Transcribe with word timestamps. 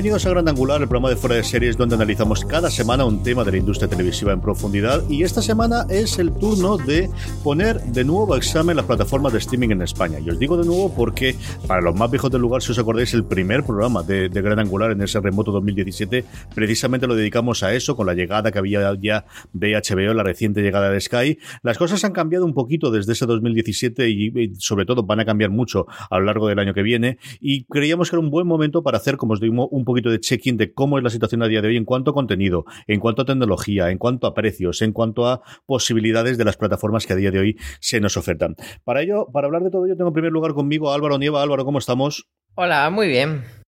Bienvenidos 0.00 0.24
a 0.24 0.30
Gran 0.30 0.48
Angular, 0.48 0.80
el 0.80 0.88
programa 0.88 1.10
de 1.10 1.16
fuera 1.16 1.36
de 1.36 1.44
series 1.44 1.76
donde 1.76 1.94
analizamos 1.94 2.46
cada 2.46 2.70
semana 2.70 3.04
un 3.04 3.22
tema 3.22 3.44
de 3.44 3.50
la 3.50 3.58
industria 3.58 3.86
televisiva 3.86 4.32
en 4.32 4.40
profundidad 4.40 5.06
y 5.10 5.24
esta 5.24 5.42
semana 5.42 5.84
es 5.90 6.18
el 6.18 6.32
turno 6.32 6.78
de 6.78 7.10
poner 7.44 7.82
de 7.82 8.02
nuevo 8.02 8.32
a 8.32 8.38
examen 8.38 8.76
las 8.76 8.86
plataformas 8.86 9.34
de 9.34 9.40
streaming 9.40 9.68
en 9.72 9.82
España. 9.82 10.18
Y 10.18 10.30
os 10.30 10.38
digo 10.38 10.56
de 10.56 10.64
nuevo 10.64 10.94
porque 10.94 11.34
para 11.66 11.82
los 11.82 11.94
más 11.94 12.10
viejos 12.10 12.30
del 12.30 12.40
lugar, 12.40 12.62
si 12.62 12.72
os 12.72 12.78
acordáis, 12.78 13.12
el 13.12 13.24
primer 13.24 13.62
programa 13.62 14.02
de, 14.02 14.30
de 14.30 14.40
Gran 14.40 14.58
Angular 14.58 14.90
en 14.90 15.02
ese 15.02 15.20
remoto 15.20 15.52
2017 15.52 16.24
precisamente 16.54 17.06
lo 17.06 17.14
dedicamos 17.14 17.62
a 17.62 17.74
eso 17.74 17.94
con 17.94 18.06
la 18.06 18.14
llegada 18.14 18.50
que 18.50 18.58
había 18.58 18.94
ya 18.98 19.26
de 19.52 19.72
HBO, 19.72 20.14
la 20.14 20.22
reciente 20.22 20.62
llegada 20.62 20.88
de 20.88 20.98
Sky. 20.98 21.36
Las 21.62 21.76
cosas 21.76 22.02
han 22.04 22.12
cambiado 22.12 22.46
un 22.46 22.54
poquito 22.54 22.90
desde 22.90 23.12
ese 23.12 23.26
2017 23.26 24.08
y, 24.08 24.32
y 24.34 24.54
sobre 24.54 24.86
todo 24.86 25.02
van 25.02 25.20
a 25.20 25.26
cambiar 25.26 25.50
mucho 25.50 25.86
a 26.08 26.18
lo 26.18 26.24
largo 26.24 26.48
del 26.48 26.58
año 26.58 26.72
que 26.72 26.82
viene 26.82 27.18
y 27.38 27.64
creíamos 27.64 28.08
que 28.08 28.16
era 28.16 28.20
un 28.20 28.30
buen 28.30 28.46
momento 28.46 28.82
para 28.82 28.96
hacer, 28.96 29.18
como 29.18 29.34
os 29.34 29.40
digo, 29.42 29.68
un 29.68 29.89
poquito 29.90 30.10
de 30.10 30.20
check-in 30.20 30.56
de 30.56 30.72
cómo 30.72 30.98
es 30.98 31.04
la 31.04 31.10
situación 31.10 31.42
a 31.42 31.48
día 31.48 31.60
de 31.60 31.68
hoy 31.68 31.76
en 31.76 31.84
cuanto 31.84 32.10
a 32.10 32.14
contenido, 32.14 32.64
en 32.86 33.00
cuanto 33.00 33.22
a 33.22 33.24
tecnología, 33.24 33.90
en 33.90 33.98
cuanto 33.98 34.26
a 34.26 34.34
precios, 34.34 34.82
en 34.82 34.92
cuanto 34.92 35.26
a 35.26 35.42
posibilidades 35.66 36.38
de 36.38 36.44
las 36.44 36.56
plataformas 36.56 37.06
que 37.06 37.12
a 37.12 37.16
día 37.16 37.30
de 37.30 37.38
hoy 37.38 37.56
se 37.80 38.00
nos 38.00 38.16
ofertan. 38.16 38.56
Para 38.84 39.02
ello, 39.02 39.26
para 39.32 39.46
hablar 39.46 39.62
de 39.62 39.70
todo 39.70 39.86
ello, 39.86 39.96
tengo 39.96 40.08
en 40.08 40.14
primer 40.14 40.32
lugar 40.32 40.54
conmigo 40.54 40.90
a 40.90 40.94
Álvaro 40.94 41.18
Nieva. 41.18 41.42
Álvaro, 41.42 41.64
¿cómo 41.64 41.78
estamos? 41.78 42.28
Hola, 42.54 42.90
muy 42.90 43.08
bien. 43.08 43.59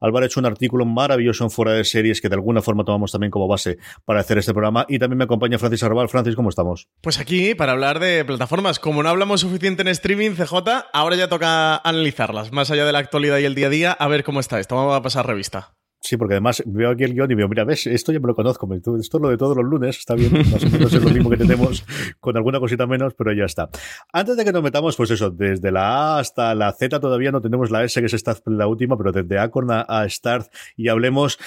Álvaro 0.00 0.24
ha 0.24 0.26
hecho 0.26 0.40
un 0.40 0.46
artículo 0.46 0.84
maravilloso 0.84 1.44
en 1.44 1.50
Fuera 1.50 1.72
de 1.72 1.84
Series 1.84 2.20
que 2.20 2.28
de 2.28 2.34
alguna 2.34 2.62
forma 2.62 2.84
tomamos 2.84 3.12
también 3.12 3.30
como 3.30 3.46
base 3.46 3.78
para 4.04 4.20
hacer 4.20 4.38
este 4.38 4.52
programa. 4.52 4.86
Y 4.88 4.98
también 4.98 5.18
me 5.18 5.24
acompaña 5.24 5.58
Francis 5.58 5.82
Arbal. 5.82 6.08
Francis, 6.08 6.36
¿cómo 6.36 6.48
estamos? 6.48 6.88
Pues 7.00 7.18
aquí, 7.20 7.54
para 7.54 7.72
hablar 7.72 8.00
de 8.00 8.24
plataformas, 8.24 8.78
como 8.78 9.02
no 9.02 9.08
hablamos 9.08 9.40
suficiente 9.42 9.82
en 9.82 9.88
streaming, 9.88 10.32
CJ, 10.32 10.54
ahora 10.92 11.16
ya 11.16 11.28
toca 11.28 11.76
analizarlas, 11.76 12.52
más 12.52 12.70
allá 12.70 12.84
de 12.84 12.92
la 12.92 12.98
actualidad 12.98 13.38
y 13.38 13.44
el 13.44 13.54
día 13.54 13.66
a 13.66 13.70
día, 13.70 13.92
a 13.92 14.08
ver 14.08 14.24
cómo 14.24 14.40
está 14.40 14.58
esto. 14.58 14.76
Vamos 14.76 14.96
a 14.96 15.02
pasar 15.02 15.26
revista. 15.26 15.74
Sí, 16.02 16.16
porque 16.16 16.34
además 16.34 16.62
veo 16.64 16.90
aquí 16.90 17.04
el 17.04 17.12
guion 17.12 17.30
y 17.30 17.34
veo, 17.34 17.46
mira, 17.46 17.64
ves, 17.64 17.86
esto 17.86 18.10
ya 18.10 18.20
me 18.20 18.26
lo 18.26 18.34
conozco, 18.34 18.66
esto 18.74 18.96
es 18.96 19.12
lo 19.12 19.28
de 19.28 19.36
todos 19.36 19.54
los 19.54 19.66
lunes, 19.66 19.98
está 19.98 20.14
bien, 20.14 20.32
más 20.50 20.64
o 20.64 20.70
menos 20.70 20.92
es 20.94 21.04
lo 21.04 21.10
mismo 21.10 21.28
que 21.28 21.36
tenemos, 21.36 21.84
con 22.20 22.36
alguna 22.38 22.58
cosita 22.58 22.86
menos, 22.86 23.12
pero 23.12 23.34
ya 23.34 23.44
está. 23.44 23.68
Antes 24.10 24.38
de 24.38 24.44
que 24.46 24.52
nos 24.52 24.62
metamos, 24.62 24.96
pues 24.96 25.10
eso, 25.10 25.30
desde 25.30 25.70
la 25.70 26.16
A 26.16 26.18
hasta 26.18 26.54
la 26.54 26.72
Z 26.72 27.00
todavía 27.00 27.32
no 27.32 27.42
tenemos 27.42 27.70
la 27.70 27.84
S, 27.84 28.00
que 28.00 28.06
es 28.06 28.14
esta 28.14 28.34
la 28.46 28.66
última, 28.66 28.96
pero 28.96 29.12
desde 29.12 29.38
Acorn 29.38 29.70
a, 29.70 29.82
a 29.82 30.08
Start 30.08 30.50
y 30.74 30.88
hablemos 30.88 31.38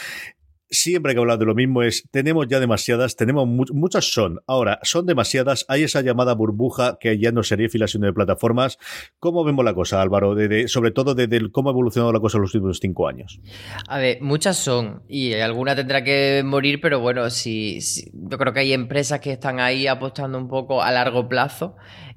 siempre 0.73 1.13
que 1.13 1.19
hablar 1.19 1.37
de 1.39 1.45
lo 1.45 1.55
mismo 1.55 1.83
es, 1.83 2.07
tenemos 2.11 2.47
ya 2.47 2.59
demasiadas, 2.59 3.15
tenemos 3.15 3.47
mu- 3.47 3.63
muchas 3.73 4.11
son, 4.11 4.39
ahora 4.47 4.79
son 4.83 5.05
demasiadas, 5.05 5.65
hay 5.69 5.83
esa 5.83 6.01
llamada 6.01 6.33
burbuja 6.33 6.97
que 6.99 7.17
ya 7.19 7.31
no 7.31 7.43
sería 7.43 7.69
fila 7.69 7.87
sino 7.87 8.05
de 8.07 8.13
plataformas. 8.13 8.77
¿Cómo 9.19 9.43
vemos 9.43 9.63
la 9.63 9.73
cosa, 9.73 10.01
Álvaro? 10.01 10.35
De- 10.35 10.47
de- 10.47 10.67
sobre 10.67 10.91
todo 10.91 11.15
desde 11.15 11.37
el- 11.37 11.51
cómo 11.51 11.69
ha 11.69 11.71
evolucionado 11.71 12.11
la 12.11 12.19
cosa 12.19 12.37
en 12.37 12.41
los 12.41 12.53
últimos 12.55 12.79
cinco 12.81 13.07
años. 13.07 13.39
A 13.87 13.99
ver, 13.99 14.17
muchas 14.21 14.57
son 14.57 15.03
y 15.07 15.33
alguna 15.33 15.75
tendrá 15.75 16.03
que 16.03 16.41
morir, 16.43 16.81
pero 16.81 16.99
bueno, 16.99 17.29
sí, 17.29 17.79
sí, 17.81 18.09
yo 18.13 18.37
creo 18.37 18.51
que 18.53 18.61
hay 18.61 18.73
empresas 18.73 19.19
que 19.19 19.31
están 19.31 19.59
ahí 19.59 19.87
apostando 19.87 20.37
un 20.37 20.47
poco 20.47 20.81
a 20.81 20.91
largo 20.91 21.29
plazo. 21.29 21.75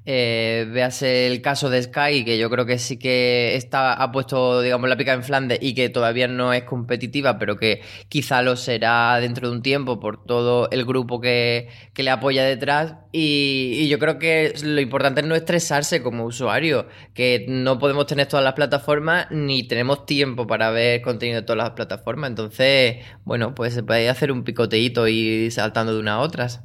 Eh, 0.09 0.89
el 1.01 1.41
caso 1.41 1.69
de 1.69 1.83
Sky, 1.83 2.23
que 2.23 2.37
yo 2.37 2.49
creo 2.49 2.65
que 2.65 2.79
sí 2.79 2.97
que 2.97 3.57
está, 3.57 3.91
ha 3.91 4.09
puesto, 4.13 4.61
digamos, 4.61 4.87
la 4.87 4.95
pica 4.95 5.11
en 5.11 5.21
Flandes 5.21 5.59
y 5.61 5.75
que 5.75 5.89
todavía 5.89 6.29
no 6.29 6.53
es 6.53 6.63
competitiva, 6.63 7.37
pero 7.37 7.57
que 7.57 7.81
quizá 8.07 8.41
lo 8.41 8.55
será 8.55 9.19
dentro 9.19 9.49
de 9.49 9.55
un 9.57 9.61
tiempo 9.61 9.99
por 9.99 10.23
todo 10.23 10.69
el 10.71 10.85
grupo 10.85 11.19
que, 11.19 11.67
que 11.93 12.03
le 12.03 12.11
apoya 12.11 12.45
detrás. 12.45 12.95
Y, 13.11 13.89
yo 13.89 13.99
creo 13.99 14.17
que 14.17 14.53
lo 14.63 14.79
importante 14.79 15.21
es 15.21 15.27
no 15.27 15.35
estresarse 15.35 16.01
como 16.01 16.23
usuario, 16.23 16.87
que 17.13 17.45
no 17.49 17.77
podemos 17.77 18.05
tener 18.05 18.27
todas 18.27 18.45
las 18.45 18.53
plataformas 18.53 19.27
ni 19.31 19.67
tenemos 19.67 20.05
tiempo 20.05 20.47
para 20.47 20.71
ver 20.71 21.01
contenido 21.01 21.41
de 21.41 21.45
todas 21.45 21.57
las 21.57 21.71
plataformas. 21.71 22.29
Entonces, 22.29 22.97
bueno, 23.25 23.53
pues 23.55 23.73
se 23.73 23.83
puede 23.83 24.07
hacer 24.09 24.31
un 24.31 24.45
picoteíto 24.45 25.07
y 25.09 25.51
saltando 25.51 25.93
de 25.93 25.99
una 25.99 26.13
a 26.13 26.19
otras. 26.19 26.61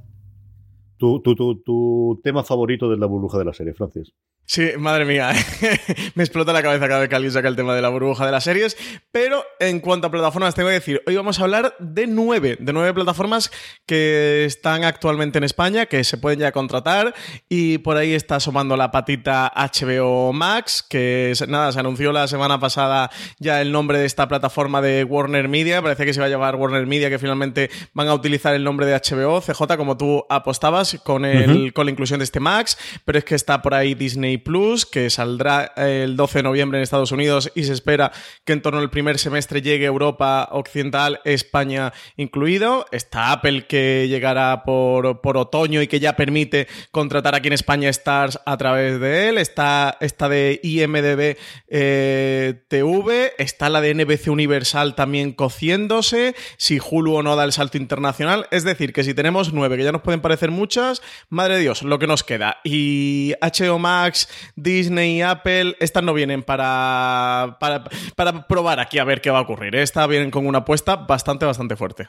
Tu, 1.03 1.21
tu, 1.21 1.35
tu, 1.35 2.21
tema 2.23 2.45
favorito 2.45 2.89
de 2.89 2.97
la 2.97 3.07
burbuja 3.07 3.37
de 3.37 3.45
la 3.45 3.53
serie, 3.53 3.75
Francis. 3.75 4.13
Sí, 4.45 4.71
madre 4.79 5.05
mía, 5.05 5.33
me 6.15 6.25
explota 6.25 6.53
la 6.53 6.63
cabeza 6.63 6.87
cada 6.87 7.01
vez 7.01 7.09
que 7.09 7.15
alguien 7.15 7.33
saca 7.33 7.49
el 7.49 7.57
tema 7.57 7.75
de 7.75 7.83
la 7.83 7.89
burbuja 7.89 8.27
de 8.27 8.33
las 8.33 8.45
series. 8.45 8.77
Pero 9.11 9.43
en 9.59 9.81
cuanto 9.81 10.09
a 10.09 10.11
plataformas, 10.11 10.55
tengo 10.55 10.69
que 10.69 10.75
decir, 10.75 11.03
hoy 11.07 11.17
vamos 11.17 11.41
a 11.41 11.45
hablar 11.45 11.75
de 11.81 12.07
nueve, 12.07 12.57
de 12.61 12.73
nueve 12.73 12.93
plataformas 12.93 13.51
que 13.87 14.45
están 14.45 14.85
actualmente 14.85 15.39
en 15.39 15.45
España, 15.45 15.87
que 15.87 16.05
se 16.05 16.19
pueden 16.19 16.41
ya 16.41 16.53
contratar. 16.53 17.15
Y 17.49 17.79
por 17.79 17.97
ahí 17.97 18.15
está 18.15 18.37
asomando 18.37 18.77
la 18.77 18.91
patita 18.91 19.53
HBO 19.57 20.33
Max, 20.33 20.85
que 20.89 21.33
nada, 21.49 21.73
se 21.73 21.81
anunció 21.81 22.13
la 22.13 22.29
semana 22.29 22.61
pasada 22.61 23.11
ya 23.39 23.61
el 23.61 23.73
nombre 23.73 23.99
de 23.99 24.07
esta 24.07 24.29
plataforma 24.29 24.83
de 24.83 25.03
Warner 25.03 25.49
Media. 25.49 25.83
Parecía 25.83 26.05
que 26.05 26.15
se 26.15 26.21
iba 26.21 26.27
a 26.27 26.31
llamar 26.31 26.57
Warner 26.57 26.87
Media, 26.87 27.11
que 27.11 27.19
finalmente 27.19 27.71
van 27.95 28.09
a 28.09 28.15
utilizar 28.15 28.55
el 28.55 28.65
nombre 28.65 28.87
de 28.87 28.95
HBO. 28.95 29.41
CJ, 29.41 29.77
como 29.77 29.97
tú 29.97 30.25
apostabas 30.29 30.92
con, 30.99 31.25
el, 31.25 31.73
con 31.73 31.87
la 31.87 31.93
inclusión 31.93 32.19
de 32.19 32.25
este 32.25 32.41
Max, 32.41 32.79
pero 33.05 33.19
es 33.19 33.25
que 33.25 33.35
está 33.35 33.63
por 33.63 33.75
ahí 33.75 33.95
Disney 33.95 34.39
Plus, 34.39 34.87
que 34.87 35.11
saldrá 35.11 35.73
el 35.77 36.17
12 36.17 36.39
de 36.39 36.43
noviembre 36.43 36.79
en 36.79 36.83
Estados 36.83 37.13
Unidos 37.13 37.51
y 37.55 37.65
se 37.65 37.73
espera 37.73 38.13
que 38.45 38.53
en 38.53 38.63
torno 38.63 38.81
al 38.81 38.91
primer 38.91 39.19
semestre 39.19 39.63
llegue 39.63 39.87
Europa 39.87 40.49
Occidental, 40.53 41.21
España 41.25 41.93
incluido. 42.17 42.87
Está 42.93 43.33
Apple, 43.33 43.67
que 43.67 44.07
llegará 44.09 44.65
por, 44.65 45.21
por 45.21 45.37
otoño 45.37 45.83
y 45.83 45.87
que 45.87 46.01
ya 46.01 46.17
permite 46.17 46.69
contratar 46.91 47.35
aquí 47.35 47.49
en 47.49 47.55
España 47.55 47.89
Stars 47.89 48.41
a 48.45 48.57
través 48.57 49.01
de 49.01 49.29
él. 49.29 49.39
Está 49.39 49.97
esta 50.01 50.29
de 50.29 50.61
IMDB 50.63 51.37
eh, 51.69 52.63
TV, 52.69 53.33
está 53.39 53.69
la 53.69 53.81
de 53.81 53.95
NBC 53.95 54.29
Universal 54.29 54.95
también 54.95 55.33
cociéndose, 55.33 56.35
si 56.57 56.79
Hulu 56.79 57.17
o 57.17 57.23
no 57.23 57.37
da 57.37 57.45
el 57.45 57.53
salto 57.53 57.79
internacional. 57.79 58.47
Es 58.51 58.65
decir, 58.65 58.93
que 58.93 59.05
si 59.05 59.15
tenemos 59.15 59.53
nueve, 59.53 59.77
que 59.77 59.85
ya 59.85 59.93
nos 59.93 60.03
pueden 60.03 60.21
parecer 60.21 60.51
muchas, 60.51 60.82
madre 61.29 61.55
de 61.55 61.61
Dios, 61.61 61.83
lo 61.83 61.99
que 61.99 62.07
nos 62.07 62.23
queda. 62.23 62.59
Y 62.65 63.35
HBO 63.41 63.79
Max, 63.79 64.29
Disney 64.57 65.23
Apple, 65.23 65.77
estas 65.81 66.03
no 66.03 66.15
vienen 66.15 66.43
para, 66.43 67.57
para, 67.61 67.85
para 68.17 68.47
probar 68.47 68.81
aquí 68.81 68.99
a 68.99 69.05
ver 69.05 69.21
qué 69.21 69.31
va 69.31 69.39
a 69.39 69.43
ocurrir. 69.43 69.75
¿eh? 69.77 69.83
Estas 69.83 70.09
vienen 70.09 70.31
con 70.31 70.47
una 70.47 70.59
apuesta 70.59 70.97
bastante, 70.97 71.47
bastante 71.47 71.77
fuerte. 71.77 72.09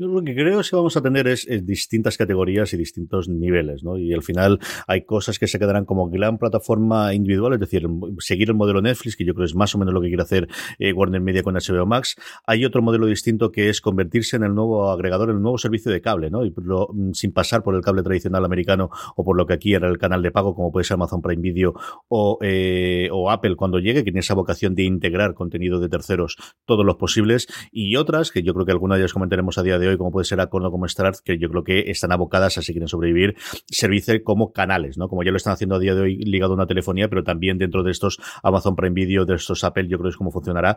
Yo 0.00 0.08
lo 0.08 0.24
que 0.24 0.34
creo 0.34 0.62
que 0.62 0.76
vamos 0.76 0.96
a 0.96 1.02
tener 1.02 1.28
es, 1.28 1.46
distintas 1.66 2.16
categorías 2.16 2.72
y 2.72 2.78
distintos 2.78 3.28
niveles, 3.28 3.84
¿no? 3.84 3.98
Y 3.98 4.14
al 4.14 4.22
final 4.22 4.58
hay 4.86 5.04
cosas 5.04 5.38
que 5.38 5.46
se 5.46 5.58
quedarán 5.58 5.84
como 5.84 6.08
gran 6.08 6.38
plataforma 6.38 7.12
individual, 7.12 7.52
es 7.52 7.60
decir, 7.60 7.86
seguir 8.18 8.48
el 8.48 8.54
modelo 8.54 8.80
Netflix, 8.80 9.14
que 9.14 9.26
yo 9.26 9.34
creo 9.34 9.44
es 9.44 9.54
más 9.54 9.74
o 9.74 9.78
menos 9.78 9.92
lo 9.92 10.00
que 10.00 10.08
quiere 10.08 10.22
hacer 10.22 10.48
eh, 10.78 10.94
Warner 10.94 11.20
Media 11.20 11.42
con 11.42 11.54
HBO 11.54 11.84
Max. 11.84 12.16
Hay 12.46 12.64
otro 12.64 12.80
modelo 12.80 13.04
distinto 13.04 13.52
que 13.52 13.68
es 13.68 13.82
convertirse 13.82 14.36
en 14.36 14.44
el 14.44 14.54
nuevo 14.54 14.90
agregador, 14.90 15.28
en 15.28 15.36
el 15.36 15.42
nuevo 15.42 15.58
servicio 15.58 15.92
de 15.92 16.00
cable, 16.00 16.30
¿no? 16.30 16.46
Y 16.46 16.50
mm, 16.50 17.12
sin 17.12 17.32
pasar 17.32 17.62
por 17.62 17.74
el 17.74 17.82
cable 17.82 18.02
tradicional 18.02 18.42
americano 18.46 18.88
o 19.16 19.22
por 19.22 19.36
lo 19.36 19.44
que 19.44 19.52
aquí 19.52 19.74
era 19.74 19.86
el 19.86 19.98
canal 19.98 20.22
de 20.22 20.30
pago, 20.30 20.54
como 20.54 20.72
puede 20.72 20.84
ser 20.84 20.94
Amazon 20.94 21.20
Prime 21.20 21.42
Video 21.42 21.74
o, 22.08 22.38
eh, 22.40 23.10
o 23.12 23.30
Apple 23.30 23.54
cuando 23.54 23.78
llegue, 23.78 24.02
que 24.02 24.04
tiene 24.04 24.20
esa 24.20 24.32
vocación 24.32 24.74
de 24.74 24.84
integrar 24.84 25.34
contenido 25.34 25.78
de 25.78 25.90
terceros 25.90 26.38
todos 26.64 26.86
los 26.86 26.96
posibles. 26.96 27.48
Y 27.70 27.96
otras, 27.96 28.30
que 28.30 28.42
yo 28.42 28.54
creo 28.54 28.64
que 28.64 28.72
algunas 28.72 28.96
de 28.96 29.02
ellas 29.02 29.12
comentaremos 29.12 29.58
a 29.58 29.62
día 29.62 29.78
de 29.78 29.89
hoy 29.89 29.89
como 29.98 30.10
puede 30.10 30.24
ser 30.24 30.40
Acordo 30.40 30.70
como 30.70 30.88
Start, 30.88 31.16
que 31.24 31.38
yo 31.38 31.48
creo 31.48 31.64
que 31.64 31.90
están 31.90 32.12
abocadas 32.12 32.58
a 32.58 32.62
si 32.62 32.72
quieren 32.72 32.88
sobrevivir, 32.88 33.36
servirse 33.66 34.22
como 34.22 34.52
canales, 34.52 34.98
¿no? 34.98 35.08
Como 35.08 35.22
ya 35.22 35.30
lo 35.30 35.36
están 35.36 35.52
haciendo 35.52 35.76
a 35.76 35.78
día 35.78 35.94
de 35.94 36.02
hoy 36.02 36.16
ligado 36.18 36.52
a 36.52 36.56
una 36.56 36.66
telefonía, 36.66 37.08
pero 37.08 37.24
también 37.24 37.58
dentro 37.58 37.82
de 37.82 37.90
estos 37.90 38.18
Amazon 38.42 38.76
Prime 38.76 38.94
Video, 38.94 39.24
de 39.24 39.34
estos 39.34 39.64
Apple, 39.64 39.88
yo 39.88 39.98
creo 39.98 40.04
que 40.04 40.10
es 40.10 40.16
cómo 40.16 40.30
funcionará. 40.30 40.76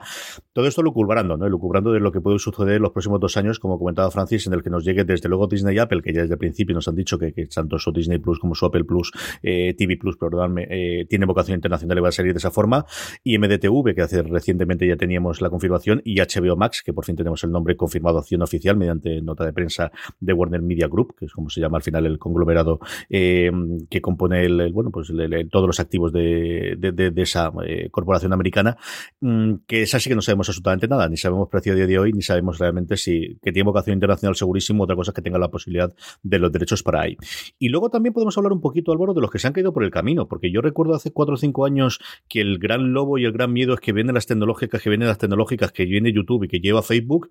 Todo 0.54 0.68
esto 0.68 0.81
lucubrando, 0.81 1.38
¿no? 1.38 1.48
Lucubrando 1.50 1.92
de 1.92 2.00
lo 2.00 2.12
que 2.12 2.21
puede 2.21 2.39
suceder 2.39 2.75
en 2.75 2.81
los 2.81 2.92
próximos 2.92 3.19
dos 3.19 3.38
años, 3.38 3.60
como 3.60 3.77
comentaba 3.77 4.10
Francis, 4.12 4.48
en 4.48 4.54
el 4.54 4.63
que 4.63 4.69
nos 4.69 4.83
llegue 4.83 5.04
desde 5.04 5.30
luego 5.30 5.48
Disney 5.48 5.75
y 5.75 5.80
Apple, 5.80 6.01
que 6.01 6.13
ya 6.13 6.21
desde 6.21 6.33
el 6.33 6.39
principio 6.39 6.75
nos 6.75 6.88
han 6.88 6.95
dicho 6.95 7.18
que, 7.18 7.31
tanto 7.54 7.77
su 7.80 7.92
Disney 7.92 8.19
Plus 8.19 8.39
como 8.39 8.56
su 8.56 8.65
Apple 8.65 8.83
Plus, 8.83 9.12
eh, 9.42 9.74
TV 9.77 9.98
Plus, 9.98 10.18
perdóname, 10.18 10.68
eh, 10.69 11.06
tiene 11.10 11.25
vocación 11.25 11.56
internacional 11.56 11.98
y 11.98 12.01
va 12.01 12.10
a 12.10 12.12
salir 12.12 12.33
de 12.33 12.38
esa 12.38 12.51
forma. 12.51 12.86
Y 13.24 13.38
MDTV, 13.38 13.94
que 13.95 14.01
hace 14.01 14.21
recientemente 14.24 14.88
ya 14.88 14.95
teníamos 14.95 15.42
la 15.42 15.50
confirmación, 15.50 16.01
y 16.04 16.19
HBO 16.19 16.56
Max, 16.56 16.81
que 16.83 16.94
por 16.94 17.06
fin 17.06 17.15
tenemos 17.15 17.44
el 17.44 17.51
nombre 17.51 17.75
confirmado 17.75 18.19
acción 18.19 18.42
oficial 18.42 18.77
mediante 18.77 19.03
nota 19.22 19.46
de 19.46 19.54
prensa 19.54 19.92
de 20.20 20.34
Warner 20.34 20.62
Media 20.62 20.88
Group, 20.88 21.16
que 21.18 21.26
es 21.26 21.34
como 21.34 21.50
se 21.50 21.62
llama 21.62 21.78
al 21.78 21.84
final 21.84 22.06
el 22.06 22.20
conglomerado 22.20 22.80
eh, 23.10 23.52
que 23.90 24.02
compone 24.02 24.46
el, 24.46 24.72
bueno 24.72 24.92
pues 24.92 25.12
todos 25.52 25.68
los 25.68 25.80
activos 25.80 26.12
de, 26.12 26.76
de, 26.78 27.22
esa 27.22 27.52
eh, 27.66 27.90
corporación 27.90 28.34
americana, 28.34 28.78
mm, 29.22 29.54
que 29.68 29.84
es 29.84 29.94
así 29.94 30.10
que 30.10 30.16
no 30.16 30.22
sabemos 30.22 30.50
absolutamente 30.50 30.88
nada, 30.88 31.08
ni 31.08 31.18
sabemos 31.18 31.50
precio 31.50 31.74
a 31.74 31.76
día 31.76 31.88
de 31.88 32.00
hoy, 32.00 32.14
ni 32.14 32.22
sabemos 32.22 32.60
realmente 32.60 32.98
si 32.98 33.38
que 33.42 33.52
tiene 33.52 33.66
vocación 33.66 33.96
internacional 33.96 34.36
segurísimo, 34.36 34.84
otra 34.84 34.96
cosa 34.96 35.14
que 35.14 35.22
tenga 35.22 35.40
la 35.40 35.50
posibilidad 35.50 35.94
de 36.22 36.40
los 36.40 36.52
derechos 36.52 36.84
para 36.84 37.02
ahí. 37.02 37.18
Y 37.60 37.70
luego 37.70 37.90
también 37.90 38.14
podemos 38.14 38.38
hablar 38.38 38.54
un 38.54 38.62
poquito, 38.62 38.92
Álvaro, 38.92 39.14
de 39.14 39.22
los 39.22 39.32
que 39.32 39.40
se 39.40 39.48
han 39.48 39.54
caído 39.54 39.74
por 39.74 39.84
el 39.84 39.92
camino, 39.92 40.28
porque 40.28 40.52
yo 40.52 40.62
recuerdo 40.62 40.94
hace 40.94 41.12
cuatro 41.12 41.36
o 41.36 41.38
cinco 41.38 41.66
años 41.66 42.00
que 42.28 42.42
el 42.42 42.60
gran 42.60 42.94
lobo 42.94 43.18
y 43.18 43.26
el 43.26 43.32
gran 43.32 43.54
miedo 43.54 43.74
es 43.74 43.80
que 43.80 43.94
vienen 43.94 44.16
las 44.16 44.26
tecnológicas, 44.26 44.82
que 44.82 44.90
vienen 44.90 45.08
las 45.08 45.18
tecnológicas, 45.18 45.72
que 45.72 45.86
viene 45.86 46.12
YouTube 46.12 46.44
y 46.44 46.48
que 46.48 46.60
lleva 46.60 46.82
Facebook, 46.82 47.30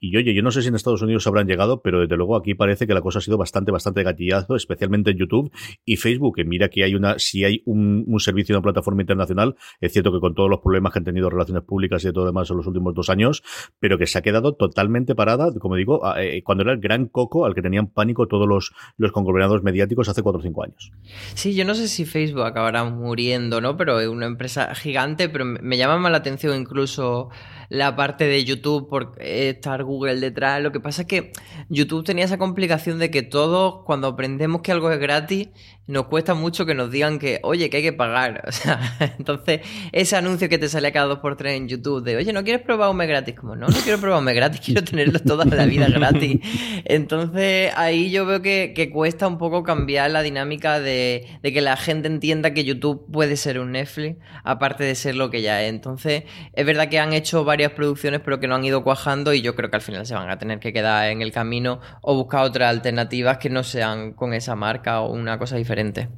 y 0.00 0.16
oye, 0.16 0.34
yo 0.34 0.42
no 0.42 0.50
sé 0.50 0.62
si 0.62 0.68
en 0.68 0.74
Estados 0.74 1.02
Unidos 1.02 1.26
habrán 1.26 1.46
llegado, 1.46 1.82
pero 1.82 2.00
desde 2.00 2.16
luego 2.16 2.36
aquí 2.36 2.54
parece 2.54 2.86
que 2.86 2.94
la 2.94 3.02
cosa 3.02 3.18
ha 3.18 3.22
sido 3.22 3.36
bastante, 3.36 3.70
bastante 3.70 4.02
gatillazo, 4.02 4.56
especialmente 4.56 5.10
en 5.10 5.18
YouTube 5.18 5.52
y 5.84 5.96
Facebook, 5.96 6.36
que 6.36 6.44
mira 6.44 6.70
que 6.70 6.84
hay 6.84 6.94
una, 6.94 7.18
si 7.18 7.44
hay 7.44 7.62
un, 7.66 8.04
un 8.06 8.20
servicio 8.20 8.56
una 8.56 8.62
plataforma 8.62 9.02
internacional, 9.02 9.56
es 9.80 9.92
cierto 9.92 10.10
que 10.12 10.20
con 10.20 10.34
todos 10.34 10.48
los 10.48 10.60
problemas 10.60 10.92
que 10.92 11.00
han 11.00 11.04
tenido 11.04 11.28
relaciones 11.28 11.64
públicas 11.64 12.02
y 12.02 12.08
de 12.08 12.12
todo 12.12 12.26
demás 12.26 12.50
en 12.50 12.56
los 12.56 12.66
últimos 12.66 12.94
dos 12.94 13.10
años, 13.10 13.42
pero 13.78 13.98
que 13.98 14.06
se 14.06 14.18
ha 14.18 14.22
quedado 14.22 14.54
totalmente 14.54 15.14
parada, 15.14 15.52
como 15.58 15.76
digo, 15.76 16.00
eh, 16.16 16.42
cuando 16.42 16.62
era 16.62 16.72
el 16.72 16.80
gran 16.80 17.06
coco 17.06 17.44
al 17.44 17.54
que 17.54 17.62
tenían 17.62 17.88
pánico 17.88 18.26
todos 18.26 18.48
los, 18.48 18.72
los 18.96 19.12
conglomerados 19.12 19.62
mediáticos 19.62 20.08
hace 20.08 20.22
cuatro 20.22 20.40
o 20.40 20.42
cinco 20.42 20.64
años. 20.64 20.92
Sí, 21.34 21.54
yo 21.54 21.64
no 21.64 21.74
sé 21.74 21.88
si 21.88 22.04
Facebook 22.04 22.42
acabará 22.42 22.84
muriendo, 22.84 23.60
¿no? 23.60 23.76
Pero 23.76 24.00
es 24.00 24.08
una 24.08 24.26
empresa 24.26 24.74
gigante, 24.74 25.28
pero 25.28 25.44
me 25.44 25.76
llama 25.76 25.98
más 25.98 26.10
la 26.10 26.18
atención 26.18 26.58
incluso 26.58 27.28
la 27.68 27.94
parte 27.94 28.26
de 28.26 28.44
YouTube 28.44 28.88
por 28.88 29.12
estar 29.20 29.84
Google 29.90 30.20
detrás. 30.20 30.62
Lo 30.62 30.72
que 30.72 30.80
pasa 30.80 31.02
es 31.02 31.08
que 31.08 31.32
YouTube 31.68 32.04
tenía 32.04 32.24
esa 32.24 32.38
complicación 32.38 32.98
de 32.98 33.10
que 33.10 33.22
todos, 33.22 33.84
cuando 33.84 34.06
aprendemos 34.06 34.62
que 34.62 34.72
algo 34.72 34.90
es 34.90 35.00
gratis, 35.00 35.48
nos 35.90 36.06
cuesta 36.06 36.34
mucho 36.34 36.66
que 36.66 36.74
nos 36.74 36.90
digan 36.90 37.18
que, 37.18 37.40
oye, 37.42 37.68
que 37.68 37.78
hay 37.78 37.82
que 37.82 37.92
pagar. 37.92 38.44
O 38.50 38.52
sea, 38.52 38.78
entonces, 39.18 39.60
ese 39.92 40.16
anuncio 40.16 40.48
que 40.48 40.58
te 40.58 40.68
sale 40.68 40.92
cada 40.92 41.06
dos 41.06 41.18
por 41.20 41.36
tres 41.36 41.56
en 41.56 41.68
YouTube 41.68 42.02
de, 42.02 42.16
oye, 42.16 42.32
¿no 42.32 42.44
quieres 42.44 42.62
probar 42.62 42.90
un 42.90 42.98
gratis? 42.98 43.34
Como, 43.34 43.56
no, 43.56 43.68
no 43.68 43.76
quiero 43.82 43.98
probar 43.98 44.20
un 44.20 44.26
gratis, 44.26 44.60
quiero 44.64 44.84
tenerlo 44.84 45.18
toda 45.20 45.44
la 45.44 45.64
vida 45.66 45.88
gratis. 45.88 46.40
Entonces, 46.84 47.72
ahí 47.76 48.10
yo 48.10 48.26
veo 48.26 48.42
que, 48.42 48.90
cuesta 48.92 49.26
un 49.26 49.38
poco 49.38 49.62
cambiar 49.62 50.10
la 50.10 50.22
dinámica 50.22 50.80
de, 50.80 51.26
de, 51.42 51.52
que 51.52 51.60
la 51.60 51.76
gente 51.76 52.08
entienda 52.08 52.52
que 52.52 52.64
YouTube 52.64 53.06
puede 53.10 53.36
ser 53.36 53.58
un 53.58 53.72
Netflix, 53.72 54.18
aparte 54.44 54.84
de 54.84 54.94
ser 54.94 55.16
lo 55.16 55.30
que 55.30 55.42
ya 55.42 55.62
es. 55.62 55.70
Entonces, 55.70 56.24
es 56.52 56.66
verdad 56.66 56.88
que 56.88 56.98
han 56.98 57.12
hecho 57.12 57.44
varias 57.44 57.72
producciones, 57.72 58.20
pero 58.22 58.40
que 58.40 58.48
no 58.48 58.56
han 58.56 58.64
ido 58.64 58.84
cuajando 58.84 59.32
y 59.32 59.40
yo 59.42 59.54
creo 59.54 59.70
que 59.70 59.76
al 59.80 59.84
final 59.84 60.06
se 60.06 60.14
van 60.14 60.30
a 60.30 60.38
tener 60.38 60.60
que 60.60 60.72
quedar 60.72 61.10
en 61.10 61.22
el 61.22 61.32
camino 61.32 61.80
o 62.02 62.14
buscar 62.14 62.44
otras 62.44 62.70
alternativas 62.70 63.38
que 63.38 63.50
no 63.50 63.64
sean 63.64 64.12
con 64.12 64.34
esa 64.34 64.54
marca 64.54 65.00
o 65.00 65.10
una 65.10 65.38
cosa 65.38 65.56
diferente. 65.56 66.08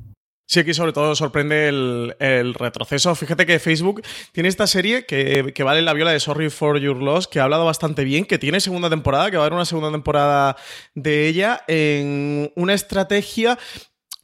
Sí, 0.52 0.60
aquí 0.60 0.74
sobre 0.74 0.92
todo 0.92 1.14
sorprende 1.14 1.68
el, 1.68 2.54
retroceso. 2.54 3.14
Fíjate 3.14 3.46
que 3.46 3.58
Facebook 3.58 4.02
tiene 4.32 4.50
esta 4.50 4.66
serie 4.66 5.06
que, 5.06 5.52
que, 5.54 5.62
vale 5.62 5.80
la 5.80 5.94
viola 5.94 6.10
de 6.10 6.20
Sorry 6.20 6.50
for 6.50 6.78
Your 6.78 6.96
Loss, 6.96 7.26
que 7.26 7.40
ha 7.40 7.44
hablado 7.44 7.64
bastante 7.64 8.04
bien, 8.04 8.26
que 8.26 8.38
tiene 8.38 8.60
segunda 8.60 8.90
temporada, 8.90 9.30
que 9.30 9.38
va 9.38 9.44
a 9.44 9.46
haber 9.46 9.54
una 9.54 9.64
segunda 9.64 9.90
temporada 9.90 10.56
de 10.94 11.28
ella 11.28 11.62
en 11.68 12.52
una 12.54 12.74
estrategia 12.74 13.58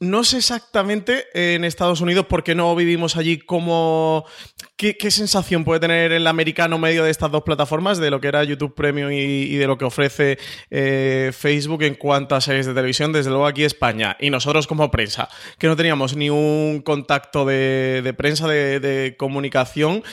no 0.01 0.23
sé 0.23 0.39
exactamente 0.39 1.27
en 1.35 1.65
Estados 1.65 2.01
Unidos, 2.01 2.27
porque 2.29 2.55
no 2.55 2.75
vivimos 2.77 3.17
allí, 3.17 3.39
cómo, 3.39 4.25
qué, 4.77 4.97
sensación 5.11 5.65
puede 5.65 5.81
tener 5.81 6.13
el 6.13 6.27
americano 6.27 6.79
medio 6.79 7.03
de 7.03 7.11
estas 7.11 7.31
dos 7.33 7.43
plataformas, 7.43 7.99
de 7.99 8.11
lo 8.11 8.21
que 8.21 8.29
era 8.29 8.45
YouTube 8.45 8.75
Premium 8.75 9.11
y, 9.11 9.57
de 9.57 9.67
lo 9.67 9.77
que 9.77 9.85
ofrece 9.85 10.39
eh, 10.71 11.33
Facebook 11.37 11.83
en 11.83 11.97
cuanto 11.97 12.37
a 12.37 12.41
series 12.41 12.67
de 12.67 12.75
televisión, 12.75 13.13
desde 13.13 13.31
luego 13.31 13.47
aquí 13.47 13.65
España. 13.65 14.17
Y 14.21 14.31
nosotros 14.31 14.67
como 14.69 14.91
prensa, 14.91 15.29
que 15.59 15.67
no 15.67 15.75
teníamos 15.75 16.17
ni 16.17 16.31
un 16.31 16.81
contacto 16.85 17.45
de, 17.45 18.15
prensa, 18.17 18.47
de 18.47 19.17
comunicación 19.19 20.05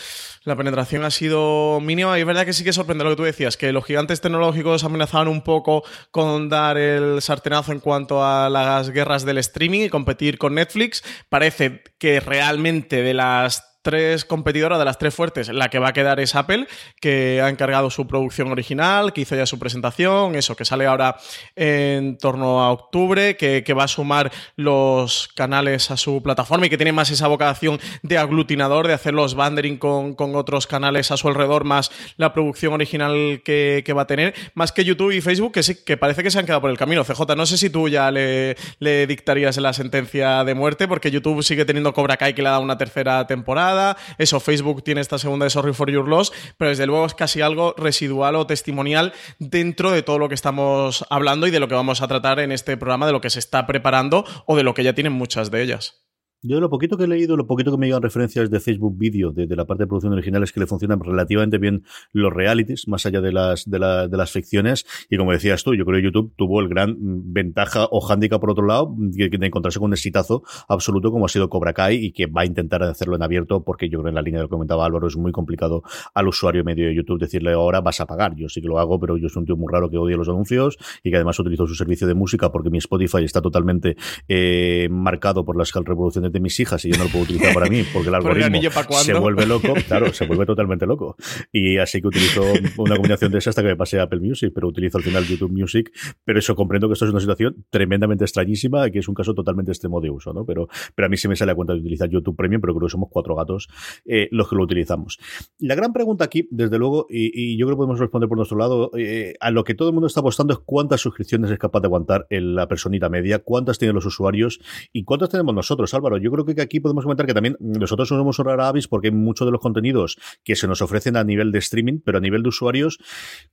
la 0.45 0.55
penetración 0.55 1.03
ha 1.03 1.11
sido 1.11 1.79
mínima 1.81 2.17
y 2.17 2.21
es 2.21 2.27
verdad 2.27 2.45
que 2.45 2.53
sí 2.53 2.63
que 2.63 2.71
sorprende 2.71 3.03
lo 3.03 3.09
que 3.09 3.15
tú 3.15 3.23
decías, 3.23 3.57
que 3.57 3.71
los 3.71 3.83
gigantes 3.83 4.21
tecnológicos 4.21 4.83
amenazaban 4.83 5.27
un 5.27 5.41
poco 5.41 5.83
con 6.11 6.49
dar 6.49 6.77
el 6.77 7.21
sartenazo 7.21 7.71
en 7.71 7.79
cuanto 7.79 8.23
a 8.23 8.49
las 8.49 8.91
guerras 8.91 9.25
del 9.25 9.39
streaming 9.39 9.81
y 9.81 9.89
competir 9.89 10.37
con 10.37 10.53
Netflix. 10.53 11.03
Parece 11.29 11.83
que 11.97 12.19
realmente 12.19 13.01
de 13.01 13.15
las 13.15 13.74
tres 13.85 14.25
competidoras, 14.25 14.79
de 14.79 14.85
las 14.85 14.97
tres 14.97 15.13
fuertes, 15.13 15.49
la 15.49 15.69
que 15.69 15.77
va 15.77 15.89
a 15.89 15.93
quedar 15.93 16.19
es 16.19 16.33
Apple, 16.33 16.67
que 16.99 17.39
ha 17.39 17.49
encargado 17.49 17.91
su 17.91 18.07
producción 18.07 18.51
original, 18.51 19.13
que 19.13 19.21
hizo 19.21 19.35
ya 19.35 19.45
su 19.45 19.59
presentación, 19.59 20.33
eso, 20.33 20.55
que 20.55 20.65
sale 20.65 20.87
ahora 20.87 21.17
en 21.55 22.17
torno 22.17 22.63
a 22.63 22.71
octubre, 22.71 23.37
que, 23.37 23.75
va 23.75 23.83
a 23.83 23.87
sumar 23.87 24.31
los 24.55 25.27
canales 25.35 25.91
a 25.91 25.97
su 25.97 26.23
plataforma 26.23 26.65
y 26.65 26.69
que 26.69 26.77
tiene 26.77 26.93
más 26.93 27.11
esa 27.11 27.27
vocación 27.27 27.79
de 28.01 28.17
aglutinador, 28.17 28.87
de 28.87 28.93
hacer 28.93 29.13
los 29.13 29.35
bandering 29.35 29.77
con, 29.77 30.15
otros 30.17 30.65
canales 30.65 31.11
a 31.11 31.17
su 31.17 31.27
alrededor, 31.27 31.63
más 31.63 31.91
la 32.17 32.33
producción 32.33 32.73
original 32.73 33.43
que, 33.45 33.93
va 33.95 34.01
a 34.01 34.07
tener, 34.07 34.33
más 34.55 34.71
que 34.71 34.83
YouTube 34.83 35.11
y 35.11 35.21
Facebook, 35.21 35.51
que 35.51 35.61
sí, 35.61 35.77
que 35.85 35.95
parece 35.95 36.23
que 36.23 36.31
se 36.31 36.39
han 36.39 36.45
quedado 36.45 36.61
por 36.61 36.71
el 36.71 36.77
camino. 36.77 37.03
CJ, 37.03 37.35
no 37.37 37.45
sé 37.45 37.59
si 37.59 37.69
tú 37.69 37.87
ya 37.87 38.09
le, 38.09 38.57
le 38.79 39.05
dictarías 39.05 39.57
la 39.57 39.73
sentencia 39.73 40.43
de 40.43 40.55
muerte, 40.55 40.87
porque 40.87 41.11
YouTube 41.11 41.43
sigue 41.43 41.65
teniendo 41.65 41.93
Cobra 41.93 42.17
Kai 42.17 42.33
que 42.33 42.41
le 42.41 42.47
ha 42.47 42.51
dado 42.53 42.63
una 42.63 42.79
tercera 42.79 43.27
temporada 43.27 43.74
eso, 44.17 44.39
Facebook 44.39 44.83
tiene 44.83 45.01
esta 45.01 45.17
segunda 45.17 45.45
de 45.45 45.49
Sorry 45.49 45.73
for 45.73 45.91
Your 45.91 46.07
Loss, 46.07 46.31
pero 46.57 46.69
desde 46.69 46.85
luego 46.85 47.05
es 47.05 47.13
casi 47.13 47.41
algo 47.41 47.73
residual 47.77 48.35
o 48.35 48.47
testimonial 48.47 49.13
dentro 49.39 49.91
de 49.91 50.03
todo 50.03 50.19
lo 50.19 50.29
que 50.29 50.35
estamos 50.35 51.05
hablando 51.09 51.47
y 51.47 51.51
de 51.51 51.59
lo 51.59 51.67
que 51.67 51.75
vamos 51.75 52.01
a 52.01 52.07
tratar 52.07 52.39
en 52.39 52.51
este 52.51 52.77
programa, 52.77 53.05
de 53.05 53.11
lo 53.11 53.21
que 53.21 53.29
se 53.29 53.39
está 53.39 53.67
preparando 53.67 54.25
o 54.45 54.55
de 54.55 54.63
lo 54.63 54.73
que 54.73 54.83
ya 54.83 54.93
tienen 54.93 55.13
muchas 55.13 55.51
de 55.51 55.61
ellas. 55.61 56.04
Yo 56.47 56.59
lo 56.59 56.69
poquito 56.69 56.95
que 56.95 57.05
he 57.05 57.07
leído, 57.07 57.35
lo 57.37 57.47
poquito 57.47 57.71
que 57.71 57.77
me 57.77 57.87
llegan 57.87 58.03
referencias 58.03 58.51
de 58.51 58.59
Facebook 58.59 58.95
Video, 58.99 59.31
de, 59.31 59.47
la 59.55 59.65
parte 59.65 59.83
de 59.83 59.87
producción 59.87 60.13
original, 60.13 60.43
es 60.43 60.51
que 60.51 60.59
le 60.59 60.67
funcionan 60.67 60.99
relativamente 60.99 61.57
bien 61.57 61.83
los 62.13 62.31
realities, 62.31 62.87
más 62.87 63.03
allá 63.07 63.19
de 63.19 63.31
las, 63.31 63.67
de, 63.67 63.79
de 63.79 64.17
las 64.17 64.31
ficciones. 64.31 64.85
Y 65.09 65.17
como 65.17 65.31
decías 65.31 65.63
tú, 65.63 65.73
yo 65.73 65.85
creo 65.85 65.97
que 65.97 66.03
YouTube 66.03 66.33
tuvo 66.35 66.61
el 66.61 66.69
gran 66.69 66.95
ventaja 66.99 67.87
o 67.89 67.99
hándicap 67.99 68.39
por 68.39 68.51
otro 68.51 68.63
lado, 68.63 68.93
de, 68.95 69.29
encontrarse 69.41 69.79
con 69.79 69.87
un 69.87 69.93
exitazo 69.93 70.43
absoluto 70.67 71.11
como 71.11 71.25
ha 71.25 71.29
sido 71.29 71.49
Cobra 71.49 71.73
Kai 71.73 71.95
y 71.95 72.11
que 72.11 72.27
va 72.27 72.41
a 72.41 72.45
intentar 72.45 72.83
hacerlo 72.83 73.15
en 73.15 73.23
abierto, 73.23 73.63
porque 73.63 73.89
yo 73.89 73.99
creo 73.99 74.09
en 74.09 74.15
la 74.15 74.21
línea 74.21 74.39
de 74.39 74.43
lo 74.43 74.49
que 74.49 74.53
comentaba 74.53 74.85
Álvaro 74.85 75.07
es 75.07 75.17
muy 75.17 75.31
complicado 75.31 75.81
al 76.13 76.27
usuario 76.27 76.63
medio 76.63 76.85
de 76.85 76.93
YouTube 76.93 77.19
decirle 77.19 77.53
ahora 77.53 77.81
vas 77.81 78.01
a 78.01 78.05
pagar. 78.05 78.35
Yo 78.35 78.49
sí 78.49 78.61
que 78.61 78.67
lo 78.67 78.77
hago, 78.77 78.99
pero 78.99 79.17
yo 79.17 79.29
soy 79.29 79.41
un 79.41 79.45
tío 79.47 79.57
muy 79.57 79.71
raro 79.71 79.89
que 79.89 79.97
odia 79.97 80.15
los 80.15 80.29
anuncios 80.29 80.77
y 81.03 81.09
que 81.09 81.15
además 81.15 81.39
utilizo 81.39 81.65
su 81.65 81.73
servicio 81.73 82.05
de 82.05 82.13
música 82.13 82.51
porque 82.51 82.69
mi 82.69 82.77
Spotify 82.77 83.23
está 83.23 83.41
totalmente 83.41 83.97
eh, 84.27 84.87
marcado 84.91 85.43
por 85.43 85.57
las 85.57 85.73
reproducciones 85.73 86.34
de 86.35 86.41
mis 86.41 86.59
hijas 86.59 86.83
y 86.85 86.91
yo 86.91 86.97
no 86.97 87.05
lo 87.05 87.09
puedo 87.09 87.23
utilizar 87.23 87.53
para 87.53 87.67
mí 87.67 87.83
porque 87.91 88.09
el 88.09 88.15
¿Por 88.21 88.37
el 88.37 88.43
algoritmo 88.43 88.71
se 89.03 89.13
vuelve 89.13 89.45
loco, 89.45 89.73
claro, 89.87 90.13
se 90.13 90.25
vuelve 90.25 90.45
totalmente 90.45 90.85
loco. 90.85 91.15
Y 91.51 91.77
así 91.77 92.01
que 92.01 92.07
utilizo 92.07 92.43
una 92.77 92.95
combinación 92.95 93.31
de 93.31 93.39
esa 93.39 93.49
hasta 93.49 93.61
que 93.61 93.69
me 93.69 93.75
pasé 93.75 93.99
a 93.99 94.03
Apple 94.03 94.19
Music, 94.19 94.51
pero 94.53 94.67
utilizo 94.67 94.97
al 94.97 95.03
final 95.03 95.25
YouTube 95.25 95.51
Music. 95.51 95.91
Pero 96.23 96.39
eso 96.39 96.55
comprendo 96.55 96.87
que 96.87 96.93
esto 96.93 97.05
es 97.05 97.11
una 97.11 97.19
situación 97.19 97.65
tremendamente 97.69 98.23
extrañísima 98.25 98.87
y 98.87 98.91
que 98.91 98.99
es 98.99 99.07
un 99.07 99.15
caso 99.15 99.33
totalmente 99.33 99.71
extremo 99.71 100.01
de 100.01 100.09
uso, 100.09 100.33
¿no? 100.33 100.45
Pero, 100.45 100.67
pero 100.93 101.07
a 101.07 101.09
mí 101.09 101.17
sí 101.17 101.27
me 101.27 101.35
sale 101.35 101.51
a 101.51 101.55
cuenta 101.55 101.73
de 101.73 101.79
utilizar 101.79 102.09
YouTube 102.09 102.35
Premium, 102.35 102.61
pero 102.61 102.73
creo 102.75 102.87
que 102.87 102.91
somos 102.91 103.09
cuatro 103.11 103.35
gatos 103.35 103.67
eh, 104.05 104.27
los 104.31 104.49
que 104.49 104.55
lo 104.55 104.63
utilizamos. 104.63 105.19
La 105.59 105.75
gran 105.75 105.93
pregunta 105.93 106.25
aquí, 106.25 106.47
desde 106.51 106.77
luego, 106.77 107.07
y, 107.09 107.31
y 107.33 107.57
yo 107.57 107.65
creo 107.65 107.75
que 107.75 107.79
podemos 107.79 107.99
responder 107.99 108.27
por 108.27 108.37
nuestro 108.37 108.57
lado, 108.57 108.91
eh, 108.97 109.35
a 109.39 109.51
lo 109.51 109.63
que 109.63 109.73
todo 109.73 109.89
el 109.89 109.93
mundo 109.93 110.07
está 110.07 110.19
apostando 110.19 110.53
es 110.53 110.59
cuántas 110.59 111.01
suscripciones 111.01 111.51
es 111.51 111.59
capaz 111.59 111.81
de 111.81 111.87
aguantar 111.87 112.27
la 112.29 112.67
personita 112.67 113.09
media, 113.09 113.39
cuántas 113.39 113.77
tienen 113.77 113.95
los 113.95 114.05
usuarios 114.05 114.59
y 114.91 115.03
cuántas 115.03 115.29
tenemos 115.29 115.53
nosotros, 115.55 115.93
Álvaro. 115.93 116.17
Yo 116.25 116.31
creo 116.31 116.43
que 116.45 116.59
aquí 116.61 116.79
podemos 116.79 117.03
comentar 117.03 117.25
que 117.27 117.33
también 117.33 117.55
nosotros 117.59 118.07
somos 118.09 118.39
un 118.39 118.45
rara 118.45 118.67
avis 118.67 118.87
porque 118.87 119.07
hay 119.09 119.13
muchos 119.13 119.45
de 119.47 119.51
los 119.51 119.61
contenidos 119.61 120.17
que 120.43 120.55
se 120.55 120.67
nos 120.67 120.81
ofrecen 120.81 121.15
a 121.17 121.23
nivel 121.23 121.51
de 121.51 121.59
streaming, 121.59 121.99
pero 122.03 122.17
a 122.17 122.21
nivel 122.21 122.41
de 122.43 122.49
usuarios, 122.49 122.97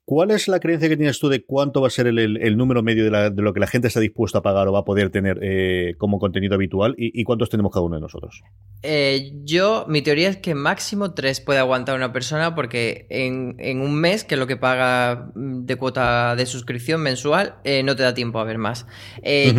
¿cuál 0.05 0.31
es 0.31 0.49
la 0.49 0.59
creencia 0.61 0.88
que 0.88 0.97
tienes 0.97 1.19
tú 1.19 1.29
de 1.29 1.45
cuánto 1.45 1.81
va 1.81 1.88
a 1.88 1.91
ser 1.91 2.07
el, 2.07 2.19
el- 2.19 2.37
el 2.43 2.57
número 2.57 2.83
medio 2.83 3.05
de, 3.05 3.11
la- 3.11 3.31
de 3.31 3.43
lo 3.43 3.52
que 3.52 3.61
la 3.61 3.67
gente 3.67 3.88
está 3.88 4.00
dispuesta 4.00 4.38
a 4.38 4.43
pagar 4.43 4.69
o 4.69 4.73
va 4.73 4.81
a 4.81 4.85
poder 4.85 5.11
tener 5.11 5.38
eh, 5.43 5.95
como 5.99 6.19
contenido 6.19 6.55
habitual 6.55 6.95
y, 6.97 7.21
y 7.21 7.25
cuántos 7.25 7.50
tenemos 7.50 7.73
cada 7.73 7.85
uno 7.85 7.97
de 7.97 8.00
nosotros? 8.00 8.43
Eh, 8.83 9.33
yo, 9.45 9.85
mi 9.88 10.02
teoría 10.02 10.29
es 10.29 10.38
que 10.38 10.55
máximo 10.55 11.12
tres 11.14 11.41
puede 11.41 11.59
aguantar 11.61 11.95
una 11.97 12.12
persona 12.12 12.55
porque 12.55 13.07
en, 13.11 13.55
en 13.59 13.81
un 13.81 13.95
mes, 13.95 14.25
que 14.25 14.35
es 14.35 14.38
lo 14.38 14.47
que 14.47 14.57
paga 14.57 15.31
mm, 15.35 15.64
de 15.67 15.76
cuota 15.76 16.35
de 16.37 16.47
suscripción 16.47 17.00
mensual, 17.02 17.57
eh, 17.64 17.83
no 17.83 17.95
te 17.95 18.02
da 18.02 18.14
tiempo 18.14 18.38
a 18.41 18.45
ver 18.45 18.59
más. 18.59 18.87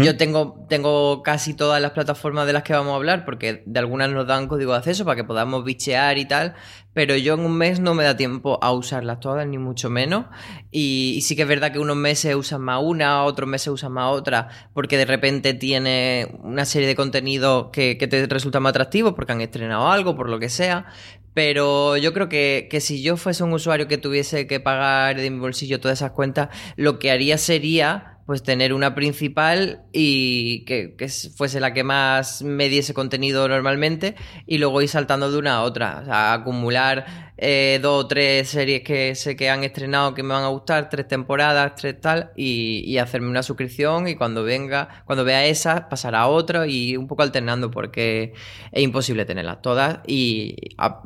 Yo 0.03 0.17
tengo, 0.17 0.65
tengo 0.69 1.23
casi 1.23 1.53
todas 1.53 1.81
las 1.81 1.91
plataformas 1.91 2.45
de 2.47 2.53
las 2.53 2.63
que 2.63 2.73
vamos 2.73 2.92
hablar 2.95 3.25
porque 3.25 3.63
de 3.65 3.79
algunas 3.79 4.09
nos 4.11 4.27
dan 4.27 4.47
código 4.47 4.71
de 4.71 4.79
acceso 4.79 5.05
para 5.05 5.15
que 5.15 5.23
podamos 5.23 5.63
bichear 5.63 6.17
y 6.17 6.25
tal, 6.25 6.55
pero 6.93 7.15
yo 7.15 7.33
en 7.33 7.41
un 7.41 7.57
mes 7.57 7.79
no 7.79 7.95
me 7.95 8.03
da 8.03 8.15
tiempo 8.15 8.59
a 8.61 8.71
usarlas 8.71 9.19
todas, 9.19 9.47
ni 9.47 9.57
mucho 9.57 9.89
menos. 9.89 10.25
Y, 10.71 11.19
sí 11.23 11.35
que 11.35 11.41
es 11.41 11.47
verdad 11.47 11.71
que 11.71 11.79
unos 11.79 11.97
meses 11.97 12.35
usan 12.35 12.61
más 12.61 12.81
una, 12.83 13.23
otros 13.23 13.49
meses 13.49 13.69
usan 13.69 13.93
más 13.93 14.11
otra, 14.11 14.49
porque 14.73 14.97
de 14.97 15.05
repente 15.05 15.53
tiene 15.53 16.27
una 16.43 16.65
serie 16.65 16.87
de 16.87 16.95
contenido 16.95 17.71
que, 17.71 17.97
que 17.97 18.07
te 18.07 18.25
resulta 18.27 18.59
más 18.59 18.71
atractivo, 18.71 19.15
porque 19.15 19.31
han 19.31 19.41
estrenado 19.41 19.89
algo, 19.89 20.15
por 20.15 20.29
lo 20.29 20.39
que 20.39 20.49
sea. 20.49 20.85
Pero 21.33 21.97
yo 21.97 22.13
creo 22.13 22.29
que, 22.29 22.67
que 22.69 22.79
si 22.79 23.01
yo 23.01 23.17
fuese 23.17 23.43
un 23.43 23.53
usuario 23.53 23.87
que 23.87 23.97
tuviese 23.97 24.45
que 24.45 24.59
pagar 24.59 25.19
de 25.19 25.29
mi 25.31 25.39
bolsillo 25.39 25.79
todas 25.79 25.97
esas 25.99 26.11
cuentas, 26.11 26.49
lo 26.75 26.99
que 26.99 27.09
haría 27.09 27.39
sería 27.39 28.12
pues 28.25 28.43
tener 28.43 28.73
una 28.73 28.95
principal 28.95 29.83
y 29.91 30.65
que, 30.65 30.95
fuese 31.35 31.59
la 31.59 31.73
que 31.73 31.83
más 31.83 32.41
me 32.41 32.69
diese 32.69 32.93
contenido 32.93 33.47
normalmente 33.47 34.15
y 34.45 34.57
luego 34.57 34.81
ir 34.81 34.89
saltando 34.89 35.31
de 35.31 35.37
una 35.37 35.55
a 35.55 35.63
otra. 35.63 35.99
O 36.01 36.05
sea, 36.05 36.33
acumular 36.33 37.33
eh, 37.37 37.79
dos 37.81 38.05
o 38.05 38.07
tres 38.07 38.49
series 38.49 38.83
que 38.83 39.15
sé 39.15 39.35
que 39.35 39.49
han 39.49 39.63
estrenado 39.63 40.13
que 40.13 40.23
me 40.23 40.33
van 40.33 40.43
a 40.43 40.47
gustar, 40.47 40.89
tres 40.89 41.07
temporadas, 41.07 41.75
tres 41.75 41.99
tal, 41.99 42.31
y, 42.35 42.97
hacerme 42.97 43.29
una 43.29 43.43
suscripción 43.43 44.07
y 44.07 44.15
cuando 44.15 44.43
venga, 44.43 45.03
cuando 45.05 45.25
vea 45.25 45.45
esa, 45.45 45.89
pasar 45.89 46.15
a 46.15 46.27
otra 46.27 46.67
y 46.67 46.95
un 46.95 47.07
poco 47.07 47.23
alternando 47.23 47.69
porque 47.71 48.33
es 48.71 48.83
imposible 48.83 49.25
tenerlas 49.25 49.61
todas 49.61 49.99
y 50.07 50.55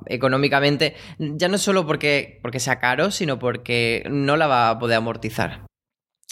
económicamente, 0.06 0.96
ya 1.18 1.48
no 1.48 1.58
solo 1.58 1.88
porque, 1.88 2.40
porque 2.42 2.60
sea 2.60 2.80
caro, 2.80 3.10
sino 3.10 3.40
porque 3.40 4.04
no 4.10 4.38
la 4.38 4.48
va 4.48 4.70
a 4.70 4.80
poder 4.80 4.98
amortizar. 4.98 5.67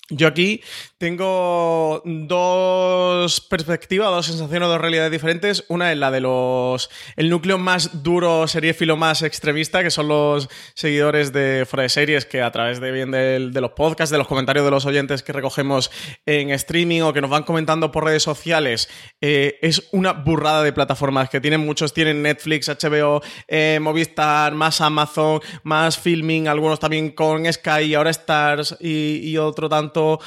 Yo 0.10 0.28
aquí 0.28 0.62
tengo 1.06 2.02
dos 2.04 3.40
perspectivas, 3.40 4.10
dos 4.10 4.26
sensaciones, 4.26 4.68
dos 4.68 4.82
realidades 4.82 5.12
diferentes. 5.12 5.64
Una 5.68 5.92
es 5.92 6.00
la 6.00 6.10
de 6.10 6.20
los. 6.20 6.90
el 7.16 7.30
núcleo 7.30 7.60
más 7.60 8.02
duro, 8.02 8.48
seriéfilo 8.48 8.98
más 8.98 9.22
extremista, 9.22 9.84
que 9.84 9.92
son 9.92 10.08
los 10.08 10.50
seguidores 10.74 11.32
de 11.32 11.68
Fuera 11.70 11.84
de 11.84 11.90
Series, 11.90 12.26
que 12.26 12.42
a 12.42 12.50
través 12.50 12.80
de 12.80 12.92
bien 12.92 13.12
de 13.12 13.62
los 13.62 13.74
podcasts, 13.74 14.10
de 14.12 14.18
los 14.18 14.28
comentarios 14.28 14.66
de 14.66 14.72
los 14.72 14.88
oyentes 14.88 15.22
que 15.22 15.32
recogemos 15.32 15.92
en 16.26 16.50
streaming 16.50 17.02
o 17.02 17.14
que 17.14 17.22
nos 17.22 17.30
van 17.30 17.44
comentando 17.44 17.92
por 17.92 18.06
redes 18.06 18.24
sociales, 18.24 18.90
eh, 19.22 19.60
es 19.62 19.88
una 19.92 20.14
burrada 20.14 20.64
de 20.64 20.74
plataformas 20.74 21.30
que 21.30 21.40
tienen 21.40 21.64
muchos. 21.64 21.94
Tienen 21.94 22.24
Netflix, 22.24 22.68
HBO, 22.68 23.22
eh, 23.48 23.78
Movistar, 23.80 24.56
más 24.56 24.82
Amazon, 24.82 25.40
más 25.62 26.00
Filming, 26.00 26.48
algunos 26.48 26.80
también 26.80 27.12
con 27.12 27.46
Sky, 27.46 27.94
ahora 27.94 28.10
Stars 28.10 28.76
y, 28.80 29.36
otro 29.36 29.68
tanto 29.68 30.20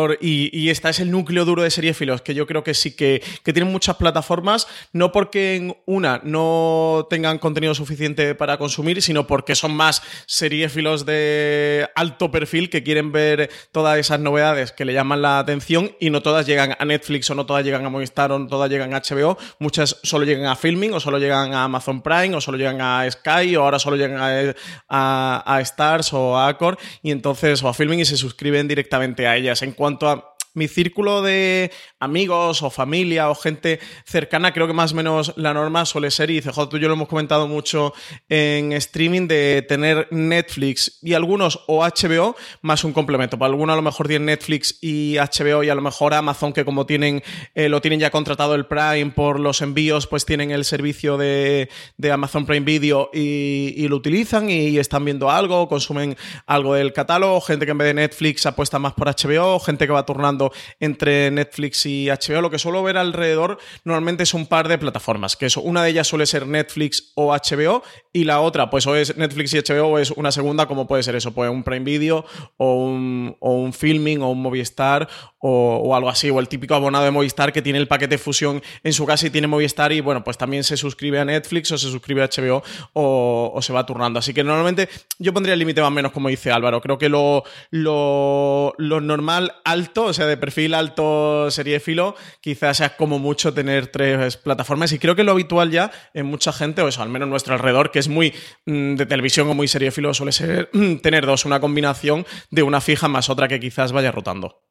Acor. 0.00 0.18
Y, 0.20 0.50
y 0.56 0.70
esta 0.70 0.90
es 0.90 1.00
el 1.00 1.10
núcleo 1.10 1.44
duro 1.44 1.62
de 1.62 1.70
seriéfilos, 1.70 2.22
que 2.22 2.34
yo 2.34 2.46
creo 2.46 2.64
que 2.64 2.74
sí 2.74 2.92
que, 2.92 3.22
tienen 3.44 3.72
muchas 3.72 3.96
plataformas, 3.96 4.68
no 4.92 5.10
porque 5.12 5.56
en 5.56 5.76
una 5.86 6.20
no 6.22 7.06
tengan 7.10 7.38
contenido 7.38 7.74
suficiente 7.74 8.34
para 8.34 8.58
consumir, 8.58 9.02
sino 9.02 9.26
porque 9.26 9.54
son 9.54 9.74
más 9.74 10.02
seriéfilos 10.26 11.04
de 11.04 11.88
alto 11.94 12.30
perfil 12.30 12.70
que 12.70 12.82
quieren 12.82 13.12
ver 13.12 13.50
todas 13.72 13.98
esas 13.98 14.20
novedades 14.20 14.72
que 14.72 14.84
le 14.84 14.92
llaman 14.92 15.22
la 15.22 15.38
atención 15.38 15.92
y 15.98 16.10
no 16.10 16.22
todas 16.22 16.46
llegan 16.46 16.76
a 16.78 16.84
Netflix 16.84 17.28
o 17.30 17.34
no 17.34 17.46
todas 17.46 17.64
llegan 17.64 17.84
a 17.84 17.88
Movistar 17.88 18.30
o 18.32 18.38
no 18.38 18.46
todas 18.46 18.70
llegan 18.70 18.94
a 18.94 19.00
HBO, 19.00 19.36
muchas 19.58 19.98
solo 20.02 20.24
llegan 20.24 20.46
a 20.46 20.56
Filming 20.56 20.92
o 20.92 21.00
solo 21.00 21.18
llegan 21.18 21.52
a 21.52 21.64
Amazon 21.64 22.02
Prime 22.02 22.34
o 22.36 22.40
solo 22.40 22.56
llegan 22.56 22.80
a 22.80 23.10
Sky 23.10 23.56
o 23.56 23.64
ahora 23.64 23.78
solo 23.78 23.96
llegan 23.96 24.54
a, 24.88 25.58
Stars 25.60 26.12
o 26.12 26.38
a 26.38 26.48
Accor 26.48 26.78
y 27.02 27.10
entonces 27.10 27.62
o 27.62 27.68
a 27.68 27.74
Filming 27.74 28.00
y 28.00 28.04
se 28.04 28.16
suscriben 28.16 28.68
directamente 28.68 29.26
a 29.26 29.36
ellas. 29.36 29.62
Cuanto 29.80 30.10
a 30.10 30.29
mi 30.54 30.68
círculo 30.68 31.22
de 31.22 31.70
amigos 31.98 32.62
o 32.62 32.70
familia 32.70 33.30
o 33.30 33.34
gente 33.34 33.80
cercana, 34.04 34.52
creo 34.52 34.66
que 34.66 34.72
más 34.72 34.92
o 34.92 34.96
menos 34.96 35.32
la 35.36 35.54
norma 35.54 35.84
suele 35.84 36.10
ser, 36.10 36.30
y 36.30 36.40
CJ, 36.40 36.68
tú 36.68 36.76
y 36.76 36.80
yo 36.80 36.88
lo 36.88 36.94
hemos 36.94 37.08
comentado 37.08 37.46
mucho 37.46 37.92
en 38.28 38.72
streaming, 38.72 39.28
de 39.28 39.64
tener 39.68 40.08
Netflix 40.10 40.98
y 41.02 41.14
algunos 41.14 41.60
o 41.66 41.84
HBO 41.84 42.36
más 42.62 42.84
un 42.84 42.92
complemento. 42.92 43.38
Para 43.38 43.50
algunos 43.50 43.74
a 43.74 43.76
lo 43.76 43.82
mejor 43.82 44.08
tienen 44.08 44.26
Netflix 44.26 44.78
y 44.80 45.16
HBO 45.16 45.62
y 45.62 45.68
a 45.68 45.74
lo 45.74 45.82
mejor 45.82 46.14
Amazon, 46.14 46.52
que 46.52 46.64
como 46.64 46.86
tienen 46.86 47.22
eh, 47.54 47.68
lo 47.68 47.80
tienen 47.80 48.00
ya 48.00 48.10
contratado 48.10 48.54
el 48.54 48.66
Prime 48.66 49.12
por 49.14 49.38
los 49.38 49.62
envíos, 49.62 50.06
pues 50.06 50.24
tienen 50.24 50.50
el 50.50 50.64
servicio 50.64 51.16
de, 51.16 51.68
de 51.96 52.12
Amazon 52.12 52.46
Prime 52.46 52.64
Video 52.64 53.10
y, 53.12 53.74
y 53.76 53.88
lo 53.88 53.96
utilizan 53.96 54.50
y 54.50 54.78
están 54.78 55.04
viendo 55.04 55.30
algo, 55.30 55.68
consumen 55.68 56.16
algo 56.46 56.74
del 56.74 56.92
catálogo, 56.92 57.40
gente 57.40 57.66
que 57.66 57.72
en 57.72 57.78
vez 57.78 57.88
de 57.88 57.94
Netflix 57.94 58.46
apuesta 58.46 58.78
más 58.78 58.94
por 58.94 59.08
HBO, 59.08 59.60
gente 59.60 59.86
que 59.86 59.92
va 59.92 60.04
turnando 60.06 60.39
entre 60.78 61.30
Netflix 61.30 61.86
y 61.86 62.08
HBO. 62.08 62.40
Lo 62.40 62.50
que 62.50 62.58
suelo 62.58 62.82
ver 62.82 62.96
alrededor 62.96 63.58
normalmente 63.84 64.22
es 64.22 64.34
un 64.34 64.46
par 64.46 64.68
de 64.68 64.78
plataformas, 64.78 65.36
que 65.36 65.46
es, 65.46 65.56
una 65.56 65.82
de 65.82 65.90
ellas 65.90 66.08
suele 66.08 66.26
ser 66.26 66.46
Netflix 66.46 67.12
o 67.14 67.32
HBO 67.32 67.82
y 68.12 68.24
la 68.24 68.40
otra 68.40 68.70
pues 68.70 68.86
o 68.86 68.96
es 68.96 69.16
Netflix 69.16 69.54
y 69.54 69.58
HBO 69.58 69.86
o 69.86 69.98
es 69.98 70.10
una 70.10 70.32
segunda 70.32 70.66
como 70.66 70.86
puede 70.86 71.02
ser 71.02 71.14
eso, 71.14 71.32
pues 71.32 71.50
un 71.50 71.62
Prime 71.62 71.84
Video 71.84 72.24
o 72.56 72.74
un, 72.84 73.36
o 73.40 73.54
un 73.54 73.72
Filming 73.72 74.22
o 74.22 74.30
un 74.30 74.42
Movistar 74.42 75.08
o, 75.42 75.96
algo 75.96 76.10
así, 76.10 76.28
o 76.28 76.38
el 76.38 76.48
típico 76.48 76.74
abonado 76.74 77.04
de 77.04 77.10
Movistar 77.10 77.52
que 77.52 77.62
tiene 77.62 77.78
el 77.78 77.88
paquete 77.88 78.18
fusión 78.18 78.62
en 78.84 78.92
su 78.92 79.06
casa 79.06 79.26
y 79.26 79.30
tiene 79.30 79.46
Movistar 79.46 79.90
y 79.92 80.00
bueno, 80.00 80.22
pues 80.22 80.36
también 80.36 80.64
se 80.64 80.76
suscribe 80.76 81.18
a 81.18 81.24
Netflix 81.24 81.72
o 81.72 81.78
se 81.78 81.88
suscribe 81.88 82.22
a 82.22 82.28
HBO 82.28 82.62
o, 82.92 83.52
o 83.54 83.62
se 83.62 83.72
va 83.72 83.86
turnando. 83.86 84.18
Así 84.18 84.34
que 84.34 84.44
normalmente 84.44 84.88
yo 85.18 85.32
pondría 85.32 85.54
el 85.54 85.58
límite 85.58 85.80
más 85.80 85.88
o 85.88 85.92
menos 85.92 86.12
como 86.12 86.28
dice 86.28 86.52
Álvaro. 86.52 86.80
Creo 86.80 86.98
que 86.98 87.08
lo, 87.08 87.44
lo, 87.70 88.74
lo 88.78 89.00
normal 89.00 89.54
alto, 89.64 90.04
o 90.04 90.12
sea, 90.12 90.26
de 90.30 90.36
perfil 90.36 90.74
alto 90.74 91.50
seriéfilo, 91.50 92.16
quizás 92.40 92.78
sea 92.78 92.96
como 92.96 93.18
mucho 93.18 93.52
tener 93.52 93.88
tres 93.88 94.36
plataformas 94.36 94.92
y 94.92 94.98
creo 94.98 95.14
que 95.14 95.24
lo 95.24 95.32
habitual 95.32 95.70
ya 95.70 95.90
en 96.14 96.26
mucha 96.26 96.52
gente, 96.52 96.82
o 96.82 96.88
eso, 96.88 97.02
al 97.02 97.08
menos 97.08 97.26
en 97.26 97.30
nuestro 97.30 97.54
alrededor, 97.54 97.90
que 97.90 97.98
es 97.98 98.08
muy 98.08 98.32
mm, 98.66 98.94
de 98.94 99.06
televisión 99.06 99.48
o 99.48 99.54
muy 99.54 99.68
seriéfilo, 99.68 100.14
suele 100.14 100.32
ser 100.32 100.70
mm, 100.72 100.96
tener 100.96 101.26
dos, 101.26 101.44
una 101.44 101.60
combinación 101.60 102.26
de 102.50 102.62
una 102.62 102.80
fija 102.80 103.08
más 103.08 103.28
otra 103.28 103.48
que 103.48 103.60
quizás 103.60 103.92
vaya 103.92 104.12
rotando. 104.12 104.69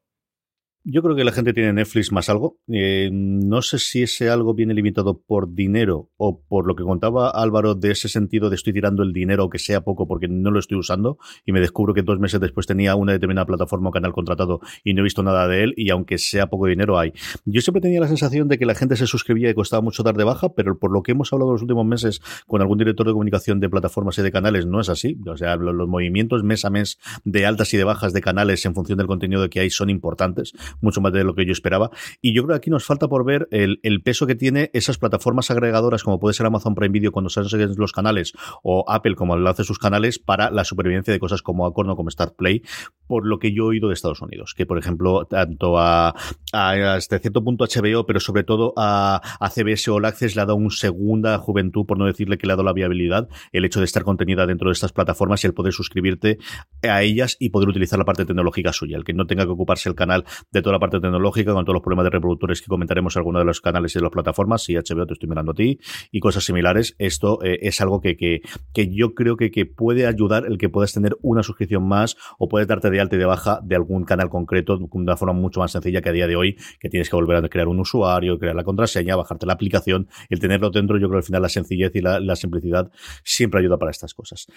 Yo 0.85 1.03
creo 1.03 1.13
que 1.13 1.25
la 1.25 1.33
gente 1.33 1.53
tiene 1.53 1.73
Netflix 1.73 2.13
más 2.13 2.29
algo. 2.29 2.57
Eh, 2.69 3.09
no 3.11 3.61
sé 3.61 3.79
si 3.79 4.01
ese 4.01 4.29
algo 4.29 4.53
viene 4.53 4.73
limitado 4.73 5.19
por 5.19 5.53
dinero 5.53 6.09
o 6.15 6.41
por 6.41 6.65
lo 6.65 6.75
que 6.75 6.83
contaba 6.83 7.29
Álvaro 7.29 7.75
de 7.75 7.91
ese 7.91 8.07
sentido 8.07 8.49
de 8.49 8.55
estoy 8.55 8.71
tirando 8.71 9.03
el 9.03 9.11
dinero, 9.11 9.43
aunque 9.43 9.59
sea 9.59 9.81
poco, 9.81 10.07
porque 10.07 10.29
no 10.29 10.51
lo 10.51 10.59
estoy 10.59 10.77
usando 10.77 11.17
y 11.45 11.51
me 11.51 11.59
descubro 11.59 11.93
que 11.93 12.01
dos 12.01 12.17
meses 12.19 12.39
después 12.39 12.65
tenía 12.65 12.95
una 12.95 13.11
determinada 13.11 13.45
plataforma 13.45 13.89
o 13.89 13.91
canal 13.91 14.13
contratado 14.13 14.61
y 14.81 14.93
no 14.93 15.01
he 15.01 15.03
visto 15.03 15.21
nada 15.21 15.49
de 15.49 15.63
él 15.63 15.73
y 15.75 15.89
aunque 15.89 16.17
sea 16.17 16.47
poco 16.47 16.67
dinero 16.67 16.97
hay. 16.97 17.11
Yo 17.43 17.59
siempre 17.59 17.81
tenía 17.81 17.99
la 17.99 18.07
sensación 18.07 18.47
de 18.47 18.57
que 18.57 18.65
la 18.65 18.73
gente 18.73 18.95
se 18.95 19.05
suscribía 19.05 19.49
y 19.49 19.53
costaba 19.53 19.81
mucho 19.81 20.01
dar 20.03 20.15
de 20.15 20.23
baja, 20.23 20.53
pero 20.53 20.79
por 20.79 20.93
lo 20.93 21.03
que 21.03 21.11
hemos 21.11 21.33
hablado 21.33 21.51
los 21.51 21.61
últimos 21.61 21.85
meses 21.85 22.21
con 22.47 22.61
algún 22.61 22.77
director 22.77 23.05
de 23.05 23.11
comunicación 23.11 23.59
de 23.59 23.69
plataformas 23.69 24.17
y 24.17 24.21
de 24.21 24.31
canales 24.31 24.65
no 24.65 24.79
es 24.79 24.87
así. 24.87 25.19
O 25.27 25.35
sea, 25.35 25.57
los, 25.57 25.75
los 25.75 25.89
movimientos 25.89 26.43
mes 26.43 26.63
a 26.63 26.69
mes 26.69 26.99
de 27.25 27.45
altas 27.45 27.73
y 27.73 27.77
de 27.77 27.83
bajas 27.83 28.13
de 28.13 28.21
canales 28.21 28.65
en 28.65 28.73
función 28.73 28.97
del 28.97 29.07
contenido 29.07 29.49
que 29.49 29.59
hay 29.59 29.69
son 29.69 29.89
importantes 29.89 30.53
mucho 30.81 31.01
más 31.01 31.13
de 31.13 31.23
lo 31.23 31.35
que 31.35 31.45
yo 31.45 31.51
esperaba. 31.51 31.91
Y 32.21 32.33
yo 32.33 32.43
creo 32.43 32.55
que 32.55 32.57
aquí 32.57 32.69
nos 32.69 32.85
falta 32.85 33.07
por 33.07 33.25
ver 33.25 33.47
el, 33.51 33.79
peso 34.03 34.25
que 34.25 34.35
tiene 34.35 34.69
esas 34.73 34.97
plataformas 34.97 35.51
agregadoras 35.51 36.03
como 36.03 36.19
puede 36.19 36.33
ser 36.33 36.45
Amazon 36.45 36.73
Prime 36.73 36.93
Video 36.93 37.11
cuando 37.11 37.29
se 37.29 37.41
hacen 37.41 37.75
los 37.75 37.91
canales 37.91 38.33
o 38.63 38.85
Apple 38.87 39.15
como 39.15 39.35
hace 39.35 39.63
sus 39.63 39.77
canales 39.77 40.19
para 40.19 40.49
la 40.51 40.63
supervivencia 40.63 41.11
de 41.11 41.19
cosas 41.19 41.41
como 41.41 41.65
Acorno 41.65 41.95
como 41.95 42.09
Start 42.09 42.35
Play, 42.35 42.63
por 43.07 43.25
lo 43.25 43.39
que 43.39 43.53
yo 43.53 43.63
he 43.63 43.67
oído 43.67 43.89
de 43.89 43.93
Estados 43.93 44.21
Unidos, 44.21 44.53
que 44.55 44.65
por 44.65 44.77
ejemplo 44.77 45.25
tanto 45.25 45.77
a, 45.77 46.15
a 46.53 46.93
hasta 46.93 47.19
cierto 47.19 47.43
punto 47.43 47.65
HBO, 47.65 48.05
pero 48.05 48.19
sobre 48.19 48.43
todo 48.43 48.73
a, 48.77 49.21
a 49.39 49.49
CBS 49.49 49.91
All 49.91 50.05
Access 50.05 50.35
le 50.35 50.41
ha 50.41 50.45
dado 50.45 50.55
una 50.55 50.69
segunda 50.69 51.37
juventud, 51.39 51.85
por 51.85 51.97
no 51.97 52.05
decirle 52.05 52.37
que 52.37 52.47
le 52.47 52.53
ha 52.53 52.55
dado 52.55 52.65
la 52.65 52.73
viabilidad, 52.73 53.27
el 53.51 53.65
hecho 53.65 53.79
de 53.79 53.85
estar 53.85 54.03
contenida 54.03 54.45
dentro 54.45 54.69
de 54.69 54.73
estas 54.73 54.91
plataformas 54.91 55.43
y 55.43 55.47
el 55.47 55.53
poder 55.53 55.73
suscribirte 55.73 56.37
a 56.83 57.01
ellas 57.01 57.37
y 57.39 57.49
poder 57.49 57.69
utilizar 57.69 57.99
la 57.99 58.05
parte 58.05 58.25
tecnológica 58.25 58.73
suya, 58.73 58.97
el 58.97 59.03
que 59.03 59.13
no 59.13 59.25
tenga 59.25 59.45
que 59.45 59.51
ocuparse 59.51 59.89
el 59.89 59.95
canal 59.95 60.25
de 60.51 60.58
toda 60.61 60.73
la 60.73 60.79
parte 60.79 60.99
tecnológica 60.99 61.53
con 61.53 61.65
todos 61.65 61.75
los 61.75 61.83
problemas 61.83 62.05
de 62.05 62.11
reproductores 62.11 62.61
que 62.61 62.67
comentaremos 62.67 63.15
en 63.15 63.19
alguno 63.19 63.39
de 63.39 63.45
los 63.45 63.61
canales 63.61 63.95
y 63.95 63.99
de 63.99 64.03
las 64.03 64.11
plataformas, 64.11 64.63
si 64.63 64.75
HBO 64.75 65.05
te 65.05 65.13
estoy 65.13 65.29
mirando 65.29 65.51
a 65.51 65.55
ti 65.55 65.79
y 66.11 66.19
cosas 66.19 66.43
similares, 66.43 66.95
esto 66.99 67.43
eh, 67.43 67.59
es 67.61 67.81
algo 67.81 68.01
que, 68.01 68.17
que, 68.17 68.41
que, 68.73 68.93
yo 68.93 69.13
creo 69.13 69.37
que, 69.37 69.51
que 69.51 69.65
puede 69.65 70.07
ayudar 70.07 70.45
el 70.45 70.57
que 70.57 70.69
puedas 70.69 70.93
tener 70.93 71.17
una 71.21 71.43
suscripción 71.43 71.87
más 71.87 72.17
o 72.37 72.47
puedes 72.47 72.67
darte 72.67 72.89
de 72.89 72.99
alta 72.99 73.15
y 73.15 73.19
de 73.19 73.25
baja 73.25 73.59
de 73.63 73.75
algún 73.75 74.03
canal 74.03 74.29
concreto 74.29 74.77
de 74.77 74.85
una 74.91 75.17
forma 75.17 75.33
mucho 75.33 75.59
más 75.59 75.71
sencilla 75.71 76.01
que 76.01 76.09
a 76.09 76.13
día 76.13 76.27
de 76.27 76.35
hoy, 76.35 76.57
que 76.79 76.89
tienes 76.89 77.09
que 77.09 77.15
volver 77.15 77.43
a 77.43 77.49
crear 77.49 77.67
un 77.67 77.79
usuario, 77.79 78.37
crear 78.39 78.55
la 78.55 78.63
contraseña, 78.63 79.15
bajarte 79.15 79.45
la 79.45 79.53
aplicación, 79.53 80.07
el 80.29 80.39
tenerlo 80.39 80.69
dentro, 80.69 80.97
yo 80.97 81.07
creo 81.07 81.19
que 81.19 81.23
al 81.23 81.23
final 81.23 81.41
la 81.41 81.49
sencillez 81.49 81.95
y 81.95 82.01
la, 82.01 82.19
la 82.19 82.35
simplicidad 82.35 82.91
siempre 83.23 83.59
ayuda 83.59 83.77
para 83.77 83.91
estas 83.91 84.13
cosas. 84.13 84.47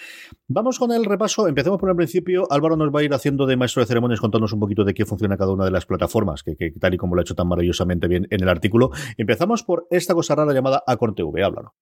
Vamos 0.49 0.78
con 0.78 0.92
el 0.92 1.04
repaso, 1.04 1.49
empecemos 1.49 1.78
por 1.78 1.90
el 1.90 1.97
principio, 1.97 2.47
Álvaro 2.50 2.76
nos 2.76 2.94
va 2.94 3.00
a 3.00 3.02
ir 3.02 3.14
haciendo 3.14 3.47
de 3.47 3.56
maestro 3.56 3.82
de 3.82 3.87
ceremonias 3.87 4.21
contándonos 4.21 4.52
un 4.52 4.61
poquito 4.61 4.85
de 4.85 4.94
qué 4.94 5.04
funciona 5.04 5.37
cada 5.37 5.52
una 5.52 5.64
de 5.64 5.71
las 5.71 5.87
plataformas, 5.92 6.42
que, 6.42 6.56
que 6.56 6.72
tal 6.80 6.94
y 6.94 6.96
como 6.96 7.14
lo 7.14 7.20
ha 7.20 7.22
hecho 7.22 7.34
tan 7.34 7.49
maravillosamente 7.49 8.08
bien 8.08 8.26
en 8.30 8.42
el 8.42 8.49
artículo. 8.49 8.90
Empezamos 9.16 9.62
por 9.62 9.87
esta 9.90 10.14
cosa 10.14 10.34
rara 10.34 10.52
llamada 10.52 10.82
Acorn 10.87 11.14
TV, 11.14 11.44
háblalo. 11.44 11.75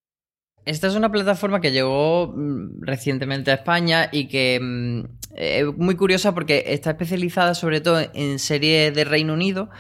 Esta 0.67 0.89
es 0.89 0.95
una 0.95 1.11
plataforma 1.11 1.61
que 1.61 1.73
llegó 1.73 2.35
mm, 2.37 2.83
recientemente 2.83 3.51
a 3.51 3.55
España 3.55 4.09
y 4.13 4.29
que 4.29 4.61
mm, 4.61 5.05
es 5.35 5.65
muy 5.77 5.97
curiosa 5.97 6.35
porque 6.35 6.65
está 6.67 6.91
especializada 6.91 7.55
sobre 7.55 7.81
todo 7.81 8.01
en 8.13 8.39
series 8.39 8.95
de 8.95 9.05
Reino 9.05 9.33
Unido, 9.33 9.71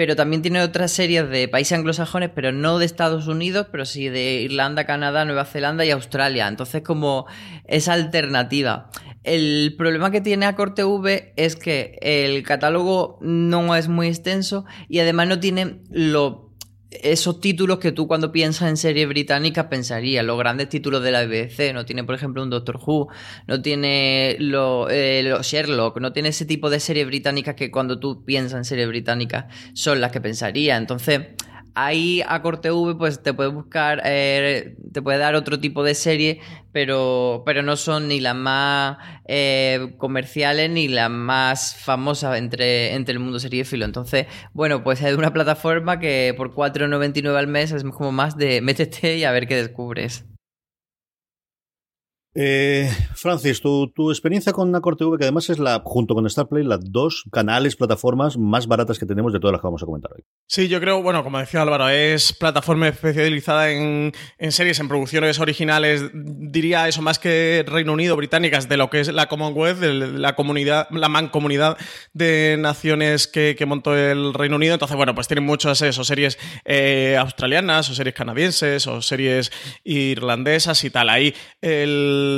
pero 0.00 0.16
también 0.16 0.40
tiene 0.40 0.62
otras 0.62 0.92
series 0.92 1.28
de 1.28 1.46
países 1.46 1.76
anglosajones, 1.76 2.30
pero 2.34 2.52
no 2.52 2.78
de 2.78 2.86
Estados 2.86 3.26
Unidos, 3.26 3.66
pero 3.70 3.84
sí 3.84 4.08
de 4.08 4.40
Irlanda, 4.40 4.86
Canadá, 4.86 5.26
Nueva 5.26 5.44
Zelanda 5.44 5.84
y 5.84 5.90
Australia. 5.90 6.48
Entonces, 6.48 6.80
como 6.80 7.26
esa 7.66 7.92
alternativa. 7.92 8.88
El 9.24 9.74
problema 9.76 10.10
que 10.10 10.22
tiene 10.22 10.46
Acor 10.46 10.72
TV 10.72 11.34
es 11.36 11.54
que 11.54 11.98
el 12.00 12.42
catálogo 12.44 13.18
no 13.20 13.76
es 13.76 13.88
muy 13.88 14.06
extenso 14.06 14.64
y 14.88 15.00
además 15.00 15.28
no 15.28 15.38
tiene 15.38 15.82
lo 15.90 16.49
esos 16.90 17.40
títulos 17.40 17.78
que 17.78 17.92
tú 17.92 18.08
cuando 18.08 18.32
piensas 18.32 18.68
en 18.68 18.76
series 18.76 19.06
británicas 19.06 19.66
pensarías, 19.66 20.24
los 20.24 20.38
grandes 20.38 20.68
títulos 20.68 21.02
de 21.02 21.12
la 21.12 21.24
BBC, 21.24 21.72
no 21.72 21.84
tiene 21.84 22.02
por 22.04 22.16
ejemplo 22.16 22.42
un 22.42 22.50
Doctor 22.50 22.80
Who, 22.84 23.08
no 23.46 23.62
tiene 23.62 24.36
los 24.40 24.88
eh, 24.90 25.32
Sherlock, 25.42 26.00
no 26.00 26.12
tiene 26.12 26.30
ese 26.30 26.46
tipo 26.46 26.68
de 26.68 26.80
series 26.80 27.06
británicas 27.06 27.54
que 27.54 27.70
cuando 27.70 28.00
tú 28.00 28.24
piensas 28.24 28.58
en 28.58 28.64
series 28.64 28.88
británicas 28.88 29.46
son 29.72 30.00
las 30.00 30.10
que 30.10 30.20
pensaría. 30.20 30.76
Entonces, 30.76 31.20
ahí 31.74 32.22
a 32.26 32.42
Corte 32.42 32.70
V 32.70 32.96
pues 32.96 33.22
te 33.22 33.34
puede 33.34 33.50
buscar, 33.50 34.02
eh, 34.04 34.76
te 34.92 35.02
puede 35.02 35.18
dar 35.18 35.34
otro 35.34 35.58
tipo 35.60 35.82
de 35.82 35.94
serie, 35.94 36.40
pero, 36.72 37.42
pero 37.46 37.62
no 37.62 37.76
son 37.76 38.08
ni 38.08 38.20
las 38.20 38.34
más 38.34 38.98
eh, 39.26 39.94
comerciales 39.98 40.70
ni 40.70 40.88
las 40.88 41.10
más 41.10 41.76
famosas 41.76 42.38
entre, 42.38 42.94
entre 42.94 43.12
el 43.12 43.18
mundo 43.20 43.38
seriéfilo. 43.38 43.84
Entonces, 43.84 44.26
bueno, 44.52 44.82
pues 44.84 45.02
es 45.02 45.16
una 45.16 45.32
plataforma 45.32 45.98
que 45.98 46.34
por 46.36 46.54
4,99 46.54 47.36
al 47.36 47.46
mes 47.46 47.72
es 47.72 47.84
como 47.84 48.12
más 48.12 48.36
de 48.36 48.60
métete 48.60 49.16
y 49.18 49.24
a 49.24 49.32
ver 49.32 49.46
qué 49.46 49.56
descubres. 49.56 50.29
Eh, 52.42 52.90
Francis, 53.16 53.60
tu, 53.60 54.10
experiencia 54.10 54.54
con 54.54 54.74
Acor 54.74 54.96
TV, 54.96 55.18
que 55.18 55.24
además 55.24 55.50
es 55.50 55.58
la, 55.58 55.82
junto 55.84 56.14
con 56.14 56.28
Starplay, 56.28 56.64
las 56.64 56.80
dos 56.90 57.24
canales, 57.30 57.76
plataformas 57.76 58.38
más 58.38 58.66
baratas 58.66 58.98
que 58.98 59.04
tenemos 59.04 59.34
de 59.34 59.40
todas 59.40 59.52
las 59.52 59.60
que 59.60 59.66
vamos 59.66 59.82
a 59.82 59.84
comentar 59.84 60.10
hoy. 60.14 60.24
Sí, 60.46 60.66
yo 60.66 60.80
creo, 60.80 61.02
bueno, 61.02 61.22
como 61.22 61.38
decía 61.38 61.60
Álvaro, 61.60 61.90
es 61.90 62.32
plataforma 62.32 62.88
especializada 62.88 63.70
en, 63.70 64.12
series, 64.48 64.80
en 64.80 64.88
producciones 64.88 65.38
originales, 65.38 66.10
diría 66.14 66.88
eso 66.88 67.02
más 67.02 67.18
que 67.18 67.62
Reino 67.66 67.92
Unido, 67.92 68.16
británicas, 68.16 68.70
de 68.70 68.78
lo 68.78 68.88
que 68.88 69.00
es 69.00 69.12
la 69.12 69.28
Commonwealth, 69.28 69.82
la 69.82 70.34
comunidad, 70.34 70.88
la 70.92 71.10
mancomunidad 71.10 71.76
de 72.14 72.56
naciones 72.58 73.26
que, 73.26 73.54
que 73.54 73.66
montó 73.66 73.94
el 73.94 74.32
Reino 74.32 74.56
Unido. 74.56 74.72
Entonces, 74.72 74.96
bueno, 74.96 75.14
pues 75.14 75.28
tienen 75.28 75.44
muchas 75.44 75.82
eso, 75.82 76.04
series 76.04 76.38
eh, 76.64 77.18
australianas, 77.20 77.90
o 77.90 77.94
series 77.94 78.14
canadienses, 78.14 78.86
o 78.86 79.02
series 79.02 79.52
irlandesas 79.84 80.82
y 80.84 80.90
tal. 80.90 81.10
Ahí 81.10 81.34
el 81.60 82.29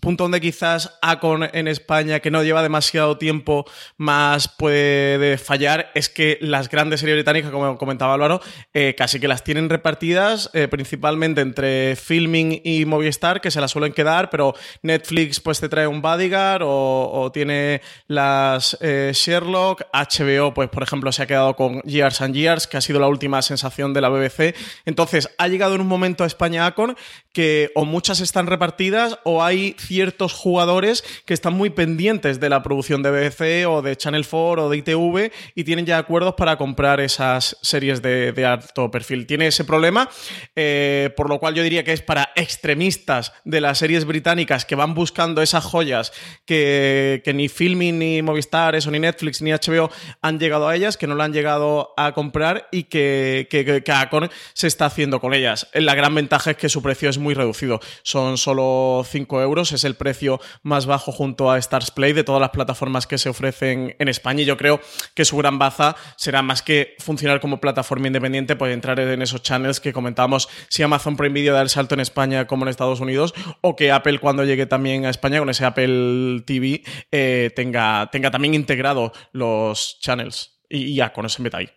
punto 0.00 0.24
donde 0.24 0.40
quizás 0.40 0.98
Acon 1.02 1.48
en 1.52 1.68
España, 1.68 2.20
que 2.20 2.30
no 2.30 2.42
lleva 2.42 2.62
demasiado 2.62 3.18
tiempo, 3.18 3.64
más 3.96 4.48
puede 4.48 5.38
fallar, 5.38 5.90
es 5.94 6.08
que 6.08 6.38
las 6.40 6.68
grandes 6.68 7.00
series 7.00 7.16
británicas, 7.16 7.50
como 7.50 7.78
comentaba 7.78 8.14
Álvaro, 8.14 8.40
eh, 8.72 8.94
casi 8.96 9.20
que 9.20 9.28
las 9.28 9.44
tienen 9.44 9.68
repartidas 9.68 10.50
eh, 10.52 10.68
principalmente 10.68 11.40
entre 11.40 11.96
Filming 11.96 12.60
y 12.64 12.84
Movistar, 12.84 13.40
que 13.40 13.50
se 13.50 13.60
las 13.60 13.70
suelen 13.70 13.92
quedar, 13.92 14.30
pero 14.30 14.54
Netflix 14.82 15.40
pues 15.40 15.60
te 15.60 15.68
trae 15.68 15.86
un 15.86 16.02
Bodyguard 16.02 16.62
o, 16.64 17.30
tiene 17.32 17.80
las 18.06 18.76
eh, 18.80 19.12
Sherlock, 19.14 19.82
HBO 19.92 20.54
pues 20.54 20.68
por 20.68 20.82
ejemplo 20.82 21.12
se 21.12 21.22
ha 21.22 21.26
quedado 21.26 21.56
con 21.56 21.80
Years 21.82 22.20
and 22.20 22.34
Years, 22.34 22.66
que 22.66 22.76
ha 22.76 22.80
sido 22.80 23.00
la 23.00 23.08
última 23.08 23.42
sensación 23.42 23.92
de 23.92 24.00
la 24.00 24.08
BBC. 24.08 24.54
Entonces 24.84 25.30
ha 25.38 25.48
llegado 25.48 25.74
en 25.74 25.80
un 25.80 25.88
momento 25.88 26.24
a 26.24 26.26
España 26.26 26.66
Acon 26.66 26.96
que 27.32 27.72
o 27.74 27.84
muchas 27.84 28.20
están 28.20 28.46
repartidas 28.46 29.13
o 29.24 29.42
hay 29.44 29.76
ciertos 29.78 30.32
jugadores 30.32 31.04
que 31.24 31.34
están 31.34 31.54
muy 31.54 31.70
pendientes 31.70 32.40
de 32.40 32.48
la 32.48 32.62
producción 32.62 33.02
de 33.02 33.10
BBC 33.10 33.68
o 33.68 33.82
de 33.82 33.96
Channel 33.96 34.26
4 34.28 34.66
o 34.66 34.68
de 34.68 34.76
ITV 34.78 35.32
y 35.54 35.64
tienen 35.64 35.86
ya 35.86 35.98
acuerdos 35.98 36.34
para 36.34 36.56
comprar 36.56 37.00
esas 37.00 37.56
series 37.62 38.02
de, 38.02 38.32
de 38.32 38.44
alto 38.44 38.90
perfil. 38.90 39.26
Tiene 39.26 39.46
ese 39.46 39.64
problema, 39.64 40.08
eh, 40.56 41.10
por 41.16 41.28
lo 41.28 41.38
cual 41.38 41.54
yo 41.54 41.62
diría 41.62 41.84
que 41.84 41.92
es 41.92 42.02
para 42.02 42.30
extremistas 42.36 43.32
de 43.44 43.60
las 43.60 43.78
series 43.78 44.04
británicas 44.04 44.64
que 44.64 44.74
van 44.74 44.94
buscando 44.94 45.42
esas 45.42 45.64
joyas 45.64 46.12
que, 46.44 47.22
que 47.24 47.34
ni 47.34 47.48
Filming, 47.48 47.98
ni 47.98 48.22
Movistar, 48.22 48.74
eso, 48.74 48.90
ni 48.90 48.98
Netflix, 48.98 49.42
ni 49.42 49.52
HBO 49.52 49.90
han 50.22 50.38
llegado 50.38 50.68
a 50.68 50.76
ellas, 50.76 50.96
que 50.96 51.06
no 51.06 51.14
la 51.14 51.24
han 51.24 51.32
llegado 51.32 51.94
a 51.96 52.12
comprar 52.12 52.68
y 52.70 52.84
que, 52.84 53.46
que, 53.50 53.82
que 53.82 53.92
Acon 53.92 54.30
se 54.52 54.66
está 54.66 54.86
haciendo 54.86 55.20
con 55.20 55.34
ellas. 55.34 55.68
La 55.72 55.94
gran 55.94 56.14
ventaja 56.14 56.52
es 56.52 56.56
que 56.56 56.68
su 56.68 56.82
precio 56.82 57.08
es 57.08 57.18
muy 57.18 57.34
reducido. 57.34 57.80
Son 58.02 58.38
solo 58.38 59.03
5 59.04 59.40
euros, 59.42 59.72
es 59.72 59.84
el 59.84 59.94
precio 59.94 60.40
más 60.62 60.86
bajo 60.86 61.12
junto 61.12 61.50
a 61.50 61.58
Stars 61.58 61.90
Play 61.90 62.12
de 62.12 62.24
todas 62.24 62.40
las 62.40 62.50
plataformas 62.50 63.06
que 63.06 63.18
se 63.18 63.28
ofrecen 63.28 63.96
en 63.98 64.08
España 64.08 64.42
y 64.42 64.44
yo 64.44 64.56
creo 64.56 64.80
que 65.14 65.24
su 65.24 65.36
gran 65.36 65.58
baza 65.58 65.96
será 66.16 66.42
más 66.42 66.62
que 66.62 66.94
funcionar 66.98 67.40
como 67.40 67.60
plataforma 67.60 68.06
independiente, 68.06 68.56
pues 68.56 68.72
entrar 68.72 68.98
en 69.00 69.22
esos 69.22 69.42
channels 69.42 69.80
que 69.80 69.92
comentábamos 69.92 70.48
si 70.68 70.82
Amazon 70.82 71.16
Prime 71.16 71.34
Video 71.34 71.54
da 71.54 71.62
el 71.62 71.68
salto 71.68 71.94
en 71.94 72.00
España 72.00 72.46
como 72.46 72.64
en 72.64 72.68
Estados 72.68 73.00
Unidos 73.00 73.34
o 73.60 73.76
que 73.76 73.92
Apple 73.92 74.18
cuando 74.18 74.44
llegue 74.44 74.66
también 74.66 75.06
a 75.06 75.10
España 75.10 75.38
con 75.38 75.50
ese 75.50 75.64
Apple 75.64 76.42
TV 76.46 76.82
eh, 77.10 77.50
tenga, 77.54 78.08
tenga 78.10 78.30
también 78.30 78.54
integrado 78.54 79.12
los 79.32 79.98
channels 80.00 80.60
y, 80.68 80.94
ya 80.94 81.12
con 81.12 81.26
ese 81.26 81.42
meta 81.42 81.58
ahí. 81.58 81.68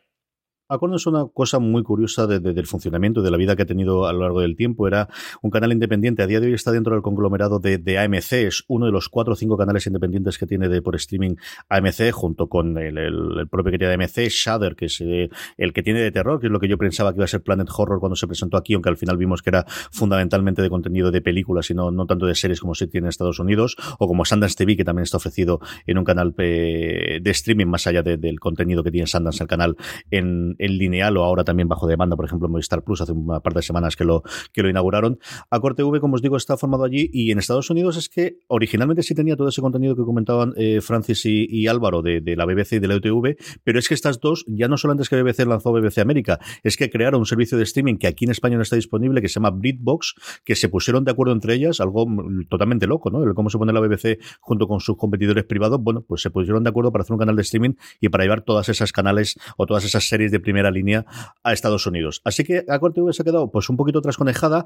Acorn 0.70 0.94
es 0.96 1.08
una 1.08 1.26
cosa 1.34 1.60
muy 1.60 1.82
curiosa 1.82 2.28
de, 2.28 2.40
de, 2.40 2.54
del 2.54 2.68
funcionamiento 2.68 3.22
de 3.22 3.32
la 3.32 3.38
vida 3.38 3.56
que 3.56 3.64
ha 3.64 3.66
tenido 3.66 4.06
a 4.06 4.12
lo 4.12 4.20
largo 4.20 4.42
del 4.42 4.58
tiempo. 4.58 4.86
Era 4.86 5.08
un 5.42 5.50
canal 5.50 5.72
independiente. 5.72 6.24
A 6.24 6.28
día 6.28 6.42
de 6.42 6.48
hoy 6.48 6.54
está 6.54 6.72
dentro 6.72 6.94
del 6.94 7.02
conglomerado 7.02 7.60
de, 7.60 7.78
de 7.78 7.98
AMC. 7.98 8.34
Es 8.34 8.66
uno 8.68 8.86
de 8.86 8.92
los 8.92 9.08
cuatro 9.08 9.34
o 9.34 9.36
cinco 9.38 9.56
canales 9.58 9.88
independientes 9.88 10.38
que 10.38 10.46
tiene 10.46 10.68
de, 10.68 10.82
por 10.82 10.96
streaming 10.98 11.36
AMC, 11.70 12.12
junto 12.12 12.50
con 12.50 12.78
el, 12.78 12.98
el, 12.98 13.40
el 13.40 13.48
propio 13.48 13.72
que 13.72 13.78
tiene 13.78 13.94
AMC, 13.94 14.28
Shudder, 14.30 14.76
que 14.76 14.86
es 14.86 15.00
eh, 15.00 15.30
el 15.58 15.72
que 15.72 15.84
tiene 15.84 16.02
de 16.02 16.12
terror, 16.12 16.42
que 16.42 16.48
es 16.48 16.52
lo 16.52 16.60
que 16.60 16.68
yo 16.68 16.78
pensaba 16.78 17.14
que 17.14 17.20
iba 17.20 17.26
a 17.26 17.30
ser 17.30 17.44
Planet 17.44 17.70
Horror 17.74 18.02
cuando 18.02 18.18
se 18.18 18.28
presentó 18.28 18.58
aquí, 18.58 18.74
aunque 18.74 18.90
al 18.90 18.98
final 18.98 19.16
vimos 19.16 19.42
que 19.42 19.52
era 19.52 19.66
fundamentalmente 19.68 20.62
de 20.62 20.70
contenido 20.70 21.12
de 21.12 21.22
películas 21.22 21.70
y 21.70 21.76
no, 21.76 21.92
no 21.92 22.06
tanto 22.08 22.26
de 22.26 22.36
series 22.36 22.60
como 22.60 22.76
se 22.76 22.88
tiene 22.88 23.06
en 23.06 23.10
Estados 23.10 23.40
Unidos, 23.40 23.78
o 24.00 24.08
como 24.08 24.26
Sundance 24.26 24.58
TV, 24.58 24.76
que 24.76 24.84
también 24.84 25.04
está 25.04 25.16
ofrecido 25.16 25.62
en 25.86 25.98
un 25.98 26.04
canal 26.04 26.36
eh, 26.40 27.20
de 27.22 27.32
streaming 27.32 27.68
más 27.68 27.88
allá 27.88 28.04
de, 28.04 28.18
del 28.18 28.42
contenido 28.42 28.84
que 28.84 28.92
tiene 28.92 29.08
Sundance, 29.08 29.42
el 29.42 29.48
canal 29.48 29.78
en, 30.12 30.57
en, 30.58 30.78
lineal 30.78 31.17
o 31.17 31.24
ahora 31.24 31.43
también 31.43 31.67
bajo 31.67 31.88
demanda, 31.88 32.15
por 32.15 32.26
ejemplo, 32.26 32.50
Movistar 32.50 32.84
Plus, 32.84 33.02
hace 33.02 33.12
un 33.12 33.28
par 33.28 33.54
de 33.54 33.62
semanas 33.62 33.96
que 33.96 34.04
lo, 34.04 34.24
que 34.54 34.63
lo 34.63 34.70
inauguraron. 34.70 35.20
Acor 35.50 35.76
TV, 35.76 36.00
como 36.00 36.15
os 36.15 36.22
digo, 36.22 36.38
está 36.38 36.58
formado 36.58 36.84
allí 36.84 37.10
y 37.13 37.32
en 37.32 37.39
Estados 37.39 37.70
Unidos 37.70 37.98
es 37.98 38.10
que 38.10 38.39
originalmente 38.48 39.04
sí 39.04 39.15
tenía 39.15 39.36
todo 39.36 39.50
ese 39.50 39.62
contenido 39.62 39.96
que 39.96 40.04
comentaban 40.04 40.54
eh, 40.58 40.82
Francis 40.82 41.26
y, 41.26 41.67
Álvaro 41.67 42.02
de, 42.02 42.22
la 42.36 42.46
BBC 42.46 42.74
y 42.74 42.80
de 42.80 42.88
la 42.88 42.96
UTV, 42.96 43.36
pero 43.63 43.80
es 43.80 43.88
que 43.88 43.93
estas 43.93 44.20
dos, 44.20 44.46
ya 44.48 44.67
no 44.67 44.78
solo 44.78 44.93
antes 44.93 45.10
que 45.10 45.22
BBC 45.22 45.46
lanzó 45.46 45.72
BBC 45.72 46.00
América, 46.00 46.39
es 46.63 46.78
que 46.78 46.89
crearon 46.89 47.20
un 47.20 47.26
servicio 47.26 47.58
de 47.58 47.63
streaming 47.63 47.98
que 47.98 48.08
aquí 48.08 48.26
en 48.26 48.32
España 48.32 48.56
no 48.56 48.63
está 48.63 48.76
disponible, 48.76 49.22
que 49.22 49.28
se 49.28 49.36
llama 49.36 49.52
Britbox, 49.52 50.15
que 50.43 50.56
se 50.56 50.70
pusieron 50.70 51.04
de 51.04 51.12
acuerdo 51.12 51.34
entre 51.34 51.56
ellas, 51.56 51.80
algo 51.82 52.06
totalmente 52.50 52.88
loco, 52.88 53.10
¿no? 53.10 53.34
Cómo 53.34 53.50
se 53.50 53.58
pone 53.58 53.74
la 53.74 53.80
BBC 53.80 54.20
junto 54.39 54.67
con 54.67 54.80
sus 54.80 54.98
competidores 54.98 55.43
privados, 55.46 55.82
bueno, 55.82 56.02
pues 56.02 56.22
se 56.22 56.30
pusieron 56.30 56.63
de 56.63 56.70
acuerdo 56.70 56.91
para 56.91 57.04
hacer 57.04 57.13
un 57.13 57.20
canal 57.20 57.36
de 57.36 57.41
streaming 57.41 57.74
y 58.00 58.10
para 58.10 58.24
llevar 58.24 58.41
todas 58.41 58.70
esas 58.70 58.91
canales 58.91 59.38
o 59.58 59.65
todas 59.65 59.84
esas 59.86 60.08
series 60.08 60.32
de 60.32 60.39
primera 60.48 60.72
línea 60.72 61.06
a 61.44 61.52
Estados 61.52 61.86
Unidos. 61.88 62.22
Así 62.24 62.46
que 62.46 62.64
Acor 62.70 62.94
TV 62.94 63.12
se 63.12 63.22
ha 63.22 63.26
quedado 63.26 63.52
pues 63.52 63.68
un 63.68 63.76
poquito 63.76 64.00
trasconejada. 64.00 64.66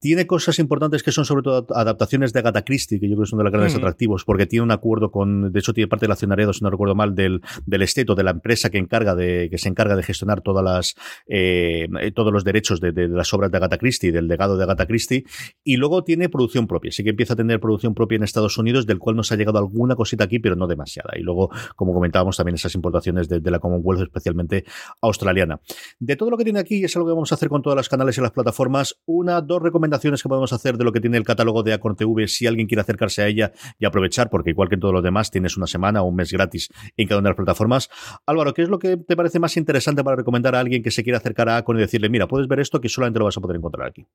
Tiene 0.00 0.28
cosas 0.28 0.60
importantes 0.60 1.02
que 1.02 1.10
son 1.10 1.24
sobre 1.24 1.42
todo 1.42 1.66
adaptaciones 1.74 2.32
de 2.32 2.38
Agatha 2.38 2.62
Christie, 2.62 3.00
que 3.00 3.08
yo 3.08 3.16
creo 3.16 3.24
que 3.24 3.30
son 3.30 3.38
de 3.38 3.44
los 3.44 3.52
grandes 3.52 3.74
atractivos, 3.74 4.24
porque 4.24 4.46
tiene 4.46 4.62
un 4.62 4.70
acuerdo 4.70 5.10
con, 5.10 5.50
de 5.52 5.58
hecho 5.58 5.74
tiene 5.74 5.88
parte 5.88 6.06
del 6.06 6.12
accionariado, 6.12 6.52
si 6.52 6.62
no 6.62 6.70
recuerdo 6.70 6.94
mal, 6.94 7.16
del, 7.16 7.40
del 7.66 7.82
esteto, 7.82 8.14
de 8.14 8.22
la 8.22 8.30
empresa 8.30 8.70
que 8.70 8.78
encarga 8.78 9.16
de, 9.16 9.48
que 9.50 9.58
se 9.58 9.68
encarga 9.68 9.96
de 9.96 10.04
gestionar 10.04 10.40
todas 10.40 10.64
las, 10.64 10.94
eh, 11.26 11.88
todos 12.14 12.32
los 12.32 12.44
derechos 12.44 12.80
de, 12.80 12.92
de, 12.92 13.08
las 13.08 13.34
obras 13.34 13.50
de 13.50 13.56
Agatha 13.56 13.76
Christie, 13.76 14.12
del 14.12 14.28
legado 14.28 14.56
de 14.56 14.62
Agatha 14.62 14.86
Christie, 14.86 15.24
y 15.64 15.76
luego 15.78 16.04
tiene 16.04 16.28
producción 16.28 16.68
propia. 16.68 16.92
Sí 16.92 17.02
que 17.02 17.10
empieza 17.10 17.32
a 17.32 17.36
tener 17.36 17.58
producción 17.58 17.92
propia 17.94 18.16
en 18.16 18.22
Estados 18.22 18.56
Unidos, 18.56 18.86
del 18.86 18.98
cual 19.00 19.16
nos 19.16 19.32
ha 19.32 19.36
llegado 19.36 19.58
alguna 19.58 19.96
cosita 19.96 20.24
aquí, 20.24 20.38
pero 20.38 20.54
no 20.54 20.68
demasiada. 20.68 21.18
Y 21.18 21.22
luego, 21.22 21.50
como 21.74 21.92
comentábamos, 21.92 22.36
también 22.36 22.54
esas 22.54 22.76
importaciones 22.76 23.28
de, 23.28 23.40
de 23.40 23.50
la 23.50 23.58
Commonwealth, 23.58 24.02
especialmente 24.02 24.64
australiana. 25.02 25.60
De 25.98 26.14
todo 26.14 26.30
lo 26.30 26.36
que 26.36 26.44
tiene 26.44 26.60
aquí, 26.60 26.76
y 26.76 26.84
es 26.84 26.94
algo 26.94 27.08
que 27.08 27.14
vamos 27.14 27.32
a 27.32 27.34
hacer 27.34 27.48
con 27.48 27.62
todas 27.62 27.74
las 27.76 27.88
canales 27.88 28.16
y 28.16 28.20
las 28.20 28.30
plataformas, 28.30 29.00
una, 29.04 29.40
dos 29.40 29.60
recomendaciones 29.60 29.87
que 29.90 30.28
podemos 30.28 30.52
hacer 30.52 30.76
de 30.76 30.84
lo 30.84 30.92
que 30.92 31.00
tiene 31.00 31.16
el 31.16 31.24
catálogo 31.24 31.62
de 31.62 31.72
Acorn 31.72 31.96
TV 31.96 32.28
si 32.28 32.46
alguien 32.46 32.66
quiere 32.66 32.80
acercarse 32.80 33.22
a 33.22 33.26
ella 33.26 33.52
y 33.78 33.86
aprovechar, 33.86 34.30
porque 34.30 34.50
igual 34.50 34.68
que 34.68 34.74
en 34.74 34.80
todos 34.80 34.94
los 34.94 35.02
demás, 35.02 35.30
tienes 35.30 35.56
una 35.56 35.66
semana 35.66 36.02
o 36.02 36.06
un 36.06 36.16
mes 36.16 36.32
gratis 36.32 36.68
en 36.96 37.08
cada 37.08 37.20
una 37.20 37.28
de 37.28 37.30
las 37.30 37.36
plataformas. 37.36 37.90
Álvaro, 38.26 38.54
¿qué 38.54 38.62
es 38.62 38.68
lo 38.68 38.78
que 38.78 38.96
te 38.96 39.16
parece 39.16 39.38
más 39.38 39.56
interesante 39.56 40.04
para 40.04 40.16
recomendar 40.16 40.54
a 40.54 40.60
alguien 40.60 40.82
que 40.82 40.90
se 40.90 41.02
quiera 41.02 41.18
acercar 41.18 41.48
a 41.48 41.56
Acorn 41.58 41.78
y 41.78 41.82
decirle, 41.82 42.08
mira, 42.08 42.26
puedes 42.26 42.48
ver 42.48 42.60
esto 42.60 42.80
que 42.80 42.88
solamente 42.88 43.18
lo 43.18 43.26
vas 43.26 43.36
a 43.36 43.40
poder 43.40 43.56
encontrar 43.56 43.88
aquí? 43.88 44.06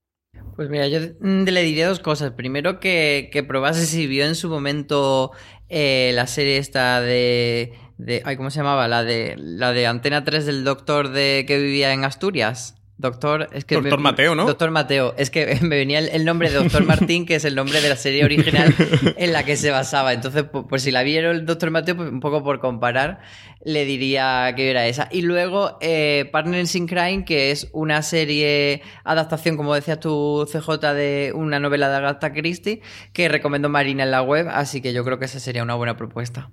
Pues 0.56 0.70
mira, 0.70 0.88
yo 0.88 1.00
le 1.00 1.64
diría 1.64 1.88
dos 1.88 2.00
cosas. 2.00 2.32
Primero, 2.32 2.80
que, 2.80 3.30
que 3.32 3.44
probase 3.44 3.86
si 3.86 4.08
vio 4.08 4.26
en 4.26 4.36
su 4.36 4.50
momento 4.50 5.32
eh, 5.70 6.12
la 6.14 6.28
serie 6.28 6.58
esta 6.58 7.02
de, 7.02 7.74
de. 7.98 8.22
Ay, 8.26 8.38
¿cómo 8.38 8.52
se 8.52 8.60
llamaba? 8.60 8.88
La 8.88 9.04
de, 9.04 9.36
la 9.38 9.72
de 9.72 9.88
Antena 9.88 10.24
3 10.24 10.46
del 10.46 10.64
doctor 10.64 11.10
de 11.10 11.46
que 11.48 11.58
vivía 11.58 11.94
en 11.94 12.04
Asturias. 12.04 12.83
Doctor, 13.04 13.50
es 13.52 13.66
que 13.66 13.76
Doctor 13.76 14.00
Mateo, 14.00 14.34
¿no? 14.34 14.46
Doctor 14.46 14.72
Mateo. 14.72 15.14
Es 15.18 15.30
que 15.30 15.60
me 15.62 15.76
venía 15.76 16.00
el, 16.00 16.24
nombre 16.24 16.50
de 16.50 16.56
Doctor 16.56 16.86
Martín, 16.86 17.26
que 17.26 17.36
es 17.36 17.44
el 17.44 17.54
nombre 17.54 17.82
de 17.82 17.90
la 17.90 17.98
serie 17.98 18.24
original 18.24 18.74
en 19.18 19.34
la 19.34 19.44
que 19.44 19.58
se 19.58 19.72
basaba. 19.72 20.14
Entonces, 20.14 20.46
pues, 20.70 20.84
si 20.84 20.92
la 20.92 21.04
vieron 21.04 21.36
el 21.36 21.46
Doctor 21.46 21.70
Mateo, 21.70 21.98
pues 21.98 22.10
un 22.10 22.22
poco 22.22 22.46
por 22.46 22.62
comparar, 22.62 23.20
le 23.66 23.84
diría 23.84 24.54
que 24.56 24.70
era 24.70 24.88
esa. 24.88 25.10
Y 25.12 25.24
luego, 25.24 25.78
eh, 25.82 26.30
Partners 26.32 26.76
in 26.76 26.88
Crime, 26.88 27.26
que 27.26 27.52
es 27.52 27.68
una 27.74 28.02
serie 28.04 28.82
adaptación, 29.04 29.58
como 29.58 29.76
decías 29.76 30.00
tú, 30.00 30.48
CJ, 30.50 30.94
de 30.94 31.34
una 31.36 31.60
novela 31.60 31.90
de 31.90 31.98
Agatha 31.98 32.32
Christie, 32.32 32.80
que 33.12 33.28
recomendó 33.28 33.68
Marina 33.68 34.04
en 34.04 34.12
la 34.12 34.22
web. 34.22 34.48
Así 34.50 34.80
que 34.82 34.94
yo 34.94 35.04
creo 35.04 35.20
que 35.20 35.26
esa 35.26 35.42
sería 35.42 35.62
una 35.62 35.76
buena 35.76 35.98
propuesta. 35.98 36.52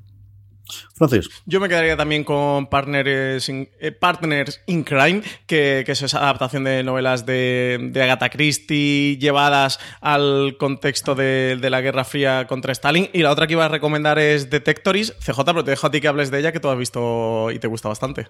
Yo 1.47 1.61
me 1.61 1.69
quedaría 1.69 1.97
también 1.97 2.25
con 2.25 2.67
Partners 2.69 3.49
in, 3.49 3.69
eh, 3.81 3.93
Partners 3.93 4.61
in 4.67 4.85
Crime, 4.85 5.23
que, 5.47 5.85
es 5.87 6.03
esa 6.03 6.19
adaptación 6.19 6.65
de 6.65 6.83
novelas 6.83 7.27
de, 7.27 7.93
Agatha 7.95 8.31
Christie 8.31 9.19
llevadas 9.19 9.81
al 10.01 10.57
contexto 10.59 11.15
de, 11.15 11.59
la 11.71 11.81
Guerra 11.81 12.05
Fría 12.05 12.47
contra 12.47 12.73
Stalin. 12.73 13.09
Y 13.13 13.23
la 13.23 13.31
otra 13.31 13.47
que 13.47 13.55
iba 13.55 13.65
a 13.65 13.69
recomendar 13.69 14.19
es 14.19 14.51
Detectoris. 14.51 15.15
CJ, 15.21 15.45
pero 15.45 15.65
te 15.65 15.71
dejo 15.71 15.87
a 15.87 15.91
ti 15.91 16.01
que 16.01 16.09
hables 16.09 16.31
de 16.31 16.39
ella, 16.39 16.53
que 16.53 16.61
tú 16.61 16.69
has 16.69 16.79
visto 16.79 17.51
y 17.51 17.59
te 17.59 17.67
gusta 17.69 17.89
bastante. 17.89 18.29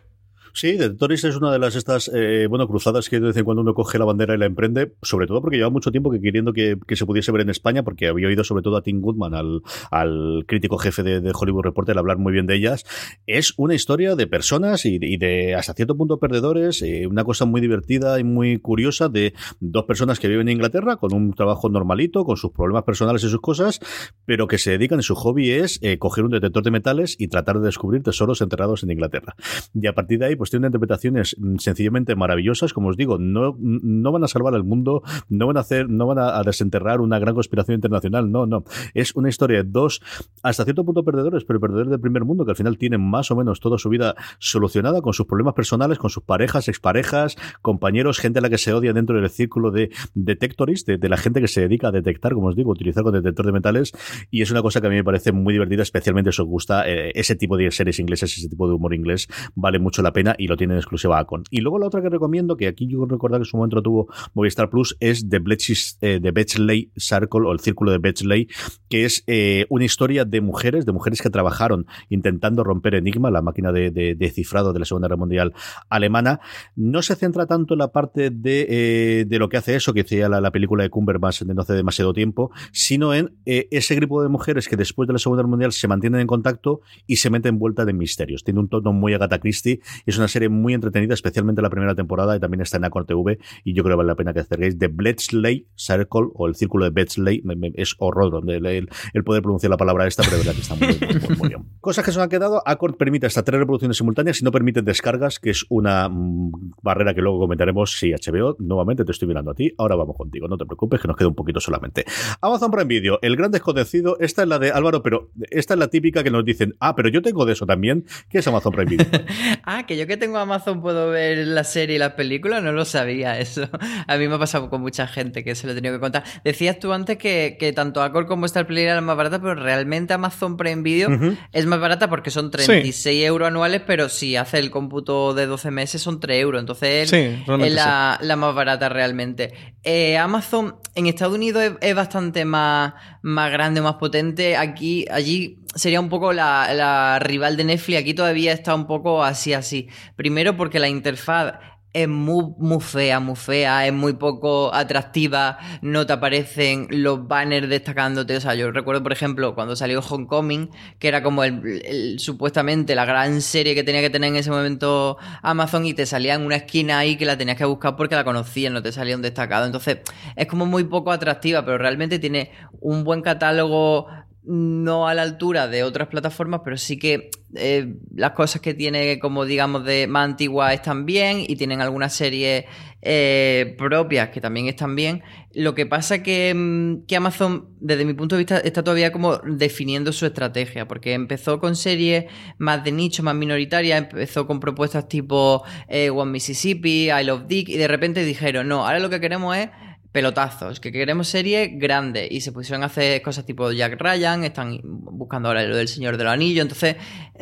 Sí, 0.52 0.76
The 0.76 0.90
Tories 0.90 1.24
es 1.24 1.36
una 1.36 1.52
de 1.52 1.58
las 1.58 1.76
estas, 1.76 2.10
eh, 2.12 2.46
bueno, 2.48 2.66
cruzadas 2.66 3.08
que 3.08 3.20
de 3.20 3.28
vez 3.28 3.36
en 3.36 3.44
cuando 3.44 3.62
uno 3.62 3.74
coge 3.74 3.98
la 3.98 4.04
bandera 4.04 4.34
y 4.34 4.38
la 4.38 4.46
emprende, 4.46 4.94
sobre 5.02 5.26
todo 5.26 5.40
porque 5.40 5.56
lleva 5.56 5.70
mucho 5.70 5.90
tiempo 5.90 6.10
que 6.10 6.20
queriendo 6.20 6.52
que, 6.52 6.76
se 6.94 7.06
pudiese 7.06 7.32
ver 7.32 7.42
en 7.42 7.50
España, 7.50 7.82
porque 7.82 8.08
había 8.08 8.28
oído 8.28 8.44
sobre 8.44 8.62
todo 8.62 8.76
a 8.76 8.82
Tim 8.82 9.00
Goodman, 9.00 9.34
al, 9.34 9.62
al 9.90 10.44
crítico 10.46 10.78
jefe 10.78 11.02
de, 11.02 11.32
Hollywood 11.32 11.62
Reporter, 11.62 11.96
hablar 11.98 12.18
muy 12.18 12.32
bien 12.32 12.46
de 12.46 12.56
ellas. 12.56 12.84
Es 13.26 13.54
una 13.56 13.74
historia 13.74 14.16
de 14.16 14.26
personas 14.26 14.84
y, 14.84 14.98
de 14.98 15.54
hasta 15.54 15.74
cierto 15.74 15.96
punto 15.96 16.18
perdedores, 16.18 16.82
eh, 16.82 17.06
una 17.06 17.24
cosa 17.24 17.44
muy 17.44 17.60
divertida 17.60 18.18
y 18.18 18.24
muy 18.24 18.58
curiosa 18.58 19.08
de 19.08 19.34
dos 19.60 19.84
personas 19.84 20.18
que 20.18 20.28
viven 20.28 20.48
en 20.48 20.54
Inglaterra 20.54 20.96
con 20.96 21.14
un 21.14 21.32
trabajo 21.32 21.68
normalito, 21.68 22.24
con 22.24 22.36
sus 22.36 22.50
problemas 22.50 22.84
personales 22.84 23.22
y 23.24 23.28
sus 23.28 23.40
cosas, 23.40 23.80
pero 24.24 24.46
que 24.46 24.58
se 24.58 24.72
dedican, 24.72 25.02
su 25.02 25.14
hobby 25.14 25.50
es 25.50 25.78
eh, 25.82 25.98
coger 25.98 26.24
un 26.24 26.30
detector 26.30 26.62
de 26.62 26.70
metales 26.70 27.16
y 27.18 27.28
tratar 27.28 27.60
de 27.60 27.66
descubrir 27.66 28.02
tesoros 28.02 28.40
enterrados 28.40 28.82
en 28.82 28.90
Inglaterra. 28.90 29.34
Y 29.74 29.86
a 29.86 29.94
partir 29.94 30.18
de 30.18 30.26
ahí, 30.26 30.36
pues 30.40 30.48
tiene 30.48 30.68
interpretaciones 30.68 31.36
mm, 31.38 31.56
sencillamente 31.56 32.16
maravillosas, 32.16 32.72
como 32.72 32.88
os 32.88 32.96
digo, 32.96 33.18
no, 33.18 33.58
no 33.60 34.10
van 34.10 34.24
a 34.24 34.26
salvar 34.26 34.54
al 34.54 34.64
mundo, 34.64 35.02
no 35.28 35.46
van 35.46 35.58
a 35.58 35.60
hacer, 35.60 35.90
no 35.90 36.06
van 36.06 36.18
a, 36.18 36.42
desenterrar 36.44 37.02
una 37.02 37.18
gran 37.18 37.34
conspiración 37.34 37.74
internacional, 37.74 38.32
no, 38.32 38.46
no. 38.46 38.64
Es 38.94 39.14
una 39.14 39.28
historia 39.28 39.62
de 39.62 39.68
dos, 39.70 40.00
hasta 40.42 40.64
cierto 40.64 40.82
punto 40.82 41.04
perdedores, 41.04 41.44
pero 41.44 41.60
perdedores 41.60 41.90
del 41.90 42.00
primer 42.00 42.24
mundo, 42.24 42.46
que 42.46 42.52
al 42.52 42.56
final 42.56 42.78
tienen 42.78 43.02
más 43.02 43.30
o 43.30 43.36
menos 43.36 43.60
toda 43.60 43.76
su 43.76 43.90
vida 43.90 44.14
solucionada 44.38 45.02
con 45.02 45.12
sus 45.12 45.26
problemas 45.26 45.52
personales, 45.52 45.98
con 45.98 46.08
sus 46.08 46.22
parejas, 46.22 46.68
exparejas, 46.68 47.36
compañeros, 47.60 48.18
gente 48.18 48.38
a 48.38 48.42
la 48.42 48.48
que 48.48 48.56
se 48.56 48.72
odia 48.72 48.94
dentro 48.94 49.20
del 49.20 49.28
círculo 49.28 49.70
de 49.70 49.90
detectoris, 50.14 50.86
de, 50.86 50.98
la 51.06 51.18
gente 51.18 51.42
que 51.42 51.48
se 51.48 51.60
dedica 51.60 51.88
a 51.88 51.92
detectar, 51.92 52.32
como 52.32 52.46
os 52.46 52.56
digo, 52.56 52.70
utilizar 52.70 53.02
con 53.02 53.12
detector 53.12 53.44
de 53.44 53.52
metales, 53.52 53.92
y 54.30 54.40
es 54.40 54.50
una 54.50 54.62
cosa 54.62 54.80
que 54.80 54.86
a 54.86 54.90
mí 54.90 54.96
me 54.96 55.04
parece 55.04 55.32
muy 55.32 55.52
divertida, 55.52 55.82
especialmente 55.82 56.32
si 56.32 56.40
os 56.40 56.48
gusta 56.48 56.88
eh, 56.88 57.12
ese 57.14 57.36
tipo 57.36 57.58
de 57.58 57.70
series 57.70 57.98
inglesas, 57.98 58.34
ese 58.38 58.48
tipo 58.48 58.66
de 58.66 58.72
humor 58.72 58.94
inglés, 58.94 59.28
vale 59.54 59.78
mucho 59.78 60.00
la 60.00 60.14
pena 60.14 60.29
y 60.38 60.46
lo 60.46 60.56
tiene 60.56 60.74
en 60.74 60.78
exclusiva 60.78 61.18
Acon. 61.18 61.44
Y 61.50 61.60
luego 61.60 61.78
la 61.78 61.86
otra 61.86 62.02
que 62.02 62.08
recomiendo, 62.08 62.56
que 62.56 62.66
aquí 62.66 62.86
yo 62.86 63.04
recuerdo 63.06 63.36
que 63.36 63.42
en 63.42 63.44
su 63.44 63.56
momento 63.56 63.82
tuvo 63.82 64.08
Movistar 64.34 64.70
Plus, 64.70 64.96
es 65.00 65.28
The, 65.28 65.38
Bletchley, 65.38 66.80
eh, 66.80 66.90
Circle 66.96 67.46
o 67.46 67.52
el 67.52 67.60
Círculo 67.60 67.92
de 67.92 67.98
Bletchley, 67.98 68.48
que 68.88 69.04
es 69.04 69.24
eh, 69.26 69.66
una 69.68 69.84
historia 69.84 70.24
de 70.24 70.40
mujeres, 70.40 70.86
de 70.86 70.92
mujeres 70.92 71.22
que 71.22 71.30
trabajaron 71.30 71.86
intentando 72.08 72.64
romper 72.64 72.94
Enigma, 72.94 73.30
la 73.30 73.42
máquina 73.42 73.72
de, 73.72 73.90
de, 73.90 74.30
cifrado 74.30 74.72
de 74.72 74.78
la 74.78 74.84
Segunda 74.84 75.08
Guerra 75.08 75.16
Mundial 75.16 75.52
alemana. 75.88 76.40
No 76.76 77.02
se 77.02 77.16
centra 77.16 77.46
tanto 77.46 77.74
en 77.74 77.78
la 77.78 77.88
parte 77.88 78.30
de, 78.30 78.66
eh, 78.68 79.24
de 79.26 79.38
lo 79.38 79.48
que 79.48 79.56
hace 79.56 79.74
eso, 79.76 79.92
que 79.92 80.02
decía 80.02 80.28
la, 80.28 80.40
la 80.40 80.50
película 80.50 80.82
de 80.82 80.90
Cumberbatch 80.90 81.42
de 81.42 81.54
no 81.54 81.62
hace 81.62 81.74
demasiado 81.74 82.12
tiempo, 82.12 82.50
sino 82.72 83.14
en 83.14 83.34
ese 83.44 83.94
grupo 83.94 84.22
de 84.22 84.28
mujeres 84.28 84.68
que 84.68 84.76
después 84.76 85.06
de 85.06 85.12
la 85.12 85.18
Segunda 85.18 85.42
Guerra 85.42 85.50
Mundial 85.50 85.72
se 85.72 85.88
mantienen 85.88 86.20
en 86.20 86.26
contacto 86.26 86.80
y 87.06 87.16
se 87.16 87.30
meten 87.30 87.58
vuelta 87.58 87.84
de 87.84 87.92
misterios. 87.92 88.44
Tiene 88.44 88.60
un 88.60 88.68
tono 88.68 88.92
muy 88.92 89.14
Agatha 89.14 89.38
Christie 89.38 89.80
es 90.06 90.18
una 90.20 90.28
serie 90.28 90.48
muy 90.48 90.74
entretenida, 90.74 91.14
especialmente 91.14 91.62
la 91.62 91.70
primera 91.70 91.94
temporada, 91.94 92.36
y 92.36 92.40
también 92.40 92.60
está 92.60 92.76
en 92.76 92.84
Acor 92.84 93.06
TV, 93.06 93.38
y 93.64 93.74
yo 93.74 93.82
creo 93.82 93.94
que 93.94 93.98
vale 93.98 94.08
la 94.08 94.14
pena 94.14 94.32
que 94.32 94.40
acerquéis. 94.40 94.78
The 94.78 94.88
Bletchley 94.88 95.66
Circle, 95.74 96.28
o 96.34 96.46
el 96.46 96.54
círculo 96.54 96.84
de 96.84 96.90
Bletchley, 96.90 97.42
es 97.74 97.94
horror 97.98 98.30
donde 98.30 98.56
el, 98.56 98.88
el, 99.14 99.24
poder 99.24 99.42
pronunciar 99.42 99.70
la 99.70 99.76
palabra 99.76 100.06
esta, 100.06 100.22
pero 100.22 100.38
de 100.38 100.44
verdad 100.44 100.54
que 100.54 100.60
está 100.60 100.74
muy, 100.74 101.38
muy, 101.38 101.48
bien. 101.48 101.64
Cosas 101.80 102.04
que 102.04 102.12
se 102.12 102.20
han 102.20 102.28
quedado, 102.28 102.62
Accord 102.66 102.96
permite 102.96 103.26
hasta 103.26 103.42
tres 103.42 103.58
reproducciones 103.58 103.96
simultáneas 103.96 104.40
y 104.40 104.44
no 104.44 104.50
permite 104.50 104.82
descargas, 104.82 105.38
que 105.38 105.50
es 105.50 105.64
una 105.68 106.08
mm, 106.08 106.72
barrera 106.82 107.14
que 107.14 107.20
luego 107.20 107.38
comentaremos 107.40 107.92
si 107.98 108.12
HBO, 108.12 108.56
nuevamente 108.58 109.04
te 109.04 109.12
estoy 109.12 109.28
mirando 109.28 109.50
a 109.50 109.54
ti, 109.54 109.72
ahora 109.78 109.96
vamos 109.96 110.16
contigo, 110.16 110.48
no 110.48 110.56
te 110.56 110.66
preocupes, 110.66 111.00
que 111.00 111.08
nos 111.08 111.16
queda 111.16 111.28
un 111.28 111.34
poquito 111.34 111.60
solamente. 111.60 112.04
Amazon 112.40 112.70
Prime 112.70 112.86
Video, 112.86 113.18
el 113.22 113.36
gran 113.36 113.50
desconocido, 113.50 114.16
esta 114.20 114.42
es 114.42 114.48
la 114.48 114.58
de 114.58 114.70
Álvaro, 114.70 115.02
pero 115.02 115.30
esta 115.50 115.74
es 115.74 115.80
la 115.80 115.88
típica 115.88 116.22
que 116.22 116.30
nos 116.30 116.44
dicen, 116.44 116.76
ah, 116.80 116.94
pero 116.94 117.08
yo 117.08 117.22
tengo 117.22 117.46
de 117.46 117.52
eso 117.52 117.66
también, 117.66 118.04
¿qué 118.28 118.38
es 118.38 118.48
Amazon 118.48 118.72
Prime 118.72 118.90
Video? 118.90 119.06
ah, 119.64 119.86
que 119.86 119.96
yo 119.96 120.06
que 120.10 120.16
tengo 120.16 120.38
Amazon 120.38 120.82
puedo 120.82 121.08
ver 121.10 121.38
la 121.46 121.62
serie 121.62 121.94
y 121.94 121.98
la 121.98 122.16
película, 122.16 122.60
no 122.60 122.72
lo 122.72 122.84
sabía 122.84 123.38
eso. 123.38 123.68
A 124.06 124.16
mí 124.16 124.26
me 124.26 124.34
ha 124.34 124.38
pasado 124.38 124.68
con 124.68 124.80
mucha 124.80 125.06
gente 125.06 125.44
que 125.44 125.54
se 125.54 125.66
lo 125.66 125.72
he 125.72 125.76
tenido 125.76 125.94
que 125.94 126.00
contar. 126.00 126.24
Decías 126.44 126.80
tú 126.80 126.92
antes 126.92 127.16
que, 127.16 127.56
que 127.58 127.72
tanto 127.72 128.02
Acor 128.02 128.26
como 128.26 128.44
Star 128.46 128.66
Play 128.66 128.84
eran 128.84 129.04
más 129.04 129.16
barata, 129.16 129.40
pero 129.40 129.54
realmente 129.54 130.12
Amazon 130.12 130.56
Prime 130.56 130.82
Video 130.82 131.08
es 131.52 131.66
más 131.66 131.80
barata 131.80 132.10
porque 132.10 132.30
son 132.30 132.50
36 132.50 133.24
euros 133.24 133.48
anuales, 133.48 133.82
pero 133.86 134.08
si 134.08 134.34
hace 134.34 134.58
el 134.58 134.70
cómputo 134.70 135.32
de 135.32 135.46
12 135.46 135.70
meses 135.70 136.02
son 136.02 136.18
3 136.18 136.42
euros. 136.42 136.60
Entonces 136.60 137.12
es 137.12 137.72
la, 137.72 138.18
más 138.36 138.54
barata 138.54 138.88
realmente. 138.88 139.52
Eh, 139.84 140.18
Amazon 140.18 140.76
en 140.94 141.06
Estados 141.06 141.34
Unidos 141.34 141.72
es, 141.80 141.94
bastante 141.94 142.44
más, 142.44 142.94
más 143.22 143.52
grande, 143.52 143.80
más 143.80 143.94
potente. 143.94 144.56
Aquí, 144.56 145.06
allí 145.10 145.60
sería 145.74 146.00
un 146.00 146.08
poco 146.08 146.32
la, 146.32 147.18
rival 147.20 147.56
de 147.56 147.64
Netflix. 147.64 148.00
Aquí 148.00 148.14
todavía 148.14 148.52
está 148.52 148.74
un 148.74 148.86
poco 148.86 149.22
así, 149.22 149.54
así. 149.54 149.88
Primero 150.16 150.56
porque 150.56 150.78
la 150.78 150.88
interfaz 150.88 151.54
es 151.92 152.08
muy, 152.08 152.54
muy 152.58 152.80
fea, 152.80 153.18
muy 153.18 153.34
fea, 153.34 153.86
es 153.86 153.92
muy 153.92 154.12
poco 154.12 154.72
atractiva, 154.72 155.58
no 155.82 156.06
te 156.06 156.12
aparecen 156.12 156.86
los 156.90 157.26
banners 157.26 157.68
destacándote. 157.68 158.36
O 158.36 158.40
sea, 158.40 158.54
yo 158.54 158.70
recuerdo, 158.70 159.02
por 159.02 159.12
ejemplo, 159.12 159.54
cuando 159.54 159.74
salió 159.74 160.00
Homecoming, 160.00 160.70
que 160.98 161.08
era 161.08 161.22
como 161.22 161.42
el, 161.42 162.18
supuestamente 162.18 162.94
la 162.94 163.04
gran 163.04 163.40
serie 163.40 163.74
que 163.74 163.82
tenía 163.82 164.00
que 164.02 164.10
tener 164.10 164.30
en 164.30 164.36
ese 164.36 164.50
momento 164.50 165.18
Amazon 165.42 165.84
y 165.84 165.94
te 165.94 166.06
salía 166.06 166.34
en 166.34 166.42
una 166.42 166.56
esquina 166.56 166.98
ahí 166.98 167.16
que 167.16 167.24
la 167.24 167.36
tenías 167.36 167.58
que 167.58 167.64
buscar 167.64 167.96
porque 167.96 168.14
la 168.14 168.24
conocían, 168.24 168.72
no 168.72 168.82
te 168.82 168.92
salía 168.92 169.16
un 169.16 169.22
destacado. 169.22 169.66
Entonces, 169.66 169.98
es 170.36 170.46
como 170.46 170.66
muy 170.66 170.84
poco 170.84 171.10
atractiva, 171.10 171.64
pero 171.64 171.78
realmente 171.78 172.20
tiene 172.20 172.52
un 172.80 173.02
buen 173.02 173.22
catálogo 173.22 174.06
no 174.50 175.06
a 175.06 175.14
la 175.14 175.22
altura 175.22 175.68
de 175.68 175.84
otras 175.84 176.08
plataformas, 176.08 176.62
pero 176.64 176.76
sí 176.76 176.98
que 176.98 177.30
eh, 177.54 177.94
las 178.12 178.32
cosas 178.32 178.60
que 178.60 178.74
tiene 178.74 179.20
como 179.20 179.44
digamos 179.44 179.84
de 179.84 180.08
más 180.08 180.24
antiguas 180.24 180.74
están 180.74 181.06
bien 181.06 181.44
y 181.46 181.54
tienen 181.54 181.80
algunas 181.80 182.14
series 182.14 182.64
eh, 183.00 183.76
propias 183.78 184.30
que 184.30 184.40
también 184.40 184.66
están 184.66 184.96
bien. 184.96 185.22
Lo 185.54 185.76
que 185.76 185.86
pasa 185.86 186.24
que, 186.24 186.52
mm, 186.52 187.06
que 187.06 187.14
Amazon, 187.14 187.68
desde 187.80 188.04
mi 188.04 188.12
punto 188.12 188.34
de 188.34 188.40
vista, 188.40 188.58
está 188.58 188.82
todavía 188.82 189.12
como 189.12 189.36
definiendo 189.38 190.12
su 190.12 190.26
estrategia, 190.26 190.88
porque 190.88 191.12
empezó 191.12 191.60
con 191.60 191.76
series 191.76 192.24
más 192.58 192.82
de 192.82 192.90
nicho, 192.90 193.22
más 193.22 193.36
minoritarias, 193.36 194.02
empezó 194.02 194.48
con 194.48 194.58
propuestas 194.58 195.08
tipo 195.08 195.62
eh, 195.86 196.10
One 196.10 196.32
Mississippi, 196.32 197.08
I 197.08 197.22
Love 197.22 197.46
Dick, 197.46 197.68
y 197.68 197.76
de 197.76 197.86
repente 197.86 198.24
dijeron, 198.24 198.66
no, 198.66 198.84
ahora 198.84 198.98
lo 198.98 199.10
que 199.10 199.20
queremos 199.20 199.56
es 199.56 199.68
pelotazos, 200.12 200.80
que 200.80 200.90
queremos 200.90 201.28
series 201.28 201.70
grandes 201.78 202.30
y 202.30 202.40
se 202.40 202.50
pusieron 202.50 202.82
a 202.82 202.86
hacer 202.86 203.22
cosas 203.22 203.46
tipo 203.46 203.70
Jack 203.70 204.00
Ryan, 204.00 204.42
están 204.44 204.80
buscando 204.82 205.48
ahora 205.48 205.62
lo 205.64 205.76
del 205.76 205.88
Señor 205.88 206.16
de 206.16 206.24
los 206.24 206.32
Anillos, 206.32 206.62
entonces 206.62 206.96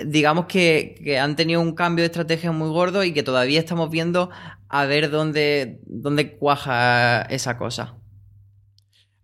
digamos 0.04 0.46
que, 0.46 1.00
que, 1.02 1.18
han 1.18 1.34
tenido 1.34 1.60
un 1.60 1.74
cambio 1.74 2.02
de 2.02 2.06
estrategia 2.06 2.52
muy 2.52 2.68
gordo 2.68 3.04
y 3.04 3.12
que 3.12 3.22
todavía 3.22 3.58
estamos 3.58 3.90
viendo 3.90 4.30
a 4.68 4.84
ver 4.84 5.10
dónde, 5.10 5.80
dónde 5.86 6.36
cuaja 6.36 7.22
esa 7.22 7.56
cosa. 7.56 7.94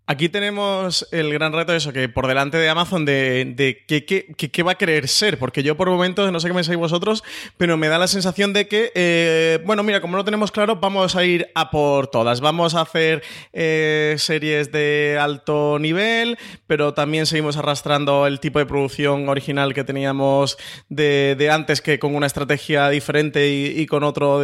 Aquí 0.06 0.28
tenemos 0.28 1.08
el 1.12 1.32
gran 1.32 1.54
reto 1.54 1.72
de 1.72 1.78
eso, 1.78 1.90
que 1.90 2.10
por 2.10 2.26
delante 2.26 2.58
de 2.58 2.68
Amazon, 2.68 3.06
de, 3.06 3.82
qué, 3.86 4.62
va 4.62 4.72
a 4.72 4.74
querer 4.74 5.08
ser, 5.08 5.38
porque 5.38 5.62
yo 5.62 5.78
por 5.78 5.88
momentos, 5.88 6.30
no 6.30 6.40
sé 6.40 6.48
qué 6.48 6.52
pensáis 6.52 6.78
vosotros, 6.78 7.24
pero 7.56 7.78
me 7.78 7.88
da 7.88 7.98
la 7.98 8.06
sensación 8.06 8.52
de 8.52 8.68
que, 8.68 8.92
eh, 8.94 9.62
bueno, 9.64 9.82
mira, 9.82 10.02
como 10.02 10.18
no 10.18 10.24
tenemos 10.24 10.52
claro, 10.52 10.76
vamos 10.76 11.16
a 11.16 11.24
ir 11.24 11.48
a 11.54 11.70
por 11.70 12.08
todas. 12.08 12.42
Vamos 12.42 12.74
a 12.74 12.82
hacer 12.82 13.22
eh, 13.54 14.16
series 14.18 14.70
de 14.72 15.16
alto 15.18 15.78
nivel, 15.78 16.36
pero 16.66 16.92
también 16.92 17.24
seguimos 17.24 17.56
arrastrando 17.56 18.26
el 18.26 18.40
tipo 18.40 18.58
de 18.58 18.66
producción 18.66 19.30
original 19.30 19.72
que 19.72 19.84
teníamos 19.84 20.58
de, 20.90 21.48
antes, 21.50 21.80
que 21.80 21.98
con 21.98 22.14
una 22.14 22.26
estrategia 22.26 22.90
diferente 22.90 23.48
y, 23.48 23.86
con 23.86 24.02
otro 24.02 24.42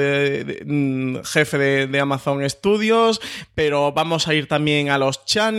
mm, 0.64 1.16
jefe 1.22 1.58
de, 1.86 2.00
Amazon 2.00 2.48
Studios, 2.48 3.20
pero 3.54 3.92
vamos 3.92 4.26
a 4.26 4.32
ir 4.32 4.48
también 4.48 4.88
a 4.88 4.96
los 4.96 5.26
chats 5.26 5.49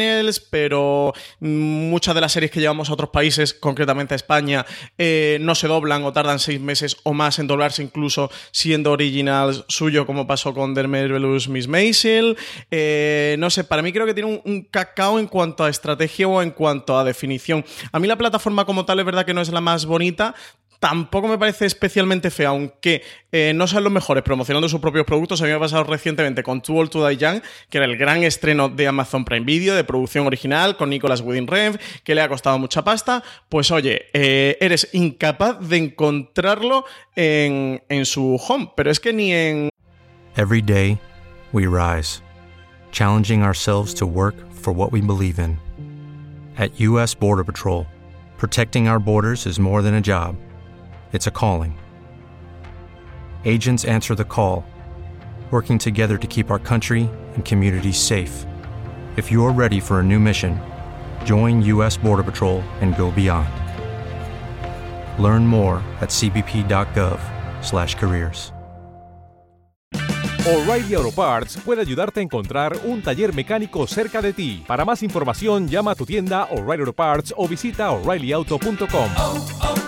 pero 0.49 1.13
muchas 1.39 2.15
de 2.15 2.21
las 2.21 2.31
series 2.31 2.51
que 2.51 2.59
llevamos 2.59 2.89
a 2.89 2.93
otros 2.93 3.09
países, 3.09 3.53
concretamente 3.53 4.13
a 4.13 4.17
España, 4.17 4.65
eh, 4.97 5.37
no 5.41 5.55
se 5.55 5.67
doblan 5.67 6.03
o 6.03 6.13
tardan 6.13 6.39
seis 6.39 6.59
meses 6.59 6.97
o 7.03 7.13
más 7.13 7.39
en 7.39 7.47
doblarse, 7.47 7.83
incluso 7.83 8.31
siendo 8.51 8.91
original 8.91 9.65
suyo, 9.67 10.05
como 10.05 10.27
pasó 10.27 10.53
con 10.53 10.73
The 10.73 10.87
Marvelous 10.87 11.47
Miss 11.47 11.67
Maisel. 11.67 12.37
Eh, 12.69 13.35
no 13.39 13.49
sé, 13.49 13.63
para 13.63 13.81
mí 13.81 13.91
creo 13.91 14.05
que 14.05 14.13
tiene 14.13 14.41
un, 14.43 14.61
cacao 14.71 15.19
en 15.19 15.27
cuanto 15.27 15.63
a 15.63 15.69
estrategia 15.69 16.27
o 16.27 16.41
en 16.41 16.51
cuanto 16.51 16.97
a 16.97 17.03
definición. 17.03 17.65
A 17.91 17.99
mí 17.99 18.07
la 18.07 18.17
plataforma 18.17 18.65
como 18.65 18.85
tal 18.85 18.99
es 18.99 19.05
verdad 19.05 19.25
que 19.25 19.33
no 19.33 19.41
es 19.41 19.49
la 19.49 19.61
más 19.61 19.85
bonita, 19.85 20.35
tampoco 20.81 21.27
me 21.27 21.37
parece 21.37 21.67
especialmente 21.67 22.31
fea, 22.31 22.49
aunque 22.49 23.03
eh, 23.31 23.53
no 23.53 23.67
sean 23.67 23.83
los 23.83 23.93
mejores 23.93 24.23
promocionando 24.23 24.67
sus 24.67 24.81
propios 24.81 25.05
productos. 25.05 25.39
A 25.39 25.43
mí 25.43 25.51
me 25.51 25.55
ha 25.55 25.59
pasado 25.59 25.83
recientemente 25.83 26.41
con 26.41 26.59
Too 26.59 26.75
Old 26.75 26.89
to 26.89 27.07
Die 27.07 27.17
Young, 27.17 27.41
que 27.69 27.77
era 27.77 27.85
el 27.85 27.97
gran 27.97 28.23
estreno 28.23 28.67
de 28.67 28.87
Amazon 28.87 29.23
Prime 29.23 29.45
Video, 29.45 29.75
de 29.75 29.83
producción 29.83 30.25
original, 30.25 30.77
con 30.77 30.89
Nicolas 30.89 31.21
Winding 31.21 31.45
Refn, 31.45 31.79
que 32.03 32.15
le 32.15 32.21
ha 32.21 32.27
costado 32.27 32.57
mucha 32.57 32.83
pasta. 32.83 33.23
Pues 33.47 33.69
oye, 33.69 34.07
eh, 34.13 34.57
eres 34.59 34.89
incapaz 34.93 35.59
de 35.59 35.77
encontrarlo 35.77 36.83
en, 37.15 37.83
en 37.87 38.05
su 38.07 38.41
home, 38.47 38.71
pero 38.75 38.89
es 38.89 38.99
que 38.99 39.13
ni 39.13 39.31
en... 39.31 39.69
Every 40.35 40.63
day 40.63 40.97
we 41.53 41.67
rise, 41.67 42.23
challenging 42.91 43.43
ourselves 43.43 43.93
to 43.93 44.07
work 44.07 44.33
for 44.51 44.73
what 44.73 44.91
we 44.91 44.99
believe 44.99 45.37
in. 45.37 45.59
At 46.57 46.71
U.S. 46.79 47.13
Border 47.13 47.43
Patrol, 47.43 47.85
protecting 48.39 48.87
our 48.87 48.99
borders 48.99 49.45
is 49.45 49.59
more 49.59 49.83
than 49.83 49.93
a 49.93 50.01
job. 50.01 50.35
It's 51.11 51.27
a 51.27 51.31
calling. 51.31 51.77
Agents 53.43 53.83
answer 53.83 54.15
the 54.15 54.23
call, 54.23 54.63
working 55.51 55.77
together 55.77 56.17
to 56.17 56.27
keep 56.27 56.49
our 56.49 56.59
country 56.59 57.09
and 57.35 57.43
communities 57.43 57.97
safe. 57.97 58.45
If 59.17 59.29
you're 59.29 59.51
ready 59.51 59.81
for 59.81 59.99
a 59.99 60.03
new 60.03 60.21
mission, 60.21 60.57
join 61.25 61.61
U.S. 61.63 61.97
Border 61.97 62.23
Patrol 62.23 62.61
and 62.79 62.97
go 62.97 63.11
beyond. 63.11 63.49
Learn 65.21 65.45
more 65.45 65.83
at 65.99 66.07
cbp.gov/careers. 66.09 68.53
O'Reilly 70.43 70.95
Auto 70.95 71.11
Parts 71.11 71.55
puede 71.57 71.81
ayudarte 71.81 72.19
a 72.19 72.23
encontrar 72.23 72.75
un 72.85 73.03
taller 73.03 73.31
mecánico 73.31 73.85
cerca 73.85 74.23
de 74.23 74.33
ti. 74.33 74.63
Para 74.65 74.85
más 74.85 75.03
información, 75.03 75.67
llama 75.67 75.91
a 75.91 75.95
tu 75.95 76.03
tienda 76.03 76.45
O'Reilly 76.45 76.81
Auto 76.81 76.93
Parts 76.93 77.31
o 77.37 77.47
visita 77.47 77.91
oreillyauto.com. 77.91 79.11
Oh, 79.17 79.47
oh. 79.61 79.80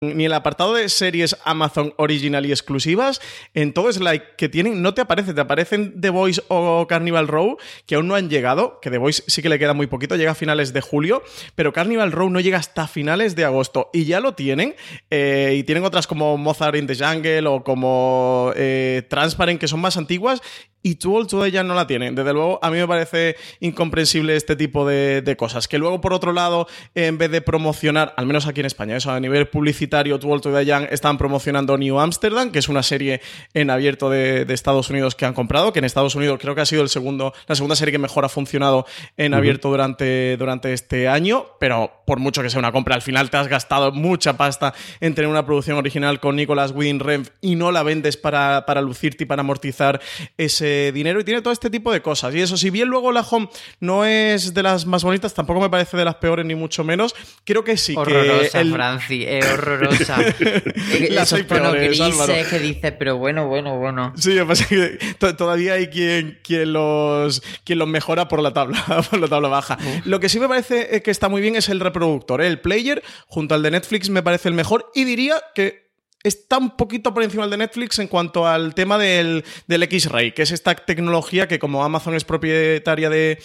Ni 0.00 0.26
el 0.26 0.32
apartado 0.32 0.74
de 0.74 0.88
series 0.88 1.36
Amazon 1.44 1.94
original 1.96 2.46
y 2.46 2.50
exclusivas, 2.50 3.20
en 3.54 3.72
todo 3.72 3.90
like 4.00 4.26
que 4.36 4.48
tienen, 4.48 4.82
no 4.82 4.94
te 4.94 5.00
aparece, 5.00 5.32
te 5.32 5.40
aparecen 5.40 6.00
The 6.00 6.10
Voice 6.10 6.42
o 6.48 6.86
Carnival 6.86 7.28
Row, 7.28 7.56
que 7.86 7.94
aún 7.94 8.08
no 8.08 8.14
han 8.14 8.28
llegado, 8.28 8.78
que 8.80 8.90
The 8.90 8.98
Voice 8.98 9.22
sí 9.26 9.42
que 9.42 9.48
le 9.48 9.58
queda 9.58 9.74
muy 9.74 9.86
poquito, 9.86 10.16
llega 10.16 10.32
a 10.32 10.34
finales 10.34 10.72
de 10.72 10.80
julio, 10.80 11.22
pero 11.54 11.72
Carnival 11.72 12.12
Row 12.12 12.28
no 12.30 12.40
llega 12.40 12.58
hasta 12.58 12.86
finales 12.88 13.36
de 13.36 13.44
agosto 13.44 13.90
y 13.92 14.04
ya 14.04 14.20
lo 14.20 14.34
tienen, 14.34 14.74
eh, 15.10 15.56
y 15.58 15.62
tienen 15.64 15.84
otras 15.84 16.06
como 16.06 16.36
Mozart 16.36 16.76
in 16.76 16.86
the 16.86 16.96
Jungle 16.96 17.46
o 17.46 17.64
como 17.64 18.52
eh, 18.56 19.02
Transparent, 19.08 19.60
que 19.60 19.68
son 19.68 19.80
más 19.80 19.96
antiguas 19.96 20.42
y 20.86 20.94
Tool 20.94 21.26
Today 21.26 21.50
ya 21.50 21.64
no 21.64 21.74
la 21.74 21.88
tienen. 21.88 22.14
Desde 22.14 22.32
luego, 22.32 22.60
a 22.62 22.70
mí 22.70 22.76
me 22.78 22.86
parece 22.86 23.34
incomprensible 23.58 24.36
este 24.36 24.54
tipo 24.54 24.86
de, 24.86 25.34
cosas. 25.36 25.66
Que 25.66 25.78
luego, 25.78 26.00
por 26.00 26.12
otro 26.12 26.32
lado, 26.32 26.68
en 26.94 27.18
vez 27.18 27.28
de 27.32 27.40
promocionar, 27.40 28.14
al 28.16 28.24
menos 28.24 28.46
aquí 28.46 28.60
en 28.60 28.66
España, 28.66 28.96
eso 28.96 29.10
a 29.10 29.18
nivel 29.18 29.48
publicitario, 29.48 30.20
Tool 30.20 30.40
Today 30.40 30.64
Young 30.64 30.86
están 30.88 31.18
promocionando 31.18 31.76
New 31.76 31.98
Amsterdam, 31.98 32.52
que 32.52 32.60
es 32.60 32.68
una 32.68 32.84
serie 32.84 33.20
en 33.52 33.70
abierto 33.70 34.08
de, 34.10 34.46
Estados 34.48 34.88
Unidos 34.88 35.16
que 35.16 35.24
han 35.24 35.34
comprado, 35.34 35.72
que 35.72 35.80
en 35.80 35.86
Estados 35.86 36.14
Unidos 36.14 36.38
creo 36.40 36.54
que 36.54 36.60
ha 36.60 36.66
sido 36.66 36.82
el 36.82 36.88
segundo, 36.88 37.34
la 37.48 37.56
segunda 37.56 37.74
serie 37.74 37.90
que 37.90 37.98
mejor 37.98 38.24
ha 38.24 38.28
funcionado 38.28 38.86
en 39.16 39.34
abierto 39.34 39.68
durante, 39.68 40.36
durante 40.36 40.72
este 40.72 41.08
año, 41.08 41.46
pero 41.58 42.04
por 42.06 42.20
mucho 42.20 42.42
que 42.42 42.48
sea 42.48 42.60
una 42.60 42.70
compra, 42.70 42.94
al 42.94 43.02
final 43.02 43.28
te 43.28 43.36
has 43.38 43.48
gastado 43.48 43.90
mucha 43.90 44.36
pasta 44.36 44.72
en 45.00 45.16
tener 45.16 45.28
una 45.28 45.44
producción 45.44 45.76
original 45.78 46.20
con 46.20 46.36
Nicolas 46.36 46.70
Winding 46.70 47.00
Refn 47.00 47.28
y 47.40 47.56
no 47.56 47.72
la 47.72 47.82
vendes 47.82 48.16
para, 48.16 48.64
para 48.66 48.80
lucirte 48.80 49.24
y 49.24 49.26
para 49.26 49.40
amortizar 49.40 50.00
ese 50.38 50.75
dinero 50.94 51.20
y 51.20 51.24
tiene 51.24 51.42
todo 51.42 51.52
este 51.52 51.70
tipo 51.70 51.92
de 51.92 52.02
cosas. 52.02 52.34
Y 52.34 52.40
eso, 52.40 52.56
si 52.56 52.70
bien 52.70 52.88
luego 52.88 53.12
la 53.12 53.20
Home 53.20 53.48
no 53.80 54.04
es 54.04 54.54
de 54.54 54.62
las 54.62 54.86
más 54.86 55.04
bonitas, 55.04 55.34
tampoco 55.34 55.60
me 55.60 55.70
parece 55.70 55.96
de 55.96 56.04
las 56.04 56.16
peores 56.16 56.46
ni 56.46 56.54
mucho 56.54 56.84
menos. 56.84 57.14
Creo 57.44 57.64
que 57.64 57.76
sí. 57.76 57.94
Horrorosa, 57.96 58.62
que 58.62 58.70
Franci, 58.70 59.24
es 59.26 59.46
horrorosa. 59.52 60.16
las 61.10 61.32
Esos 61.32 61.46
grises 61.46 62.48
que 62.48 62.58
dices, 62.58 62.92
pero 62.98 63.16
bueno, 63.16 63.46
bueno, 63.48 63.78
bueno. 63.78 64.12
Sí, 64.16 64.36
que 64.68 64.98
todavía 65.36 65.74
hay 65.74 65.88
quien, 65.88 66.38
quien, 66.42 66.72
los, 66.72 67.42
quien 67.64 67.78
los 67.78 67.88
mejora 67.88 68.28
por 68.28 68.42
la 68.42 68.52
tabla, 68.52 68.84
por 69.10 69.18
la 69.18 69.28
tabla 69.28 69.48
baja. 69.48 69.78
Lo 70.04 70.20
que 70.20 70.28
sí 70.28 70.40
me 70.40 70.48
parece 70.48 71.02
que 71.02 71.10
está 71.10 71.28
muy 71.28 71.40
bien 71.40 71.56
es 71.56 71.68
el 71.68 71.80
reproductor. 71.80 72.42
¿eh? 72.42 72.46
El 72.46 72.60
player, 72.60 73.02
junto 73.26 73.54
al 73.54 73.62
de 73.62 73.70
Netflix, 73.70 74.10
me 74.10 74.22
parece 74.22 74.48
el 74.48 74.54
mejor 74.54 74.90
y 74.94 75.04
diría 75.04 75.42
que 75.54 75.85
está 76.26 76.58
un 76.58 76.76
poquito 76.76 77.14
por 77.14 77.22
encima 77.22 77.44
del 77.44 77.52
de 77.52 77.56
Netflix 77.58 77.98
en 77.98 78.08
cuanto 78.08 78.46
al 78.46 78.74
tema 78.74 78.98
del, 78.98 79.44
X-Ray, 79.68 80.32
que 80.32 80.42
es 80.42 80.50
esta 80.50 80.74
tecnología 80.74 81.46
que 81.46 81.58
como 81.58 81.84
Amazon 81.84 82.14
es 82.14 82.24
propietaria 82.24 83.08
de, 83.08 83.38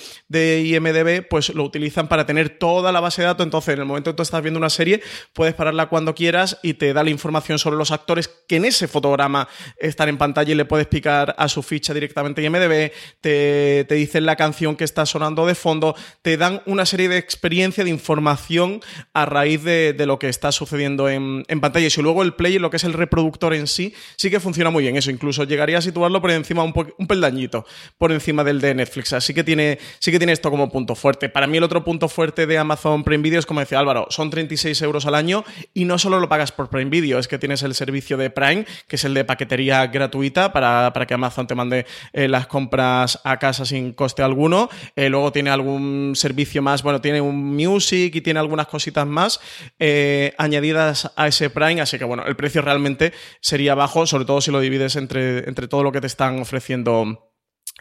IMDB, 0.66 1.28
pues 1.28 1.54
lo 1.54 1.64
utilizan 1.64 2.08
para 2.08 2.26
tener 2.26 2.58
toda 2.58 2.92
la 2.92 3.00
base 3.00 3.22
de 3.22 3.28
datos. 3.28 3.46
Entonces, 3.46 3.76
en 3.76 3.82
el 3.82 3.86
momento 3.86 4.12
que 4.12 4.16
tú 4.16 4.24
estás 4.24 4.42
viendo 4.42 4.58
una 4.58 4.70
serie, 4.70 5.02
puedes 5.34 5.54
pararla 5.54 5.88
cuando 5.88 6.16
quieras 6.16 6.58
y 6.64 6.74
te 6.74 6.94
da 6.94 7.04
la 7.04 7.10
información 7.12 7.60
sobre 7.60 7.78
los 7.78 7.92
actores 7.92 8.30
que 8.48 8.56
en 8.56 8.66
ese 8.66 8.88
fotograma 8.88 9.48
están 9.78 10.10
en 10.10 10.18
pantalla 10.18 10.52
y 10.52 10.56
le 10.56 10.66
puedes 10.66 10.88
picar 10.88 11.36
a 11.38 11.48
su 11.48 11.62
ficha 11.62 11.94
directamente 11.94 12.42
IMDB, 12.42 12.92
te, 13.22 13.86
te 13.88 13.96
dicen 13.96 14.26
la 14.26 14.36
canción 14.36 14.76
que 14.76 14.84
está 14.84 15.06
sonando 15.06 15.46
de 15.46 15.56
fondo, 15.56 15.96
te 16.22 16.38
dan 16.38 16.62
una 16.66 16.86
serie 16.86 17.10
de 17.10 17.18
experiencia, 17.18 17.84
de 17.84 17.90
información 17.90 18.82
a 19.14 19.26
raíz 19.26 19.64
de, 19.64 19.94
lo 20.02 20.18
que 20.18 20.30
está 20.30 20.52
sucediendo 20.52 21.10
en, 21.10 21.44
en 21.48 21.62
pantalla. 21.62 21.88
Y 21.96 22.02
luego 22.02 22.24
el 22.24 22.34
player 22.34 22.60
lo 22.60 22.71
que 22.72 22.78
es 22.78 22.84
el 22.84 22.94
reproductor 22.94 23.54
en 23.54 23.68
sí, 23.68 23.94
sí 24.16 24.32
que 24.32 24.40
funciona 24.40 24.72
muy 24.72 24.82
bien 24.84 24.98
eso. 24.98 25.12
Incluso 25.12 25.44
llegaría 25.44 25.78
a 25.78 25.82
situarlo 25.82 26.22
por 26.22 26.32
encima, 26.32 26.64
un, 26.64 26.74
un 26.98 27.08
peldañito 27.08 27.66
por 28.00 28.12
encima 28.12 28.44
del 28.44 28.60
de 28.60 28.74
Netflix. 28.74 29.14
Así 29.14 29.36
que 29.36 29.44
tiene, 29.44 29.78
sí 30.00 30.12
que 30.12 30.18
tiene 30.18 30.34
esto 30.34 30.50
como 30.50 30.72
punto 30.72 30.96
fuerte. 30.96 31.30
Para 31.30 31.46
mí 31.46 31.58
el 31.58 31.64
otro 31.64 31.84
punto 31.84 32.10
fuerte 32.10 32.48
de 32.48 32.58
Amazon 32.58 33.04
Prime 33.04 33.22
Video 33.22 33.40
es, 33.40 33.46
como 33.46 33.60
decía 33.60 33.80
Álvaro, 33.80 34.08
son 34.10 34.30
36 34.30 34.82
euros 34.82 35.06
al 35.06 35.16
año 35.16 35.44
y 35.74 35.86
no 35.86 35.98
solo 36.00 36.20
lo 36.20 36.30
pagas 36.30 36.52
por 36.52 36.70
Prime 36.70 36.90
Video, 36.90 37.20
es 37.20 37.28
que 37.28 37.38
tienes 37.38 37.64
el 37.64 37.76
servicio 37.76 38.18
de 38.18 38.30
Prime, 38.30 38.66
que 38.88 38.96
es 38.96 39.04
el 39.04 39.14
de 39.14 39.26
paquetería 39.26 39.88
gratuita 39.88 40.54
para, 40.54 40.92
para 40.94 41.06
que 41.06 41.14
Amazon 41.14 41.48
te 41.48 41.56
mande 41.56 41.86
eh, 42.14 42.28
las 42.28 42.48
compras 42.48 43.20
a 43.24 43.38
casa 43.38 43.66
sin 43.66 43.94
coste 43.94 44.24
alguno. 44.24 44.70
Eh, 44.96 45.10
luego 45.10 45.32
tiene 45.32 45.50
algún 45.50 46.14
servicio 46.16 46.62
más, 46.62 46.84
bueno, 46.84 47.02
tiene 47.02 47.22
un 47.22 47.56
Music 47.56 48.16
y 48.16 48.22
tiene 48.22 48.40
algunas 48.40 48.68
cositas 48.68 49.06
más 49.06 49.40
eh, 49.80 50.34
añadidas 50.38 51.12
a 51.16 51.28
ese 51.28 51.50
Prime, 51.50 51.82
así 51.82 51.98
que 51.98 52.06
bueno, 52.06 52.24
el 52.26 52.36
precio 52.36 52.51
realmente 52.60 53.14
sería 53.40 53.76
bajo, 53.76 54.06
sobre 54.06 54.26
todo 54.26 54.42
si 54.42 54.52
lo 54.52 54.60
divides 54.60 54.98
entre, 54.98 55.48
entre 55.48 55.70
todo 55.70 55.84
lo 55.84 55.92
que 55.94 56.02
te 56.02 56.08
están 56.08 56.40
ofreciendo 56.40 57.32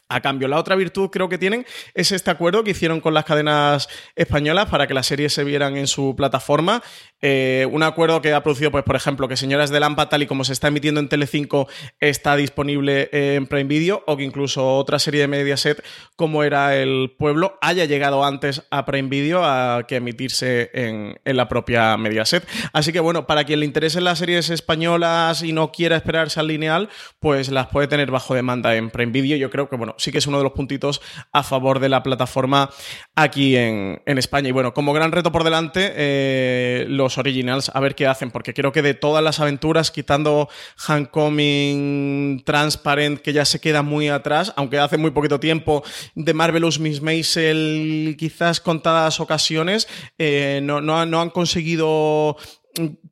a 0.08 0.20
cambio. 0.20 0.48
La 0.48 0.58
otra 0.58 0.76
virtud 0.76 1.08
creo 1.10 1.28
que 1.28 1.38
tienen 1.38 1.64
es 1.94 2.12
este 2.12 2.30
acuerdo 2.30 2.62
que 2.62 2.72
hicieron 2.72 3.00
con 3.00 3.14
las 3.14 3.24
cadenas 3.24 3.88
españolas 4.14 4.68
para 4.68 4.86
que 4.86 4.94
las 4.94 5.06
series 5.06 5.32
se 5.32 5.44
vieran 5.44 5.76
en 5.76 5.86
su 5.86 6.14
plataforma. 6.16 6.82
Eh, 7.22 7.66
un 7.70 7.82
acuerdo 7.82 8.22
que 8.22 8.32
ha 8.32 8.42
producido, 8.42 8.70
pues, 8.70 8.84
por 8.84 8.96
ejemplo, 8.96 9.28
que 9.28 9.36
Señoras 9.36 9.70
de 9.70 9.80
Lampa, 9.80 10.08
tal 10.08 10.22
y 10.22 10.26
como 10.26 10.44
se 10.44 10.52
está 10.52 10.68
emitiendo 10.68 11.00
en 11.00 11.08
Telecinco, 11.08 11.68
está 12.00 12.36
disponible 12.36 13.08
en 13.12 13.46
Prime 13.46 13.64
Video, 13.64 14.02
o 14.06 14.16
que 14.16 14.24
incluso 14.24 14.76
otra 14.76 14.98
serie 14.98 15.20
de 15.22 15.28
Mediaset, 15.28 15.84
como 16.16 16.42
era 16.44 16.76
El 16.76 17.14
Pueblo, 17.18 17.58
haya 17.60 17.84
llegado 17.84 18.24
antes 18.24 18.62
a 18.70 18.86
Prime 18.86 19.08
Video 19.08 19.44
a 19.44 19.84
que 19.86 19.96
emitirse 19.96 20.70
en, 20.72 21.18
en 21.24 21.36
la 21.36 21.48
propia 21.48 21.96
Mediaset. 21.96 22.46
Así 22.72 22.92
que 22.92 23.00
bueno, 23.00 23.26
para 23.26 23.44
quien 23.44 23.60
le 23.60 23.66
interesen 23.66 24.04
las 24.04 24.18
series 24.18 24.50
españolas 24.50 25.42
y 25.42 25.52
no 25.52 25.72
quiera 25.72 25.96
esperarse 25.96 26.40
al 26.40 26.48
lineal, 26.48 26.88
pues 27.18 27.50
las 27.50 27.68
puede 27.68 27.88
tener 27.88 28.10
bajo 28.10 28.34
demanda 28.34 28.74
en 28.76 28.90
Prime 28.90 29.12
Video. 29.12 29.36
Yo 29.36 29.50
creo 29.50 29.68
que 29.68 29.76
bueno, 29.76 29.94
sí 29.98 30.12
que 30.12 30.18
es 30.18 30.26
uno 30.26 30.38
de 30.38 30.44
los 30.44 30.52
puntitos 30.52 31.00
a 31.32 31.42
favor 31.42 31.80
de 31.80 31.88
la 31.88 32.02
plataforma 32.02 32.70
aquí 33.14 33.56
en, 33.56 34.00
España. 34.06 34.48
Y 34.48 34.52
bueno, 34.52 34.74
como 34.74 34.92
gran 34.92 35.12
reto 35.12 35.32
por 35.32 35.44
delante, 35.44 35.92
eh, 35.94 36.84
los 36.88 37.09
originals, 37.18 37.70
a 37.74 37.80
ver 37.80 37.94
qué 37.94 38.06
hacen, 38.06 38.30
porque 38.30 38.54
creo 38.54 38.72
que 38.72 38.82
de 38.82 38.94
todas 38.94 39.22
las 39.22 39.40
aventuras, 39.40 39.90
quitando 39.90 40.48
Handcoming, 40.86 42.42
Transparent, 42.44 43.20
que 43.20 43.32
ya 43.32 43.44
se 43.44 43.60
queda 43.60 43.82
muy 43.82 44.08
atrás, 44.08 44.52
aunque 44.56 44.78
hace 44.78 44.96
muy 44.96 45.10
poquito 45.10 45.40
tiempo, 45.40 45.82
de 46.14 46.34
Marvelous 46.34 46.78
Miss 46.78 47.00
Maisel, 47.00 48.16
quizás 48.18 48.60
contadas 48.60 49.20
ocasiones, 49.20 49.88
eh, 50.18 50.60
no, 50.62 50.80
no 50.80 51.20
han 51.20 51.30
conseguido 51.30 52.36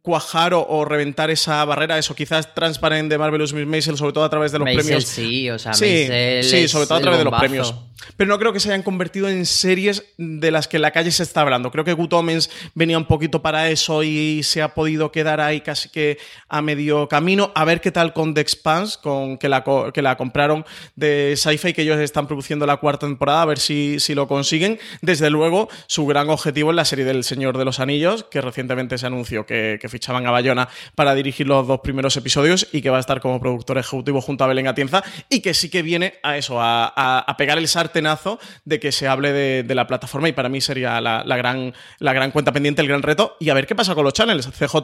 cuajar 0.02 0.54
o, 0.54 0.84
reventar 0.84 1.30
esa 1.30 1.64
barrera, 1.64 1.98
eso 1.98 2.14
quizás 2.14 2.54
transparente 2.54 3.14
de 3.14 3.18
Marvelous 3.18 3.52
Miss 3.52 3.66
Maisel, 3.66 3.96
sobre 3.96 4.12
todo 4.12 4.24
a 4.24 4.30
través 4.30 4.52
de 4.52 4.58
los 4.58 4.68
premios. 4.68 5.04
Sí, 5.04 5.50
o 5.50 5.58
sea, 5.58 5.74
sí, 5.74 6.08
sí 6.42 6.68
sobre 6.68 6.86
todo 6.86 6.98
a 6.98 7.00
través 7.00 7.18
de 7.18 7.24
los 7.24 7.38
premios. 7.38 7.74
Pero 8.16 8.28
no 8.28 8.38
creo 8.38 8.52
que 8.52 8.60
se 8.60 8.70
hayan 8.70 8.82
convertido 8.82 9.28
en 9.28 9.44
series 9.44 10.04
de 10.16 10.50
las 10.50 10.68
que 10.68 10.76
en 10.76 10.82
la 10.82 10.92
calle 10.92 11.10
se 11.10 11.22
está 11.22 11.42
hablando. 11.42 11.70
Creo 11.70 11.84
que 11.84 11.92
Good 11.92 12.12
Omens 12.12 12.50
venía 12.74 12.96
un 12.96 13.06
poquito 13.06 13.42
para 13.42 13.70
eso 13.70 14.02
y 14.02 14.42
se 14.44 14.62
ha 14.62 14.74
podido 14.74 15.12
quedar 15.12 15.40
ahí 15.40 15.60
casi 15.60 15.88
que 15.88 16.18
a 16.48 16.62
medio 16.62 17.08
camino. 17.08 17.52
A 17.54 17.64
ver 17.64 17.80
qué 17.80 17.90
tal 17.90 18.12
con 18.12 18.34
The 18.34 18.40
Expanse, 18.40 18.98
con, 19.02 19.36
que, 19.38 19.48
la, 19.48 19.64
que 19.92 20.02
la 20.02 20.16
compraron 20.16 20.64
de 20.96 21.34
Sci-Fi, 21.36 21.72
que 21.72 21.82
ellos 21.82 21.98
están 21.98 22.26
produciendo 22.26 22.66
la 22.66 22.78
cuarta 22.78 23.06
temporada, 23.06 23.42
a 23.42 23.46
ver 23.46 23.58
si, 23.58 24.00
si 24.00 24.14
lo 24.14 24.28
consiguen. 24.28 24.78
Desde 25.02 25.28
luego, 25.30 25.68
su 25.86 26.06
gran 26.06 26.30
objetivo 26.30 26.70
es 26.70 26.76
la 26.76 26.84
serie 26.84 27.04
del 27.04 27.24
Señor 27.24 27.58
de 27.58 27.64
los 27.64 27.80
Anillos, 27.80 28.24
que 28.24 28.40
recientemente 28.40 28.96
se 28.96 29.06
anunció 29.06 29.44
que, 29.48 29.88
fichaban 29.88 30.26
a 30.26 30.30
Bayona 30.30 30.68
para 30.94 31.14
dirigir 31.14 31.48
los 31.48 31.66
dos 31.66 31.80
primeros 31.80 32.16
episodios 32.16 32.68
y 32.72 32.82
que 32.82 32.90
va 32.90 32.98
a 32.98 33.00
estar 33.00 33.20
como 33.20 33.40
productor 33.40 33.78
ejecutivo 33.78 34.20
junto 34.20 34.44
a 34.44 34.46
Belén 34.46 34.68
Atienza 34.68 35.02
y 35.30 35.40
que 35.40 35.54
sí 35.54 35.70
que 35.70 35.82
viene 35.82 36.14
a 36.22 36.36
eso, 36.36 36.58
a, 36.60 37.34
pegar 37.38 37.58
el 37.58 37.66
sartenazo 37.66 38.38
de 38.64 38.78
que 38.78 38.92
se 38.92 39.08
hable 39.08 39.32
de, 39.32 39.74
la 39.74 39.86
plataforma 39.86 40.28
y 40.28 40.32
para 40.32 40.48
mí 40.48 40.60
sería 40.60 41.00
la, 41.00 41.36
gran, 41.36 41.72
la 41.98 42.12
gran 42.12 42.30
cuenta 42.30 42.52
pendiente, 42.52 42.82
el 42.82 42.88
gran 42.88 43.02
reto 43.02 43.36
y 43.40 43.50
a 43.50 43.54
ver 43.54 43.66
qué 43.66 43.74
pasa 43.74 43.94
con 43.94 44.04
los 44.04 44.12
channels 44.12 44.48
CJ 44.48 44.76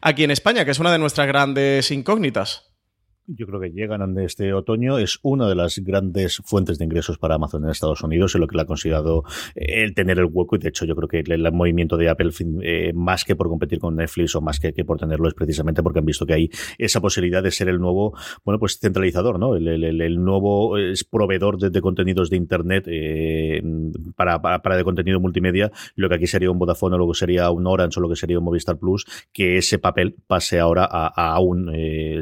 aquí 0.00 0.24
en 0.24 0.30
España, 0.30 0.64
que 0.64 0.70
es 0.70 0.78
una 0.78 0.92
de 0.92 0.98
nuestras 0.98 1.26
grandes 1.26 1.90
incógnitas. 1.90 2.75
Yo 3.28 3.46
creo 3.48 3.60
que 3.60 3.70
llegan 3.70 4.16
este 4.18 4.52
otoño. 4.52 4.98
Es 4.98 5.18
una 5.22 5.48
de 5.48 5.56
las 5.56 5.80
grandes 5.80 6.40
fuentes 6.44 6.78
de 6.78 6.84
ingresos 6.84 7.18
para 7.18 7.34
Amazon 7.34 7.64
en 7.64 7.70
Estados 7.70 8.00
Unidos 8.02 8.34
y 8.34 8.38
lo 8.38 8.46
que 8.46 8.54
le 8.54 8.62
ha 8.62 8.66
considerado 8.66 9.24
eh, 9.56 9.82
el 9.82 9.94
tener 9.94 10.20
el 10.20 10.26
hueco. 10.26 10.54
Y 10.54 10.60
de 10.60 10.68
hecho, 10.68 10.84
yo 10.84 10.94
creo 10.94 11.08
que 11.08 11.24
el, 11.26 11.52
movimiento 11.52 11.96
de 11.96 12.08
Apple, 12.08 12.30
eh, 12.62 12.92
más 12.94 13.24
que 13.24 13.34
por 13.34 13.48
competir 13.48 13.80
con 13.80 13.96
Netflix 13.96 14.36
o 14.36 14.40
más 14.40 14.60
que, 14.60 14.72
por 14.84 14.98
tenerlo, 14.98 15.26
es 15.26 15.34
precisamente 15.34 15.82
porque 15.82 15.98
han 15.98 16.04
visto 16.04 16.24
que 16.24 16.34
hay 16.34 16.50
esa 16.78 17.00
posibilidad 17.00 17.42
de 17.42 17.50
ser 17.50 17.68
el 17.68 17.80
nuevo, 17.80 18.16
bueno, 18.44 18.60
pues 18.60 18.78
centralizador, 18.78 19.40
¿no? 19.40 19.56
El, 19.56 20.22
nuevo 20.22 20.76
proveedor 21.10 21.58
de, 21.58 21.80
contenidos 21.80 22.30
de 22.30 22.36
Internet 22.36 22.84
eh, 22.86 23.60
para, 24.14 24.40
para, 24.40 24.76
de 24.76 24.84
contenido 24.84 25.18
multimedia. 25.18 25.72
Lo 25.96 26.08
que 26.08 26.14
aquí 26.14 26.28
sería 26.28 26.50
un 26.50 26.60
Vodafone 26.60 26.94
o 26.94 26.98
lo 26.98 27.08
que 27.08 27.18
sería 27.18 27.50
un 27.50 27.66
Orange 27.66 27.98
o 27.98 28.02
lo 28.02 28.08
que 28.08 28.16
sería 28.16 28.38
un 28.38 28.44
Movistar 28.44 28.78
Plus, 28.78 29.04
que 29.32 29.56
ese 29.56 29.80
papel 29.80 30.14
pase 30.28 30.60
ahora 30.60 30.88
a, 30.88 31.08
a 31.08 31.40
un 31.40 31.72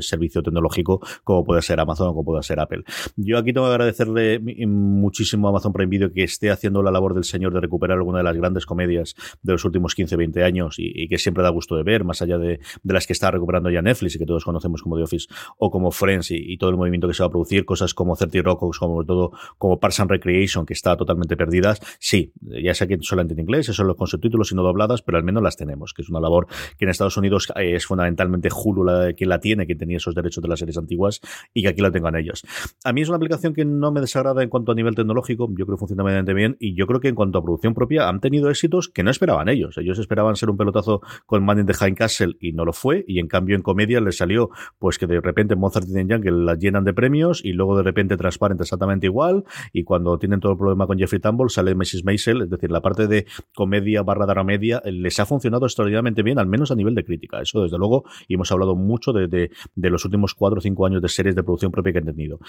servicio 0.00 0.42
tecnológico 0.42 0.93
como 1.22 1.44
puede 1.44 1.62
ser 1.62 1.80
Amazon 1.80 2.08
o 2.08 2.10
como 2.10 2.24
puede 2.24 2.42
ser 2.42 2.60
Apple. 2.60 2.84
Yo 3.16 3.38
aquí 3.38 3.52
tengo 3.52 3.66
que 3.66 3.72
agradecerle 3.72 4.40
muchísimo 4.66 5.48
a 5.48 5.50
Amazon 5.50 5.72
Prime 5.72 5.90
Video 5.90 6.12
que 6.12 6.24
esté 6.24 6.50
haciendo 6.50 6.82
la 6.82 6.90
labor 6.90 7.14
del 7.14 7.24
señor 7.24 7.52
de 7.52 7.60
recuperar 7.60 7.98
alguna 7.98 8.18
de 8.18 8.24
las 8.24 8.36
grandes 8.36 8.66
comedias 8.66 9.14
de 9.42 9.52
los 9.52 9.64
últimos 9.64 9.94
15, 9.94 10.16
20 10.16 10.44
años 10.44 10.76
y, 10.78 11.08
que 11.08 11.18
siempre 11.18 11.42
da 11.42 11.50
gusto 11.50 11.76
de 11.76 11.82
ver, 11.82 12.04
más 12.04 12.22
allá 12.22 12.38
de, 12.38 12.60
las 12.82 13.06
que 13.06 13.12
está 13.12 13.30
recuperando 13.30 13.70
ya 13.70 13.82
Netflix 13.82 14.16
y 14.16 14.18
que 14.18 14.26
todos 14.26 14.44
conocemos 14.44 14.82
como 14.82 14.96
The 14.96 15.02
Office 15.02 15.26
o 15.58 15.70
como 15.70 15.90
Friends 15.90 16.30
y, 16.30 16.56
todo 16.56 16.70
el 16.70 16.76
movimiento 16.76 17.08
que 17.08 17.14
se 17.14 17.22
va 17.22 17.26
a 17.26 17.30
producir, 17.30 17.64
cosas 17.64 17.94
como 17.94 18.16
30 18.16 18.42
Rock, 18.42 18.76
como 18.78 19.04
todo, 19.04 19.32
como 19.58 19.78
Parks 19.80 20.00
and 20.00 20.10
Recreation, 20.10 20.66
que 20.66 20.72
está 20.72 20.96
totalmente 20.96 21.36
perdidas. 21.36 21.80
Sí, 21.98 22.32
ya 22.40 22.74
sé 22.74 22.86
que 22.86 22.98
solamente 23.00 23.34
en 23.34 23.40
inglés, 23.40 23.68
eso 23.68 23.72
son 23.72 23.88
los 23.88 23.96
subtítulos 24.10 24.52
y 24.52 24.54
no 24.54 24.62
dobladas, 24.62 25.02
pero 25.02 25.18
al 25.18 25.24
menos 25.24 25.42
las 25.42 25.56
tenemos, 25.56 25.92
que 25.92 26.02
es 26.02 26.08
una 26.08 26.20
labor 26.20 26.46
que 26.78 26.84
en 26.84 26.90
Estados 26.90 27.16
Unidos 27.16 27.52
eh, 27.56 27.74
es 27.74 27.86
fundamentalmente 27.86 28.48
Hulu 28.54 28.84
la, 28.84 29.12
quien 29.12 29.30
la 29.30 29.40
tiene, 29.40 29.66
que 29.66 29.74
tenía 29.74 29.96
esos 29.96 30.14
derechos 30.14 30.42
de 30.42 30.48
las 30.48 30.58
series 30.58 30.76
antiguas 30.84 31.20
y 31.52 31.62
que 31.62 31.68
aquí 31.68 31.80
la 31.80 31.90
tengan 31.90 32.16
ellos. 32.16 32.42
A 32.84 32.92
mí 32.92 33.02
es 33.02 33.08
una 33.08 33.16
aplicación 33.16 33.54
que 33.54 33.64
no 33.64 33.90
me 33.92 34.00
desagrada 34.00 34.42
en 34.42 34.48
cuanto 34.48 34.72
a 34.72 34.74
nivel 34.74 34.94
tecnológico, 34.94 35.48
yo 35.50 35.66
creo 35.66 35.76
que 35.76 35.80
funciona 35.80 36.04
medianamente 36.04 36.34
bien 36.34 36.56
y 36.60 36.74
yo 36.74 36.86
creo 36.86 37.00
que 37.00 37.08
en 37.08 37.14
cuanto 37.14 37.38
a 37.38 37.42
producción 37.42 37.74
propia 37.74 38.08
han 38.08 38.20
tenido 38.20 38.50
éxitos 38.50 38.88
que 38.88 39.02
no 39.02 39.10
esperaban 39.10 39.48
ellos. 39.48 39.76
Ellos 39.78 39.98
esperaban 39.98 40.36
ser 40.36 40.50
un 40.50 40.56
pelotazo 40.56 41.00
con 41.26 41.44
Man 41.44 41.60
in 41.60 41.66
the 41.66 41.94
Castle 41.94 42.36
y 42.40 42.52
no 42.52 42.64
lo 42.64 42.72
fue 42.72 43.04
y 43.06 43.18
en 43.18 43.28
cambio 43.28 43.56
en 43.56 43.62
comedia 43.62 44.00
les 44.00 44.16
salió 44.16 44.50
pues 44.78 44.98
que 44.98 45.06
de 45.06 45.20
repente 45.20 45.56
Mozart 45.56 45.86
y 45.88 45.92
Jungle 45.92 46.44
la 46.44 46.54
llenan 46.54 46.84
de 46.84 46.94
premios 46.94 47.44
y 47.44 47.52
luego 47.52 47.76
de 47.76 47.82
repente 47.82 48.16
Transparent 48.16 48.60
exactamente 48.60 49.06
igual 49.06 49.44
y 49.72 49.84
cuando 49.84 50.18
tienen 50.18 50.40
todo 50.40 50.52
el 50.52 50.58
problema 50.58 50.86
con 50.86 50.98
Jeffrey 50.98 51.20
Tambor 51.20 51.50
sale 51.50 51.74
Mrs. 51.74 52.04
Maisel, 52.04 52.42
es 52.42 52.50
decir, 52.50 52.70
la 52.70 52.80
parte 52.80 53.06
de 53.06 53.26
comedia 53.54 54.02
barra 54.02 54.26
media 54.44 54.82
les 54.84 55.20
ha 55.20 55.26
funcionado 55.26 55.66
extraordinariamente 55.66 56.22
bien, 56.22 56.38
al 56.38 56.46
menos 56.46 56.70
a 56.70 56.74
nivel 56.74 56.94
de 56.94 57.04
crítica. 57.04 57.40
Eso 57.40 57.62
desde 57.62 57.78
luego 57.78 58.04
y 58.26 58.34
hemos 58.34 58.50
hablado 58.50 58.74
mucho 58.74 59.12
de, 59.12 59.50
de 59.74 59.90
los 59.90 60.04
últimos 60.04 60.34
cuatro 60.34 60.58
o 60.58 60.60
cinco 60.60 60.73
años 60.86 61.02
de 61.02 61.08
series 61.08 61.34
de 61.34 61.42
producción 61.42 61.70
propia 61.70 61.92
que 61.92 61.98
han 61.98 62.06
tenido. 62.06 62.40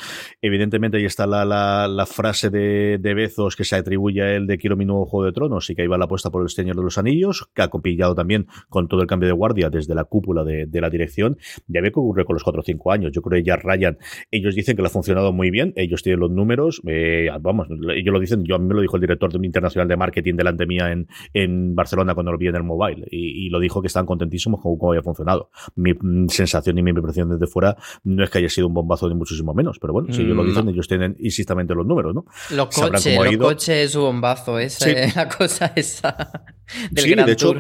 Evidentemente 0.42 0.98
ahí 0.98 1.06
está 1.06 1.28
la, 1.28 1.46
la, 1.46 2.06
frase 2.06 2.50
de, 2.50 2.98
de, 3.00 3.14
Bezos 3.14 3.56
que 3.56 3.64
se 3.64 3.76
atribuye 3.76 4.22
a 4.22 4.36
él 4.36 4.48
de 4.48 4.58
quiero 4.58 4.76
mi 4.76 4.86
nuevo 4.86 5.06
Juego 5.06 5.26
de 5.26 5.32
Tronos 5.32 5.70
y 5.70 5.76
que 5.76 5.84
ahí 5.84 5.88
va 5.88 5.98
la 5.98 6.06
apuesta 6.06 6.30
por 6.30 6.42
el 6.42 6.50
Señor 6.50 6.76
de 6.76 6.84
los 6.84 6.98
Anillos, 6.98 7.48
que 7.54 7.62
ha 7.62 7.68
compillado 7.68 8.16
también 8.16 8.48
con 8.70 8.88
todo 8.88 9.02
el 9.02 9.08
cambio 9.08 9.28
de 9.28 9.34
guardia 9.34 9.70
desde 9.70 9.94
la 9.96 10.06
cúpula 10.06 10.44
de, 10.44 10.66
de 10.66 10.82
la 10.82 10.90
dirección. 10.90 11.38
Ya 11.68 11.82
ve 11.82 11.92
que 11.92 12.00
ocurre 12.00 12.26
con 12.26 12.36
los 12.36 12.44
4 12.44 12.60
o 12.60 12.64
5 12.64 12.92
años. 12.92 13.12
Yo 13.12 13.22
creo 13.22 13.42
que 13.42 13.48
ya 13.48 13.56
Ryan, 13.56 13.98
ellos 14.32 14.56
dicen 14.56 14.76
que 14.76 14.82
le 14.82 14.88
ha 14.88 14.92
funcionado 14.92 15.32
muy 15.32 15.52
bien, 15.52 15.74
ellos 15.76 16.04
tienen 16.04 16.20
los 16.20 16.32
números, 16.32 16.82
eh, 16.88 17.30
vamos, 17.42 17.68
ellos 17.96 18.14
lo 18.14 18.20
dicen, 18.20 18.44
yo 18.44 18.56
a 18.56 18.60
mí 18.60 18.66
me 18.66 18.74
lo 18.74 18.82
dijo 18.82 18.96
el 18.98 19.02
director 19.02 19.30
internacional 19.44 19.88
de 19.88 19.98
marketing 19.98 20.36
delante 20.36 20.66
mía 20.66 20.92
en, 20.92 21.08
en 21.34 21.76
Barcelona 21.76 22.14
cuando 22.14 22.32
lo 22.32 22.38
vi 22.38 22.48
en 22.48 22.56
el 22.56 22.64
mobile 22.64 23.06
y, 23.12 23.50
lo 23.50 23.60
dijo 23.60 23.82
que 23.82 23.88
están 23.88 24.06
contentísimos 24.06 24.60
con 24.62 24.78
cómo 24.78 24.92
había 24.92 25.04
funcionado. 25.04 25.50
Mi 25.76 25.94
mm, 25.94 26.30
sensación 26.30 26.78
y 26.78 26.84
mi 26.84 26.92
impresión 26.92 27.30
desde 27.30 27.48
fuera 27.48 27.76
no 28.16 28.24
es 28.24 28.30
que 28.30 28.40
haya 28.40 28.50
sido 28.50 28.68
un 28.68 28.74
bombazo 28.74 29.08
ni 29.08 29.16
muchísimo 29.16 29.54
menos, 29.54 29.78
pero 29.80 29.94
bueno, 29.94 30.14
si 30.14 30.22
ellos 30.22 30.36
lo 30.36 30.44
mm, 30.44 30.48
dicen, 30.48 30.70
ellos 30.70 30.88
tienen 30.88 31.16
insistamente 31.20 31.74
los 31.76 31.86
números, 31.86 32.14
¿no? 32.14 32.26
Los 32.52 32.68
coches, 32.68 33.18
los 33.18 33.38
coches, 33.38 33.92
su 33.92 34.02
bombazo, 34.02 34.60
esa 34.60 34.90
es 34.90 35.16
la 35.16 35.30
cosa 35.30 35.72
esa 35.76 36.46
del 36.92 37.04
sí, 37.04 37.16
de 37.16 37.32
hecho, 37.32 37.54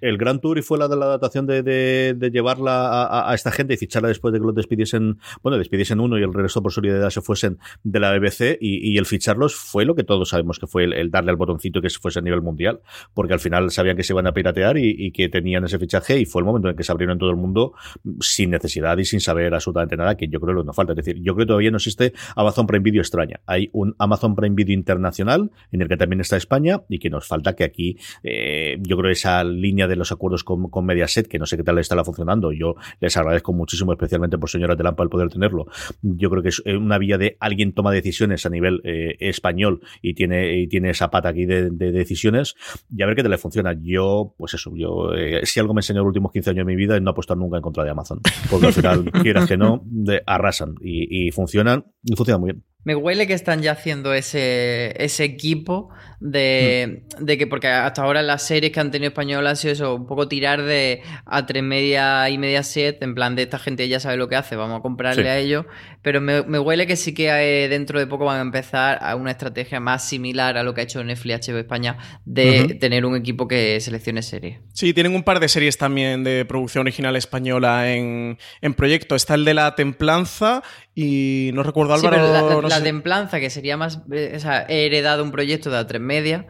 el 0.00 0.18
Gran 0.18 0.40
Tour 0.40 0.58
y 0.58 0.62
fue 0.62 0.78
la 0.78 0.88
de 0.88 0.96
la 0.96 1.06
adaptación 1.06 1.46
de, 1.46 1.62
de, 1.62 2.30
llevarla 2.30 3.28
a, 3.28 3.34
esta 3.34 3.50
gente 3.50 3.74
y 3.74 3.76
ficharla 3.76 4.08
después 4.08 4.32
de 4.32 4.40
que 4.40 4.46
los 4.46 4.54
despidiesen, 4.54 5.18
bueno, 5.42 5.58
despidiesen 5.58 6.00
uno 6.00 6.18
y 6.18 6.22
el 6.22 6.32
resto 6.32 6.62
por 6.62 6.72
solidaridad 6.72 7.10
se 7.10 7.20
fuesen 7.20 7.58
de 7.82 8.00
la 8.00 8.16
BBC 8.16 8.58
y, 8.60 8.92
y 8.92 8.98
el 8.98 9.06
ficharlos 9.06 9.54
fue 9.54 9.84
lo 9.84 9.94
que 9.94 10.04
todos 10.04 10.28
sabemos 10.28 10.58
que 10.58 10.66
fue 10.66 10.84
el, 10.84 11.10
darle 11.10 11.30
al 11.30 11.36
botoncito 11.36 11.80
que 11.80 11.90
se 11.90 11.98
fuese 11.98 12.18
a 12.18 12.22
nivel 12.22 12.42
mundial, 12.42 12.80
porque 13.14 13.32
al 13.32 13.40
final 13.40 13.70
sabían 13.70 13.96
que 13.96 14.02
se 14.02 14.12
iban 14.12 14.26
a 14.26 14.32
piratear 14.32 14.78
y, 14.78 14.94
y, 14.96 15.12
que 15.12 15.28
tenían 15.28 15.64
ese 15.64 15.78
fichaje 15.78 16.18
y 16.18 16.24
fue 16.24 16.40
el 16.40 16.46
momento 16.46 16.68
en 16.68 16.76
que 16.76 16.82
se 16.82 16.92
abrieron 16.92 17.14
en 17.14 17.18
todo 17.18 17.30
el 17.30 17.36
mundo 17.36 17.72
sin 18.20 18.50
necesidad 18.50 18.96
y 18.98 19.04
sin 19.04 19.20
saber 19.20 19.54
absolutamente 19.54 19.96
nada, 19.96 20.16
que 20.16 20.28
yo 20.28 20.40
creo 20.40 20.56
que 20.56 20.64
no 20.64 20.72
falta. 20.72 20.92
Es 20.92 20.96
decir, 20.96 21.16
yo 21.22 21.34
creo 21.34 21.46
que 21.46 21.48
todavía 21.48 21.70
no 21.70 21.76
existe 21.78 22.12
Amazon 22.36 22.66
Prime 22.66 22.82
Video 22.82 23.02
extraña. 23.02 23.40
Hay 23.46 23.70
un 23.72 23.94
Amazon 23.98 24.34
Prime 24.34 24.54
Video 24.54 24.74
internacional 24.74 25.50
en 25.72 25.82
el 25.82 25.88
que 25.88 25.96
también 25.96 26.20
está 26.20 26.36
España 26.36 26.82
y 26.88 26.98
que 26.98 27.10
nos 27.10 27.26
falta 27.26 27.54
que 27.54 27.64
aquí, 27.64 27.98
eh, 28.22 28.78
yo 28.80 28.96
creo 28.96 29.10
esa 29.10 29.42
línea 29.44 29.87
de 29.88 29.96
los 29.96 30.12
acuerdos 30.12 30.44
con, 30.44 30.70
con 30.70 30.84
Mediaset, 30.86 31.26
que 31.26 31.38
no 31.38 31.46
sé 31.46 31.56
qué 31.56 31.62
tal 31.62 31.78
está 31.78 31.96
funcionando. 32.04 32.52
Yo 32.52 32.74
les 33.00 33.16
agradezco 33.16 33.52
muchísimo, 33.52 33.92
especialmente 33.92 34.38
por 34.38 34.50
señoras 34.50 34.76
de 34.76 34.84
Lampa, 34.84 35.02
el 35.02 35.08
poder 35.08 35.28
tenerlo. 35.28 35.66
Yo 36.02 36.30
creo 36.30 36.42
que 36.42 36.50
es 36.50 36.60
una 36.60 36.98
vía 36.98 37.18
de 37.18 37.36
alguien 37.40 37.72
toma 37.72 37.92
decisiones 37.92 38.46
a 38.46 38.50
nivel 38.50 38.80
eh, 38.84 39.16
español 39.20 39.80
y 40.02 40.14
tiene, 40.14 40.60
y 40.60 40.68
tiene 40.68 40.90
esa 40.90 41.10
pata 41.10 41.30
aquí 41.30 41.46
de, 41.46 41.70
de, 41.70 41.92
decisiones 41.92 42.54
y 42.94 43.02
a 43.02 43.06
ver 43.06 43.16
qué 43.16 43.22
tal 43.22 43.30
le 43.30 43.38
funciona. 43.38 43.74
Yo, 43.80 44.34
pues 44.36 44.54
eso, 44.54 44.72
yo, 44.74 45.14
eh, 45.14 45.40
si 45.44 45.60
algo 45.60 45.74
me 45.74 45.80
enseñó 45.80 46.00
los 46.00 46.08
últimos 46.08 46.32
15 46.32 46.50
años 46.50 46.66
de 46.66 46.72
mi 46.72 46.76
vida 46.76 46.96
es 46.96 47.02
no 47.02 47.10
apostar 47.10 47.36
nunca 47.36 47.56
en 47.56 47.62
contra 47.62 47.84
de 47.84 47.90
Amazon. 47.90 48.20
Porque 48.50 48.66
al 48.66 48.72
final, 48.72 49.10
quieras 49.22 49.48
que 49.48 49.56
no, 49.56 49.82
de, 49.84 50.22
arrasan 50.26 50.74
y, 50.80 51.26
y 51.26 51.30
funcionan 51.30 51.84
y 52.04 52.14
funcionan 52.16 52.40
muy 52.40 52.52
bien. 52.52 52.64
Me 52.84 52.94
huele 52.94 53.26
que 53.26 53.32
están 53.34 53.60
ya 53.60 53.72
haciendo 53.72 54.14
ese, 54.14 54.94
ese 55.02 55.24
equipo 55.24 55.90
de, 56.20 57.02
mm. 57.20 57.24
de, 57.24 57.36
que, 57.38 57.46
porque 57.46 57.66
hasta 57.66 58.02
ahora 58.02 58.22
las 58.22 58.46
series 58.46 58.72
que 58.72 58.80
han 58.80 58.90
tenido 58.92 59.08
español 59.08 59.46
han 59.46 59.56
sido 59.56 59.72
eso, 59.72 59.94
un 59.96 60.06
poco 60.06 60.28
tirar 60.28 60.62
de 60.62 61.02
a 61.26 61.44
tres 61.44 61.62
media 61.62 62.30
y 62.30 62.38
media 62.38 62.62
set, 62.62 63.02
en 63.02 63.14
plan 63.14 63.34
de 63.36 63.42
esta 63.42 63.58
gente 63.58 63.88
ya 63.88 63.98
sabe 64.00 64.16
lo 64.16 64.28
que 64.28 64.36
hace, 64.36 64.54
vamos 64.56 64.78
a 64.78 64.82
comprarle 64.82 65.22
Sí. 65.24 65.28
a 65.28 65.38
ellos. 65.38 65.66
Pero 66.02 66.20
me, 66.20 66.42
me 66.44 66.58
huele 66.60 66.86
que 66.86 66.94
sí 66.96 67.12
que 67.12 67.28
eh, 67.28 67.68
dentro 67.68 67.98
de 67.98 68.06
poco 68.06 68.24
van 68.24 68.38
a 68.38 68.42
empezar 68.42 68.98
a 69.02 69.16
una 69.16 69.32
estrategia 69.32 69.80
más 69.80 70.08
similar 70.08 70.56
a 70.56 70.62
lo 70.62 70.72
que 70.72 70.80
ha 70.80 70.84
hecho 70.84 71.02
Netflix 71.02 71.48
HBO 71.48 71.58
España 71.58 71.98
de 72.24 72.76
tener 72.80 73.04
un 73.04 73.16
equipo 73.16 73.48
que 73.48 73.80
seleccione 73.80 74.22
series. 74.22 74.60
Sí, 74.72 74.94
tienen 74.94 75.14
un 75.14 75.24
par 75.24 75.40
de 75.40 75.48
series 75.48 75.76
también 75.76 76.22
de 76.22 76.44
producción 76.44 76.82
original 76.82 77.16
española 77.16 77.92
en, 77.92 78.38
en 78.62 78.74
proyecto. 78.74 79.16
Está 79.16 79.34
el 79.34 79.44
de 79.44 79.54
La 79.54 79.74
Templanza 79.74 80.62
y 81.00 81.52
no 81.54 81.62
recuerdo 81.62 81.96
Sí, 81.96 82.04
Álvaro. 82.06 82.22
pero 82.24 82.32
la, 82.32 82.42
la- 82.42 82.54
no 82.60 82.68
la 82.68 82.78
sé- 82.78 82.82
templanza, 82.82 83.38
que 83.38 83.50
sería 83.50 83.76
más. 83.76 84.00
eh, 84.10 84.32
o 84.34 84.40
sea, 84.40 84.66
he 84.68 84.86
heredado 84.86 85.22
un 85.22 85.30
proyecto 85.30 85.70
de 85.70 85.78
a 85.78 85.86
tres 85.86 86.02
media. 86.02 86.46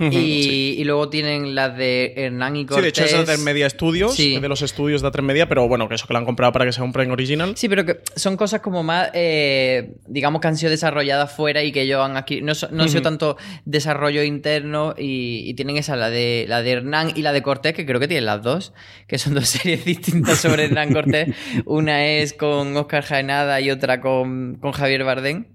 Y, 0.00 0.10
sí. 0.42 0.74
y 0.78 0.84
luego 0.84 1.10
tienen 1.10 1.54
las 1.54 1.76
de 1.76 2.14
Hernán 2.16 2.56
y 2.56 2.60
Sí, 2.60 2.66
Cortés. 2.66 2.82
de 2.84 2.88
hecho 2.88 3.04
es 3.04 3.26
de 3.26 3.34
A3 3.34 3.38
Media 3.40 3.68
Studios, 3.68 4.14
Sí. 4.14 4.38
de 4.40 4.48
los 4.48 4.62
estudios 4.62 5.02
de 5.02 5.08
A3 5.08 5.22
Media, 5.22 5.48
pero 5.48 5.68
bueno, 5.68 5.86
que 5.88 5.96
eso 5.96 6.06
que 6.06 6.14
lo 6.14 6.18
han 6.18 6.24
comprado 6.24 6.50
para 6.52 6.64
que 6.64 6.72
sea 6.72 6.82
un 6.82 6.92
Prime 6.94 7.12
Original. 7.12 7.52
Sí, 7.56 7.68
pero 7.68 7.84
que 7.84 8.00
son 8.16 8.36
cosas 8.38 8.60
como 8.60 8.82
más, 8.82 9.10
eh, 9.12 9.94
digamos 10.06 10.40
que 10.40 10.48
han 10.48 10.56
sido 10.56 10.70
desarrolladas 10.70 11.30
fuera 11.32 11.62
y 11.62 11.72
que 11.72 11.82
ellos 11.82 12.00
han 12.02 12.16
aquí. 12.16 12.40
No, 12.40 12.52
no 12.70 12.82
ha 12.84 12.88
sido 12.88 13.02
tanto 13.02 13.36
desarrollo 13.66 14.22
interno 14.22 14.94
y, 14.96 15.42
y 15.46 15.54
tienen 15.54 15.76
esa, 15.76 15.94
la 15.96 16.08
de, 16.08 16.46
la 16.48 16.62
de 16.62 16.70
Hernán 16.72 17.12
y 17.14 17.20
la 17.22 17.32
de 17.32 17.42
Cortés, 17.42 17.74
que 17.74 17.84
creo 17.84 18.00
que 18.00 18.08
tienen 18.08 18.24
las 18.24 18.42
dos, 18.42 18.72
que 19.06 19.18
son 19.18 19.34
dos 19.34 19.46
series 19.48 19.84
distintas 19.84 20.38
sobre 20.38 20.64
Hernán 20.64 20.92
Cortés. 20.94 21.28
Una 21.66 22.06
es 22.06 22.32
con 22.32 22.74
Oscar 22.78 23.04
Jaenada 23.04 23.60
y 23.60 23.70
otra 23.70 24.00
con, 24.00 24.56
con 24.60 24.72
Javier 24.72 25.04
Bardem. 25.04 25.46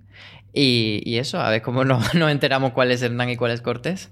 Y, 0.53 1.01
y 1.05 1.17
eso, 1.17 1.39
a 1.39 1.49
ver 1.49 1.61
cómo 1.61 1.83
nos, 1.85 2.13
nos 2.15 2.31
enteramos 2.31 2.71
cuál 2.73 2.91
es 2.91 3.01
Hernán 3.01 3.29
y 3.29 3.35
cuál 3.35 3.51
es 3.51 3.61
Cortés. 3.61 4.11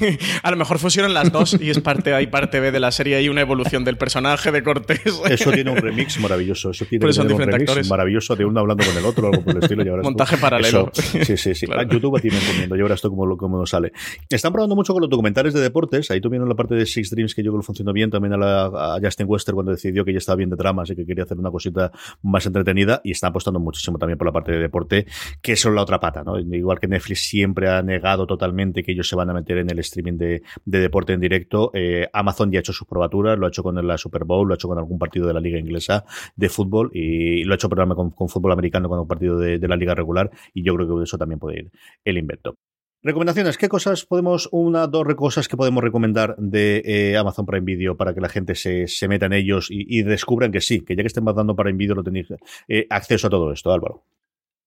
A 0.42 0.50
lo 0.50 0.56
mejor 0.56 0.78
fusionan 0.78 1.14
las 1.14 1.30
dos 1.32 1.56
y 1.60 1.70
es 1.70 1.80
parte 1.80 2.12
A 2.14 2.22
y 2.22 2.26
parte 2.26 2.60
B 2.60 2.70
de 2.72 2.80
la 2.80 2.90
serie 2.90 3.20
y 3.22 3.28
una 3.28 3.40
evolución 3.40 3.84
del 3.84 3.96
personaje 3.96 4.50
de 4.52 4.62
Cortés. 4.62 5.00
Eso 5.28 5.50
tiene 5.52 5.70
un 5.70 5.76
remix 5.76 6.18
maravilloso. 6.20 6.70
Eso 6.70 6.84
tiene 6.84 7.12
son 7.12 7.30
un 7.32 7.38
remix 7.38 7.60
actores. 7.62 7.88
maravilloso 7.88 8.36
de 8.36 8.44
uno 8.44 8.60
hablando 8.60 8.84
con 8.84 8.96
el 8.96 9.04
otro, 9.04 9.28
algo 9.28 9.42
por 9.42 9.56
el 9.56 9.62
estilo. 9.62 9.84
tú. 9.84 10.02
Montaje 10.02 10.36
paralelo. 10.36 10.90
Eso, 10.92 11.24
sí, 11.24 11.36
sí, 11.36 11.54
sí. 11.54 11.66
Claro. 11.74 11.80
A 11.80 11.84
YouTube 11.92 12.16
a 12.16 12.20
ti 12.20 12.28
me 12.30 12.38
encomiendo. 12.38 12.76
Ya 12.76 12.82
verás 12.82 13.00
tú 13.00 13.10
cómo, 13.38 13.58
nos 13.58 13.70
sale. 13.70 13.92
Están 14.28 14.52
probando 14.52 14.74
mucho 14.76 14.92
con 14.92 15.00
los 15.00 15.08
documentales 15.10 15.54
de 15.54 15.60
deportes. 15.60 16.10
Ahí 16.10 16.20
tuvieron 16.20 16.48
la 16.48 16.54
parte 16.54 16.74
de 16.74 16.84
Six 16.86 17.10
Dreams 17.10 17.34
que 17.34 17.42
yo 17.42 17.50
creo 17.52 17.60
que 17.62 17.66
funcionó 17.66 17.92
bien. 17.92 18.10
También 18.10 18.34
a, 18.34 18.36
la- 18.36 18.66
a 18.66 18.98
Justin 19.02 19.26
Wester 19.28 19.54
cuando 19.54 19.72
decidió 19.72 20.04
que 20.04 20.12
ya 20.12 20.18
estaba 20.18 20.36
bien 20.36 20.50
de 20.50 20.56
tramas 20.56 20.90
y 20.90 20.96
que 20.96 21.06
quería 21.06 21.24
hacer 21.24 21.38
una 21.38 21.50
cosita 21.50 21.90
más 22.22 22.44
entretenida. 22.46 23.00
Y 23.02 23.12
están 23.12 23.30
apostando 23.30 23.58
muchísimo 23.60 23.98
también 23.98 24.18
por 24.18 24.26
la 24.26 24.32
parte 24.32 24.52
de 24.52 24.58
deporte, 24.58 25.06
que 25.40 25.52
es 25.52 25.64
la 25.64 25.80
otra 25.82 25.98
pata, 26.00 26.22
¿no? 26.22 26.38
Igual 26.38 26.78
que 26.78 26.86
Netflix 26.86 27.26
siempre 27.26 27.68
ha 27.68 27.82
negado 27.82 28.26
totalmente 28.26 28.82
que 28.82 28.92
ellos 28.92 29.08
se 29.08 29.16
van 29.16 29.30
a 29.30 29.32
meter 29.34 29.58
en 29.58 29.70
el 29.70 29.78
streaming 29.84 30.18
de, 30.18 30.42
de 30.64 30.78
deporte 30.80 31.12
en 31.12 31.20
directo. 31.20 31.70
eh, 31.74 32.08
Amazon 32.12 32.50
ya 32.50 32.58
ha 32.58 32.60
hecho 32.60 32.72
sus 32.72 32.86
probaturas, 32.86 33.38
lo 33.38 33.46
ha 33.46 33.48
hecho 33.48 33.62
con 33.62 33.74
la 33.86 33.98
Super 33.98 34.24
Bowl, 34.24 34.48
lo 34.48 34.54
ha 34.54 34.56
hecho 34.56 34.68
con 34.68 34.78
algún 34.78 34.98
partido 34.98 35.26
de 35.26 35.34
la 35.34 35.40
liga 35.40 35.58
inglesa 35.58 36.04
de 36.36 36.48
fútbol 36.48 36.90
y 36.92 37.44
lo 37.44 37.54
ha 37.54 37.56
hecho 37.56 37.68
con, 37.68 38.10
con 38.10 38.28
fútbol 38.28 38.52
americano 38.52 38.88
con 38.88 38.98
un 38.98 39.06
partido 39.06 39.38
de, 39.38 39.58
la 39.68 39.76
liga 39.76 39.94
regular 39.94 40.30
y 40.52 40.62
yo 40.62 40.74
creo 40.74 40.98
que 40.98 41.04
eso 41.04 41.18
también 41.18 41.38
puede 41.38 41.60
ir 41.60 41.70
el 42.04 42.18
invento. 42.18 42.56
Recomendaciones, 43.02 43.58
¿qué 43.58 43.68
cosas 43.68 44.06
podemos, 44.06 44.48
una, 44.50 44.86
dos 44.86 45.06
cosas 45.14 45.46
que 45.46 45.58
podemos 45.58 45.84
recomendar 45.84 46.36
de 46.38 46.82
eh, 46.86 47.16
Amazon 47.18 47.44
Prime 47.44 47.66
Video 47.66 47.96
para 47.98 48.14
que 48.14 48.20
la 48.20 48.30
gente 48.30 48.54
se, 48.54 49.08
meta 49.08 49.26
en 49.26 49.34
ellos 49.34 49.68
y, 49.70 50.02
descubran 50.02 50.50
que 50.50 50.62
sí, 50.62 50.82
que 50.82 50.96
ya 50.96 51.02
que 51.02 51.08
estén 51.08 51.24
dando 51.24 51.54
Prime 51.54 51.76
Video 51.76 51.94
lo 51.94 52.02
tenéis 52.02 52.28
eh, 52.66 52.86
acceso 52.88 53.26
a 53.26 53.30
todo 53.30 53.52
esto, 53.52 53.72
Álvaro? 53.72 54.04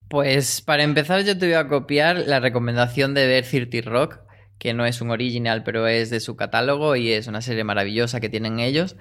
Pues 0.07 0.61
para 0.61 0.83
empezar 0.83 1.23
yo 1.23 1.37
te 1.37 1.47
voy 1.47 1.55
a 1.55 1.67
copiar 1.67 2.27
la 2.27 2.39
recomendación 2.39 3.13
de 3.13 3.25
ver 3.27 3.43
30 3.43 3.89
Rock, 3.89 4.19
que 4.57 4.73
no 4.73 4.85
es 4.85 5.01
un 5.01 5.11
original, 5.11 5.63
pero 5.63 5.87
es 5.87 6.09
de 6.09 6.19
su 6.19 6.35
catálogo 6.35 6.95
y 6.95 7.11
es 7.11 7.27
una 7.27 7.41
serie 7.41 7.63
maravillosa 7.63 8.19
que 8.19 8.29
tienen 8.29 8.59
ellos. 8.59 8.95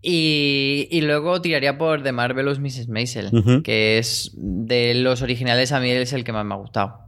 Y, 0.00 0.88
y 0.90 1.02
luego 1.02 1.40
tiraría 1.42 1.78
por 1.78 2.02
The 2.02 2.12
Marvelous 2.12 2.58
Mrs. 2.58 2.88
Maisel, 2.88 3.62
que 3.62 3.98
es 3.98 4.32
de 4.34 4.94
los 4.94 5.22
originales 5.22 5.72
a 5.72 5.80
mí 5.80 5.90
es 5.90 6.12
el 6.12 6.24
que 6.24 6.32
más 6.32 6.44
me 6.44 6.54
ha 6.54 6.58
gustado, 6.58 7.00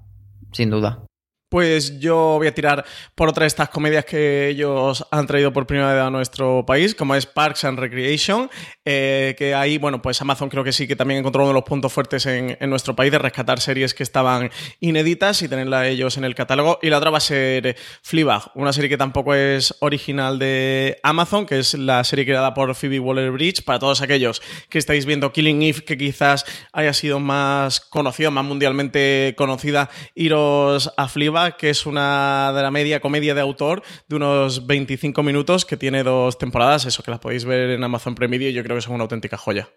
sin 0.52 0.70
duda. 0.70 1.05
Pues 1.49 2.01
yo 2.01 2.36
voy 2.38 2.49
a 2.49 2.55
tirar 2.55 2.84
por 3.14 3.28
otra 3.28 3.42
de 3.42 3.49
estas 3.49 3.68
comedias 3.68 4.05
que 4.05 4.49
ellos 4.49 5.07
han 5.11 5.26
traído 5.26 5.53
por 5.53 5.66
primera 5.66 5.92
vez 5.92 6.03
a 6.03 6.11
nuestro 6.11 6.64
país, 6.66 6.95
como 6.95 7.14
es 7.14 7.26
Parks 7.26 7.64
and 7.64 7.78
Recreation, 7.78 8.51
eh, 8.84 9.34
que 9.38 9.55
ahí, 9.55 9.78
bueno, 9.78 10.03
pues 10.03 10.20
Amazon 10.20 10.49
creo 10.49 10.64
que 10.64 10.72
sí 10.72 10.88
que 10.88 10.97
también 10.97 11.20
encontró 11.20 11.42
uno 11.42 11.49
de 11.51 11.55
los 11.55 11.64
puntos 11.64 11.92
fuertes 11.92 12.26
en, 12.26 12.57
nuestro 12.68 12.97
país 12.97 13.12
de 13.12 13.18
rescatar 13.18 13.61
series 13.61 13.95
que 13.95 14.03
estaban 14.03 14.51
inéditas 14.80 15.42
y 15.42 15.49
tenerla 15.49 15.86
ellos 15.86 16.16
en 16.16 16.24
el 16.24 16.34
catálogo. 16.34 16.78
Y 16.82 16.90
la 16.90 16.99
otra 16.99 17.11
va 17.11 17.18
a 17.18 17.20
ser 17.20 17.76
Fleabag, 18.03 18.51
una 18.55 18.72
serie 18.72 18.88
que 18.88 18.97
tampoco 18.97 19.34
es 19.34 19.74
original 19.80 20.38
de 20.38 20.99
Amazon, 21.03 21.47
que 21.47 21.59
es 21.59 21.74
la 21.74 22.03
serie 22.05 22.24
creada 22.24 22.55
por 22.55 22.74
Phoebe 22.74 22.99
Waller-Bridge, 23.01 23.64
para 23.64 23.78
todos 23.78 24.01
aquellos 24.03 24.42
que 24.68 24.78
estáis 24.78 25.07
viendo 25.07 25.32
Killing 25.32 25.62
Eve, 25.62 25.84
que 25.84 25.97
quizás 25.97 26.45
haya 26.72 26.92
sido 26.92 27.20
más 27.20 27.80
conocida, 27.80 28.30
más 28.30 28.45
mundialmente 28.45 29.34
conocida, 29.36 29.90
iros 30.14 30.92
a 30.97 31.09
Fleabag, 31.09 31.34
que 31.57 31.70
es 31.70 31.87
una 31.87 32.53
de 32.55 32.62
la 32.62 32.70
media 32.70 33.01
comedia 33.01 33.35
de 33.35 33.41
autor 33.41 33.82
de 34.09 34.16
unos 34.16 34.66
25 34.66 35.22
minutos 35.22 35.64
que 35.64 35.76
tiene 35.76 36.03
dos 36.03 36.39
temporadas, 36.39 36.87
eso 36.87 37.03
que 37.03 37.11
las 37.11 37.20
podéis 37.20 37.45
ver 37.45 37.70
en 37.70 37.85
Amazon 37.85 38.14
Prime 38.14 38.39
Video 38.39 38.51
y 38.51 38.55
yo 38.55 38.62
creo 38.62 38.76
que 38.76 38.82
son 38.82 38.95
una 38.95 39.03
auténtica 39.03 39.37
joya. 39.37 39.68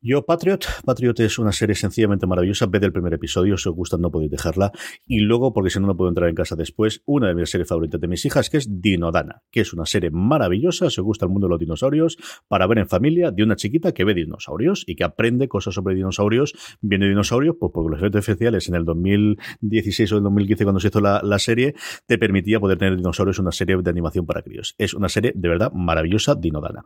Yo, 0.00 0.24
Patriot. 0.24 0.64
Patriot 0.84 1.18
es 1.18 1.40
una 1.40 1.50
serie 1.50 1.74
sencillamente 1.74 2.24
maravillosa. 2.24 2.66
Ved 2.66 2.84
el 2.84 2.92
primer 2.92 3.14
episodio, 3.14 3.56
si 3.56 3.68
os 3.68 3.74
gusta 3.74 3.96
no 3.98 4.12
podéis 4.12 4.30
dejarla. 4.30 4.70
Y 5.04 5.18
luego, 5.18 5.52
porque 5.52 5.70
si 5.70 5.80
no, 5.80 5.88
no 5.88 5.96
puedo 5.96 6.08
entrar 6.08 6.28
en 6.28 6.36
casa 6.36 6.54
después, 6.54 7.02
una 7.04 7.26
de 7.26 7.34
mis 7.34 7.50
series 7.50 7.68
favoritas 7.68 8.00
de 8.00 8.06
mis 8.06 8.24
hijas, 8.24 8.48
que 8.48 8.58
es 8.58 8.80
Dinodana, 8.80 9.42
que 9.50 9.60
es 9.60 9.72
una 9.72 9.86
serie 9.86 10.10
maravillosa, 10.12 10.88
si 10.88 11.00
os 11.00 11.04
gusta 11.04 11.26
el 11.26 11.32
mundo 11.32 11.48
de 11.48 11.50
los 11.50 11.58
dinosaurios, 11.58 12.16
para 12.46 12.68
ver 12.68 12.78
en 12.78 12.88
familia 12.88 13.32
de 13.32 13.42
una 13.42 13.56
chiquita 13.56 13.90
que 13.90 14.04
ve 14.04 14.14
dinosaurios 14.14 14.84
y 14.86 14.94
que 14.94 15.02
aprende 15.02 15.48
cosas 15.48 15.74
sobre 15.74 15.96
dinosaurios. 15.96 16.54
Viene 16.80 17.08
dinosaurios, 17.08 17.56
pues 17.58 17.72
porque 17.74 17.90
los 17.90 17.98
efectos 17.98 18.20
especiales 18.20 18.68
en 18.68 18.76
el 18.76 18.84
2016 18.84 20.12
o 20.12 20.16
el 20.18 20.22
2015, 20.22 20.64
cuando 20.64 20.78
se 20.78 20.88
hizo 20.88 21.00
la, 21.00 21.38
serie, 21.40 21.74
te 22.06 22.18
permitía 22.18 22.60
poder 22.60 22.78
tener 22.78 22.96
dinosaurios 22.96 23.40
una 23.40 23.50
serie 23.50 23.76
de 23.76 23.90
animación 23.90 24.26
para 24.26 24.42
críos. 24.42 24.76
Es 24.78 24.94
una 24.94 25.08
serie 25.08 25.32
de 25.34 25.48
verdad 25.48 25.72
maravillosa, 25.72 26.36
Dinodana. 26.36 26.84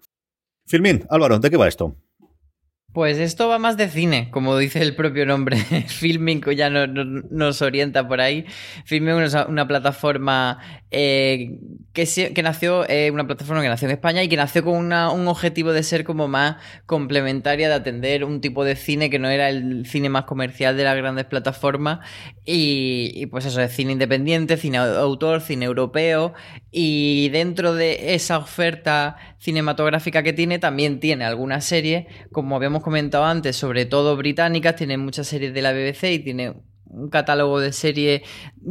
Filmín, 0.66 1.04
Álvaro, 1.10 1.38
¿de 1.38 1.50
qué 1.50 1.58
va 1.58 1.68
esto? 1.68 1.96
Pues 2.92 3.16
esto 3.16 3.48
va 3.48 3.58
más 3.58 3.78
de 3.78 3.88
cine, 3.88 4.28
como 4.30 4.58
dice 4.58 4.82
el 4.82 4.94
propio 4.94 5.24
nombre. 5.24 5.56
Filming 5.88 6.42
ya 6.54 6.68
no- 6.68 6.86
no- 6.86 7.22
nos 7.30 7.62
orienta 7.62 8.06
por 8.06 8.20
ahí. 8.20 8.44
Filming 8.84 9.18
es 9.22 9.34
una, 9.48 9.66
plataforma 9.66 10.58
eh, 10.90 11.58
que, 11.94 12.32
que 12.34 12.42
nació, 12.42 12.86
eh, 12.86 13.10
una 13.10 13.26
plataforma 13.26 13.62
que 13.62 13.68
nació 13.68 13.88
en 13.88 13.92
España 13.92 14.22
y 14.22 14.28
que 14.28 14.36
nació 14.36 14.62
con 14.62 14.74
un 14.92 15.28
objetivo 15.28 15.72
de 15.72 15.82
ser 15.84 16.04
como 16.04 16.28
más 16.28 16.56
complementaria, 16.84 17.68
de 17.68 17.74
atender 17.74 18.24
un 18.24 18.42
tipo 18.42 18.62
de 18.62 18.76
cine 18.76 19.08
que 19.08 19.18
no 19.18 19.30
era 19.30 19.48
el 19.48 19.86
cine 19.86 20.10
más 20.10 20.24
comercial 20.24 20.76
de 20.76 20.84
las 20.84 20.94
grandes 20.96 21.24
plataformas. 21.24 22.00
Y, 22.44 23.10
y 23.14 23.24
pues 23.24 23.46
eso, 23.46 23.62
es 23.62 23.72
cine 23.72 23.92
independiente, 23.92 24.58
cine 24.58 24.76
autor, 24.76 25.40
cine 25.40 25.64
europeo. 25.64 26.34
Y 26.70 27.30
dentro 27.30 27.74
de 27.74 28.14
esa 28.14 28.36
oferta 28.36 29.16
cinematográfica 29.38 30.22
que 30.22 30.32
tiene, 30.32 30.58
también 30.58 31.00
tiene 31.00 31.24
algunas 31.24 31.64
series, 31.64 32.06
como 32.32 32.54
habíamos 32.56 32.81
comentado 32.82 33.24
antes, 33.24 33.56
sobre 33.56 33.86
todo 33.86 34.16
británicas, 34.16 34.76
tiene 34.76 34.98
muchas 34.98 35.26
series 35.26 35.54
de 35.54 35.62
la 35.62 35.72
BBC 35.72 36.04
y 36.12 36.18
tiene 36.20 36.54
un 36.92 37.08
catálogo 37.08 37.58
de 37.58 37.72
series 37.72 38.22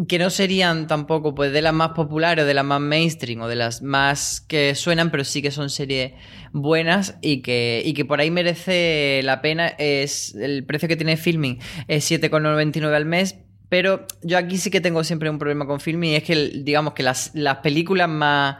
que 0.07 0.19
no 0.19 0.29
serían 0.29 0.87
tampoco 0.87 1.33
pues 1.33 1.51
de 1.51 1.61
las 1.61 1.73
más 1.73 1.89
populares 1.89 2.43
o 2.43 2.47
de 2.47 2.53
las 2.53 2.63
más 2.63 2.79
mainstream 2.79 3.41
o 3.41 3.47
de 3.47 3.55
las 3.55 3.81
más 3.81 4.41
que 4.41 4.75
suenan, 4.75 5.09
pero 5.09 5.23
sí 5.23 5.41
que 5.41 5.51
son 5.51 5.69
series 5.69 6.13
buenas 6.53 7.17
y 7.21 7.41
que, 7.41 7.81
y 7.83 7.93
que 7.93 8.05
por 8.05 8.21
ahí 8.21 8.29
merece 8.29 9.21
la 9.23 9.41
pena. 9.41 9.67
Es 9.67 10.35
el 10.35 10.65
precio 10.65 10.87
que 10.87 10.95
tiene 10.95 11.17
Filming 11.17 11.59
es 11.87 12.09
7,99 12.09 12.93
al 12.93 13.05
mes. 13.05 13.37
Pero 13.69 14.05
yo 14.21 14.37
aquí 14.37 14.57
sí 14.57 14.69
que 14.69 14.81
tengo 14.81 15.01
siempre 15.05 15.29
un 15.29 15.39
problema 15.39 15.65
con 15.65 15.79
Filming 15.79 16.11
y 16.11 16.15
es 16.15 16.23
que 16.23 16.35
digamos 16.61 16.93
que 16.93 17.03
las, 17.03 17.31
las 17.33 17.59
películas 17.59 18.09
más 18.09 18.57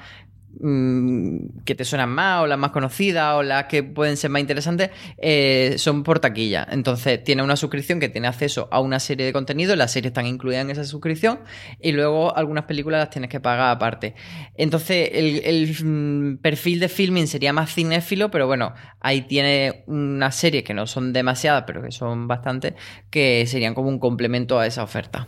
que 0.60 1.76
te 1.76 1.86
suenan 1.86 2.10
más 2.10 2.44
o 2.44 2.48
las 2.48 2.58
más 2.58 2.72
conocidas 2.72 3.36
o 3.36 3.44
las 3.44 3.66
que 3.66 3.84
pueden 3.84 4.18
ser 4.18 4.30
más 4.30 4.42
interesantes 4.42 4.92
eh, 5.18 5.76
son 5.78 6.04
por 6.04 6.20
taquilla. 6.20 6.68
Entonces 6.70 7.24
tiene 7.24 7.44
una 7.44 7.56
suscripción 7.56 8.00
que 8.00 8.10
tiene 8.10 8.28
acceso 8.28 8.68
a 8.72 8.80
una 8.80 9.00
serie 9.00 9.26
de 9.26 9.34
contenido, 9.34 9.76
las 9.76 9.92
series 9.92 10.12
están 10.12 10.28
incluidas 10.28 10.64
en 10.64 10.72
esa 10.72 10.84
suscripción 10.84 11.40
y 11.80 11.92
luego 11.94 12.36
algunas 12.36 12.66
películas 12.66 13.00
las 13.00 13.10
tienes 13.10 13.30
que 13.30 13.40
pagar 13.40 13.76
aparte. 13.76 14.14
Entonces 14.56 15.10
el, 15.14 15.42
el, 15.44 15.76
mm, 15.84 16.38
perfil 16.38 16.80
de 16.80 16.90
filming 16.90 17.28
sería 17.28 17.54
más 17.54 17.74
cinéfilo, 17.74 18.30
pero 18.30 18.48
bueno, 18.48 18.74
ahí 19.00 19.22
tiene 19.22 19.84
unas 19.88 20.36
series 20.36 20.64
que 20.64 20.74
no 20.74 20.86
son 20.88 21.14
demasiadas, 21.14 21.64
pero 21.66 21.82
que 21.82 21.92
son 21.92 22.28
bastantes, 22.28 22.74
que 23.10 23.46
serían 23.48 23.74
como 23.74 23.90
un 23.90 24.00
complemento 24.00 24.60
a 24.60 24.68
esa 24.68 24.84
oferta. 24.84 25.28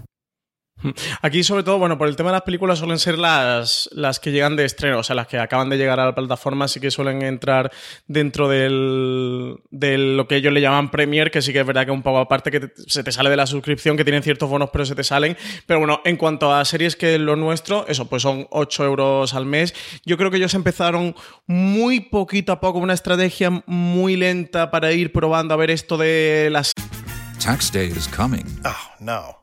Aquí, 1.21 1.43
sobre 1.43 1.63
todo, 1.63 1.77
bueno, 1.77 1.97
por 1.97 2.07
el 2.07 2.15
tema 2.15 2.29
de 2.29 2.33
las 2.33 2.41
películas 2.43 2.79
suelen 2.79 2.99
ser 2.99 3.17
las, 3.17 3.89
las 3.93 4.19
que 4.19 4.31
llegan 4.31 4.55
de 4.55 4.65
estreno, 4.65 4.99
o 4.99 5.03
sea, 5.03 5.15
las 5.15 5.27
que 5.27 5.37
acaban 5.39 5.69
de 5.69 5.77
llegar 5.77 5.99
a 5.99 6.05
la 6.05 6.15
plataforma, 6.15 6.67
sí 6.67 6.79
que 6.79 6.91
suelen 6.91 7.21
entrar 7.21 7.71
dentro 8.07 8.47
del, 8.49 9.57
de 9.71 9.97
lo 9.97 10.27
que 10.27 10.35
ellos 10.37 10.53
le 10.53 10.61
llaman 10.61 10.91
Premier, 10.91 11.31
que 11.31 11.41
sí 11.41 11.53
que 11.53 11.59
es 11.61 11.65
verdad 11.65 11.85
que 11.85 11.91
un 11.91 12.03
poco 12.03 12.19
aparte 12.19 12.51
que 12.51 12.59
te- 12.59 12.73
se 12.87 13.03
te 13.03 13.11
sale 13.11 13.29
de 13.29 13.37
la 13.37 13.45
suscripción, 13.47 13.97
que 13.97 14.03
tienen 14.03 14.23
ciertos 14.23 14.49
bonos, 14.49 14.69
pero 14.71 14.85
se 14.85 14.95
te 14.95 15.03
salen. 15.03 15.37
Pero 15.65 15.79
bueno, 15.79 16.01
en 16.05 16.17
cuanto 16.17 16.53
a 16.53 16.63
series 16.65 16.95
que 16.95 17.15
es 17.15 17.19
lo 17.21 17.35
nuestro, 17.35 17.85
eso, 17.87 18.05
pues 18.09 18.21
son 18.21 18.47
8 18.51 18.83
euros 18.85 19.33
al 19.33 19.45
mes. 19.45 19.73
Yo 20.05 20.17
creo 20.17 20.31
que 20.31 20.37
ellos 20.37 20.53
empezaron 20.53 21.15
muy 21.47 21.99
poquito 22.01 22.51
a 22.51 22.59
poco, 22.59 22.79
una 22.79 22.93
estrategia 22.93 23.63
muy 23.65 24.15
lenta 24.15 24.71
para 24.71 24.91
ir 24.91 25.11
probando 25.11 25.53
a 25.53 25.57
ver 25.57 25.71
esto 25.71 25.97
de 25.97 26.49
las 26.51 26.71
Tax 27.43 27.71
day 27.71 27.87
is 27.89 28.07
coming. 28.07 28.45
Oh, 28.65 28.71
no. 28.99 29.42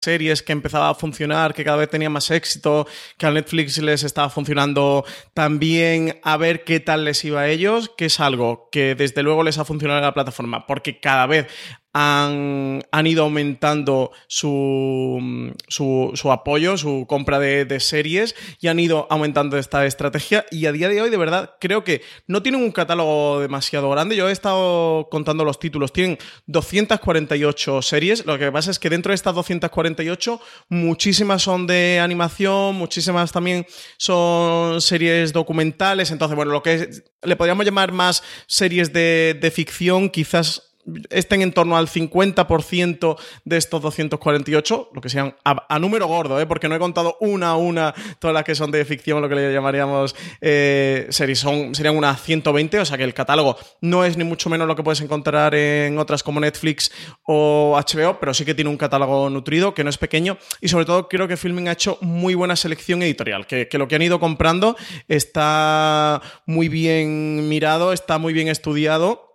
Series 0.00 0.42
que 0.42 0.52
empezaba 0.52 0.90
a 0.90 0.94
funcionar, 0.94 1.54
que 1.54 1.64
cada 1.64 1.78
vez 1.78 1.90
tenía 1.90 2.10
más 2.10 2.30
éxito, 2.30 2.86
que 3.16 3.26
a 3.26 3.30
Netflix 3.30 3.78
les 3.78 4.04
estaba 4.04 4.30
funcionando 4.30 5.04
también, 5.34 6.20
a 6.22 6.36
ver 6.36 6.64
qué 6.64 6.80
tal 6.80 7.04
les 7.04 7.24
iba 7.24 7.42
a 7.42 7.48
ellos, 7.48 7.90
que 7.96 8.06
es 8.06 8.20
algo 8.20 8.68
que 8.70 8.94
desde 8.94 9.22
luego 9.22 9.42
les 9.42 9.58
ha 9.58 9.64
funcionado 9.64 9.98
en 9.98 10.06
la 10.06 10.14
plataforma, 10.14 10.66
porque 10.66 11.00
cada 11.00 11.26
vez 11.26 11.46
han, 11.92 12.84
han 12.92 13.06
ido 13.06 13.24
aumentando 13.24 14.12
su, 14.26 15.52
su, 15.68 16.12
su 16.14 16.32
apoyo, 16.32 16.76
su 16.76 17.06
compra 17.08 17.38
de, 17.38 17.64
de, 17.64 17.80
series 17.80 18.34
y 18.60 18.68
han 18.68 18.78
ido 18.78 19.06
aumentando 19.10 19.56
esta 19.56 19.86
estrategia. 19.86 20.44
Y 20.50 20.66
a 20.66 20.72
día 20.72 20.88
de 20.88 21.00
hoy 21.00 21.10
de 21.10 21.16
verdad 21.16 21.54
creo 21.60 21.84
que 21.84 22.02
no 22.26 22.42
tienen 22.42 22.62
un 22.62 22.72
catálogo 22.72 23.40
demasiado 23.40 23.90
grande. 23.90 24.16
Yo 24.16 24.28
he 24.28 24.32
estado 24.32 25.08
contando 25.10 25.44
los 25.44 25.58
títulos, 25.58 25.92
tienen 25.92 26.18
248 26.46 27.82
series, 27.82 28.26
lo 28.26 28.38
que 28.38 28.52
pasa 28.52 28.70
es 28.70 28.78
que 28.78 28.90
dentro 28.90 29.10
de 29.10 29.14
estas 29.14 29.34
248 29.34 30.40
muchísimas 30.68 31.42
son 31.42 31.66
de 31.66 32.00
animación, 32.00 32.76
muchísimas 32.76 33.32
también 33.32 33.66
son 33.96 34.80
series 34.80 35.32
documentales, 35.32 36.10
entonces 36.10 36.36
bueno, 36.36 36.52
lo 36.52 36.62
que 36.62 36.90
le 37.22 37.36
podríamos 37.36 37.64
llamar 37.64 37.92
más 37.92 38.22
series 38.46 38.92
de, 38.92 39.38
de 39.40 39.50
ficción, 39.50 40.10
quizás 40.10 40.67
estén 41.10 41.42
en 41.42 41.52
torno 41.52 41.76
al 41.76 41.88
50% 41.88 43.16
de 43.44 43.56
estos 43.56 43.82
248, 43.82 44.90
lo 44.92 45.00
que 45.00 45.08
sean 45.08 45.34
a, 45.44 45.66
a 45.74 45.78
número 45.78 46.06
gordo, 46.06 46.40
¿eh? 46.40 46.46
porque 46.46 46.68
no 46.68 46.74
he 46.74 46.78
contado 46.78 47.16
una 47.20 47.50
a 47.50 47.56
una 47.56 47.94
todas 48.18 48.34
las 48.34 48.44
que 48.44 48.54
son 48.54 48.70
de 48.70 48.84
ficción, 48.84 49.20
lo 49.20 49.28
que 49.28 49.34
le 49.34 49.52
llamaríamos 49.52 50.14
eh, 50.40 51.06
series, 51.10 51.38
son, 51.38 51.74
serían 51.74 51.96
unas 51.96 52.22
120, 52.22 52.80
o 52.80 52.84
sea 52.84 52.96
que 52.96 53.04
el 53.04 53.14
catálogo 53.14 53.56
no 53.80 54.04
es 54.04 54.16
ni 54.16 54.24
mucho 54.24 54.50
menos 54.50 54.66
lo 54.66 54.76
que 54.76 54.82
puedes 54.82 55.00
encontrar 55.00 55.54
en 55.54 55.98
otras 55.98 56.22
como 56.22 56.40
Netflix 56.40 56.90
o 57.26 57.78
HBO, 57.78 58.18
pero 58.20 58.34
sí 58.34 58.44
que 58.44 58.54
tiene 58.54 58.70
un 58.70 58.76
catálogo 58.76 59.30
nutrido, 59.30 59.74
que 59.74 59.84
no 59.84 59.90
es 59.90 59.98
pequeño, 59.98 60.38
y 60.60 60.68
sobre 60.68 60.84
todo 60.84 61.08
creo 61.08 61.28
que 61.28 61.36
Filming 61.36 61.68
ha 61.68 61.72
hecho 61.72 61.98
muy 62.00 62.34
buena 62.34 62.56
selección 62.56 63.02
editorial, 63.02 63.46
que, 63.46 63.68
que 63.68 63.78
lo 63.78 63.88
que 63.88 63.96
han 63.96 64.02
ido 64.02 64.20
comprando 64.20 64.76
está 65.08 66.22
muy 66.46 66.68
bien 66.68 67.48
mirado, 67.48 67.92
está 67.92 68.18
muy 68.18 68.32
bien 68.32 68.48
estudiado 68.48 69.27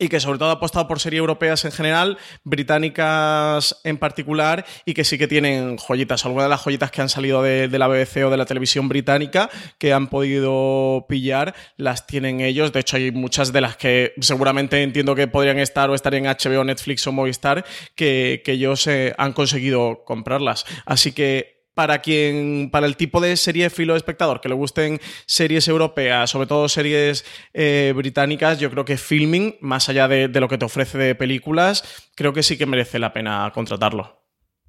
y 0.00 0.08
que 0.08 0.18
sobre 0.18 0.38
todo 0.38 0.48
ha 0.48 0.52
apostado 0.52 0.88
por 0.88 0.98
series 0.98 1.20
europeas 1.20 1.64
en 1.66 1.72
general, 1.72 2.18
británicas 2.42 3.80
en 3.84 3.98
particular, 3.98 4.64
y 4.86 4.94
que 4.94 5.04
sí 5.04 5.18
que 5.18 5.28
tienen 5.28 5.76
joyitas. 5.76 6.24
Algunas 6.24 6.46
de 6.46 6.48
las 6.48 6.62
joyitas 6.62 6.90
que 6.90 7.02
han 7.02 7.10
salido 7.10 7.42
de, 7.42 7.68
la 7.68 7.86
BBC 7.86 8.24
o 8.24 8.30
de 8.30 8.38
la 8.38 8.46
televisión 8.46 8.88
británica 8.88 9.50
que 9.78 9.92
han 9.92 10.08
podido 10.08 11.04
pillar, 11.06 11.54
las 11.76 12.06
tienen 12.06 12.40
ellos. 12.40 12.72
De 12.72 12.80
hecho, 12.80 12.96
hay 12.96 13.12
muchas 13.12 13.52
de 13.52 13.60
las 13.60 13.76
que 13.76 14.14
seguramente 14.20 14.82
entiendo 14.82 15.14
que 15.14 15.28
podrían 15.28 15.58
estar 15.58 15.90
o 15.90 15.94
estar 15.94 16.14
en 16.14 16.24
HBO, 16.24 16.64
Netflix 16.64 17.06
o 17.06 17.12
Movistar, 17.12 17.66
que, 17.94 18.40
que 18.42 18.52
ellos 18.52 18.86
eh, 18.86 19.14
han 19.18 19.34
conseguido 19.34 20.02
comprarlas. 20.06 20.64
Así 20.86 21.12
que 21.12 21.59
para 21.74 22.00
quien, 22.00 22.70
para 22.70 22.86
el 22.86 22.96
tipo 22.96 23.20
de 23.20 23.36
serie 23.36 23.70
filo 23.70 23.96
espectador, 23.96 24.40
que 24.40 24.48
le 24.48 24.54
gusten 24.54 25.00
series 25.26 25.68
europeas, 25.68 26.30
sobre 26.30 26.46
todo 26.46 26.68
series 26.68 27.24
eh, 27.54 27.92
británicas, 27.96 28.58
yo 28.58 28.70
creo 28.70 28.84
que 28.84 28.96
Filming, 28.96 29.56
más 29.60 29.88
allá 29.88 30.08
de, 30.08 30.28
de, 30.28 30.40
lo 30.40 30.48
que 30.48 30.58
te 30.58 30.64
ofrece 30.64 30.98
de 30.98 31.14
películas, 31.14 32.08
creo 32.14 32.32
que 32.32 32.42
sí 32.42 32.58
que 32.58 32.66
merece 32.66 32.98
la 32.98 33.12
pena 33.12 33.50
contratarlo. 33.54 34.19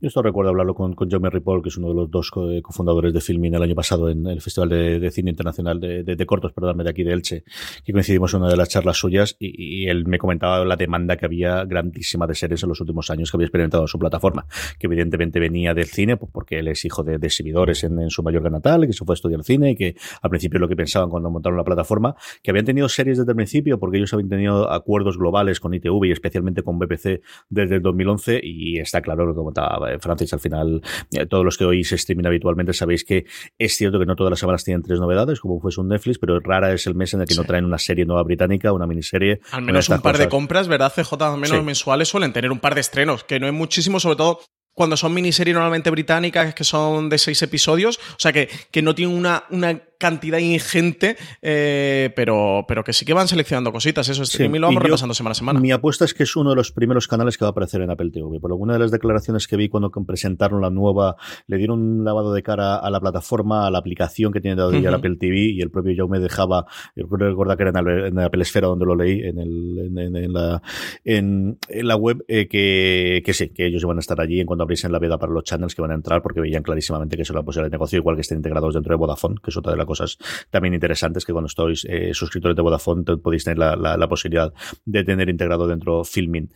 Yo 0.02 0.08
esto 0.08 0.24
recuerdo 0.24 0.50
hablarlo 0.50 0.74
con, 0.74 0.96
con 0.96 1.12
Jaume 1.12 1.30
Ripoll, 1.30 1.62
que 1.62 1.70
es 1.70 1.78
uno 1.78 1.90
de 1.90 1.94
los 1.94 2.10
dos 2.10 2.32
co 2.32 2.50
cofundadores 2.64 3.14
de 3.14 3.22
Filmin 3.22 3.54
el 3.54 3.62
año 3.62 3.76
pasado 3.76 4.10
en 4.10 4.26
el 4.26 4.42
Festival 4.42 4.70
de, 4.70 5.12
Cine 5.12 5.30
Internacional 5.30 5.80
de, 5.80 6.04
de, 6.04 6.26
Cortos, 6.26 6.54
perdónme, 6.54 6.84
de 6.84 6.90
aquí 6.90 7.04
de 7.04 7.14
Elche, 7.14 7.44
que 7.86 7.94
coincidimos 7.94 8.34
en 8.34 8.40
una 8.40 8.50
de 8.50 8.58
las 8.58 8.68
charlas 8.68 8.98
suyas 8.98 9.36
y, 9.38 9.86
él 9.86 10.08
me 10.08 10.18
comentaba 10.18 10.66
la 10.66 10.76
demanda 10.76 11.18
que 11.18 11.26
había 11.26 11.66
grandísima 11.66 12.26
de 12.26 12.34
series 12.34 12.64
en 12.64 12.70
los 12.70 12.82
últimos 12.82 13.12
años 13.12 13.30
que 13.30 13.38
había 13.38 13.46
experimentado 13.46 13.84
en 13.84 13.88
su 13.88 14.00
plataforma, 14.00 14.48
que 14.80 14.88
evidentemente 14.88 15.40
venía 15.40 15.76
del 15.76 15.86
cine, 15.86 16.18
pues 16.18 16.32
porque 16.32 16.58
él 16.58 16.70
es 16.70 16.84
hijo 16.84 17.04
de, 17.04 17.20
de 17.20 17.28
exhibidores 17.28 17.84
en, 17.84 18.00
en, 18.00 18.10
su 18.10 18.24
Mallorca 18.24 18.50
natal, 18.50 18.88
que 18.88 18.94
se 18.94 19.06
fue 19.06 19.14
a 19.14 19.18
estudiar 19.18 19.44
cine 19.44 19.72
y 19.72 19.76
que 19.76 19.96
al 20.24 20.32
principio 20.32 20.60
lo 20.60 20.68
que 20.68 20.76
pensaban 20.76 21.12
cuando 21.12 21.30
montaron 21.30 21.58
la 21.58 21.64
plataforma, 21.64 22.16
que 22.42 22.50
habían 22.50 22.66
tenido 22.66 22.90
series 22.90 23.20
desde 23.20 23.34
el 23.34 23.36
principio, 23.36 23.80
porque 23.80 23.98
ellos 23.98 24.12
habían 24.16 24.30
tenido 24.30 24.72
acuerdos 24.72 25.20
globales 25.20 25.60
con 25.60 25.76
ITV 25.76 26.06
y 26.06 26.12
especialmente 26.12 26.64
con 26.64 26.80
BBC 26.80 27.22
desde 27.50 27.76
el 27.76 27.84
2011 27.84 28.42
y 28.44 28.80
está 28.80 29.04
claro 29.04 29.28
lo 29.28 29.34
que 29.34 29.38
comentaba 29.38 29.91
Francis 30.00 30.34
al 30.34 30.40
final 30.40 30.82
eh, 31.12 31.26
todos 31.26 31.44
los 31.44 31.58
que 31.58 31.66
oís 31.66 31.92
streaming 31.92 32.26
habitualmente 32.26 32.74
sabéis 32.74 33.04
que 33.04 33.26
es 33.58 33.76
cierto 33.76 34.00
que 34.00 34.06
no 34.06 34.16
todas 34.16 34.32
las 34.32 34.40
semanas 34.40 34.64
tienen 34.64 34.84
tres 34.84 35.00
novedades, 35.00 35.40
como 35.40 35.60
fuese 35.60 35.82
un 35.82 35.88
Netflix, 35.88 36.20
pero 36.20 36.40
rara 36.40 36.72
es 36.74 36.88
el 36.88 36.96
mes 36.96 37.14
en 37.14 37.22
el 37.22 37.28
que 37.28 37.34
sí. 37.34 37.40
no 37.40 37.46
traen 37.46 37.66
una 37.66 37.78
serie 37.78 38.06
nueva 38.06 38.24
británica, 38.24 38.72
una 38.74 38.88
miniserie. 38.88 39.42
Al 39.52 39.62
menos 39.62 39.90
un 39.90 40.02
par 40.02 40.14
cosas. 40.14 40.26
de 40.26 40.30
compras, 40.30 40.68
¿verdad? 40.68 40.92
CJ, 40.94 41.14
al 41.22 41.38
menos 41.38 41.58
sí. 41.58 41.64
mensuales 41.64 42.08
suelen 42.08 42.34
tener 42.34 42.52
un 42.52 42.60
par 42.60 42.76
de 42.76 42.82
estrenos, 42.82 43.24
que 43.24 43.40
no 43.40 43.48
es 43.48 43.54
muchísimo, 43.54 44.00
sobre 44.00 44.16
todo 44.16 44.40
cuando 44.74 44.96
son 44.96 45.14
miniseries 45.14 45.54
normalmente 45.54 45.90
británicas, 45.90 46.56
que 46.56 46.64
son 46.64 47.10
de 47.10 47.18
seis 47.18 47.42
episodios, 47.42 47.98
o 47.98 48.20
sea 48.20 48.32
que, 48.32 48.50
que 48.72 48.82
no 48.82 48.96
tienen 48.96 49.16
una, 49.16 49.44
una 49.50 49.82
cantidad 50.02 50.40
ingente, 50.40 51.16
eh, 51.44 52.12
pero, 52.16 52.66
pero 52.68 52.84
que 52.84 52.92
sí 52.92 53.06
que 53.06 53.14
van 53.14 53.28
seleccionando 53.28 53.72
cositas. 53.72 54.10
Eso 54.10 54.24
es, 54.24 54.30
sí. 54.30 54.48
lo 54.48 54.68
vamos 54.68 54.82
repasando 54.82 55.14
semana 55.14 55.34
a 55.34 55.36
semana. 55.36 55.60
Mi 55.60 55.72
apuesta 55.72 56.06
es 56.06 56.16
que 56.16 56.24
es 56.24 56.36
uno 56.36 56.50
de 56.50 56.56
los 56.56 56.72
primeros 56.72 57.08
canales 57.08 57.38
que 57.38 57.46
va 57.46 57.50
a 57.50 57.52
aparecer 57.52 57.82
en 57.82 57.92
Apple 57.92 58.10
TV. 58.10 58.40
Por 58.40 58.52
alguna 58.52 58.74
de 58.74 58.80
las 58.80 58.90
declaraciones 58.90 59.48
que 59.48 59.56
vi 59.58 59.70
cuando 59.70 59.92
presentaron 59.92 60.60
la 60.60 60.72
nueva, 60.72 61.16
le 61.46 61.58
dieron 61.58 61.80
un 61.80 62.04
lavado 62.04 62.34
de 62.34 62.42
cara 62.42 62.78
a 62.78 62.90
la 62.90 63.00
plataforma, 63.00 63.68
a 63.68 63.72
la 63.72 63.78
aplicación 63.78 64.34
que 64.34 64.42
tiene 64.42 64.62
uh 64.62 64.70
-huh. 64.72 64.88
el 64.88 64.94
Apple 64.94 65.18
TV, 65.18 65.38
y 65.38 65.62
el 65.62 65.70
propio 65.70 65.94
Joe 65.96 66.10
me 66.10 66.20
dejaba, 66.20 66.66
yo 66.96 67.06
recuerdo 67.08 67.56
que 67.56 67.64
era 67.64 67.80
en, 67.80 67.88
el, 67.88 68.06
en 68.08 68.16
la 68.16 68.26
Apple 68.26 68.42
Esfera 68.42 68.68
donde 68.68 68.86
lo 68.86 68.96
leí, 68.96 69.22
en, 69.22 69.38
el, 69.38 69.78
en, 69.78 69.98
en, 70.00 70.16
en 70.16 70.34
la, 70.34 70.62
en, 71.06 71.58
la 71.70 71.96
web, 71.96 72.26
eh, 72.28 72.48
que, 72.48 73.22
que 73.24 73.34
sí, 73.34 73.50
que 73.50 73.68
ellos 73.68 73.84
van 73.86 73.98
a 73.98 74.00
estar 74.00 74.20
allí 74.20 74.40
en 74.40 74.48
cuanto 74.48 74.64
abriesen 74.64 74.92
la 74.92 75.00
veda 75.00 75.20
para 75.20 75.32
los 75.32 75.44
channels 75.44 75.76
que 75.76 75.82
van 75.82 75.92
a 75.92 75.96
entrar, 75.96 76.22
porque 76.24 76.42
veían 76.42 76.64
clarísimamente 76.64 77.16
que 77.16 77.22
eso 77.22 77.34
era 77.34 77.44
posible 77.44 77.68
de 77.68 77.72
negocio, 77.72 78.00
igual 78.00 78.16
que 78.16 78.22
estén 78.22 78.40
integrados 78.40 78.74
dentro 78.74 78.94
de 78.94 78.98
Vodafone, 78.98 79.36
que 79.44 79.52
es 79.52 79.58
otra 79.58 79.74
de 79.74 79.78
las 79.78 79.86
cosas 79.92 80.18
también 80.50 80.74
interesantes 80.74 81.26
que 81.26 81.34
cuando 81.34 81.48
estáis 81.48 81.86
eh, 81.90 82.14
suscriptores 82.14 82.56
de 82.56 82.62
Vodafone 82.62 83.04
podéis 83.18 83.44
tener 83.44 83.58
la, 83.58 83.76
la, 83.76 83.98
la, 83.98 84.08
posibilidad 84.08 84.54
de 84.86 85.04
tener 85.04 85.28
integrado 85.30 85.68
dentro 85.68 86.04
Filmin. 86.04 86.50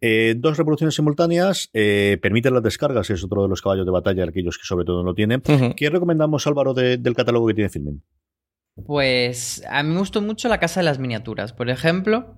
Eh, 0.00 0.34
dos 0.36 0.56
reproducciones 0.56 0.94
simultáneas 0.94 1.70
eh, 1.72 2.18
permiten 2.20 2.54
las 2.54 2.62
descargas, 2.62 3.10
es 3.10 3.22
otro 3.24 3.42
de 3.42 3.48
los 3.48 3.62
caballos 3.62 3.86
de 3.86 3.92
batalla, 3.92 4.24
aquellos 4.24 4.58
que 4.58 4.64
sobre 4.64 4.84
todo 4.84 4.98
no 4.98 5.10
lo 5.10 5.14
tienen. 5.14 5.42
Uh 5.46 5.52
-huh. 5.52 5.74
¿Qué 5.74 5.88
recomendamos, 5.90 6.46
Álvaro, 6.46 6.74
de, 6.74 6.96
del 6.98 7.14
catálogo 7.14 7.46
que 7.46 7.54
tiene 7.54 7.70
Filmin? 7.70 8.02
Pues 8.86 9.62
a 9.68 9.82
mí 9.82 9.90
me 9.92 9.98
gustó 9.98 10.22
mucho 10.22 10.48
La 10.48 10.58
Casa 10.58 10.80
de 10.80 10.84
las 10.84 10.98
Miniaturas, 10.98 11.52
por 11.52 11.70
ejemplo, 11.70 12.36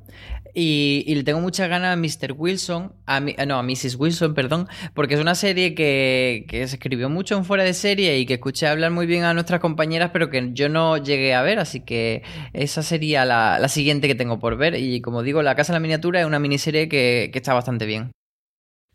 y, 0.55 1.05
le 1.15 1.23
tengo 1.25 1.41
mucha 1.41 1.67
ganas 1.67 1.95
a 1.95 1.97
Mr. 1.97 2.35
Wilson, 2.37 2.95
a 3.07 3.19
eh, 3.19 3.47
no, 3.47 3.59
a 3.59 3.63
Mrs. 3.63 3.97
Wilson, 3.97 4.35
perdón, 4.35 4.69
porque 4.95 5.15
es 5.15 5.21
una 5.21 5.35
serie 5.35 5.75
que, 5.75 6.45
se 6.51 6.63
escribió 6.63 7.09
mucho 7.09 7.37
en 7.37 7.45
fuera 7.45 7.65
de 7.65 7.75
serie 7.75 8.19
y 8.19 8.27
que 8.27 8.35
escuché 8.35 8.67
hablar 8.67 8.91
muy 8.91 9.07
bien 9.07 9.25
a 9.25 9.35
nuestras 9.35 9.61
compañeras, 9.61 10.11
pero 10.13 10.31
que 10.31 10.51
yo 10.53 10.69
no 10.69 10.97
llegué 10.97 11.35
a 11.35 11.43
ver, 11.43 11.59
así 11.59 11.81
que 11.81 12.23
esa 12.53 12.83
sería 12.83 13.25
la, 13.25 13.69
siguiente 13.69 14.09
que 14.09 14.15
tengo 14.15 14.39
por 14.39 14.57
ver. 14.57 14.75
Y 14.75 15.01
como 15.01 15.23
digo, 15.23 15.43
La 15.43 15.55
Casa 15.55 15.73
de 15.73 15.77
la 15.77 15.81
Miniatura 15.81 16.21
es 16.21 16.27
una 16.27 16.39
miniserie 16.39 16.89
que 16.89 17.31
está 17.35 17.55
bastante 17.55 17.87
bien. 17.87 18.13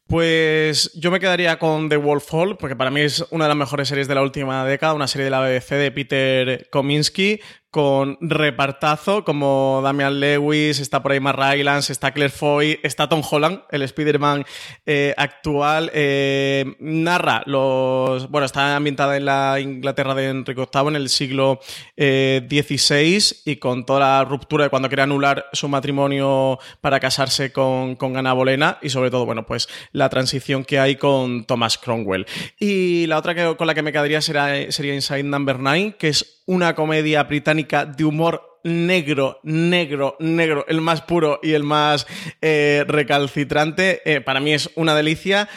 Pues 0.07 0.93
yo 0.93 1.11
me 1.11 1.19
quedaría 1.19 1.59
con 1.59 1.89
The 1.89 1.97
Wolf 1.97 2.33
Hall, 2.33 2.57
porque 2.57 2.77
para 2.77 2.89
mí 2.89 3.01
es 3.01 3.25
una 3.29 3.43
de 3.43 3.49
las 3.49 3.57
mejores 3.57 3.89
series 3.89 4.07
de 4.07 4.15
la 4.15 4.21
última 4.21 4.65
década, 4.65 4.93
una 4.93 5.07
serie 5.07 5.25
de 5.25 5.31
la 5.31 5.41
BBC 5.41 5.71
de 5.71 5.91
Peter 5.91 6.69
Kominsky, 6.71 7.41
con 7.77 8.17
repartazo 8.21 9.23
como 9.23 9.81
Damian 9.83 10.19
Lewis, 10.19 10.79
está 10.79 11.03
por 11.03 11.11
ahí 11.11 11.19
Mark 11.19 11.37
Rylance, 11.39 11.93
está 11.93 12.11
Claire 12.11 12.33
Foy, 12.33 12.79
está 12.81 13.07
Tom 13.07 13.21
Holland, 13.29 13.61
el 13.69 13.83
Spider-Man 13.83 14.47
eh, 14.83 15.13
actual. 15.15 15.91
Eh, 15.93 16.75
narra 16.79 17.43
los. 17.45 18.31
Bueno, 18.31 18.45
está 18.45 18.75
ambientada 18.75 19.15
en 19.15 19.25
la 19.25 19.59
Inglaterra 19.59 20.15
de 20.15 20.29
Enrique 20.29 20.59
VIII 20.59 20.87
en 20.87 20.95
el 20.95 21.07
siglo 21.09 21.59
XVI 21.61 21.97
eh, 21.97 23.21
y 23.45 23.57
con 23.57 23.85
toda 23.85 23.99
la 23.99 24.25
ruptura 24.25 24.63
de 24.63 24.71
cuando 24.71 24.89
quiere 24.89 25.03
anular 25.03 25.45
su 25.53 25.67
matrimonio 25.67 26.57
para 26.81 26.99
casarse 26.99 27.51
con, 27.51 27.95
con 27.95 28.17
Ana 28.17 28.33
Bolena 28.33 28.79
y 28.81 28.89
sobre 28.89 29.11
todo, 29.11 29.27
bueno, 29.27 29.45
pues 29.45 29.69
la 29.91 30.09
transición 30.09 30.65
que 30.65 30.79
hay 30.79 30.95
con 30.95 31.45
Thomas 31.45 31.77
Cromwell. 31.77 32.25
Y 32.57 33.05
la 33.05 33.19
otra 33.19 33.35
que, 33.35 33.55
con 33.55 33.67
la 33.67 33.75
que 33.75 33.83
me 33.83 33.91
quedaría 33.91 34.19
será, 34.19 34.71
sería 34.71 34.95
Inside 34.95 35.21
Number 35.21 35.59
9, 35.59 35.97
que 35.99 36.07
es 36.07 36.36
una 36.47 36.73
comedia 36.73 37.23
británica 37.23 37.85
de 37.85 38.03
humor 38.03 38.59
negro, 38.63 39.39
negro, 39.43 40.17
negro, 40.19 40.65
el 40.67 40.81
más 40.81 41.01
puro 41.01 41.39
y 41.43 41.53
el 41.53 41.63
más 41.63 42.07
eh, 42.41 42.83
recalcitrante. 42.87 44.01
Eh, 44.05 44.21
para 44.21 44.39
mí 44.39 44.53
es 44.53 44.69
una 44.75 44.95
delicia. 44.95 45.47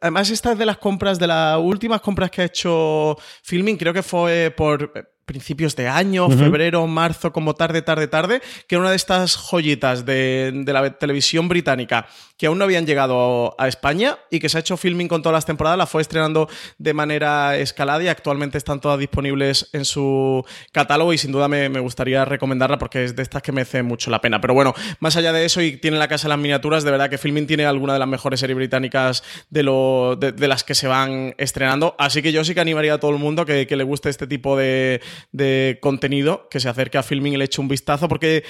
además, 0.00 0.30
esta 0.30 0.52
es 0.52 0.58
de 0.58 0.66
las 0.66 0.78
compras, 0.78 1.18
de 1.18 1.26
las 1.26 1.58
últimas 1.58 2.00
compras 2.00 2.30
que 2.30 2.42
ha 2.42 2.44
hecho 2.44 3.16
Filming, 3.42 3.76
creo 3.76 3.92
que 3.92 4.02
fue 4.02 4.52
por 4.56 4.92
principios 5.24 5.76
de 5.76 5.88
año, 5.88 6.28
febrero, 6.28 6.86
marzo, 6.86 7.32
como 7.32 7.54
tarde, 7.54 7.82
tarde, 7.82 8.08
tarde, 8.08 8.42
que 8.66 8.74
era 8.74 8.80
una 8.80 8.90
de 8.90 8.96
estas 8.96 9.36
joyitas 9.36 10.04
de, 10.04 10.64
la 10.66 10.98
televisión 10.98 11.48
británica 11.48 12.06
que 12.42 12.48
aún 12.48 12.58
no 12.58 12.64
habían 12.64 12.86
llegado 12.86 13.54
a 13.56 13.68
España 13.68 14.18
y 14.28 14.40
que 14.40 14.48
se 14.48 14.56
ha 14.56 14.60
hecho 14.62 14.76
filming 14.76 15.06
con 15.06 15.22
todas 15.22 15.34
las 15.34 15.46
temporadas, 15.46 15.78
la 15.78 15.86
fue 15.86 16.02
estrenando 16.02 16.48
de 16.76 16.92
manera 16.92 17.56
escalada 17.56 18.02
y 18.02 18.08
actualmente 18.08 18.58
están 18.58 18.80
todas 18.80 18.98
disponibles 18.98 19.70
en 19.72 19.84
su 19.84 20.44
catálogo 20.72 21.12
y 21.12 21.18
sin 21.18 21.30
duda 21.30 21.46
me, 21.46 21.68
gustaría 21.78 22.24
recomendarla 22.24 22.78
porque 22.78 23.04
es 23.04 23.14
de 23.14 23.22
estas 23.22 23.42
que 23.42 23.52
me 23.52 23.60
hace 23.60 23.84
mucho 23.84 24.10
la 24.10 24.20
pena. 24.20 24.40
Pero 24.40 24.54
bueno, 24.54 24.74
más 24.98 25.14
allá 25.14 25.32
de 25.32 25.44
eso 25.44 25.62
y 25.62 25.76
tiene 25.76 25.98
la 25.98 26.08
casa 26.08 26.26
de 26.26 26.30
las 26.30 26.38
miniaturas, 26.40 26.82
de 26.82 26.90
verdad 26.90 27.08
que 27.08 27.16
filming 27.16 27.46
tiene 27.46 27.64
alguna 27.64 27.92
de 27.92 28.00
las 28.00 28.08
mejores 28.08 28.40
series 28.40 28.56
británicas 28.56 29.22
de, 29.48 29.62
lo, 29.62 30.16
de, 30.16 30.48
las 30.48 30.64
que 30.64 30.74
se 30.74 30.88
van 30.88 31.36
estrenando, 31.38 31.94
así 31.96 32.22
que 32.22 32.32
yo 32.32 32.42
sí 32.42 32.54
que 32.54 32.60
animaría 32.60 32.94
a 32.94 32.98
todo 32.98 33.12
el 33.12 33.18
mundo 33.18 33.46
que, 33.46 33.68
que 33.68 33.76
le 33.76 33.84
guste 33.84 34.08
este 34.08 34.26
tipo 34.26 34.56
de, 34.56 35.00
de 35.30 35.78
contenido, 35.80 36.48
que 36.50 36.58
se 36.58 36.68
acerque 36.68 36.98
a 36.98 37.04
filming 37.04 37.34
y 37.34 37.36
le 37.36 37.44
eche 37.44 37.60
un 37.60 37.68
vistazo 37.68 38.08
porque 38.08 38.42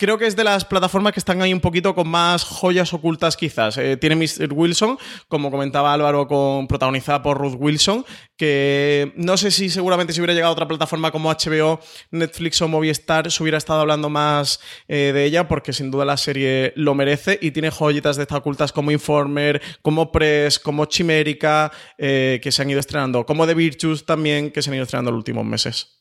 creo 0.00 0.16
que 0.16 0.26
es 0.26 0.34
de 0.34 0.44
las 0.44 0.64
plataformas 0.64 1.12
que 1.12 1.20
están 1.20 1.42
ahí 1.42 1.52
un 1.52 1.60
poquito 1.60 1.94
con 1.94 2.08
más 2.08 2.42
joyas 2.42 2.94
ocultas 2.94 3.36
quizás. 3.36 3.76
Eh, 3.76 3.98
tiene 3.98 4.16
Mr. 4.16 4.50
Wilson, 4.50 4.96
como 5.28 5.50
comentaba 5.50 5.92
Álvaro, 5.92 6.26
con, 6.26 6.66
protagonizada 6.66 7.22
por 7.22 7.36
Ruth 7.36 7.56
Wilson, 7.58 8.06
que 8.38 9.12
no 9.16 9.36
sé 9.36 9.50
si 9.50 9.68
seguramente 9.68 10.14
si 10.14 10.20
hubiera 10.20 10.32
llegado 10.32 10.52
a 10.52 10.54
otra 10.54 10.66
plataforma 10.66 11.10
como 11.10 11.30
HBO, 11.30 11.80
Netflix 12.12 12.62
o 12.62 12.68
Movistar, 12.68 13.30
se 13.30 13.42
hubiera 13.42 13.58
estado 13.58 13.82
hablando 13.82 14.08
más 14.08 14.60
eh, 14.88 15.12
de 15.12 15.22
ella, 15.26 15.46
porque 15.46 15.74
sin 15.74 15.90
duda 15.90 16.06
la 16.06 16.16
serie 16.16 16.72
lo 16.76 16.94
merece 16.94 17.38
y 17.42 17.50
tiene 17.50 17.70
joyitas 17.70 18.16
de 18.16 18.22
estas 18.22 18.38
ocultas 18.38 18.72
como 18.72 18.90
Informer, 18.90 19.60
como 19.82 20.10
Press, 20.10 20.58
como 20.58 20.86
Chimérica, 20.86 21.70
eh, 21.98 22.40
que 22.42 22.50
se 22.50 22.62
han 22.62 22.70
ido 22.70 22.80
estrenando, 22.80 23.26
como 23.26 23.46
The 23.46 23.52
Virtues 23.52 24.06
también, 24.06 24.50
que 24.50 24.62
se 24.62 24.70
han 24.70 24.76
ido 24.76 24.84
estrenando 24.84 25.10
en 25.10 25.16
los 25.16 25.20
últimos 25.20 25.44
meses. 25.44 25.99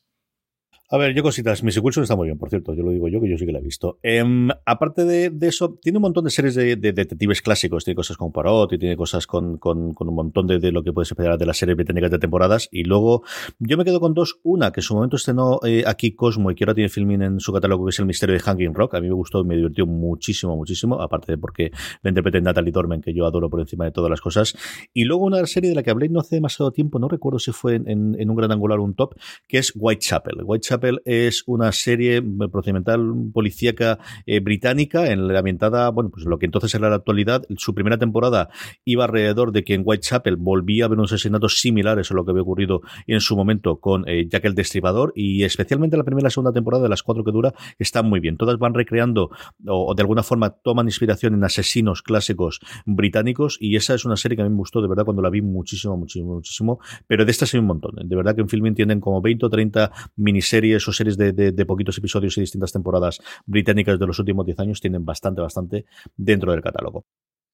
A 0.92 0.98
ver, 0.98 1.14
yo 1.14 1.22
cositas. 1.22 1.62
Miss 1.62 1.78
Wilson 1.78 2.02
está 2.02 2.16
muy 2.16 2.30
bien, 2.30 2.40
por 2.40 2.50
cierto. 2.50 2.74
Yo 2.74 2.82
lo 2.82 2.90
digo 2.90 3.08
yo, 3.08 3.22
que 3.22 3.30
yo 3.30 3.38
sí 3.38 3.46
que 3.46 3.52
la 3.52 3.60
he 3.60 3.62
visto. 3.62 4.00
Em, 4.02 4.50
aparte 4.66 5.06
de, 5.06 5.32
eso, 5.42 5.78
tiene 5.80 6.00
un 6.00 6.02
montón 6.02 6.24
de 6.24 6.32
series 6.32 6.56
de, 6.56 6.76
detectives 6.78 7.44
clásicos. 7.44 7.86
Tiene 7.86 7.96
cosas 7.96 8.18
con 8.18 8.32
Parot 8.32 8.74
y 8.74 8.80
tiene 8.80 8.98
cosas 8.98 9.28
con, 9.28 9.60
con, 9.60 9.94
un 9.96 10.16
montón 10.16 10.48
de, 10.48 10.72
lo 10.72 10.82
que 10.82 10.92
puedes 10.92 11.12
esperar 11.12 11.38
de 11.38 11.46
las 11.46 11.60
series 11.60 11.76
británicas 11.76 12.10
de 12.10 12.18
temporadas. 12.18 12.68
Y 12.72 12.86
luego, 12.86 13.22
yo 13.60 13.78
me 13.78 13.86
quedo 13.86 14.00
con 14.00 14.16
dos. 14.16 14.40
Una, 14.42 14.72
que 14.72 14.80
en 14.80 14.84
su 14.84 14.96
momento 14.96 15.18
estrenó 15.18 15.60
eh, 15.64 15.84
aquí 15.86 16.16
Cosmo 16.16 16.50
y 16.50 16.56
que 16.56 16.64
ahora 16.64 16.74
tiene 16.74 16.90
filming 16.90 17.22
en 17.22 17.40
su 17.40 17.54
catálogo, 17.54 17.86
que 17.86 17.92
es 17.92 18.00
El 18.00 18.08
misterio 18.08 18.34
de 18.34 18.40
Hanging 18.40 18.74
Rock. 18.74 18.96
A 18.96 19.00
mí 19.00 19.10
me 19.10 19.14
gustó 19.14 19.42
y 19.42 19.44
me 19.44 19.58
divirtió 19.58 19.86
muchísimo, 19.86 20.56
muchísimo. 20.56 21.00
Aparte 21.00 21.34
de 21.34 21.38
porque 21.38 21.70
la 22.02 22.10
interpreta 22.10 22.42
Natalie 22.42 22.72
Dormen, 22.72 23.02
que 23.02 23.14
yo 23.14 23.28
adoro 23.28 23.48
por 23.52 23.60
encima 23.60 23.86
de 23.86 23.92
todas 23.92 24.10
las 24.10 24.22
cosas. 24.22 24.58
Y 24.92 25.04
luego 25.04 25.26
una 25.26 25.46
serie 25.46 25.70
de 25.70 25.76
la 25.76 25.84
que 25.84 25.92
hablé 25.92 26.10
no 26.10 26.20
hace 26.20 26.38
demasiado 26.38 26.72
tiempo, 26.72 26.98
no 26.98 27.08
recuerdo 27.10 27.38
si 27.38 27.52
fue 27.52 27.76
en, 27.76 28.16
en 28.20 28.28
un 28.28 28.36
gran 28.36 28.52
angular 28.52 28.80
o 28.80 28.84
un 28.84 28.96
top, 28.96 29.14
que 29.48 29.60
es 29.60 29.72
Whitechapel. 29.76 30.40
Whitechapel 30.44 30.79
es 31.06 31.44
un 31.46 31.60
una 31.60 31.72
serie 31.74 32.18
eh, 32.18 32.24
procedimental 32.52 33.02
policíaca 33.34 34.00
eh, 34.26 34.40
británica, 34.40 35.12
en 35.12 35.28
la 35.28 35.40
ambientada, 35.40 35.90
bueno, 35.90 36.10
pues 36.10 36.26
lo 36.26 36.40
que 36.40 36.46
entonces 36.46 36.74
era 36.74 36.90
la 36.90 36.96
actualidad. 36.96 37.44
Su 37.58 37.76
primera 37.76 37.98
temporada 37.98 38.50
iba 38.86 39.04
alrededor 39.04 39.52
de 39.52 39.64
que 39.64 39.74
en 39.74 39.82
Whitechapel 39.86 40.38
volvía 40.38 40.86
a 40.86 40.88
haber 40.88 40.98
unos 40.98 41.12
asesinatos 41.12 41.60
similares 41.60 42.12
a 42.12 42.14
lo 42.14 42.24
que 42.24 42.32
había 42.32 42.44
ocurrido 42.44 42.82
en 43.08 43.20
su 43.20 43.36
momento 43.36 43.80
con 43.80 44.08
eh, 44.08 44.28
Jack 44.30 44.46
el 44.46 44.56
Destripador 44.56 45.12
y 45.16 45.44
especialmente 45.44 45.98
la 45.98 46.04
primera 46.04 46.24
y 46.24 46.28
la 46.28 46.30
segunda 46.30 46.54
temporada 46.54 46.84
de 46.84 46.90
las 46.90 47.04
cuatro 47.04 47.24
que 47.24 47.32
dura 47.32 47.54
están 47.78 48.08
muy 48.08 48.22
bien. 48.22 48.38
Todas 48.38 48.58
van 48.58 48.74
recreando 48.74 49.30
o, 49.68 49.94
de 49.94 50.02
alguna 50.02 50.24
forma 50.24 50.52
toman 50.52 50.88
inspiración 50.88 51.34
en 51.34 51.44
asesinos 51.44 52.02
clásicos 52.02 52.62
británicos 52.86 53.58
y 53.60 53.76
esa 53.76 53.96
es 53.96 54.06
una 54.06 54.16
serie 54.16 54.38
que 54.38 54.44
a 54.44 54.46
mí 54.46 54.52
me 54.52 54.58
gustó 54.58 54.82
de 54.82 54.88
verdad 54.88 55.04
cuando 55.04 55.22
la 55.22 55.30
vi 55.30 55.42
muchísimo, 55.42 55.98
muchísimo, 55.98 56.36
muchísimo, 56.36 56.80
pero 57.06 57.26
de 57.26 57.32
estas 57.32 57.54
hay 57.54 57.60
un 57.60 57.68
montón. 57.68 57.96
De 58.08 58.16
verdad 58.16 58.36
que 58.36 58.42
en 58.42 58.50
Filming 58.50 58.76
tienen 58.76 59.02
como 59.02 59.22
20 59.22 59.46
o 59.46 59.50
30 59.50 59.92
miniseries 60.16 60.69
o 60.76 60.94
series 60.94 61.18
de 61.18 61.30
de, 61.34 61.66
poquitos 61.66 61.98
episodios 61.98 62.38
y 62.38 62.42
distintas 62.42 62.72
temporadas 62.72 63.20
británicas 63.46 64.00
de 64.00 64.08
los 64.08 64.20
últimos 64.20 64.46
10 64.46 64.60
años 64.60 64.82
tienen 64.82 65.06
bastante, 65.06 65.42
bastante 65.42 65.86
dentro 66.16 66.52
del 66.52 66.62
catálogo. 66.62 67.06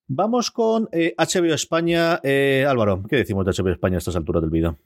Vamos 0.07 0.51
con 0.51 0.84
HBO 0.91 1.45
eh, 1.45 1.55
España. 1.55 2.20
Eh, 2.24 2.63
Álvaro, 2.70 3.01
¿qué 3.09 3.16
decimos 3.16 3.43
de 3.43 3.51
HBO 3.51 3.72
España 3.72 3.95
a 3.95 3.97
estas 3.97 4.16
alturas 4.16 4.43
del 4.43 4.51
video? 4.51 4.78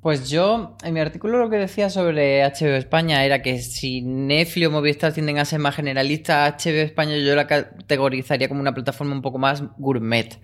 Pues 0.00 0.30
yo, 0.30 0.76
en 0.84 0.94
mi 0.94 1.00
artículo 1.00 1.38
lo 1.38 1.50
que 1.50 1.56
decía 1.56 1.90
sobre 1.90 2.44
HBO 2.44 2.76
España 2.76 3.24
era 3.24 3.42
que 3.42 3.58
si 3.58 4.02
Netflix 4.02 4.68
o 4.68 4.70
Movistar 4.70 5.12
tienden 5.12 5.38
a 5.38 5.44
ser 5.44 5.58
más 5.58 5.74
generalistas, 5.74 6.64
HBO 6.64 6.82
España 6.82 7.16
yo 7.16 7.34
la 7.34 7.48
categorizaría 7.48 8.48
como 8.48 8.60
una 8.60 8.72
plataforma 8.72 9.14
un 9.14 9.22
poco 9.22 9.38
más 9.38 9.64
gourmet. 9.78 10.40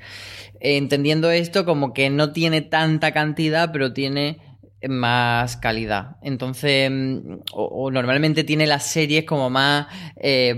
entendiendo 0.59 1.31
esto 1.31 1.65
como 1.65 1.93
que 1.93 2.11
no 2.11 2.33
tiene 2.33 2.61
tanta 2.61 3.13
cantidad, 3.13 3.71
pero 3.71 3.93
tiene 3.93 4.41
más 4.89 5.57
calidad. 5.57 6.17
Entonces, 6.23 6.91
mm, 6.91 7.41
o, 7.53 7.91
normalmente 7.91 8.45
tiene 8.45 8.67
las 8.67 8.85
series 8.87 9.25
como 9.25 9.51
más 9.51 9.87
eh, 10.17 10.55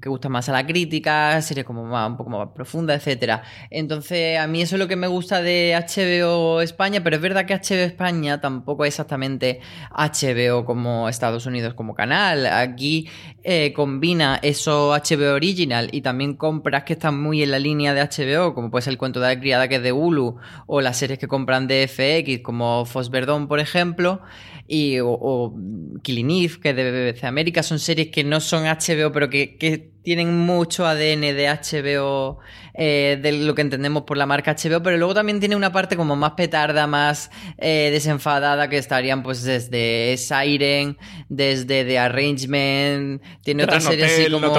que 0.00 0.08
gustan 0.08 0.32
más 0.32 0.48
a 0.48 0.52
la 0.52 0.66
crítica, 0.66 1.40
series 1.42 1.66
como 1.66 1.84
más 1.84 2.10
un 2.10 2.16
poco 2.16 2.30
más 2.30 2.48
profundas, 2.54 2.98
etcétera. 2.98 3.42
Entonces, 3.70 4.38
a 4.38 4.46
mí 4.46 4.62
eso 4.62 4.76
es 4.76 4.80
lo 4.80 4.88
que 4.88 4.96
me 4.96 5.06
gusta 5.06 5.42
de 5.42 5.74
HBO 5.76 6.60
España, 6.60 7.02
pero 7.02 7.16
es 7.16 7.22
verdad 7.22 7.46
que 7.46 7.54
HBO 7.54 7.84
España 7.84 8.40
tampoco 8.40 8.84
es 8.84 8.94
exactamente 8.94 9.60
HBO 9.90 10.64
como 10.64 11.08
Estados 11.08 11.46
Unidos 11.46 11.74
como 11.74 11.94
canal. 11.94 12.46
Aquí 12.46 13.08
eh, 13.42 13.72
combina 13.74 14.38
eso 14.42 14.90
HBO 14.90 15.34
Original 15.34 15.88
y 15.92 16.00
también 16.00 16.34
compras 16.34 16.84
que 16.84 16.94
están 16.94 17.20
muy 17.20 17.42
en 17.42 17.50
la 17.50 17.58
línea 17.58 17.94
de 17.94 18.02
HBO, 18.02 18.54
como 18.54 18.70
puede 18.70 18.82
ser 18.82 18.92
el 18.92 18.98
cuento 18.98 19.20
de 19.20 19.34
la 19.34 19.40
criada 19.40 19.68
que 19.68 19.76
es 19.76 19.82
de 19.82 19.92
Hulu, 19.92 20.36
o 20.66 20.80
las 20.80 20.96
series 20.96 21.18
que 21.18 21.28
compran 21.28 21.66
de 21.66 21.86
FX, 21.86 22.42
como 22.42 22.84
Fosberdón, 22.86 23.48
por 23.48 23.58
ejemplo 23.60 23.65
ejemplo, 23.66 24.20
y, 24.68 24.98
o, 25.00 25.10
o 25.10 25.54
Killing 26.02 26.30
Eve, 26.30 26.60
que 26.60 26.70
es 26.70 26.76
de 26.76 27.12
BBC 27.12 27.24
América, 27.24 27.62
son 27.62 27.78
series 27.78 28.08
que 28.08 28.24
no 28.24 28.40
son 28.40 28.64
HBO, 28.64 29.12
pero 29.12 29.30
que, 29.30 29.56
que 29.56 29.90
tienen 30.06 30.38
mucho 30.38 30.86
ADN 30.86 31.20
de 31.20 31.48
HBO, 31.48 32.38
eh, 32.74 33.18
de 33.20 33.32
lo 33.32 33.56
que 33.56 33.62
entendemos 33.62 34.04
por 34.04 34.16
la 34.16 34.24
marca 34.24 34.54
HBO, 34.54 34.80
pero 34.80 34.96
luego 34.98 35.14
también 35.14 35.40
tiene 35.40 35.56
una 35.56 35.72
parte 35.72 35.96
como 35.96 36.14
más 36.14 36.34
petarda, 36.34 36.86
más 36.86 37.28
eh, 37.58 37.88
desenfadada, 37.90 38.68
que 38.68 38.78
estarían 38.78 39.24
pues 39.24 39.42
desde 39.42 40.16
Siren, 40.16 40.96
desde 41.28 41.84
The 41.84 41.98
Arrangement, 41.98 43.20
tiene 43.42 43.64
otras 43.64 43.82
series 43.82 44.12
así 44.12 44.30
como 44.30 44.52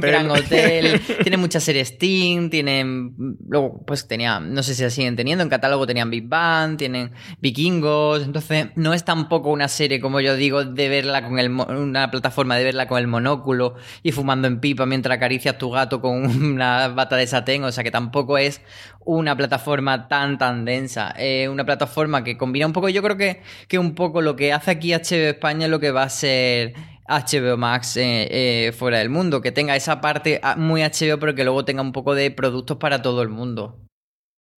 Gran, 0.00 0.30
Hotel, 0.30 1.02
tiene 1.22 1.36
muchas 1.36 1.64
series 1.64 1.98
Teen, 1.98 2.48
tienen, 2.48 3.36
luego 3.46 3.84
pues 3.86 4.08
tenía, 4.08 4.40
no 4.40 4.62
sé 4.62 4.74
si 4.74 4.84
las 4.84 4.94
siguen 4.94 5.16
teniendo, 5.16 5.44
en 5.44 5.50
catálogo 5.50 5.86
tenían 5.86 6.08
Big 6.08 6.26
Bang, 6.26 6.78
tienen 6.78 7.10
Vikingos, 7.42 8.22
entonces 8.22 8.68
no 8.76 8.94
es 8.94 9.04
tampoco 9.04 9.50
una 9.50 9.68
serie 9.68 10.00
como 10.00 10.20
yo 10.20 10.34
digo 10.34 10.64
de 10.64 10.88
verla 10.88 11.22
con 11.22 11.38
el, 11.38 11.50
una 11.50 12.10
plataforma 12.10 12.56
de 12.56 12.64
verla 12.64 12.88
con 12.88 12.98
el 12.98 13.06
monóculo 13.06 13.74
y 14.02 14.12
fumando 14.12 14.48
en 14.48 14.61
pipa 14.62 14.86
mientras 14.86 15.14
acaricias 15.14 15.58
tu 15.58 15.70
gato 15.70 16.00
con 16.00 16.24
una 16.54 16.88
bata 16.88 17.16
de 17.16 17.26
satén, 17.26 17.64
o 17.64 17.70
sea 17.70 17.84
que 17.84 17.90
tampoco 17.90 18.38
es 18.38 18.62
una 19.04 19.36
plataforma 19.36 20.08
tan 20.08 20.38
tan 20.38 20.64
densa. 20.64 21.10
Es 21.18 21.50
una 21.50 21.66
plataforma 21.66 22.24
que 22.24 22.38
combina 22.38 22.64
un 22.64 22.72
poco, 22.72 22.88
yo 22.88 23.02
creo 23.02 23.18
que, 23.18 23.42
que 23.68 23.78
un 23.78 23.94
poco 23.94 24.22
lo 24.22 24.34
que 24.36 24.54
hace 24.54 24.70
aquí 24.70 24.94
HBO 24.94 25.28
España 25.28 25.66
es 25.66 25.70
lo 25.70 25.80
que 25.80 25.90
va 25.90 26.04
a 26.04 26.08
ser 26.08 26.72
HBO 27.06 27.56
Max 27.58 27.96
eh, 27.98 28.28
eh, 28.30 28.72
fuera 28.72 28.98
del 28.98 29.10
mundo, 29.10 29.42
que 29.42 29.52
tenga 29.52 29.76
esa 29.76 30.00
parte 30.00 30.40
ah, 30.42 30.56
muy 30.56 30.80
HBO, 30.80 31.18
pero 31.18 31.34
que 31.34 31.44
luego 31.44 31.66
tenga 31.66 31.82
un 31.82 31.92
poco 31.92 32.14
de 32.14 32.30
productos 32.30 32.78
para 32.78 33.02
todo 33.02 33.20
el 33.22 33.28
mundo. 33.28 33.78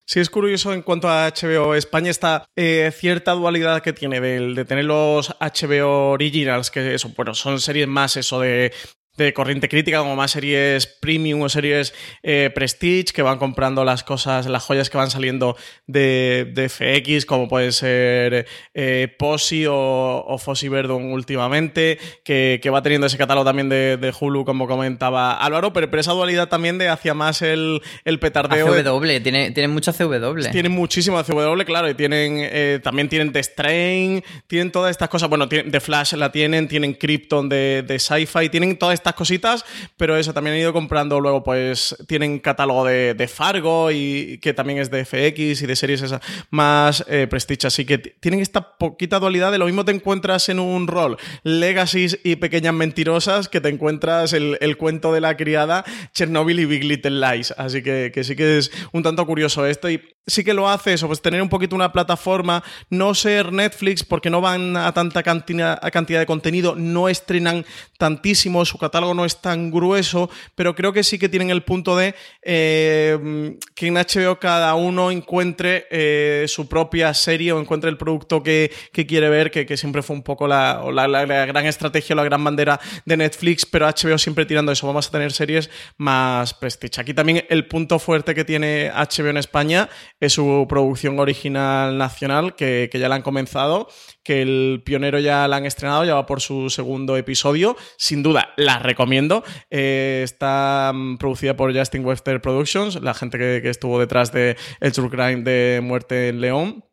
Sí, 0.06 0.20
es 0.20 0.28
curioso 0.28 0.74
en 0.74 0.82
cuanto 0.82 1.08
a 1.08 1.30
HBO 1.30 1.74
España, 1.74 2.10
esta 2.10 2.44
eh, 2.56 2.92
cierta 2.94 3.32
dualidad 3.32 3.80
que 3.82 3.94
tiene 3.94 4.20
de, 4.20 4.54
de, 4.54 4.64
tener 4.66 4.84
los 4.84 5.34
HBO 5.40 6.10
Originals, 6.10 6.70
que 6.70 6.94
eso, 6.94 7.10
bueno, 7.16 7.32
son 7.32 7.58
series 7.58 7.88
más 7.88 8.18
eso 8.18 8.40
de 8.40 8.70
de 9.16 9.32
corriente 9.32 9.68
crítica, 9.68 9.98
como 9.98 10.16
más 10.16 10.32
series 10.32 10.86
premium 10.86 11.42
o 11.42 11.48
series 11.48 11.94
eh, 12.22 12.50
prestige 12.52 13.12
que 13.14 13.22
van 13.22 13.38
comprando 13.38 13.84
las 13.84 14.02
cosas, 14.02 14.46
las 14.46 14.62
joyas 14.64 14.90
que 14.90 14.98
van 14.98 15.10
saliendo 15.10 15.56
de, 15.86 16.50
de 16.52 16.68
FX, 16.68 17.24
como 17.24 17.48
puede 17.48 17.70
ser 17.70 18.46
eh, 18.74 19.14
Posi 19.16 19.66
o, 19.66 20.24
o 20.26 20.38
Fossi 20.38 20.68
Verdon 20.68 21.12
últimamente, 21.12 21.98
que, 22.24 22.58
que, 22.62 22.70
va 22.70 22.82
teniendo 22.82 23.06
ese 23.06 23.16
catálogo 23.16 23.44
también 23.44 23.68
de, 23.68 23.96
de 23.96 24.12
Hulu, 24.18 24.44
como 24.44 24.66
comentaba 24.66 25.34
Álvaro, 25.34 25.72
pero, 25.72 25.88
pero, 25.90 26.00
esa 26.00 26.12
dualidad 26.12 26.48
también 26.48 26.78
de 26.78 26.88
hacia 26.88 27.14
más 27.14 27.40
el, 27.42 27.82
el 28.04 28.18
petardeo. 28.18 28.66
CW, 28.66 29.22
tiene, 29.22 29.52
tienen 29.52 29.70
mucha 29.70 29.92
CW. 29.92 30.50
Tienen 30.50 30.72
muchísimo 30.72 31.22
CW, 31.22 31.62
claro, 31.64 31.88
y 31.88 31.94
tienen 31.94 32.38
eh, 32.40 32.80
también 32.82 33.08
tienen 33.08 33.32
The 33.32 33.42
Strain, 33.42 34.24
tienen 34.48 34.72
todas 34.72 34.90
estas 34.90 35.08
cosas, 35.08 35.28
bueno, 35.28 35.46
de 35.46 35.80
Flash 35.80 36.14
la 36.14 36.32
tienen, 36.32 36.66
tienen 36.66 36.94
Krypton 36.94 37.48
de, 37.48 37.84
de 37.86 37.98
Sci-Fi, 37.98 38.48
tienen 38.48 38.76
todas 38.76 38.94
estas 38.94 39.03
cositas, 39.12 39.66
pero 39.98 40.16
eso 40.16 40.32
también 40.32 40.54
han 40.54 40.62
ido 40.62 40.72
comprando 40.72 41.20
luego, 41.20 41.44
pues 41.44 41.94
tienen 42.08 42.38
catálogo 42.38 42.86
de, 42.86 43.12
de 43.12 43.28
Fargo 43.28 43.90
y 43.90 44.38
que 44.38 44.54
también 44.54 44.78
es 44.78 44.90
de 44.90 45.04
FX 45.04 45.60
y 45.60 45.66
de 45.66 45.76
series 45.76 46.00
esas 46.00 46.22
más 46.48 47.04
eh, 47.08 47.26
prestige, 47.28 47.66
así 47.66 47.84
que 47.84 47.98
tienen 47.98 48.40
esta 48.40 48.78
poquita 48.78 49.18
dualidad 49.18 49.52
de 49.52 49.58
lo 49.58 49.66
mismo 49.66 49.84
te 49.84 49.92
encuentras 49.92 50.48
en 50.48 50.58
un 50.58 50.86
rol 50.86 51.18
Legacies 51.42 52.18
y 52.24 52.36
Pequeñas 52.36 52.72
Mentirosas 52.72 53.48
que 53.48 53.60
te 53.60 53.68
encuentras 53.68 54.32
el, 54.32 54.56
el 54.62 54.78
cuento 54.78 55.12
de 55.12 55.20
la 55.20 55.36
criada 55.36 55.84
Chernobyl 56.14 56.60
y 56.60 56.64
Big 56.64 56.84
Little 56.84 57.20
Lies, 57.20 57.52
así 57.58 57.82
que, 57.82 58.10
que 58.14 58.24
sí 58.24 58.34
que 58.34 58.58
es 58.58 58.70
un 58.92 59.02
tanto 59.02 59.26
curioso 59.26 59.66
esto 59.66 59.90
y 59.90 60.00
sí 60.26 60.44
que 60.44 60.54
lo 60.54 60.68
hace 60.68 60.94
eso, 60.94 61.06
pues 61.06 61.20
tener 61.20 61.42
un 61.42 61.48
poquito 61.48 61.76
una 61.76 61.92
plataforma, 61.92 62.62
no 62.90 63.14
ser 63.14 63.52
Netflix 63.52 64.04
porque 64.04 64.30
no 64.30 64.40
van 64.40 64.76
a 64.76 64.92
tanta 64.92 65.22
cantidad, 65.22 65.80
cantidad 65.92 66.20
de 66.20 66.26
contenido, 66.26 66.74
no 66.76 67.08
estrenan 67.08 67.64
tantísimo, 67.98 68.64
su 68.64 68.78
catálogo 68.94 69.14
no 69.14 69.24
es 69.24 69.40
tan 69.40 69.72
grueso, 69.72 70.30
pero 70.54 70.76
creo 70.76 70.92
que 70.92 71.02
sí 71.02 71.18
que 71.18 71.28
tienen 71.28 71.50
el 71.50 71.64
punto 71.64 71.96
de 71.96 72.14
eh, 72.42 73.58
que 73.74 73.88
en 73.88 73.94
HBO 73.94 74.38
cada 74.38 74.76
uno 74.76 75.10
encuentre 75.10 75.88
eh, 75.90 76.44
su 76.46 76.68
propia 76.68 77.12
serie 77.12 77.50
o 77.50 77.60
encuentre 77.60 77.90
el 77.90 77.98
producto 77.98 78.40
que, 78.40 78.70
que 78.92 79.04
quiere 79.04 79.28
ver, 79.28 79.50
que, 79.50 79.66
que, 79.66 79.76
siempre 79.76 80.02
fue 80.04 80.14
un 80.14 80.22
poco 80.22 80.46
la, 80.46 80.80
la, 80.92 81.26
gran 81.26 81.66
estrategia, 81.66 82.14
la 82.14 82.22
gran 82.22 82.44
bandera 82.44 82.78
de 83.04 83.16
Netflix, 83.16 83.66
pero 83.66 83.88
HBO 83.88 84.16
siempre 84.16 84.46
tirando 84.46 84.70
eso, 84.70 84.86
vamos 84.86 85.08
a 85.08 85.10
tener 85.10 85.32
series 85.32 85.70
más 85.96 86.54
prestige. 86.54 87.00
Aquí 87.00 87.14
también 87.14 87.44
el 87.48 87.66
punto 87.66 87.98
fuerte 87.98 88.32
que 88.32 88.44
tiene 88.44 88.92
HBO 88.94 89.28
en 89.28 89.38
España 89.38 89.88
es 90.20 90.34
su 90.34 90.66
producción 90.68 91.18
original 91.18 91.98
nacional, 91.98 92.54
que, 92.54 92.88
que, 92.92 93.00
ya 93.00 93.08
la 93.08 93.16
han 93.16 93.22
comenzado, 93.22 93.88
que 94.24 94.42
el 94.42 94.82
pionero 94.84 95.20
ya 95.20 95.46
la 95.46 95.56
han 95.56 95.66
estrenado, 95.66 96.04
ya 96.04 96.14
va 96.14 96.26
por 96.26 96.40
su 96.40 96.70
segundo 96.70 97.16
episodio. 97.16 97.76
Sin 97.96 98.22
duda, 98.22 98.54
la 98.56 98.78
recomiendo. 98.78 99.44
Eh, 99.70 100.22
está 100.24 100.90
um, 100.92 101.18
producida 101.18 101.56
por 101.56 101.76
Justin 101.76 102.04
Webster 102.04 102.40
Productions, 102.40 103.00
la 103.02 103.14
gente 103.14 103.38
que, 103.38 103.60
que 103.62 103.70
estuvo 103.70 104.00
detrás 104.00 104.32
de 104.32 104.56
El 104.80 104.92
True 104.92 105.10
Crime 105.10 105.42
de 105.42 105.80
Muerte 105.82 106.28
en 106.28 106.40
León 106.40 106.84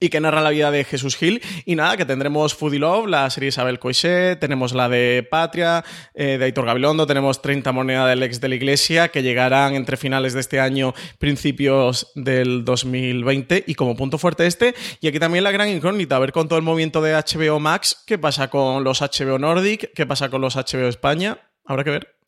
y 0.00 0.08
que 0.08 0.18
narra 0.18 0.40
la 0.40 0.50
vida 0.50 0.70
de 0.70 0.82
Jesús 0.84 1.16
Gil. 1.16 1.42
Y 1.66 1.76
nada, 1.76 1.96
que 1.96 2.06
tendremos 2.06 2.54
Foodie 2.54 2.78
Love, 2.80 3.06
la 3.06 3.28
serie 3.30 3.50
Isabel 3.50 3.78
Coixet, 3.78 4.40
tenemos 4.40 4.72
la 4.72 4.88
de 4.88 5.26
Patria, 5.30 5.84
eh, 6.14 6.38
de 6.38 6.44
Aitor 6.46 6.64
Gabilondo, 6.64 7.06
tenemos 7.06 7.42
30 7.42 7.70
Moneda 7.72 8.06
del 8.06 8.22
Ex 8.22 8.40
de 8.40 8.48
la 8.48 8.54
Iglesia, 8.54 9.08
que 9.08 9.22
llegarán 9.22 9.74
entre 9.74 9.98
finales 9.98 10.32
de 10.32 10.40
este 10.40 10.58
año, 10.58 10.94
principios 11.18 12.10
del 12.14 12.64
2020. 12.64 13.64
Y 13.66 13.74
como 13.74 13.94
punto 13.94 14.16
fuerte 14.18 14.46
este, 14.46 14.74
y 15.00 15.08
aquí 15.08 15.18
también 15.18 15.44
la 15.44 15.52
gran 15.52 15.68
incógnita, 15.68 16.16
a 16.16 16.18
ver 16.18 16.32
con 16.32 16.48
todo 16.48 16.58
el 16.58 16.64
movimiento 16.64 17.02
de 17.02 17.12
HBO 17.12 17.60
Max, 17.60 18.02
qué 18.06 18.18
pasa 18.18 18.48
con 18.48 18.82
los 18.82 19.02
HBO 19.02 19.38
Nordic, 19.38 19.92
qué 19.94 20.06
pasa 20.06 20.30
con 20.30 20.40
los 20.40 20.56
HBO 20.56 20.88
España, 20.88 21.38
habrá 21.66 21.84
que 21.84 21.90
ver. 21.90 22.19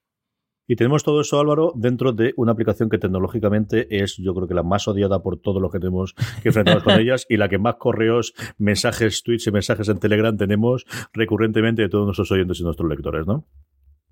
Y 0.67 0.77
tenemos 0.77 1.03
todo 1.03 1.21
eso, 1.21 1.41
Álvaro, 1.41 1.73
dentro 1.75 2.13
de 2.13 2.35
una 2.37 2.53
aplicación 2.53 2.89
que 2.89 2.99
tecnológicamente 2.99 4.03
es, 4.03 4.17
yo 4.17 4.35
creo 4.35 4.47
que 4.47 4.55
la 4.55 4.63
más 4.63 4.87
odiada 4.87 5.23
por 5.23 5.39
todos 5.41 5.61
los 5.61 5.73
que 5.73 5.81
tenemos 5.81 6.15
que 6.43 6.49
enfrentarnos 6.49 6.85
con 6.85 6.95
ellas 7.01 7.27
y 7.29 7.37
la 7.37 7.49
que 7.49 7.59
más 7.59 7.77
correos, 7.77 8.35
mensajes, 8.59 9.23
tweets 9.23 9.47
y 9.47 9.51
mensajes 9.51 9.89
en 9.89 9.99
Telegram 9.99 10.37
tenemos 10.37 10.85
recurrentemente 11.13 11.83
de 11.83 11.89
todos 11.89 12.05
nuestros 12.05 12.31
oyentes 12.31 12.61
y 12.61 12.63
nuestros 12.65 12.89
lectores, 12.89 13.27
¿no? 13.27 13.47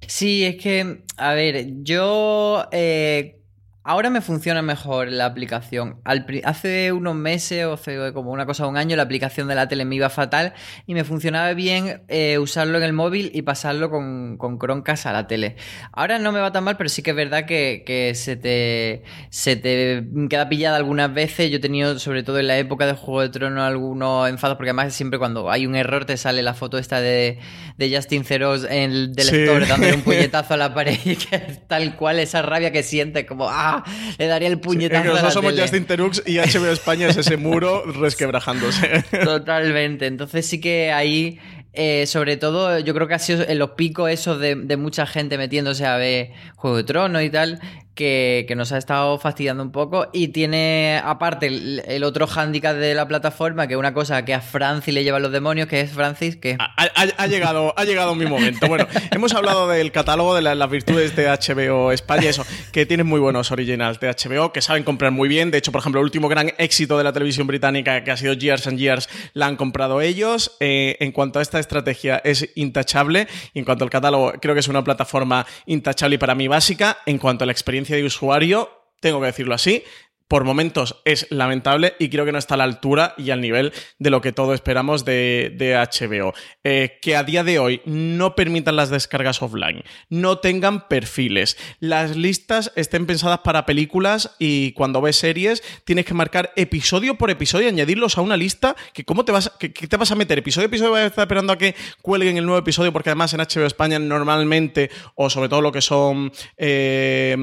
Sí, 0.06 0.44
es 0.44 0.56
que, 0.56 1.04
a 1.18 1.34
ver, 1.34 1.82
yo 1.82 2.64
eh, 2.72 3.39
Ahora 3.82 4.10
me 4.10 4.20
funciona 4.20 4.60
mejor 4.60 5.08
la 5.08 5.24
aplicación. 5.24 6.00
Al, 6.04 6.26
hace 6.44 6.92
unos 6.92 7.14
meses 7.14 7.64
o 7.64 7.72
hace 7.72 8.12
como 8.12 8.30
una 8.30 8.44
cosa 8.44 8.64
de 8.64 8.68
un 8.68 8.76
año 8.76 8.94
la 8.94 9.04
aplicación 9.04 9.48
de 9.48 9.54
la 9.54 9.68
tele 9.68 9.86
me 9.86 9.94
iba 9.94 10.10
fatal 10.10 10.52
y 10.86 10.92
me 10.92 11.02
funcionaba 11.02 11.54
bien 11.54 12.02
eh, 12.08 12.38
usarlo 12.38 12.76
en 12.76 12.84
el 12.84 12.92
móvil 12.92 13.30
y 13.32 13.40
pasarlo 13.40 13.88
con, 13.88 14.36
con 14.36 14.58
Chromecast 14.58 15.06
a 15.06 15.12
la 15.12 15.26
tele. 15.26 15.56
Ahora 15.92 16.18
no 16.18 16.30
me 16.30 16.40
va 16.40 16.52
tan 16.52 16.64
mal, 16.64 16.76
pero 16.76 16.90
sí 16.90 17.02
que 17.02 17.10
es 17.10 17.16
verdad 17.16 17.46
que, 17.46 17.82
que, 17.86 18.14
se, 18.14 18.36
te, 18.36 19.02
se 19.30 19.56
te 19.56 20.04
queda 20.28 20.50
pillada 20.50 20.76
algunas 20.76 21.14
veces. 21.14 21.50
Yo 21.50 21.56
he 21.56 21.60
tenido, 21.60 21.98
sobre 21.98 22.22
todo 22.22 22.38
en 22.38 22.48
la 22.48 22.58
época 22.58 22.84
de 22.84 22.92
Juego 22.92 23.22
de 23.22 23.30
Tronos, 23.30 23.64
algunos 23.64 24.28
enfados, 24.28 24.58
porque 24.58 24.70
además 24.70 24.92
siempre 24.92 25.18
cuando 25.18 25.50
hay 25.50 25.64
un 25.64 25.74
error 25.74 26.04
te 26.04 26.18
sale 26.18 26.42
la 26.42 26.52
foto 26.52 26.76
esta 26.76 27.00
de, 27.00 27.38
de 27.78 27.96
Justin 27.96 28.24
Ceros 28.24 28.64
en 28.64 28.90
el, 28.90 29.14
del 29.14 29.24
sí. 29.26 29.36
lector 29.36 29.66
dándole 29.66 29.94
un 29.94 30.02
puñetazo 30.04 30.52
a 30.52 30.58
la 30.58 30.74
pared 30.74 30.98
y 31.02 31.16
que 31.16 31.36
es 31.36 31.66
tal 31.66 31.96
cual 31.96 32.18
esa 32.18 32.42
rabia 32.42 32.72
que 32.72 32.82
siente 32.82 33.24
como 33.24 33.48
¡ah! 33.86 34.12
le 34.18 34.26
daría 34.26 34.48
el 34.48 34.60
puñetazo. 34.60 34.90
Sí, 34.90 34.96
es 34.96 35.02
que 35.02 35.08
nosotros 35.08 35.34
somos 35.34 35.52
tele. 35.52 35.62
Justin 35.62 35.84
Terux 35.84 36.22
y 36.26 36.38
HBO 36.38 36.66
España 36.66 37.08
es 37.08 37.16
ese 37.16 37.36
muro 37.36 37.84
resquebrajándose. 38.00 39.04
Totalmente. 39.24 40.06
Entonces 40.06 40.46
sí 40.46 40.60
que 40.60 40.92
ahí 40.92 41.38
eh, 41.72 42.06
sobre 42.06 42.36
todo, 42.36 42.80
yo 42.80 42.94
creo 42.94 43.06
que 43.06 43.14
ha 43.14 43.18
sido 43.20 43.46
en 43.46 43.58
los 43.58 43.70
picos 43.70 44.10
esos 44.10 44.40
de, 44.40 44.56
de, 44.56 44.76
mucha 44.76 45.06
gente 45.06 45.38
metiéndose 45.38 45.86
a 45.86 45.96
ver 45.96 46.32
Juego 46.56 46.78
de 46.78 46.84
Tronos 46.84 47.22
y 47.22 47.30
tal, 47.30 47.60
que, 47.94 48.44
que, 48.48 48.54
nos 48.54 48.72
ha 48.72 48.78
estado 48.78 49.18
fastidiando 49.18 49.62
un 49.62 49.72
poco. 49.72 50.08
Y 50.12 50.28
tiene, 50.28 51.00
aparte, 51.04 51.46
el, 51.46 51.82
el, 51.86 52.04
otro 52.04 52.26
hándicap 52.26 52.76
de 52.76 52.94
la 52.94 53.06
plataforma, 53.08 53.66
que 53.66 53.74
es 53.74 53.78
una 53.78 53.92
cosa 53.92 54.24
que 54.24 54.34
a 54.34 54.40
Francis 54.40 54.94
le 54.94 55.04
llevan 55.04 55.22
los 55.22 55.32
demonios, 55.32 55.68
que 55.68 55.80
es 55.80 55.90
Francis, 55.90 56.36
que... 56.36 56.56
Ha, 56.58 56.74
ha, 56.76 57.06
ha 57.16 57.26
llegado, 57.26 57.74
ha 57.76 57.84
llegado 57.84 58.14
mi 58.14 58.26
momento. 58.26 58.68
Bueno, 58.68 58.86
hemos 59.10 59.34
hablado 59.34 59.68
del 59.68 59.92
catálogo 59.92 60.34
de 60.34 60.42
la, 60.42 60.54
las 60.54 60.70
virtudes 60.70 61.16
de 61.16 61.26
HBO 61.26 61.92
España, 61.92 62.30
eso, 62.30 62.46
que 62.72 62.86
tienen 62.86 63.06
muy 63.06 63.20
buenos 63.20 63.50
originals 63.50 64.00
de 64.00 64.08
HBO, 64.08 64.52
que 64.52 64.62
saben 64.62 64.84
comprar 64.84 65.12
muy 65.12 65.28
bien. 65.28 65.50
De 65.50 65.58
hecho, 65.58 65.72
por 65.72 65.80
ejemplo, 65.80 66.00
el 66.00 66.04
último 66.04 66.28
gran 66.28 66.52
éxito 66.58 66.96
de 66.96 67.04
la 67.04 67.12
televisión 67.12 67.46
británica, 67.46 68.04
que 68.04 68.10
ha 68.10 68.16
sido 68.16 68.34
Years 68.34 68.66
and 68.66 68.78
Years, 68.78 69.08
la 69.34 69.46
han 69.46 69.56
comprado 69.56 70.00
ellos. 70.00 70.56
Eh, 70.60 70.96
en 71.00 71.12
cuanto 71.12 71.38
a 71.38 71.42
esta 71.42 71.58
estrategia, 71.58 72.20
es 72.24 72.48
intachable. 72.54 73.26
Y 73.52 73.58
en 73.58 73.64
cuanto 73.64 73.84
al 73.84 73.90
catálogo, 73.90 74.32
creo 74.40 74.54
que 74.54 74.60
es 74.60 74.68
una 74.68 74.84
plataforma 74.84 75.46
intachable 75.66 76.14
y 76.14 76.18
para 76.18 76.34
mí 76.34 76.48
básica. 76.48 76.98
En 77.06 77.18
cuanto 77.18 77.44
a 77.44 77.46
la 77.46 77.52
experiencia 77.52 77.79
de 77.84 78.04
usuario, 78.04 78.70
tengo 79.00 79.20
que 79.20 79.26
decirlo 79.26 79.54
así, 79.54 79.84
por 80.30 80.44
momentos 80.44 81.02
es 81.04 81.26
lamentable 81.30 81.94
y 81.98 82.08
creo 82.08 82.24
que 82.24 82.30
no 82.30 82.38
está 82.38 82.54
a 82.54 82.58
la 82.58 82.62
altura 82.62 83.14
y 83.18 83.30
al 83.30 83.40
nivel 83.40 83.72
de 83.98 84.10
lo 84.10 84.20
que 84.20 84.30
todos 84.30 84.54
esperamos 84.54 85.04
de, 85.04 85.50
HBO. 85.58 86.34
Eh, 86.62 87.00
que 87.02 87.16
a 87.16 87.24
día 87.24 87.42
de 87.42 87.58
hoy 87.58 87.82
no 87.84 88.36
permitan 88.36 88.76
las 88.76 88.90
descargas 88.90 89.42
offline, 89.42 89.82
no 90.08 90.38
tengan 90.38 90.86
perfiles, 90.86 91.56
las 91.80 92.16
listas 92.16 92.70
estén 92.76 93.06
pensadas 93.06 93.40
para 93.40 93.66
películas 93.66 94.36
y 94.38 94.70
cuando 94.74 95.00
ves 95.00 95.16
series 95.16 95.64
tienes 95.84 96.04
que 96.04 96.14
marcar 96.14 96.52
episodio 96.54 97.18
por 97.18 97.30
episodio 97.30 97.66
y 97.66 97.70
añadirlos 97.70 98.16
a 98.16 98.20
una 98.20 98.36
lista 98.36 98.76
que 98.92 99.04
cómo 99.04 99.24
te 99.24 99.32
vas, 99.32 99.50
que, 99.58 99.72
que 99.72 99.88
te 99.88 99.96
vas 99.96 100.12
a 100.12 100.14
meter 100.14 100.38
episodio 100.38 100.68
por 100.68 100.76
episodio 100.76 100.92
vas 100.92 101.02
a 101.02 101.06
estar 101.06 101.24
esperando 101.24 101.52
a 101.52 101.58
que 101.58 101.74
cuelguen 102.02 102.36
el 102.36 102.46
nuevo 102.46 102.60
episodio 102.60 102.92
porque 102.92 103.10
además 103.10 103.34
en 103.34 103.40
HBO 103.40 103.66
España 103.66 103.98
normalmente 103.98 104.92
o 105.16 105.28
sobre 105.28 105.48
todo 105.48 105.60
lo 105.60 105.72
que 105.72 105.82
son 105.82 106.30
eh, 106.56 107.36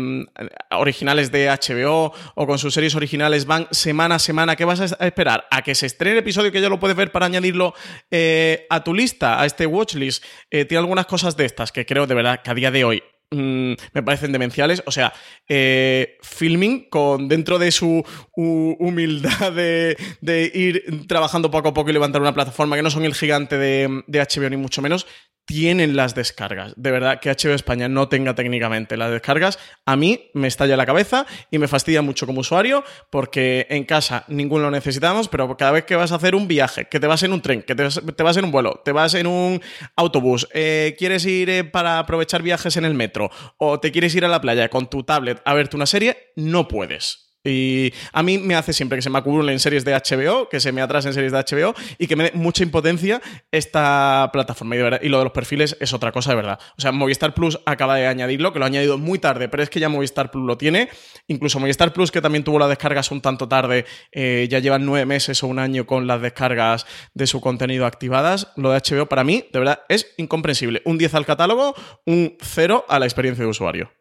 originales 0.71 1.33
de 1.33 1.49
HBO 1.49 2.13
o 2.35 2.47
con 2.47 2.57
sus 2.57 2.76
series 2.77 2.93
originales 2.93 3.47
van 3.47 3.67
semana 3.71 4.15
a 4.15 4.19
semana. 4.19 4.55
¿Qué 4.55 4.63
vas 4.63 4.79
a 4.79 5.07
esperar? 5.07 5.47
¿A 5.49 5.63
que 5.63 5.73
se 5.73 5.87
estrene 5.87 6.11
el 6.11 6.19
episodio 6.19 6.51
que 6.51 6.61
ya 6.61 6.69
lo 6.69 6.79
puedes 6.79 6.95
ver 6.95 7.11
para 7.11 7.25
añadirlo 7.25 7.73
eh, 8.11 8.67
a 8.69 8.83
tu 8.83 8.93
lista, 8.93 9.41
a 9.41 9.47
este 9.47 9.65
watchlist? 9.65 10.23
Eh, 10.51 10.65
tiene 10.65 10.81
algunas 10.81 11.07
cosas 11.07 11.35
de 11.35 11.45
estas 11.45 11.71
que 11.71 11.87
creo 11.87 12.05
de 12.05 12.13
verdad 12.13 12.43
que 12.43 12.51
a 12.51 12.53
día 12.53 12.69
de 12.69 12.83
hoy 12.83 13.03
mmm, 13.31 13.73
me 13.93 14.03
parecen 14.03 14.31
demenciales. 14.31 14.83
O 14.85 14.91
sea, 14.91 15.11
eh, 15.49 16.19
filming 16.21 16.87
con 16.87 17.27
dentro 17.27 17.57
de 17.57 17.71
su 17.71 18.05
humildad 18.35 19.53
de, 19.53 20.51
ir 20.53 21.07
trabajando 21.07 21.49
poco 21.49 21.69
a 21.69 21.73
poco 21.73 21.89
y 21.89 21.93
levantar 21.93 22.21
una 22.21 22.35
plataforma 22.35 22.75
que 22.75 22.83
no 22.83 22.91
son 22.91 23.05
el 23.05 23.15
gigante 23.15 23.57
de 23.57 24.03
HBO 24.07 24.51
ni 24.51 24.57
mucho 24.57 24.83
menos 24.83 25.07
tienen 25.47 25.95
las 25.95 26.13
descargas. 26.13 26.73
De 26.75 26.91
verdad, 26.91 27.19
que 27.19 27.31
HBO 27.31 27.53
España 27.53 27.87
no 27.87 28.09
tenga 28.09 28.35
técnicamente 28.35 28.97
las 28.97 29.09
descargas, 29.09 29.57
a 29.85 29.95
mí 29.95 30.29
me 30.33 30.47
estalla 30.47 30.77
la 30.77 30.85
cabeza 30.85 31.25
y 31.49 31.57
me 31.57 31.69
fastidia 31.69 32.01
mucho 32.01 32.27
como 32.27 32.41
usuario 32.41 32.83
porque 33.09 33.65
en 33.69 33.85
casa 33.85 34.25
ninguno 34.27 34.65
lo 34.65 34.71
necesitamos, 34.71 35.29
pero 35.29 35.55
cada 35.55 35.71
vez 35.71 35.85
que 35.85 35.95
vas 35.95 36.11
a 36.11 36.15
hacer 36.15 36.35
un 36.35 36.49
viaje, 36.49 36.85
que 36.85 36.99
te 36.99 37.07
vas 37.07 37.23
en 37.23 37.31
un 37.31 37.41
tren, 37.41 37.63
que 37.63 37.75
te 37.75 37.83
vas, 38.23 38.37
en 38.37 38.45
un 38.45 38.51
vuelo, 38.51 38.81
te 38.83 38.91
vas 38.91 39.13
en 39.13 39.25
un 39.25 39.61
autobús, 39.95 40.47
eh, 40.53 40.95
quieres 40.99 41.25
ir 41.25 41.49
eh, 41.49 41.63
para 41.63 41.97
aprovechar 41.97 42.43
viajes 42.43 42.75
en 42.75 42.83
el 42.83 42.93
metro 42.93 43.31
o 43.57 43.79
te 43.79 43.93
quieres 43.93 44.13
ir 44.15 44.25
a 44.25 44.27
la 44.27 44.41
playa 44.41 44.69
con 44.69 44.89
tu 44.89 45.03
tablet 45.03 45.41
a 45.45 45.53
verte 45.53 45.77
una 45.77 45.85
serie, 45.85 46.33
no 46.35 46.67
puedes. 46.67 47.26
Y 47.47 47.93
a 48.11 48.23
mí 48.23 48.37
me 48.37 48.55
hace 48.55 48.73
siempre 48.73 48.97
que 48.97 49.01
se 49.01 49.09
me 49.09 49.17
acumulen 49.17 49.59
series 49.59 49.85
de 49.85 49.93
HBO, 49.93 50.49
que 50.49 50.59
se 50.59 50.71
me 50.71 50.81
atrasen 50.81 51.13
series 51.13 51.31
de 51.31 51.39
HBO 51.39 51.73
y 51.97 52.07
que 52.07 52.15
me 52.15 52.25
dé 52.25 52.31
mucha 52.33 52.63
impotencia 52.63 53.21
esta 53.51 54.29
plataforma. 54.33 54.75
Y, 54.75 55.09
lo 55.09 55.17
de 55.17 55.23
los 55.23 55.33
perfiles 55.33 55.77
es 55.79 55.93
otra 55.93 56.11
cosa 56.11 56.31
de 56.31 56.35
verdad. 56.35 56.59
O 56.77 56.81
sea, 56.81 56.91
Movistar 56.91 57.33
Plus 57.33 57.59
acaba 57.65 57.95
de 57.95 58.07
añadirlo, 58.07 58.53
que 58.53 58.59
lo 58.59 58.65
ha 58.65 58.67
añadido 58.67 58.97
muy 58.97 59.19
tarde, 59.19 59.49
pero 59.49 59.63
es 59.63 59.69
que 59.69 59.79
ya 59.79 59.89
Movistar 59.89 60.31
Plus 60.31 60.45
lo 60.45 60.57
tiene. 60.57 60.89
Incluso 61.27 61.59
Movistar 61.59 61.93
Plus, 61.93 62.11
que 62.11 62.21
también 62.21 62.43
tuvo 62.43 62.59
las 62.59 62.69
descargas 62.69 63.11
un 63.11 63.21
tanto 63.21 63.47
tarde, 63.47 63.85
eh, 64.11 64.47
ya 64.49 64.59
llevan 64.59 64.85
nueve 64.85 65.05
meses 65.05 65.41
o 65.43 65.47
un 65.47 65.59
año 65.59 65.85
con 65.85 66.07
las 66.07 66.21
descargas 66.21 66.85
de 67.13 67.27
su 67.27 67.41
contenido 67.41 67.85
activadas. 67.85 68.49
Lo 68.55 68.71
de 68.71 68.79
HBO 68.79 69.07
para 69.07 69.23
mí, 69.23 69.45
de 69.51 69.59
verdad, 69.59 69.81
es 69.89 70.13
incomprensible. 70.17 70.81
Un 70.85 70.97
10 70.97 71.13
al 71.15 71.25
catálogo, 71.25 71.75
un 72.05 72.37
0 72.41 72.85
a 72.87 72.99
la 72.99 73.05
experiencia 73.05 73.43
de 73.43 73.49
usuario. 73.49 73.96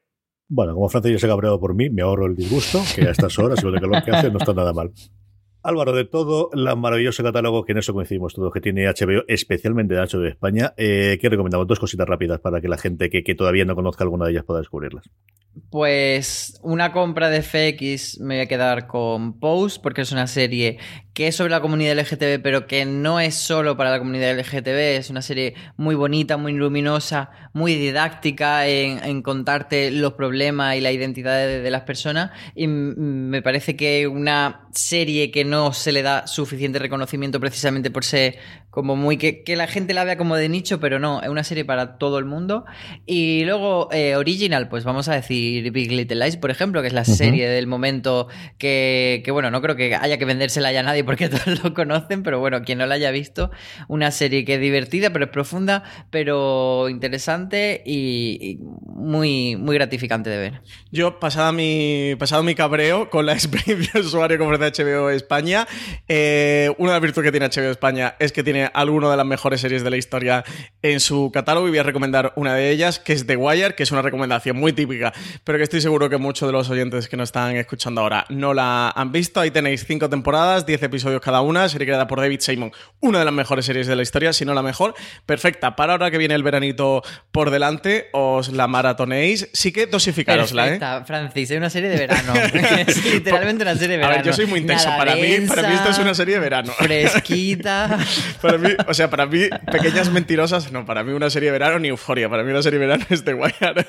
Bueno, 0.48 0.74
como 0.74 0.88
Francia 0.88 1.10
ya 1.10 1.18
se 1.18 1.26
ha 1.26 1.30
cabreado 1.30 1.58
por 1.58 1.74
mí, 1.74 1.90
me 1.90 2.02
ahorro 2.02 2.26
el 2.26 2.36
disgusto, 2.36 2.80
que 2.94 3.02
a 3.02 3.10
estas 3.10 3.38
horas 3.38 3.60
y 3.62 3.66
lo 3.66 3.72
que 3.72 3.80
lo 3.80 4.02
que 4.02 4.10
hace 4.10 4.30
no 4.30 4.38
está 4.38 4.54
nada 4.54 4.72
mal. 4.72 4.92
Álvaro, 5.66 5.92
de 5.92 6.04
todo 6.04 6.50
el 6.52 6.76
maravilloso 6.76 7.24
catálogo 7.24 7.64
que 7.64 7.72
en 7.72 7.78
eso 7.78 7.92
coincidimos 7.92 8.34
todos, 8.34 8.52
que 8.52 8.60
tiene 8.60 8.86
HBO, 8.86 9.24
especialmente 9.26 9.94
de 9.94 10.00
HBO 10.00 10.20
de 10.20 10.28
España, 10.28 10.72
eh, 10.76 11.18
¿qué 11.20 11.28
recomendamos? 11.28 11.66
Dos 11.66 11.80
cositas 11.80 12.06
rápidas 12.06 12.38
para 12.38 12.60
que 12.60 12.68
la 12.68 12.78
gente 12.78 13.10
que, 13.10 13.24
que, 13.24 13.34
todavía 13.34 13.64
no 13.64 13.74
conozca 13.74 14.04
alguna 14.04 14.26
de 14.26 14.32
ellas 14.32 14.44
pueda 14.44 14.60
descubrirlas. 14.60 15.10
Pues 15.70 16.60
una 16.62 16.92
compra 16.92 17.30
de 17.30 17.42
FX 17.42 18.20
me 18.20 18.36
voy 18.36 18.42
a 18.44 18.46
quedar 18.46 18.86
con 18.86 19.40
Pose, 19.40 19.80
porque 19.82 20.02
es 20.02 20.12
una 20.12 20.28
serie 20.28 20.78
que 21.16 21.28
es 21.28 21.36
sobre 21.36 21.50
la 21.50 21.62
comunidad 21.62 21.98
LGTB, 21.98 22.42
pero 22.42 22.66
que 22.66 22.84
no 22.84 23.20
es 23.20 23.34
solo 23.34 23.74
para 23.74 23.90
la 23.90 23.98
comunidad 23.98 24.38
LGTB, 24.38 24.98
es 24.98 25.08
una 25.08 25.22
serie 25.22 25.54
muy 25.78 25.94
bonita, 25.94 26.36
muy 26.36 26.52
luminosa, 26.52 27.30
muy 27.54 27.74
didáctica 27.74 28.66
en, 28.66 29.22
contarte 29.22 29.90
los 29.90 30.12
problemas 30.12 30.76
y 30.76 30.82
la 30.82 30.92
identidad 30.92 31.38
de, 31.38 31.70
las 31.70 31.84
personas. 31.84 32.32
Y 32.54 32.66
me 32.66 33.40
parece 33.40 33.76
que 33.76 34.06
una 34.06 34.68
serie 34.72 35.30
que 35.30 35.46
no 35.46 35.72
se 35.72 35.90
le 35.90 36.02
da 36.02 36.26
suficiente 36.26 36.78
reconocimiento 36.78 37.40
precisamente 37.40 37.90
por 37.90 38.04
ser 38.04 38.36
como 38.76 38.94
muy 38.94 39.16
que, 39.16 39.42
la 39.56 39.66
gente 39.68 39.94
la 39.94 40.04
vea 40.04 40.18
como 40.18 40.36
de 40.36 40.50
nicho, 40.50 40.80
pero 40.80 40.98
no, 40.98 41.22
es 41.22 41.30
una 41.30 41.44
serie 41.44 41.64
para 41.64 41.96
todo 41.96 42.18
el 42.18 42.26
mundo. 42.26 42.66
Y 43.06 43.42
luego, 43.46 43.88
eh, 43.90 44.16
original, 44.16 44.68
pues 44.68 44.84
vamos 44.84 45.08
a 45.08 45.14
decir 45.14 45.70
Big 45.70 45.90
Little 45.90 46.22
Lies, 46.22 46.36
por 46.36 46.50
ejemplo, 46.50 46.82
que 46.82 46.88
es 46.88 46.92
la 46.92 47.06
serie 47.06 47.48
del 47.48 47.66
momento 47.66 48.28
que, 48.58 49.22
que, 49.24 49.30
bueno, 49.30 49.50
no 49.50 49.62
creo 49.62 49.76
que 49.76 49.94
haya 49.94 50.18
que 50.18 50.26
vendérsela 50.26 50.72
ya 50.72 50.80
a 50.80 50.82
nadie 50.82 51.04
porque 51.04 51.28
todos 51.30 51.64
lo 51.64 51.72
conocen, 51.72 52.22
pero 52.22 52.38
bueno, 52.38 52.60
quien 52.64 52.76
no 52.76 52.84
la 52.84 52.96
haya 52.96 53.10
visto, 53.12 53.50
una 53.88 54.10
serie 54.10 54.44
que 54.44 54.56
es 54.56 54.60
divertida, 54.60 55.08
pero 55.08 55.24
es 55.24 55.30
profunda, 55.30 55.82
pero 56.10 56.90
interesante 56.90 57.82
y, 57.86 58.58
muy, 58.60 59.56
muy 59.56 59.74
gratificante 59.76 60.28
de 60.28 60.36
ver. 60.36 60.60
Yo, 60.92 61.18
pasado 61.18 61.50
mi, 61.54 62.14
pasado 62.18 62.42
mi 62.42 62.54
cabreo 62.54 63.08
con 63.08 63.24
la 63.24 63.32
experiencia 63.32 63.92
de 63.94 64.00
usuario 64.00 64.36
que 64.36 64.44
ofrece 64.44 64.82
HBO 64.84 65.08
España, 65.08 65.66
eh, 66.08 66.74
una 66.76 66.90
de 66.90 66.96
las 66.96 67.02
virtudes 67.02 67.32
que 67.32 67.32
tiene 67.32 67.48
HBO 67.48 67.70
España 67.70 68.16
es 68.18 68.32
que 68.32 68.42
tiene 68.42 68.65
alguna 68.74 69.10
de 69.10 69.16
las 69.16 69.26
mejores 69.26 69.60
series 69.60 69.82
de 69.82 69.90
la 69.90 69.96
historia 69.96 70.44
en 70.82 71.00
su 71.00 71.30
catálogo 71.32 71.66
y 71.66 71.70
voy 71.70 71.78
a 71.78 71.82
recomendar 71.82 72.32
una 72.36 72.54
de 72.54 72.70
ellas, 72.70 72.98
que 72.98 73.12
es 73.12 73.26
The 73.26 73.36
Wire, 73.36 73.74
que 73.74 73.82
es 73.82 73.92
una 73.92 74.02
recomendación 74.02 74.56
muy 74.56 74.72
típica, 74.72 75.12
pero 75.44 75.58
que 75.58 75.64
estoy 75.64 75.80
seguro 75.80 76.08
que 76.08 76.16
muchos 76.16 76.48
de 76.48 76.52
los 76.52 76.68
oyentes 76.70 77.08
que 77.08 77.16
nos 77.16 77.28
están 77.28 77.56
escuchando 77.56 78.00
ahora 78.00 78.24
no 78.28 78.54
la 78.54 78.90
han 78.90 79.12
visto. 79.12 79.40
Ahí 79.40 79.50
tenéis 79.50 79.84
cinco 79.86 80.08
temporadas, 80.08 80.66
diez 80.66 80.82
episodios 80.82 81.20
cada 81.20 81.40
una, 81.40 81.68
serie 81.68 81.86
creada 81.86 82.06
por 82.06 82.20
David 82.20 82.40
Simon, 82.40 82.72
una 83.00 83.18
de 83.18 83.24
las 83.24 83.34
mejores 83.34 83.66
series 83.66 83.86
de 83.86 83.96
la 83.96 84.02
historia, 84.02 84.32
si 84.32 84.44
no 84.44 84.54
la 84.54 84.62
mejor. 84.62 84.94
Perfecta, 85.24 85.76
para 85.76 85.92
ahora 85.92 86.10
que 86.10 86.18
viene 86.18 86.34
el 86.34 86.42
veranito 86.42 87.02
por 87.32 87.50
delante, 87.50 88.08
os 88.12 88.52
la 88.52 88.66
maratonéis. 88.66 89.48
Sí 89.52 89.72
que 89.72 89.86
dosificarosla, 89.86 90.68
¿eh? 90.68 90.80
Francis, 91.04 91.50
es 91.50 91.58
una 91.58 91.70
serie 91.70 91.88
de 91.88 91.96
verano. 91.96 92.32
es 92.86 93.04
literalmente 93.04 93.62
una 93.62 93.74
serie 93.74 93.88
de 93.88 93.96
verano. 93.96 94.14
A 94.14 94.16
ver, 94.16 94.26
yo 94.26 94.32
soy 94.32 94.46
muy 94.46 94.60
intenso. 94.60 94.88
para, 94.96 95.14
mí, 95.16 95.40
para 95.46 95.68
mí 95.68 95.74
esto 95.74 95.90
es 95.90 95.98
una 95.98 96.14
serie 96.14 96.34
de 96.34 96.40
verano. 96.40 96.72
Fresquita. 96.72 97.98
o 98.86 98.94
sea, 98.94 99.10
para 99.10 99.26
mí, 99.26 99.42
pequeñas 99.70 100.10
mentirosas, 100.10 100.72
no, 100.72 100.84
para 100.84 101.04
mí 101.04 101.12
una 101.12 101.30
serie 101.30 101.48
de 101.48 101.52
verano 101.52 101.78
ni 101.78 101.88
euforia, 101.88 102.28
para 102.28 102.42
mí 102.42 102.50
una 102.50 102.62
serie 102.62 102.78
de 102.78 102.86
verano 102.86 103.04
es 103.10 103.24
The 103.24 103.34
Wire. 103.34 103.86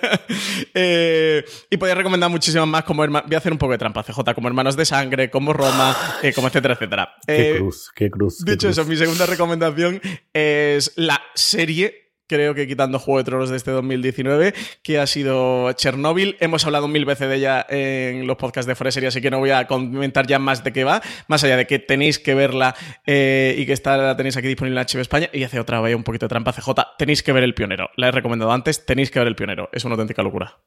eh, 0.74 1.46
y 1.70 1.78
podría 1.78 1.96
recomendar 1.96 2.30
muchísimas 2.30 2.68
más, 2.68 2.84
como 2.84 3.06
voy 3.06 3.36
a 3.36 3.38
hacer 3.38 3.52
un 3.52 3.58
poco 3.58 3.74
de 3.74 3.78
trampa, 3.78 4.04
CJ, 4.04 4.34
como 4.34 4.48
Hermanos 4.48 4.76
de 4.76 4.86
Sangre, 4.86 5.30
como 5.30 5.54
Roma, 5.54 5.96
eh, 6.22 6.34
como 6.34 6.48
etcétera, 6.48 6.74
etcétera. 6.76 7.16
qué 7.26 7.52
eh, 7.52 7.58
cruz, 7.58 7.92
qué 7.96 8.10
cruz. 8.10 8.44
Dicho 8.44 8.70
eso, 8.70 8.86
mi 8.86 8.96
segunda 8.96 9.26
recomendación 9.26 10.02
es 10.34 10.94
la 10.96 11.22
serie 11.36 12.07
creo 12.28 12.54
que 12.54 12.68
quitando 12.68 13.00
Juego 13.00 13.20
de 13.20 13.24
Tronos 13.24 13.50
de 13.50 13.58
este 13.58 13.72
2019, 13.72 14.54
que 14.84 15.00
ha 15.00 15.08
sido 15.08 15.72
Chernobyl. 15.74 16.38
Hemos 16.40 16.66
hablado 16.66 16.88
mil 16.88 17.06
veces 17.06 17.30
de 17.30 17.36
ella 17.36 17.66
en 17.70 18.28
los 18.28 18.38
podcasts 18.38 18.68
de 18.68 18.76
Foreserie, 18.76 19.08
así 19.08 19.22
que 19.22 19.32
no 19.32 19.40
voy 19.40 19.52
a 19.52 19.66
comentar 19.68 20.28
ya 20.28 20.40
más 20.40 20.64
de 20.64 20.74
qué 20.74 20.84
va, 20.84 21.02
más 21.28 21.44
allá 21.44 21.58
de 21.58 21.66
que 21.68 21.80
tenéis 21.80 22.20
que 22.20 22.36
verla 22.36 22.76
eh, 23.06 23.56
y 23.58 23.66
que 23.66 23.74
está, 23.74 23.98
la 23.98 24.16
tenéis 24.16 24.38
aquí 24.38 24.48
disponible 24.48 24.80
en 24.80 24.86
HBO 24.86 25.02
España. 25.02 25.30
Y 25.34 25.44
hace 25.44 25.60
otra 25.60 25.82
vez 25.82 25.96
un 25.96 26.04
poquito 26.04 26.26
de 26.26 26.30
trampa 26.30 26.54
CJ, 26.54 26.70
tenéis 26.98 27.24
que 27.24 27.32
ver 27.32 27.44
El 27.44 27.54
Pionero. 27.54 27.90
La 27.96 28.10
he 28.10 28.12
recomendado 28.12 28.52
antes, 28.52 28.86
tenéis 28.86 29.12
que 29.12 29.20
ver 29.20 29.28
El 29.28 29.36
Pionero. 29.36 29.70
Es 29.72 29.86
una 29.86 29.94
auténtica 29.94 30.22
locura. 30.22 30.58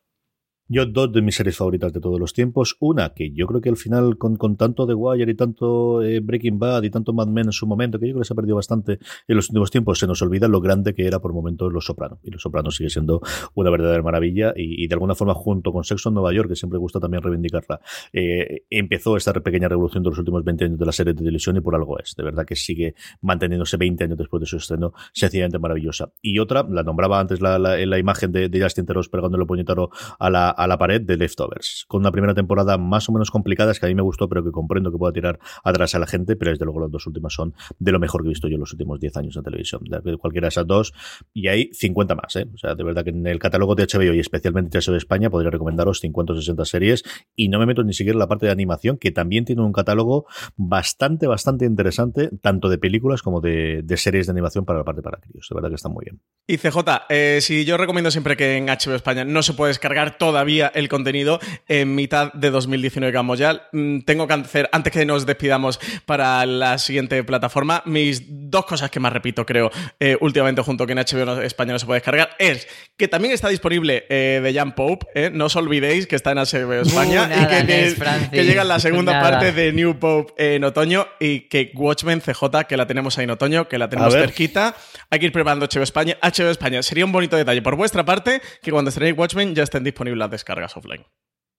Yo 0.72 0.86
dos 0.86 1.12
de 1.12 1.20
mis 1.20 1.34
series 1.34 1.56
favoritas 1.56 1.92
de 1.92 1.98
todos 1.98 2.20
los 2.20 2.32
tiempos. 2.32 2.76
Una 2.78 3.08
que 3.12 3.32
yo 3.32 3.48
creo 3.48 3.60
que 3.60 3.70
al 3.70 3.76
final 3.76 4.16
con, 4.18 4.36
con 4.36 4.56
tanto 4.56 4.86
The 4.86 4.94
Wire 4.94 5.32
y 5.32 5.34
tanto 5.34 6.00
eh, 6.00 6.20
Breaking 6.20 6.60
Bad 6.60 6.84
y 6.84 6.90
tanto 6.90 7.12
Mad 7.12 7.26
Men 7.26 7.46
en 7.46 7.52
su 7.52 7.66
momento, 7.66 7.98
que 7.98 8.06
yo 8.06 8.12
creo 8.12 8.20
que 8.20 8.26
se 8.26 8.34
ha 8.34 8.36
perdido 8.36 8.54
bastante 8.54 9.00
en 9.26 9.36
los 9.36 9.48
últimos 9.48 9.72
tiempos, 9.72 9.98
se 9.98 10.06
nos 10.06 10.22
olvida 10.22 10.46
lo 10.46 10.60
grande 10.60 10.94
que 10.94 11.08
era 11.08 11.18
por 11.18 11.32
momentos 11.32 11.72
Los 11.72 11.86
Sopranos. 11.86 12.20
Y 12.22 12.30
Los 12.30 12.42
Sopranos 12.42 12.76
sigue 12.76 12.88
siendo 12.88 13.20
una 13.54 13.68
verdadera 13.68 14.00
maravilla 14.04 14.52
y, 14.54 14.86
de 14.86 14.94
alguna 14.94 15.16
forma 15.16 15.34
junto 15.34 15.72
con 15.72 15.82
Sexo 15.82 16.10
en 16.10 16.14
Nueva 16.14 16.32
York, 16.32 16.48
que 16.48 16.54
siempre 16.54 16.78
gusta 16.78 17.00
también 17.00 17.24
reivindicarla, 17.24 17.80
eh, 18.12 18.62
empezó 18.70 19.16
esta 19.16 19.32
pequeña 19.32 19.66
revolución 19.66 20.04
de 20.04 20.10
los 20.10 20.20
últimos 20.20 20.44
20 20.44 20.66
años 20.66 20.78
de 20.78 20.86
la 20.86 20.92
serie 20.92 21.14
de 21.14 21.18
televisión 21.18 21.56
y 21.56 21.60
por 21.62 21.74
algo 21.74 21.98
es. 21.98 22.14
De 22.16 22.22
verdad 22.22 22.44
que 22.46 22.54
sigue 22.54 22.94
manteniéndose 23.22 23.76
20 23.76 24.04
años 24.04 24.18
después 24.18 24.40
de 24.40 24.46
su 24.46 24.58
estreno, 24.58 24.92
sencillamente 25.12 25.58
maravillosa. 25.58 26.12
Y 26.22 26.38
otra, 26.38 26.64
la 26.70 26.84
nombraba 26.84 27.18
antes 27.18 27.40
la, 27.40 27.98
imagen 27.98 28.30
de, 28.30 28.48
de 28.48 28.62
Justin 28.62 28.86
Teros 28.86 29.08
pegándole 29.08 29.42
el 29.42 29.48
puñetero 29.48 29.90
a 30.20 30.30
la, 30.30 30.59
a 30.60 30.66
la 30.66 30.76
pared 30.76 31.00
de 31.00 31.16
Leftovers, 31.16 31.86
con 31.88 32.00
una 32.00 32.12
primera 32.12 32.34
temporada 32.34 32.76
más 32.76 33.08
o 33.08 33.12
menos 33.12 33.30
complicada, 33.30 33.72
es 33.72 33.80
que 33.80 33.86
a 33.86 33.88
mí 33.88 33.94
me 33.94 34.02
gustó, 34.02 34.28
pero 34.28 34.44
que 34.44 34.50
comprendo 34.50 34.92
que 34.92 34.98
pueda 34.98 35.10
tirar 35.10 35.38
atrás 35.64 35.94
a 35.94 35.98
la 35.98 36.06
gente, 36.06 36.36
pero 36.36 36.50
desde 36.50 36.66
luego 36.66 36.80
las 36.80 36.90
dos 36.90 37.06
últimas 37.06 37.32
son 37.32 37.54
de 37.78 37.92
lo 37.92 37.98
mejor 37.98 38.20
que 38.20 38.28
he 38.28 38.28
visto 38.28 38.46
yo 38.46 38.56
en 38.56 38.60
los 38.60 38.72
últimos 38.72 39.00
10 39.00 39.16
años 39.16 39.36
en 39.36 39.42
televisión, 39.42 39.80
de 39.84 40.18
cualquiera 40.18 40.44
de 40.44 40.50
esas 40.50 40.66
dos, 40.66 40.92
y 41.32 41.48
hay 41.48 41.70
50 41.72 42.14
más, 42.14 42.36
¿eh? 42.36 42.46
o 42.52 42.58
sea, 42.58 42.74
de 42.74 42.84
verdad 42.84 43.04
que 43.04 43.10
en 43.10 43.26
el 43.26 43.38
catálogo 43.38 43.74
de 43.74 43.86
HBO 43.86 44.12
y 44.12 44.20
especialmente 44.20 44.76
de 44.76 44.84
HBO 44.84 44.96
España 44.96 45.30
podría 45.30 45.50
recomendaros 45.50 46.00
50 46.00 46.34
o 46.34 46.36
60 46.36 46.64
series, 46.66 47.04
y 47.34 47.48
no 47.48 47.58
me 47.58 47.64
meto 47.64 47.82
ni 47.82 47.94
siquiera 47.94 48.16
en 48.16 48.20
la 48.20 48.28
parte 48.28 48.44
de 48.44 48.52
animación, 48.52 48.98
que 48.98 49.12
también 49.12 49.46
tiene 49.46 49.62
un 49.62 49.72
catálogo 49.72 50.26
bastante, 50.56 51.26
bastante 51.26 51.64
interesante, 51.64 52.28
tanto 52.42 52.68
de 52.68 52.76
películas 52.76 53.22
como 53.22 53.40
de, 53.40 53.82
series 53.96 54.26
de 54.26 54.32
animación 54.32 54.66
para 54.66 54.80
la 54.80 54.84
parte 54.84 55.00
para 55.00 55.18
críos, 55.20 55.46
de 55.48 55.54
verdad 55.54 55.70
que 55.70 55.76
están 55.76 55.92
muy 55.92 56.04
bien. 56.04 56.20
Y 56.46 56.58
CJ, 56.58 56.78
eh, 57.08 57.38
si 57.40 57.64
yo 57.64 57.78
recomiendo 57.78 58.10
siempre 58.10 58.36
que 58.36 58.58
en 58.58 58.66
HBO 58.66 58.94
España 58.94 59.24
no 59.24 59.42
se 59.42 59.54
puede 59.54 59.70
descargar 59.70 60.18
todavía 60.18 60.49
el 60.58 60.88
contenido 60.88 61.38
en 61.68 61.94
mitad 61.94 62.32
de 62.32 62.50
2019 62.50 63.12
que 63.12 63.16
vamos 63.16 63.38
ya. 63.38 63.68
Mm, 63.72 64.00
tengo 64.00 64.26
que 64.26 64.34
hacer, 64.34 64.68
antes 64.72 64.92
que 64.92 65.06
nos 65.06 65.26
despidamos 65.26 65.78
para 66.06 66.44
la 66.46 66.78
siguiente 66.78 67.22
plataforma, 67.24 67.82
mis 67.86 68.22
dos 68.28 68.66
cosas 68.66 68.90
que 68.90 69.00
más 69.00 69.12
repito, 69.12 69.46
creo, 69.46 69.70
eh, 70.00 70.16
últimamente 70.20 70.62
junto 70.62 70.86
que 70.86 70.92
en 70.92 70.98
HBO 70.98 71.40
España 71.42 71.72
no 71.72 71.78
se 71.78 71.86
puede 71.86 71.98
descargar, 71.98 72.30
es 72.38 72.66
que 72.96 73.08
también 73.08 73.32
está 73.32 73.48
disponible 73.48 74.06
eh, 74.08 74.40
de 74.42 74.54
Jan 74.54 74.74
Pope, 74.74 75.06
eh, 75.14 75.30
no 75.32 75.46
os 75.46 75.56
olvidéis 75.56 76.06
que 76.06 76.16
está 76.16 76.32
en 76.32 76.38
HBO 76.38 76.74
España 76.82 77.30
y 77.34 77.66
que, 77.66 78.44
llega 78.44 78.64
la 78.64 78.80
segunda 78.80 79.20
parte 79.22 79.52
de 79.52 79.72
New 79.72 79.98
Pope 79.98 80.54
en 80.54 80.64
otoño 80.64 81.06
y 81.18 81.40
que 81.48 81.70
Watchmen 81.74 82.20
CJ, 82.20 82.64
que 82.68 82.76
la 82.76 82.86
tenemos 82.86 83.18
ahí 83.18 83.24
en 83.24 83.30
otoño, 83.30 83.68
que 83.68 83.78
la 83.78 83.88
tenemos 83.88 84.14
cerquita, 84.14 84.74
hay 85.10 85.18
que 85.18 85.26
ir 85.26 85.32
preparando 85.32 85.66
HBO 85.66 85.82
España. 85.82 86.16
HBO 86.22 86.50
España, 86.50 86.82
sería 86.82 87.04
un 87.04 87.12
bonito 87.12 87.36
detalle 87.36 87.62
por 87.62 87.76
vuestra 87.76 88.04
parte 88.04 88.40
que 88.62 88.70
cuando 88.70 88.88
estrenéis 88.88 89.16
Watchmen 89.16 89.54
ya 89.54 89.62
estén 89.62 89.84
disponibles 89.84 90.18
las 90.18 90.30
descargas 90.40 90.76
offline. 90.76 91.04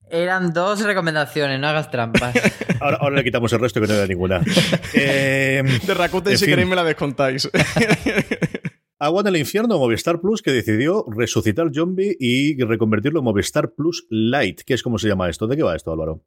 Eran 0.09 0.51
dos 0.51 0.81
recomendaciones, 0.83 1.59
no 1.59 1.67
hagas 1.67 1.89
trampas. 1.89 2.35
ahora, 2.81 3.15
le 3.15 3.23
quitamos 3.23 3.53
el 3.53 3.59
resto 3.59 3.79
que 3.79 3.87
no 3.87 3.93
era 3.93 4.07
ninguna. 4.07 4.41
Eh, 4.93 5.63
de 5.85 5.93
Rakuten, 5.93 6.37
si 6.37 6.45
queréis, 6.45 6.67
me 6.67 6.75
la 6.75 6.83
descontáis. 6.83 7.49
Agua 8.99 9.21
en 9.21 9.27
el 9.27 9.37
infierno, 9.37 9.79
Movistar 9.79 10.19
Plus, 10.19 10.41
que 10.41 10.51
decidió 10.51 11.05
resucitar 11.09 11.71
Zombie 11.73 12.15
y 12.19 12.61
reconvertirlo 12.61 13.19
en 13.19 13.25
Movistar 13.25 13.73
Plus 13.73 14.05
Light. 14.09 14.61
¿Qué 14.63 14.73
es 14.73 14.83
como 14.83 14.99
se 14.99 15.07
llama 15.07 15.29
esto? 15.29 15.47
¿De 15.47 15.55
qué 15.55 15.63
va 15.63 15.75
esto, 15.75 15.91
Álvaro? 15.91 16.23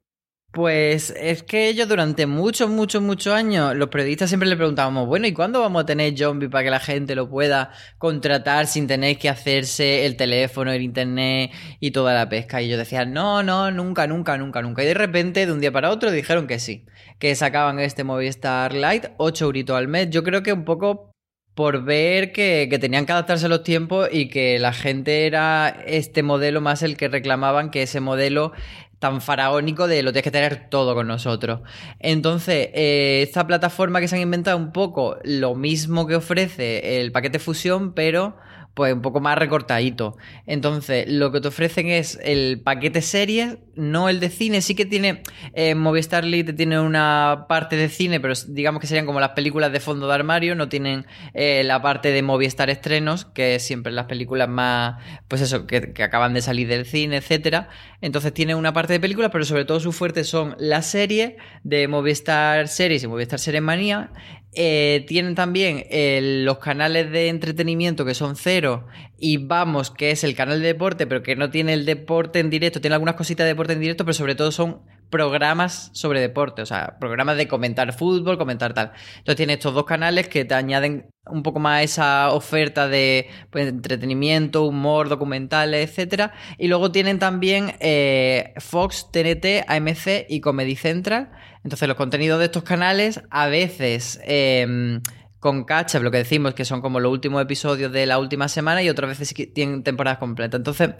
Pues 0.55 1.13
es 1.19 1.43
que 1.43 1.67
ellos 1.67 1.89
durante 1.89 2.27
muchos, 2.27 2.69
muchos, 2.69 3.01
muchos 3.01 3.33
años, 3.33 3.75
los 3.75 3.89
periodistas 3.89 4.29
siempre 4.29 4.47
le 4.47 4.55
preguntábamos, 4.55 5.05
bueno, 5.05 5.27
¿y 5.27 5.33
cuándo 5.33 5.59
vamos 5.59 5.83
a 5.83 5.85
tener 5.85 6.17
zombie 6.17 6.47
para 6.47 6.63
que 6.63 6.69
la 6.69 6.79
gente 6.79 7.13
lo 7.13 7.29
pueda 7.29 7.71
contratar 7.97 8.65
sin 8.65 8.87
tener 8.87 9.17
que 9.17 9.27
hacerse 9.27 10.05
el 10.05 10.15
teléfono, 10.15 10.71
el 10.71 10.81
internet 10.81 11.51
y 11.81 11.91
toda 11.91 12.13
la 12.13 12.29
pesca? 12.29 12.61
Y 12.61 12.67
ellos 12.67 12.77
decían, 12.77 13.11
no, 13.11 13.43
no, 13.43 13.69
nunca, 13.69 14.07
nunca, 14.07 14.37
nunca, 14.37 14.61
nunca. 14.61 14.81
Y 14.81 14.85
de 14.85 14.93
repente, 14.93 15.45
de 15.45 15.51
un 15.51 15.59
día 15.59 15.73
para 15.73 15.89
otro, 15.89 16.09
dijeron 16.09 16.47
que 16.47 16.57
sí, 16.59 16.85
que 17.19 17.35
sacaban 17.35 17.79
este 17.79 18.05
Movistar 18.05 18.73
Lite, 18.73 19.11
8 19.17 19.43
euritos 19.43 19.75
al 19.75 19.89
mes. 19.89 20.09
Yo 20.09 20.23
creo 20.23 20.41
que 20.41 20.53
un 20.53 20.63
poco 20.63 21.11
por 21.53 21.83
ver 21.83 22.33
que, 22.33 22.67
que, 22.69 22.79
tenían 22.79 23.05
que 23.05 23.13
adaptarse 23.13 23.45
a 23.45 23.49
los 23.49 23.63
tiempos 23.63 24.09
y 24.11 24.27
que 24.27 24.59
la 24.59 24.73
gente 24.73 25.25
era 25.25 25.69
este 25.85 26.21
modelo 26.21 26.59
más 26.59 26.83
el 26.83 26.97
que 26.97 27.07
reclamaban 27.07 27.71
que 27.71 27.83
ese 27.83 28.01
modelo 28.01 28.51
tan 28.99 29.21
faraónico 29.21 29.87
de 29.87 30.03
lo 30.03 30.11
tienes 30.11 30.23
que 30.23 30.31
tener 30.31 30.69
todo 30.69 30.95
con 30.95 31.07
nosotros. 31.07 31.61
Entonces, 31.99 32.69
eh, 32.73 33.21
esta 33.23 33.45
plataforma 33.45 33.99
que 33.99 34.07
se 34.07 34.15
han 34.15 34.21
inventado 34.21 34.57
un 34.57 34.71
poco 34.71 35.17
lo 35.23 35.55
mismo 35.55 36.07
que 36.07 36.15
ofrece 36.15 37.01
el 37.01 37.11
paquete 37.11 37.39
fusión, 37.39 37.93
pero 37.93 38.37
pues 38.75 38.93
un 38.93 39.01
poco 39.01 39.21
más 39.21 39.37
recortadito. 39.37 40.17
Entonces, 40.45 41.05
lo 41.07 41.31
que 41.31 41.39
te 41.39 41.47
ofrecen 41.47 41.87
es 41.87 42.19
el 42.21 42.61
paquete 42.61 43.01
series, 43.01 43.57
no 43.75 44.09
el 44.09 44.19
de 44.19 44.29
cine. 44.29 44.61
Sí 44.61 44.75
que 44.75 44.85
tiene, 44.85 45.23
eh, 45.53 45.75
Movistar 45.75 46.25
Lite 46.25 46.51
tiene 46.51 46.81
una 46.81 47.45
parte 47.47 47.77
de 47.77 47.87
cine, 47.87 48.19
pero 48.19 48.33
digamos 48.49 48.81
que 48.81 48.87
serían 48.87 49.05
como 49.05 49.21
las 49.21 49.29
películas 49.29 49.71
de 49.71 49.79
fondo 49.79 50.07
de 50.07 50.13
armario, 50.13 50.55
no 50.55 50.67
tienen 50.67 51.05
eh, 51.33 51.63
la 51.63 51.81
parte 51.81 52.11
de 52.11 52.21
Movistar 52.21 52.69
estrenos, 52.69 53.23
que 53.23 53.55
es 53.55 53.63
siempre 53.65 53.93
las 53.93 54.07
películas 54.07 54.49
más, 54.49 55.01
pues 55.29 55.41
eso, 55.41 55.65
que, 55.67 55.93
acaban 56.03 56.33
de 56.33 56.41
salir 56.41 56.67
del 56.67 56.85
cine, 56.85 57.17
etcétera. 57.17 57.69
Entonces 58.01 58.33
tiene 58.33 58.55
una 58.55 58.73
parte 58.73 58.91
de 58.91 58.99
películas, 58.99 59.31
pero 59.31 59.45
sobre 59.45 59.63
todo 59.63 59.79
su 59.79 59.93
fuerte 59.93 60.25
son 60.25 60.53
las 60.59 60.85
series 60.85 61.35
de 61.63 61.87
Movistar 61.87 62.67
Series 62.67 63.03
y 63.03 63.07
Movistar 63.07 63.39
Series 63.39 63.63
Manía 63.63 64.11
eh, 64.55 65.05
tienen 65.07 65.35
también 65.35 65.85
eh, 65.89 66.41
los 66.43 66.59
canales 66.59 67.11
de 67.11 67.29
entretenimiento 67.29 68.05
que 68.05 68.13
son 68.13 68.35
cero 68.35 68.87
y 69.17 69.37
vamos, 69.37 69.91
que 69.91 70.11
es 70.11 70.23
el 70.23 70.35
canal 70.35 70.61
de 70.61 70.67
deporte, 70.67 71.07
pero 71.07 71.23
que 71.23 71.35
no 71.35 71.49
tiene 71.49 71.73
el 71.73 71.85
deporte 71.85 72.39
en 72.39 72.49
directo, 72.49 72.81
tiene 72.81 72.95
algunas 72.95 73.15
cositas 73.15 73.45
de 73.45 73.49
deporte 73.49 73.73
en 73.73 73.79
directo, 73.79 74.05
pero 74.05 74.13
sobre 74.13 74.35
todo 74.35 74.51
son 74.51 74.81
programas 75.09 75.91
sobre 75.93 76.19
deporte, 76.19 76.61
o 76.61 76.65
sea, 76.65 76.97
programas 76.99 77.37
de 77.37 77.47
comentar 77.47 77.93
fútbol, 77.93 78.37
comentar 78.37 78.73
tal. 78.73 78.91
Entonces 79.17 79.37
tiene 79.37 79.53
estos 79.53 79.73
dos 79.73 79.85
canales 79.85 80.27
que 80.27 80.45
te 80.45 80.55
añaden 80.55 81.07
un 81.27 81.43
poco 81.43 81.59
más 81.59 81.83
esa 81.83 82.31
oferta 82.31 82.87
de 82.87 83.29
pues, 83.49 83.67
entretenimiento, 83.67 84.63
humor, 84.65 85.09
documentales, 85.09 85.89
etcétera. 85.89 86.33
Y 86.57 86.67
luego 86.67 86.91
tienen 86.91 87.19
también 87.19 87.75
eh, 87.79 88.53
Fox, 88.57 89.09
TNT, 89.11 89.65
AMC 89.67 90.25
y 90.27 90.41
Comedy 90.41 90.75
Central 90.75 91.31
entonces, 91.65 91.87
los 91.87 91.97
contenidos 91.97 92.37
de 92.37 92.45
estos 92.45 92.61
canales 92.61 93.21
a 93.31 93.47
veces 93.47 94.19
em, 94.23 95.01
con 95.39 95.63
catch 95.63 95.95
lo 95.95 96.11
que 96.11 96.19
decimos, 96.19 96.53
que 96.53 96.63
son 96.63 96.79
como 96.79 96.99
los 96.99 97.11
últimos 97.11 97.41
episodios 97.41 97.91
de 97.91 98.05
la 98.05 98.19
última 98.19 98.47
semana 98.47 98.83
y 98.83 98.89
otras 98.89 99.17
veces 99.17 99.33
tienen 99.51 99.81
temporadas 99.81 100.19
completas. 100.19 100.59
Entonces, 100.59 100.91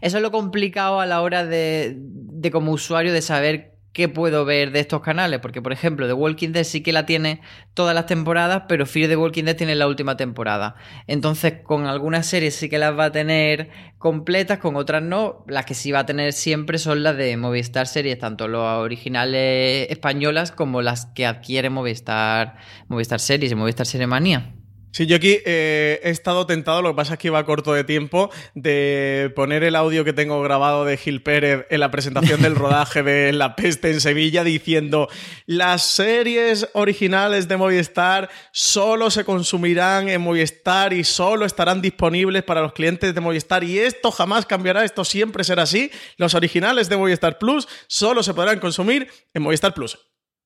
eso 0.00 0.16
es 0.16 0.22
lo 0.22 0.30
complicado 0.30 1.00
a 1.00 1.04
la 1.04 1.20
hora 1.20 1.44
de, 1.44 1.98
de 1.98 2.50
como 2.50 2.72
usuario 2.72 3.12
de 3.12 3.20
saber 3.20 3.73
qué 3.94 4.08
puedo 4.08 4.44
ver 4.44 4.72
de 4.72 4.80
estos 4.80 5.00
canales, 5.00 5.40
porque 5.40 5.62
por 5.62 5.72
ejemplo, 5.72 6.06
The 6.06 6.12
Walking 6.12 6.50
Dead 6.50 6.64
sí 6.64 6.82
que 6.82 6.92
la 6.92 7.06
tiene 7.06 7.40
todas 7.74 7.94
las 7.94 8.06
temporadas, 8.06 8.64
pero 8.68 8.84
Fear 8.86 9.08
the 9.08 9.16
Walking 9.16 9.44
Dead 9.44 9.56
tiene 9.56 9.76
la 9.76 9.86
última 9.86 10.16
temporada. 10.16 10.74
Entonces, 11.06 11.54
con 11.62 11.86
algunas 11.86 12.26
series 12.26 12.56
sí 12.56 12.68
que 12.68 12.78
las 12.78 12.98
va 12.98 13.06
a 13.06 13.12
tener 13.12 13.70
completas, 13.98 14.58
con 14.58 14.74
otras 14.76 15.02
no. 15.02 15.44
Las 15.46 15.64
que 15.64 15.74
sí 15.74 15.92
va 15.92 16.00
a 16.00 16.06
tener 16.06 16.32
siempre 16.32 16.78
son 16.78 17.04
las 17.04 17.16
de 17.16 17.36
Movistar 17.36 17.86
Series, 17.86 18.18
tanto 18.18 18.48
las 18.48 18.78
originales 18.78 19.88
españolas 19.90 20.50
como 20.50 20.82
las 20.82 21.06
que 21.06 21.24
adquiere 21.24 21.70
Movistar, 21.70 22.56
Movistar 22.88 23.20
Series 23.20 23.52
y 23.52 23.54
Movistar 23.54 23.86
Serie 23.86 24.08
Manía. 24.08 24.54
Sí, 24.94 25.06
yo 25.06 25.16
aquí 25.16 25.38
eh, 25.44 25.98
he 26.04 26.10
estado 26.10 26.46
tentado, 26.46 26.80
lo 26.80 26.90
que 26.90 26.94
pasa 26.94 27.14
es 27.14 27.18
que 27.18 27.26
iba 27.26 27.44
corto 27.44 27.74
de 27.74 27.82
tiempo, 27.82 28.30
de 28.54 29.32
poner 29.34 29.64
el 29.64 29.74
audio 29.74 30.04
que 30.04 30.12
tengo 30.12 30.40
grabado 30.40 30.84
de 30.84 30.96
Gil 30.96 31.20
Pérez 31.20 31.66
en 31.68 31.80
la 31.80 31.90
presentación 31.90 32.40
del 32.42 32.54
rodaje 32.54 33.02
de 33.02 33.32
La 33.32 33.56
Peste 33.56 33.90
en 33.90 34.00
Sevilla 34.00 34.44
diciendo 34.44 35.08
las 35.46 35.82
series 35.82 36.68
originales 36.74 37.48
de 37.48 37.56
Movistar 37.56 38.30
solo 38.52 39.10
se 39.10 39.24
consumirán 39.24 40.08
en 40.08 40.20
Movistar 40.20 40.92
y 40.92 41.02
solo 41.02 41.44
estarán 41.44 41.82
disponibles 41.82 42.44
para 42.44 42.62
los 42.62 42.72
clientes 42.72 43.16
de 43.16 43.20
Movistar 43.20 43.64
y 43.64 43.80
esto 43.80 44.12
jamás 44.12 44.46
cambiará, 44.46 44.84
esto 44.84 45.04
siempre 45.04 45.42
será 45.42 45.64
así. 45.64 45.90
Los 46.18 46.36
originales 46.36 46.88
de 46.88 46.96
Movistar 46.96 47.38
Plus 47.38 47.66
solo 47.88 48.22
se 48.22 48.32
podrán 48.32 48.60
consumir 48.60 49.08
en 49.32 49.42
Movistar 49.42 49.74
Plus. 49.74 49.98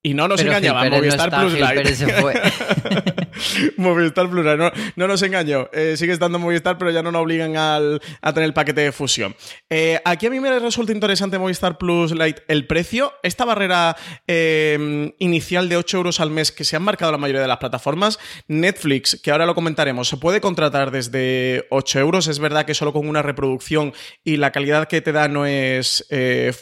Y 0.09 0.14
no 0.14 0.26
nos 0.26 0.40
engañaba, 0.40 0.84
Movistar 0.90 1.28
Plus 1.28 1.52
Lite. 1.52 2.06
Movistar 3.76 4.30
Plus 4.30 4.42
no, 4.42 4.72
no 4.96 5.06
nos 5.06 5.22
engañó. 5.22 5.68
Eh, 5.74 5.96
sigue 5.98 6.14
estando 6.14 6.38
Movistar, 6.38 6.78
pero 6.78 6.90
ya 6.90 7.02
no 7.02 7.12
nos 7.12 7.20
obligan 7.20 7.59
al, 7.59 8.00
a 8.22 8.32
tener 8.32 8.46
el 8.46 8.54
paquete 8.54 8.80
de 8.80 8.90
fusión. 8.90 9.36
Eh, 9.68 10.00
aquí 10.06 10.26
a 10.26 10.30
mí 10.30 10.40
me 10.40 10.59
resulta 10.59 10.92
interesante 10.92 11.38
Movistar 11.38 11.76
Plus 11.76 12.12
Lite 12.12 12.42
el 12.48 12.66
precio. 12.66 13.12
Esta 13.22 13.44
barrera 13.44 13.96
eh, 14.26 15.12
inicial 15.18 15.68
de 15.68 15.76
8 15.76 15.98
euros 15.98 16.20
al 16.20 16.30
mes 16.30 16.52
que 16.52 16.64
se 16.64 16.76
han 16.76 16.82
marcado 16.82 17.12
la 17.12 17.18
mayoría 17.18 17.42
de 17.42 17.48
las 17.48 17.59
plataformas. 17.59 18.18
Netflix, 18.46 19.20
que 19.22 19.30
ahora 19.30 19.44
lo 19.44 19.54
comentaremos, 19.54 20.09
se 20.09 20.16
puede 20.16 20.40
contratar 20.40 20.90
desde 20.90 21.66
8 21.68 21.98
euros. 21.98 22.28
Es 22.28 22.38
verdad 22.38 22.64
que 22.64 22.72
solo 22.72 22.94
con 22.94 23.06
una 23.06 23.20
reproducción 23.20 23.92
y 24.24 24.38
la 24.38 24.52
calidad 24.52 24.88
que 24.88 25.02
te 25.02 25.12
da 25.12 25.28
no 25.28 25.44
es 25.44 26.06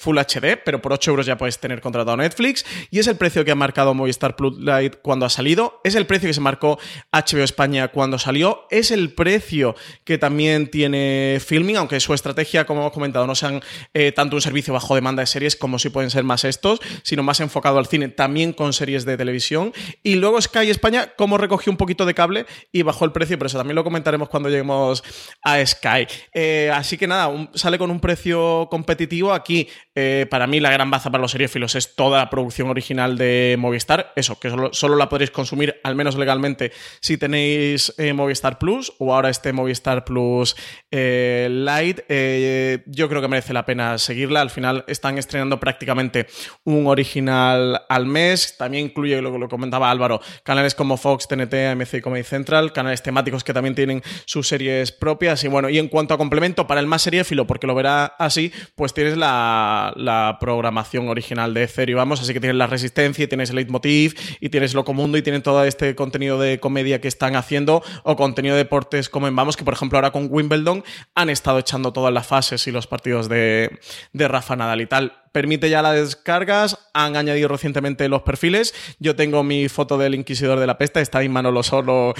Full 0.01 0.19
HD, 0.19 0.59
pero 0.65 0.83
por 0.83 0.93
8 0.93 1.13
euros 1.13 1.27
ya 1.27 1.39
puedes 1.39 1.61
tener 1.61 1.81
contratado 1.81 2.17
Netflix. 2.17 2.67
Y 2.91 2.99
es 2.99 3.07
el 3.07 3.17
precio 3.17 3.36
que 3.45 3.51
ha 3.51 3.55
marcado 3.55 3.95
Movistar 3.95 4.37
Plus 4.37 4.59
Lite 4.59 4.99
cuando 4.99 5.27
ha 5.27 5.31
salido. 5.31 5.81
Es 5.85 5.95
el 5.95 6.07
precio 6.07 6.29
que 6.29 6.35
se 6.35 6.41
marcó 6.41 6.79
HBO 7.13 7.43
España 7.43 7.89
cuando 7.89 8.19
salió. 8.19 8.67
Es 8.71 8.91
el 8.91 9.13
precio 9.13 9.75
que 10.05 10.19
también 10.19 10.71
tiene 10.71 11.39
Filming, 11.45 11.77
aunque 11.77 12.01
su 12.01 12.15
estrategia, 12.15 12.67
como 12.67 12.81
hemos 12.81 12.93
comentado, 12.93 13.27
no 13.27 13.35
sean 13.35 13.61
eh, 13.95 14.13
tanto 14.13 14.37
un 14.37 14.43
servicio 14.43 14.73
bajo 14.75 14.95
demanda 14.95 15.23
de 15.23 15.27
series 15.27 15.57
como 15.57 15.79
si 15.79 15.89
pueden 15.89 16.11
ser 16.11 16.25
más 16.25 16.45
estos, 16.45 16.81
sino 17.03 17.23
más 17.23 17.41
enfocado 17.41 17.79
al 17.79 17.87
cine, 17.87 18.09
también 18.09 18.53
con 18.53 18.73
series 18.73 19.05
de 19.05 19.17
televisión. 19.17 19.73
Y 20.03 20.17
luego 20.17 20.41
Sky 20.41 20.71
España, 20.71 21.13
como 21.17 21.39
recogió 21.39 21.71
un 21.71 21.77
poquito 21.77 22.07
de 22.07 22.15
cable 22.15 22.47
y 22.73 22.83
bajó 22.83 23.05
el 23.05 23.13
precio, 23.13 23.39
pero 23.39 23.47
eso 23.47 23.59
también 23.59 23.77
lo 23.77 23.85
comentaremos 23.85 24.29
cuando 24.29 24.49
lleguemos 24.49 25.03
a 25.43 25.65
Sky. 25.65 26.07
Eh, 26.33 26.71
así 26.73 26.97
que 26.97 27.07
nada, 27.07 27.51
sale 27.55 27.79
con 27.79 27.91
un 27.91 28.01
precio 28.01 28.69
competitivo. 28.71 29.33
Aquí, 29.33 29.69
eh, 29.95 30.27
para 30.31 30.47
mí, 30.47 30.61
la 30.61 30.71
gran 30.71 30.91
baza 30.91 31.11
para 31.11 31.23
los 31.23 31.31
seriefilos 31.31 31.75
es 31.75 31.95
toda 31.95 32.19
la 32.19 32.31
producción 32.31 32.69
original 32.69 33.16
de 33.17 33.57
Movistar. 33.59 34.13
Eso, 34.17 34.39
que 34.39 34.51
solo, 34.51 34.73
solo 34.73 34.97
la 34.97 35.09
podréis 35.09 35.31
consumir, 35.31 35.81
al 35.85 35.95
menos 35.95 36.17
legalmente 36.17 36.73
si 37.01 37.19
tenéis 37.19 37.95
eh, 37.99 38.13
Movistar 38.13 38.59
Plus 38.59 38.93
o 38.99 39.15
ahora 39.15 39.31
este 39.31 39.53
Movistar 39.53 40.05
Plus 40.05 40.57
eh, 40.91 41.49
Lite. 41.51 42.05
Eh, 42.09 42.83
yo 42.87 43.09
creo 43.09 43.23
que 43.23 43.29
merece 43.29 43.53
la 43.53 43.65
pena 43.65 43.99
seguirla. 43.99 44.41
Al 44.41 44.51
final 44.51 44.85
están 44.89 45.19
estrenando 45.19 45.61
prácticamente 45.61 46.27
un 46.65 46.87
original 46.87 47.83
al 47.89 48.07
mes. 48.07 48.57
También 48.57 48.87
incluye 48.87 49.21
lo 49.23 49.37
lo 49.39 49.49
comentaba 49.49 49.91
Álvaro, 49.91 50.21
canales 50.43 50.75
como 50.75 50.97
Fox, 50.97 51.29
TNT, 51.29 51.55
AMC 51.71 51.95
y 51.95 52.01
Comedy 52.01 52.25
Central, 52.25 52.73
canales 52.73 53.03
temáticos 53.03 53.45
que 53.45 53.53
también 53.53 53.75
tienen 53.75 54.03
sus 54.25 54.49
series 54.49 54.93
propias. 54.93 55.43
Y 55.45 55.49
bueno, 55.49 55.69
y 55.69 55.79
en 55.79 55.89
cuanto 55.89 56.15
a 56.15 56.19
complemento 56.19 56.67
para 56.67 56.81
el 56.81 56.87
más 56.87 57.03
seriéfilo, 57.03 57.47
porque 57.47 57.67
lo 57.67 57.75
verá 57.75 58.07
así, 58.19 58.53
pues 58.75 58.95
tienes 58.95 59.17
la, 59.17 60.37
programación 60.41 61.09
original 61.09 61.55
de 61.55 61.67
y 61.87 61.95
vamos, 61.95 62.21
así 62.21 62.33
que 62.33 62.41
tienes 62.41 62.57
la 62.57 62.67
resistencia, 62.67 63.06
y 63.15 63.27
tienes 63.27 63.53
leitmotiv 63.53 64.15
y 64.41 64.49
tienes 64.49 64.73
lo 64.73 64.81
Locomundo 64.87 65.19
y 65.19 65.23
tienen 65.23 65.43
todo 65.43 65.65
este 65.65 65.95
contenido 65.95 66.39
de 66.39 66.47
de 66.47 66.61
comedia 66.61 67.01
que 67.01 67.09
están 67.09 67.37
haciendo 67.37 67.83
o 68.05 68.17
contenido 68.17 68.55
de 68.55 68.65
deportes 68.65 69.09
como 69.09 69.29
en 69.29 69.37
Vamos, 69.37 69.57
que 69.57 69.65
por 69.65 69.75
ejemplo 69.75 69.99
ahora 69.99 70.13
con 70.13 70.29
Wimbledon 70.31 70.85
han 71.15 71.31
estado 71.31 71.59
echando 71.59 71.93
todas 71.93 72.13
las 72.13 72.27
fases 72.27 72.67
y 72.67 72.73
los 72.73 72.87
partidos 72.87 73.29
de, 73.29 73.79
de 74.13 74.29
Rafa 74.29 74.57
Nadal 74.57 74.81
y 74.81 74.87
tal 74.87 75.13
permite 75.37 75.69
ya 75.69 75.83
las 75.83 75.95
descargas, 75.95 76.79
han 76.95 77.15
añadido 77.15 77.49
recientemente 77.49 78.09
los 78.09 78.23
perfiles. 78.23 78.73
Yo 79.01 79.17
tengo 79.17 79.43
mi 79.43 79.69
foto 79.69 79.99
del 79.99 80.15
Inquisidor 80.15 80.59
de 80.59 80.67
la 80.67 80.79
Pesta, 80.79 81.03
está 81.03 81.19
ahí 81.19 81.29
Manolo 81.29 81.63
Solo 81.63 82.15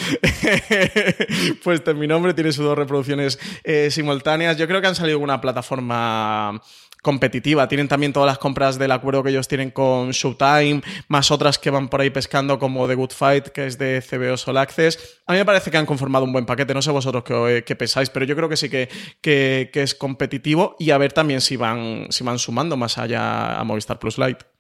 puesto 1.65 1.93
en 1.93 1.99
mi 1.99 2.07
nombre, 2.07 2.35
tiene 2.35 2.53
sus 2.53 2.67
dos 2.67 2.77
reproducciones 2.77 3.39
eh, 3.65 3.91
simultáneas. 3.91 4.59
Yo 4.59 4.69
creo 4.69 4.83
que 4.83 4.89
han 4.89 4.95
salido 4.95 5.19
una 5.19 5.41
plataforma 5.41 6.61
competitiva. 7.07 7.69
Tienen 7.69 7.87
también 7.87 8.13
todas 8.13 8.27
las 8.27 8.39
compras 8.39 8.81
del 8.81 8.91
acuerdo 8.91 9.23
que 9.23 9.31
ellos 9.31 9.47
tienen 9.47 9.71
con 9.71 10.11
Showtime, 10.11 10.83
más 11.07 11.31
otras 11.31 11.57
que 11.57 11.71
van 11.71 11.89
por 11.89 12.01
ahí 12.01 12.11
pescando, 12.11 12.59
como 12.59 12.89
The 12.89 12.97
Good 12.97 13.13
Fight, 13.13 13.47
que 13.51 13.69
es 13.69 13.79
de 13.79 14.03
CBO 14.03 14.37
Sol 14.37 14.57
Access. 14.57 15.21
A 15.25 15.33
mí 15.33 15.39
me 15.39 15.45
parece 15.45 15.71
que 15.71 15.77
han 15.77 15.87
conformado 15.87 16.25
un 16.25 16.33
buen 16.33 16.47
paquete. 16.47 16.75
No 16.75 16.83
sé 16.83 16.91
vosotros 16.91 17.23
qué, 17.23 17.77
pensáis, 17.77 18.11
pero 18.11 18.27
yo 18.27 18.35
creo 18.35 18.49
que 18.49 18.57
sí 18.57 18.69
que, 18.69 18.89
que, 19.21 19.71
es 19.73 19.95
competitivo 19.95 20.75
y 20.81 20.91
a 20.91 20.99
ver 20.99 21.13
también 21.13 21.41
si 21.41 21.57
van, 21.57 22.09
si 22.11 22.25
van 22.25 22.41
sumando 22.41 22.77
más 22.77 22.99
allá 22.99 23.57
a 23.57 23.63
Movistar 23.63 24.01
Plus 24.01 24.19
Lite. 24.19 24.56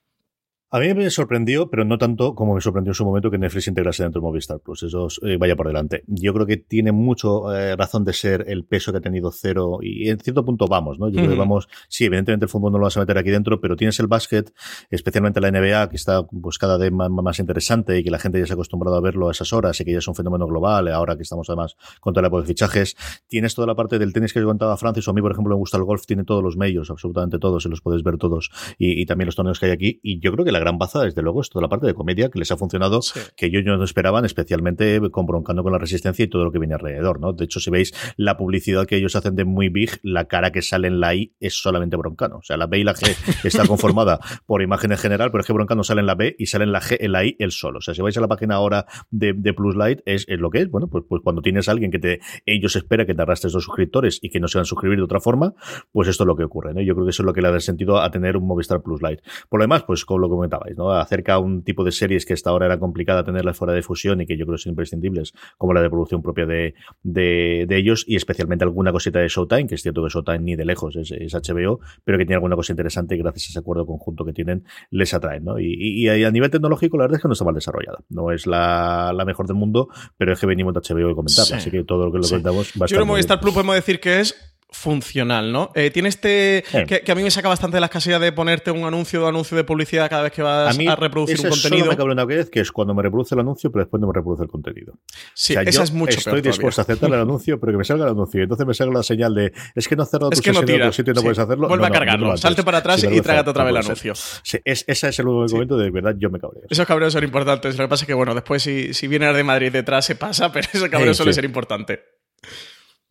A 0.68 0.80
mí 0.80 0.92
me 0.94 1.08
sorprendió, 1.10 1.70
pero 1.70 1.84
no 1.84 1.96
tanto 1.96 2.34
como 2.34 2.52
me 2.52 2.60
sorprendió 2.60 2.90
en 2.90 2.94
su 2.96 3.04
momento 3.04 3.30
que 3.30 3.38
Netflix 3.38 3.68
integrase 3.68 4.02
dentro 4.02 4.20
de 4.20 4.24
Movistar 4.24 4.58
Plus. 4.58 4.82
Eso 4.82 5.06
eh, 5.22 5.36
vaya 5.36 5.54
por 5.54 5.68
delante. 5.68 6.02
Yo 6.08 6.34
creo 6.34 6.44
que 6.44 6.56
tiene 6.56 6.90
mucho 6.90 7.54
eh, 7.54 7.76
razón 7.76 8.04
de 8.04 8.12
ser 8.12 8.44
el 8.48 8.64
peso 8.64 8.90
que 8.90 8.98
ha 8.98 9.00
tenido 9.00 9.30
cero 9.30 9.78
y 9.80 10.08
en 10.08 10.18
cierto 10.18 10.44
punto 10.44 10.66
vamos, 10.66 10.98
¿no? 10.98 11.08
Yo 11.08 11.18
creo 11.18 11.30
que 11.30 11.36
vamos, 11.36 11.68
sí, 11.88 12.06
evidentemente 12.06 12.46
el 12.46 12.48
fútbol 12.48 12.72
no 12.72 12.78
lo 12.78 12.84
vas 12.84 12.96
a 12.96 13.00
meter 13.00 13.16
aquí 13.16 13.30
dentro, 13.30 13.60
pero 13.60 13.76
tienes 13.76 14.00
el 14.00 14.08
básquet, 14.08 14.52
especialmente 14.90 15.40
la 15.40 15.52
NBA, 15.52 15.88
que 15.88 15.94
está 15.94 16.26
pues 16.26 16.58
cada 16.58 16.76
vez 16.78 16.90
más, 16.90 17.10
más, 17.10 17.38
interesante 17.38 18.00
y 18.00 18.02
que 18.02 18.10
la 18.10 18.18
gente 18.18 18.40
ya 18.40 18.46
se 18.46 18.52
ha 18.52 18.54
acostumbrado 18.54 18.96
a 18.96 19.00
verlo 19.00 19.28
a 19.28 19.30
esas 19.30 19.52
horas 19.52 19.80
y 19.80 19.84
que 19.84 19.92
ya 19.92 19.98
es 19.98 20.08
un 20.08 20.16
fenómeno 20.16 20.48
global, 20.48 20.88
ahora 20.88 21.14
que 21.16 21.22
estamos 21.22 21.48
además 21.48 21.76
con 22.00 22.12
toda 22.12 22.28
la 22.28 22.36
de 22.40 22.44
fichajes. 22.44 22.96
Tienes 23.28 23.54
toda 23.54 23.68
la 23.68 23.76
parte 23.76 24.00
del 24.00 24.12
tenis 24.12 24.32
que 24.32 24.40
yo 24.40 24.46
contaba 24.46 24.76
Francis, 24.76 25.06
o 25.06 25.12
a 25.12 25.14
mí, 25.14 25.20
por 25.20 25.30
ejemplo, 25.30 25.54
me 25.54 25.58
gusta 25.58 25.76
el 25.76 25.84
golf, 25.84 26.06
tiene 26.06 26.24
todos 26.24 26.42
los 26.42 26.56
medios, 26.56 26.90
absolutamente 26.90 27.38
todos, 27.38 27.64
y 27.66 27.68
los 27.68 27.82
podéis 27.82 28.02
ver 28.02 28.16
todos, 28.18 28.50
y, 28.78 29.00
y 29.00 29.06
también 29.06 29.26
los 29.26 29.36
torneos 29.36 29.60
que 29.60 29.66
hay 29.66 29.72
aquí. 29.72 30.00
Y 30.02 30.18
yo 30.18 30.32
creo 30.32 30.44
que 30.44 30.55
la 30.56 30.60
gran 30.60 30.78
baza, 30.78 31.02
desde 31.02 31.22
luego, 31.22 31.40
es 31.40 31.50
toda 31.50 31.62
la 31.62 31.68
parte 31.68 31.86
de 31.86 31.94
comedia 31.94 32.30
que 32.30 32.38
les 32.38 32.50
ha 32.50 32.56
funcionado, 32.56 33.00
que 33.36 33.46
ellos 33.46 33.62
no 33.64 33.82
esperaban, 33.84 34.24
especialmente 34.24 35.00
con 35.10 35.26
Broncando 35.26 35.62
con 35.62 35.72
la 35.72 35.78
Resistencia 35.78 36.24
y 36.24 36.28
todo 36.28 36.44
lo 36.44 36.52
que 36.52 36.58
viene 36.58 36.74
alrededor, 36.74 37.20
¿no? 37.20 37.32
De 37.32 37.44
hecho, 37.44 37.60
si 37.60 37.70
veis 37.70 37.92
la 38.16 38.36
publicidad 38.36 38.86
que 38.86 38.96
ellos 38.96 39.16
hacen 39.16 39.36
de 39.36 39.44
muy 39.44 39.68
big, 39.68 39.98
la 40.02 40.26
cara 40.26 40.50
que 40.52 40.62
sale 40.62 40.88
en 40.88 41.00
la 41.00 41.14
I 41.14 41.34
es 41.40 41.60
solamente 41.60 41.96
Broncano. 41.96 42.38
O 42.38 42.42
sea, 42.42 42.56
la 42.56 42.66
B 42.66 42.78
y 42.78 42.84
la 42.84 42.94
G 42.94 43.14
está 43.44 43.64
conformada 43.66 44.18
por 44.46 44.62
imagen 44.62 44.92
en 44.92 44.98
general, 44.98 45.30
pero 45.30 45.40
es 45.40 45.46
que 45.46 45.52
Broncano 45.52 45.84
sale 45.84 46.00
en 46.00 46.06
la 46.06 46.14
B 46.14 46.36
y 46.38 46.46
sale 46.46 46.64
en 46.64 46.72
la 46.72 46.80
G, 46.80 46.96
en 47.00 47.12
la 47.12 47.24
I, 47.24 47.36
el 47.38 47.52
solo. 47.52 47.78
O 47.78 47.80
sea, 47.82 47.94
si 47.94 48.02
vais 48.02 48.16
a 48.16 48.20
la 48.20 48.28
página 48.28 48.56
ahora 48.56 48.86
de, 49.10 49.34
de 49.34 49.52
Plus 49.52 49.76
Light, 49.76 50.00
es, 50.06 50.24
es, 50.28 50.38
lo 50.38 50.50
que 50.50 50.60
es. 50.60 50.70
Bueno, 50.70 50.88
pues, 50.88 51.04
pues 51.08 51.22
cuando 51.22 51.42
tienes 51.42 51.68
a 51.68 51.72
alguien 51.72 51.90
que 51.90 51.98
te, 51.98 52.20
ellos 52.46 52.76
espera 52.76 53.06
que 53.06 53.14
te 53.14 53.22
arrastres 53.22 53.52
dos 53.52 53.64
suscriptores 53.64 54.18
y 54.22 54.30
que 54.30 54.40
no 54.40 54.48
se 54.48 54.58
van 54.58 54.62
a 54.62 54.66
suscribir 54.66 54.98
de 54.98 55.04
otra 55.04 55.20
forma, 55.20 55.54
pues 55.92 56.08
esto 56.08 56.24
es 56.24 56.26
lo 56.26 56.36
que 56.36 56.44
ocurre, 56.44 56.74
¿no? 56.74 56.80
Yo 56.80 56.94
creo 56.94 57.06
que 57.06 57.10
eso 57.10 57.22
es 57.22 57.26
lo 57.26 57.32
que 57.32 57.42
le 57.42 57.50
da 57.50 57.60
sentido 57.60 58.00
a 58.00 58.10
tener 58.10 58.36
un 58.36 58.46
Movistar 58.46 58.82
Plus 58.82 59.02
Light. 59.02 59.20
Por 59.48 59.60
lo 59.60 59.64
demás, 59.64 59.84
pues 59.84 60.04
como 60.04 60.20
lo 60.20 60.28
comentabais, 60.46 60.76
¿no? 60.76 60.92
Acerca 60.92 61.38
un 61.38 61.62
tipo 61.62 61.84
de 61.84 61.92
series 61.92 62.24
que 62.24 62.34
hasta 62.34 62.50
ahora 62.50 62.66
era 62.66 62.78
complicada 62.78 63.24
tenerlas 63.24 63.56
fuera 63.56 63.72
de 63.72 63.82
fusión 63.82 64.20
y 64.20 64.26
que 64.26 64.36
yo 64.36 64.46
creo 64.46 64.58
son 64.58 64.70
imprescindibles, 64.70 65.32
como 65.58 65.72
la 65.74 65.82
de 65.82 65.90
producción 65.90 66.22
propia 66.22 66.46
de, 66.46 66.74
de, 67.02 67.66
de, 67.68 67.76
ellos, 67.76 68.04
y 68.06 68.16
especialmente 68.16 68.64
alguna 68.64 68.92
cosita 68.92 69.18
de 69.18 69.28
Showtime, 69.28 69.66
que 69.66 69.74
es 69.74 69.82
cierto 69.82 70.02
que 70.02 70.08
Showtime 70.08 70.38
ni 70.38 70.56
de 70.56 70.64
lejos 70.64 70.96
es, 70.96 71.10
es 71.10 71.34
HBO, 71.34 71.80
pero 72.04 72.18
que 72.18 72.24
tiene 72.24 72.36
alguna 72.36 72.56
cosa 72.56 72.72
interesante 72.72 73.14
y 73.14 73.18
gracias 73.18 73.48
a 73.48 73.50
ese 73.50 73.58
acuerdo 73.58 73.86
conjunto 73.86 74.24
que 74.24 74.32
tienen, 74.32 74.64
les 74.90 75.12
atraen, 75.14 75.44
¿no? 75.44 75.58
Y, 75.58 75.74
y, 75.78 76.08
y, 76.08 76.24
a 76.24 76.30
nivel 76.30 76.50
tecnológico, 76.50 76.96
la 76.96 77.04
verdad 77.04 77.16
es 77.16 77.22
que 77.22 77.28
no 77.28 77.32
está 77.32 77.44
mal 77.44 77.54
desarrollada. 77.54 77.98
No 78.08 78.32
es 78.32 78.46
la, 78.46 79.12
la 79.14 79.24
mejor 79.24 79.46
del 79.46 79.56
mundo, 79.56 79.88
pero 80.16 80.32
es 80.32 80.40
que 80.40 80.46
venimos 80.46 80.74
de 80.74 80.80
HBO 80.80 81.10
y 81.10 81.14
comentarla, 81.14 81.44
sí. 81.44 81.54
así 81.54 81.70
que 81.70 81.84
todo 81.84 82.06
lo 82.06 82.12
que 82.12 82.18
lo 82.18 82.24
sí. 82.24 82.30
comentamos 82.30 82.72
va 82.80 82.84
a 82.84 82.88
Yo 82.88 82.96
creo 82.96 83.00
que 83.00 83.06
Movistar 83.06 83.40
Plus 83.40 83.54
podemos 83.54 83.74
decir 83.74 84.00
que 84.00 84.20
es 84.20 84.55
funcional, 84.70 85.52
¿no? 85.52 85.70
Eh, 85.74 85.90
tiene 85.90 86.08
este 86.08 86.64
que, 86.86 87.00
que, 87.00 87.12
a 87.12 87.14
mí 87.14 87.22
me 87.22 87.30
saca 87.30 87.48
bastante 87.48 87.76
de 87.76 87.80
las 87.80 87.90
casillas 87.90 88.20
de 88.20 88.32
ponerte 88.32 88.70
un 88.70 88.84
anuncio 88.84 89.24
o 89.24 89.28
anuncio 89.28 89.56
de 89.56 89.64
publicidad 89.64 90.10
cada 90.10 90.22
vez 90.22 90.32
que 90.32 90.42
vas 90.42 90.74
a, 90.74 90.78
mí, 90.78 90.86
a 90.86 90.96
reproducir 90.96 91.40
un 91.40 91.50
contenido. 91.50 91.96
Cabe 91.96 92.12
una 92.12 92.24
vez 92.24 92.50
que 92.50 92.60
es 92.60 92.72
cuando 92.72 92.92
me 92.92 93.02
reproduce 93.02 93.34
el 93.34 93.40
anuncio, 93.40 93.70
pero 93.70 93.84
después 93.84 94.00
no 94.00 94.08
me 94.08 94.12
reproduce 94.12 94.42
el 94.42 94.48
contenido. 94.48 94.94
Sí, 95.34 95.52
o 95.52 95.60
sea, 95.60 95.62
esa 95.62 95.82
es 95.84 95.92
mucho 95.92 96.18
Estoy 96.18 96.40
dispuesto 96.40 96.80
a 96.80 96.84
aceptar 96.84 97.08
el 97.10 97.20
anuncio, 97.20 97.60
pero 97.60 97.72
que 97.72 97.78
me 97.78 97.84
salga 97.84 98.04
el 98.04 98.10
anuncio. 98.10 98.42
Entonces 98.42 98.66
me 98.66 98.74
salga 98.74 98.94
la 98.94 99.02
señal 99.02 99.34
de 99.34 99.52
es 99.74 99.88
que 99.88 99.96
no 99.96 100.02
has 100.02 100.10
cerrado 100.10 100.30
es 100.32 100.38
tu 100.38 100.44
que 100.44 100.52
no 100.52 100.60
sesión 100.60 100.82
en 100.82 100.92
sitio 100.92 101.14
no 101.14 101.20
sí. 101.20 101.24
puedes 101.24 101.38
hacerlo. 101.38 101.68
Vuelve 101.68 101.82
no, 101.82 101.88
a 101.88 101.98
cargarlo, 101.98 102.26
no, 102.28 102.36
salte 102.36 102.62
para 102.62 102.78
atrás 102.78 103.00
si 103.00 103.06
y 103.06 103.20
trágate 103.20 103.50
otra 103.50 103.64
vez 103.64 103.70
el 103.70 103.76
anuncio. 103.76 104.14
Sí, 104.14 104.58
es, 104.64 104.84
ese 104.86 105.08
es 105.08 105.18
el 105.18 105.28
único 105.28 105.54
momento 105.54 105.76
de 105.78 105.90
verdad 105.90 106.16
yo 106.18 106.28
me 106.28 106.40
cabreo. 106.40 106.64
Esos 106.68 106.86
cabreos 106.86 107.12
son 107.12 107.24
importantes. 107.24 107.76
Lo 107.76 107.84
que 107.84 107.88
pasa 107.88 108.04
es 108.04 108.06
que, 108.06 108.14
bueno, 108.14 108.34
después 108.34 108.62
si, 108.62 108.92
si 108.94 109.06
viene 109.06 109.32
de 109.32 109.44
Madrid 109.44 109.72
detrás 109.72 110.04
se 110.04 110.16
pasa, 110.16 110.52
pero 110.52 110.68
ese 110.72 110.90
cabreo 110.90 111.14
suele 111.14 111.32
ser 111.32 111.44
importante. 111.44 112.00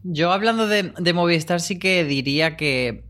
Yo 0.08 0.32
hablando 0.32 0.68
de, 0.68 0.94
de, 1.00 1.14
Movistar 1.14 1.60
sí 1.60 1.80
que 1.80 2.04
diría 2.04 2.56
que 2.58 3.06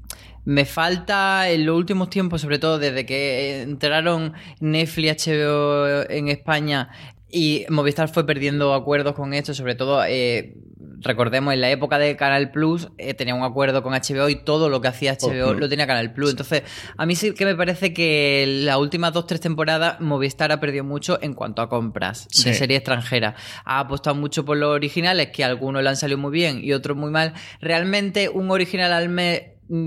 me 0.46 0.64
falta 0.64 1.50
en 1.50 1.66
los 1.66 1.76
últimos 1.76 2.10
tiempos, 2.10 2.40
sobre 2.40 2.58
todo 2.58 2.80
desde 2.80 3.06
que 3.06 3.64
entraron 3.64 4.32
Netflix, 4.62 5.28
HBO 5.28 6.10
en 6.10 6.30
España 6.30 6.90
y 7.36 7.66
Movistar 7.68 8.08
fue 8.08 8.26
perdiendo 8.26 8.74
acuerdos 8.74 9.14
con 9.14 9.34
esto, 9.34 9.54
sobre 9.54 9.76
todo... 9.76 10.06
Eh, 10.06 10.56
recordemos, 11.02 11.54
en 11.54 11.60
la 11.60 11.70
época 11.70 12.00
de 12.00 12.16
Canal 12.16 12.52
Plus 12.52 12.88
eh, 12.98 13.14
tenía 13.14 13.36
un 13.36 13.44
acuerdo 13.44 13.84
con 13.84 13.94
HBO 13.94 14.30
y 14.30 14.36
todo 14.36 14.70
lo 14.70 14.80
que 14.80 14.88
hacía 14.88 15.18
HBO 15.18 15.54
lo 15.54 15.68
tenía 15.68 15.86
Canal 15.86 16.14
Plus. 16.14 16.32
Entonces, 16.32 16.64
a 16.96 17.06
mí 17.06 17.16
sí 17.16 17.34
que 17.34 17.44
me 17.44 17.54
parece 17.56 17.94
que 17.94 18.46
las 18.64 18.78
últimas 18.78 19.12
dos, 19.12 19.28
tres 19.28 19.42
temporadas 19.42 20.00
Movistar 20.00 20.54
ha 20.54 20.62
perdido 20.62 20.86
mucho 20.86 21.20
en 21.22 21.34
cuanto 21.34 21.62
a 21.62 21.68
compras 21.68 22.28
sí. 22.32 22.50
de 22.50 22.56
serie 22.56 22.78
extranjera. 22.78 23.36
Ha 23.66 23.80
apostado 23.80 24.16
mucho 24.16 24.46
por 24.46 24.56
los 24.56 24.70
originales, 24.70 25.32
que 25.32 25.44
algunos 25.44 25.84
le 25.84 25.90
han 25.90 25.98
salido 25.98 26.18
muy 26.18 26.32
bien 26.32 26.64
y 26.64 26.72
otros 26.72 26.96
muy 26.96 27.12
mal. 27.12 27.34
Realmente 27.60 28.30
un 28.30 28.50
original 28.50 28.94
al 28.94 29.10
mes 29.10 29.42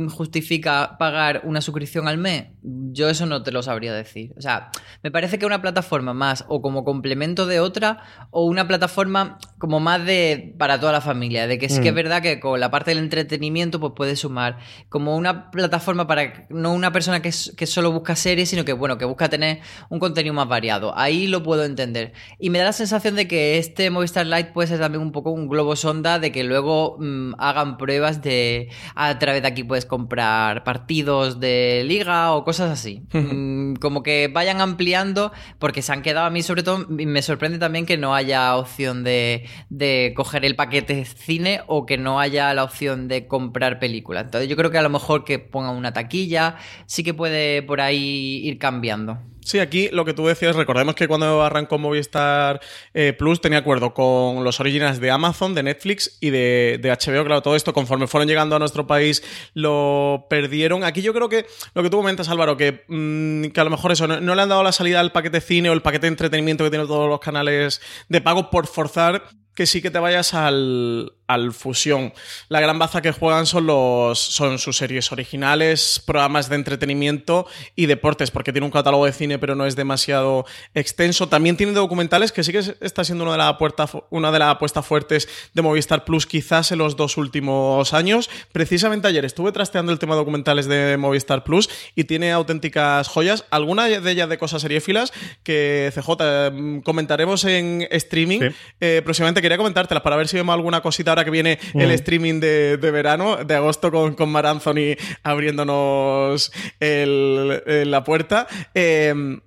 justifica 0.09 0.97
pagar 0.99 1.43
una 1.45 1.61
suscripción 1.61 2.09
al 2.09 2.18
mes? 2.18 2.47
Yo 2.62 3.09
eso 3.09 3.26
no 3.26 3.43
te 3.43 3.53
lo 3.53 3.62
sabría 3.62 3.93
decir. 3.93 4.33
O 4.37 4.41
sea, 4.41 4.70
me 5.03 5.11
parece 5.11 5.39
que 5.39 5.47
una 5.47 5.62
plataforma 5.62 6.14
más 6.14 6.45
o 6.49 6.61
como 6.61 6.85
complemento 6.85 7.47
de 7.47 7.61
otra 7.61 8.03
o 8.31 8.45
una 8.45 8.66
plataforma 8.66 9.39
como 9.59 9.81
más 9.81 10.05
de 10.05 10.55
para 10.59 10.81
toda 10.81 10.93
la 10.93 11.01
familia, 11.01 11.47
de 11.47 11.59
que 11.59 11.68
sí 11.68 11.81
mm. 11.81 11.83
que 11.83 11.89
es 11.91 11.95
verdad 11.95 12.22
que 12.22 12.41
con 12.41 12.59
la 12.59 12.70
parte 12.70 12.91
del 12.91 12.99
entretenimiento 12.99 13.81
pues 13.81 13.93
puede 13.95 14.16
sumar 14.16 14.59
como 14.89 15.16
una 15.16 15.51
plataforma 15.51 16.07
para 16.07 16.47
no 16.51 16.72
una 16.72 16.93
persona 16.93 17.22
que, 17.22 17.31
que 17.57 17.66
solo 17.66 17.93
busca 17.93 18.16
series, 18.16 18.49
sino 18.49 18.64
que 18.64 18.72
bueno, 18.72 18.99
que 18.99 19.05
busca 19.05 19.29
tener 19.29 19.61
un 19.89 19.99
contenido 19.99 20.35
más 20.35 20.49
variado. 20.49 20.97
Ahí 20.97 21.26
lo 21.26 21.43
puedo 21.43 21.64
entender. 21.64 22.12
Y 22.39 22.51
me 22.51 22.59
da 22.59 22.66
la 22.66 22.72
sensación 22.72 23.14
de 23.14 23.29
que 23.29 23.59
este 23.59 23.91
Movistar 23.91 24.26
Lite 24.26 24.53
puede 24.53 24.68
ser 24.68 24.81
también 24.81 25.03
un 25.03 25.12
poco 25.12 25.31
un 25.31 25.49
globo 25.49 25.76
sonda 25.76 26.18
de 26.18 26.33
que 26.33 26.45
luego 26.45 26.97
mmm, 26.99 27.35
hagan 27.39 27.76
pruebas 27.76 28.22
de 28.22 28.70
a 28.95 29.18
través 29.18 29.43
de 29.43 29.49
aquí 29.49 29.64
puedes 29.69 29.87
comprar 29.87 30.64
partidos 30.64 31.39
de 31.39 31.85
liga 31.87 32.33
o 32.33 32.45
cosas 32.45 32.71
así. 32.71 33.03
Como 33.81 34.03
que 34.03 34.29
vayan 34.33 34.61
ampliando, 34.61 35.33
porque 35.59 35.83
se 35.83 35.93
han 35.93 36.03
quedado 36.03 36.27
a 36.27 36.31
mí, 36.31 36.43
sobre 36.43 36.62
todo, 36.62 36.87
me 36.89 37.23
sorprende 37.23 37.59
también 37.59 37.87
que 37.87 37.97
no 37.97 38.14
haya 38.14 38.57
opción 38.57 39.05
de, 39.05 39.47
de 39.71 40.12
coger 40.16 40.45
el 40.45 40.57
paquete 40.57 41.05
cine 41.05 41.61
o 41.66 41.87
que 41.87 41.99
no 41.99 42.19
haya 42.19 42.53
la 42.55 42.64
opción 42.64 43.07
de 43.07 43.27
comprar 43.27 43.79
película. 43.79 44.23
Entonces, 44.23 44.49
yo 44.49 44.57
creo 44.57 44.71
que 44.71 44.79
a 44.79 44.83
lo 44.83 44.91
mejor 44.91 45.25
que 45.25 45.39
pongan 45.39 45.77
una 45.77 45.93
taquilla, 45.93 46.57
sí 46.87 47.05
que 47.05 47.14
puede 47.14 47.62
por 47.62 47.81
ahí 47.81 48.41
ir 48.45 48.59
cambiando. 48.59 49.19
Sí, 49.49 49.61
aquí 49.61 49.88
lo 49.92 50.05
que 50.05 50.12
tú 50.12 50.26
decías, 50.26 50.57
recordemos 50.57 50.94
que 50.94 51.09
cuando 51.09 51.42
arrancó 51.42 51.78
Movistar 51.78 52.61
eh, 52.92 53.14
Plus 53.14 53.40
tenía 53.40 53.61
acuerdo 53.61 53.94
con 53.94 54.44
los 54.44 54.61
originales 54.61 55.01
de 55.01 55.11
Amazon, 55.11 55.55
de 55.55 55.62
Netflix 55.62 56.18
y 56.20 56.28
de, 56.28 56.78
de, 56.82 56.90
HBO. 56.90 57.24
Claro, 57.24 57.40
todo 57.40 57.57
esto 57.57 57.72
conforme 57.72 58.07
fueron 58.07 58.28
llegando 58.28 58.57
a 58.57 58.59
nuestro 58.59 58.86
país 58.86 59.22
lo 59.55 60.26
perdieron. 60.28 60.84
Aquí 60.84 61.01
yo 61.01 61.14
creo 61.14 61.30
que 61.30 61.46
lo 61.72 61.82
que 61.82 61.88
tú 61.88 61.96
comentas, 61.96 62.28
Álvaro, 62.28 62.59
que, 62.59 62.84
mmm, 62.88 63.44
que 63.44 63.59
a 63.59 63.64
lo 63.64 63.70
mejor 63.70 63.90
eso, 63.90 64.07
no, 64.07 64.20
no, 64.20 64.34
le 64.34 64.42
han 64.42 64.51
dado 64.51 64.62
la 64.62 64.72
salida 64.72 65.01
al 65.01 65.12
paquete 65.12 65.40
cine 65.40 65.70
o 65.70 65.72
el 65.72 65.80
paquete 65.80 66.03
de 66.03 66.09
entretenimiento 66.09 66.64
que 66.64 66.68
tienen 66.68 66.86
todos 66.86 67.09
los 67.09 67.20
canales 67.20 67.80
de 68.11 68.20
pago 68.20 68.51
por 68.51 68.66
forzar 68.66 69.30
que 69.59 69.66
sí 69.66 69.82
que 69.82 69.90
te 69.90 69.98
vayas 69.98 70.34
al, 70.34 71.14
al 71.26 71.52
fusión. 71.52 72.12
La 72.48 72.61
gran 72.61 72.78
baza 72.78 73.02
que 73.02 73.11
juegan 73.11 73.44
son 73.44 73.66
los 73.66 74.16
son 74.20 74.61
sus 74.61 74.76
series 74.76 75.11
originales, 75.11 76.00
programas 76.06 76.48
de 76.48 76.54
entretenimiento 76.54 77.44
y 77.74 77.86
deportes, 77.86 78.30
porque 78.30 78.52
tiene 78.52 78.66
un 78.66 78.70
catálogo 78.70 79.04
de 79.04 79.12
cine, 79.12 79.36
pero 79.40 79.56
no 79.56 79.66
es 79.66 79.74
demasiado 79.74 80.46
extenso. 80.74 81.28
También 81.28 81.56
tiene 81.56 81.72
documentales, 81.72 82.30
que 82.30 82.44
sí 82.44 82.52
que 82.52 82.76
está 82.80 83.02
siendo 83.02 83.24
una 83.24 83.32
de 83.32 83.38
las 83.38 83.48
apuestas 83.48 83.90
una 84.11 84.30
de 84.30 84.38
las 84.38 84.54
apuestas 84.54 84.86
fuertes 84.86 85.28
de 85.54 85.61
Movistar 85.61 86.04
Plus, 86.04 86.24
quizás 86.24 86.70
en 86.70 86.78
los 86.78 86.96
dos 86.96 87.16
últimos 87.16 87.92
años. 87.94 88.30
Precisamente 88.52 89.09
ayer 89.09 89.24
estuve 89.24 89.50
trasteando 89.50 89.90
el 89.90 89.98
tema 89.98 90.14
de 90.14 90.20
documentales 90.20 90.68
de 90.68 90.96
Movistar 90.98 91.42
Plus 91.42 91.68
y 91.96 92.04
tiene 92.04 92.30
auténticas 92.30 93.09
joyas. 93.09 93.44
Algunas 93.50 94.04
de 94.04 94.11
ellas 94.12 94.28
de 94.28 94.38
cosas 94.38 94.62
seriéfilas 94.62 95.12
que 95.42 95.92
CJ 95.92 96.82
comentaremos 96.84 97.44
en 97.44 97.88
streaming 97.90 98.38
sí. 98.38 98.56
eh, 98.80 99.02
próximamente 99.04 99.42
quería 99.49 99.59
comentártelas 99.59 100.03
para 100.03 100.16
ver 100.16 100.28
si 100.28 100.36
vemos 100.36 100.53
alguna 100.55 100.82
cosita 100.82 101.12
ahora 101.12 101.24
que 101.24 101.30
viene 101.30 101.59
mm. 101.72 101.80
el 101.80 101.90
streaming 101.92 102.38
de, 102.38 102.76
de, 102.76 102.90
verano, 102.90 103.44
de 103.44 103.55
agosto, 103.55 103.90
con, 103.90 104.14
con 104.14 104.28
Mar 104.28 104.44
Anthony 104.44 104.94
abriéndonos 105.22 106.53
el, 106.80 107.62
el, 107.66 107.90
la 107.90 108.05
puerta. 108.05 108.46
Eh, 108.74 109.40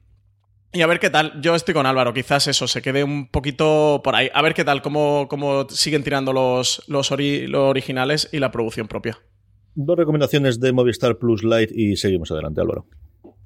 y 0.74 0.82
a 0.82 0.88
ver 0.88 1.00
qué 1.00 1.10
tal. 1.10 1.40
Yo 1.42 1.54
estoy 1.54 1.74
con 1.74 1.86
Álvaro. 1.86 2.14
Quizás 2.14 2.48
eso 2.48 2.68
se 2.68 2.82
quede 2.82 3.04
un 3.04 3.28
poquito 3.28 4.02
por 4.04 4.16
ahí. 4.16 4.30
A 4.34 4.42
ver 4.42 4.54
qué 4.54 4.64
tal, 4.64 4.82
cómo, 4.82 5.28
cómo 5.30 5.68
siguen 5.70 6.04
tirando 6.04 6.32
los, 6.32 6.84
los, 6.88 7.12
ori 7.12 7.46
los 7.48 7.70
originales 7.70 8.30
y 8.32 8.40
la 8.40 8.52
producción 8.52 8.88
propia. 8.88 9.20
Dos 9.76 9.98
recomendaciones 9.98 10.60
de 10.60 10.72
Movistar 10.72 11.18
Plus 11.18 11.44
Lite 11.44 11.74
y 11.76 11.98
seguimos 11.98 12.32
adelante, 12.32 12.62
Álvaro. 12.62 12.88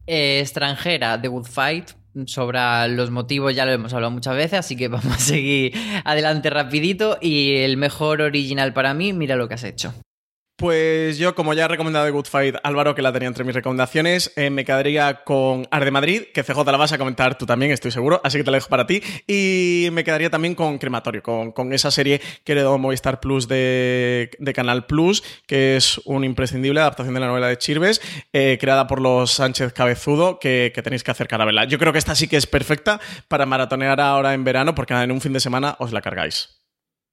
Eh, 0.08 0.40
extranjera, 0.40 1.22
The 1.22 1.28
Good 1.28 1.46
Fight. 1.46 1.92
Sobre 2.28 2.60
los 2.90 3.12
motivos 3.12 3.54
ya 3.54 3.66
lo 3.66 3.74
hemos 3.74 3.94
hablado 3.94 4.10
muchas 4.10 4.36
veces, 4.36 4.60
así 4.60 4.78
que 4.78 4.88
vamos 4.90 5.14
a 5.14 5.20
seguir 5.20 5.74
adelante 6.06 6.50
rapidito. 6.50 7.18
Y 7.22 7.58
el 7.58 7.78
mejor 7.78 8.22
original 8.22 8.74
para 8.74 8.94
mí, 8.94 9.14
mira 9.14 9.36
lo 9.36 9.48
que 9.48 9.56
has 9.56 9.64
hecho. 9.64 9.94
Pues 10.58 11.18
yo, 11.18 11.36
como 11.36 11.54
ya 11.54 11.66
he 11.66 11.68
recomendado 11.68 12.06
de 12.06 12.12
Good 12.12 12.28
Fight, 12.28 12.56
Álvaro, 12.64 12.96
que 12.96 13.02
la 13.02 13.12
tenía 13.12 13.28
entre 13.28 13.44
mis 13.44 13.54
recomendaciones, 13.54 14.32
eh, 14.38 14.50
me 14.50 14.64
quedaría 14.64 15.26
con 15.26 15.68
Arde 15.70 15.92
Madrid, 15.92 16.24
que 16.34 16.44
CJ 16.44 16.64
la 16.72 16.78
vas 16.78 16.94
a 16.94 16.98
comentar 16.98 17.38
tú 17.38 17.46
también, 17.46 17.74
estoy 17.74 17.92
seguro, 17.92 18.22
así 18.24 18.38
que 18.38 18.46
te 18.46 18.52
la 18.52 18.58
dejo 18.58 18.70
para 18.70 18.88
ti. 18.88 19.02
Y 19.28 19.90
me 19.92 20.06
quedaría 20.06 20.30
también 20.30 20.56
con 20.56 20.78
Crematorio, 20.78 21.22
con, 21.22 21.74
esa 21.74 21.92
serie 21.92 22.22
que 22.46 22.54
heredó 22.54 22.78
Movistar 22.78 23.20
Plus 23.20 23.50
de, 23.50 24.30
Canal 24.56 24.86
Plus, 24.86 25.24
que 25.46 25.76
es 25.76 26.00
un 26.06 26.24
imprescindible 26.24 26.80
adaptación 26.80 27.16
de 27.16 27.20
la 27.20 27.28
novela 27.28 27.50
de 27.50 27.58
Chirves, 27.58 28.02
eh, 28.32 28.58
creada 28.58 28.88
por 28.88 29.02
los 29.02 29.32
Sánchez 29.34 29.74
Cabezudo, 29.74 30.40
que, 30.40 30.72
tenéis 30.86 31.04
que 31.04 31.12
acercar 31.12 31.42
a 31.42 31.46
verla. 31.46 31.66
Yo 31.66 31.78
creo 31.80 31.92
que 31.92 32.00
esta 32.00 32.16
sí 32.16 32.30
que 32.30 32.38
es 32.38 32.48
perfecta 32.48 33.02
para 33.28 33.46
maratonear 33.46 34.00
ahora 34.00 34.34
en 34.34 34.46
verano, 34.46 34.74
porque 34.74 34.94
en 34.94 35.12
un 35.12 35.20
fin 35.20 35.34
de 35.34 35.42
semana 35.42 35.76
os 35.80 35.92
la 35.92 36.02
cargáis. 36.02 36.65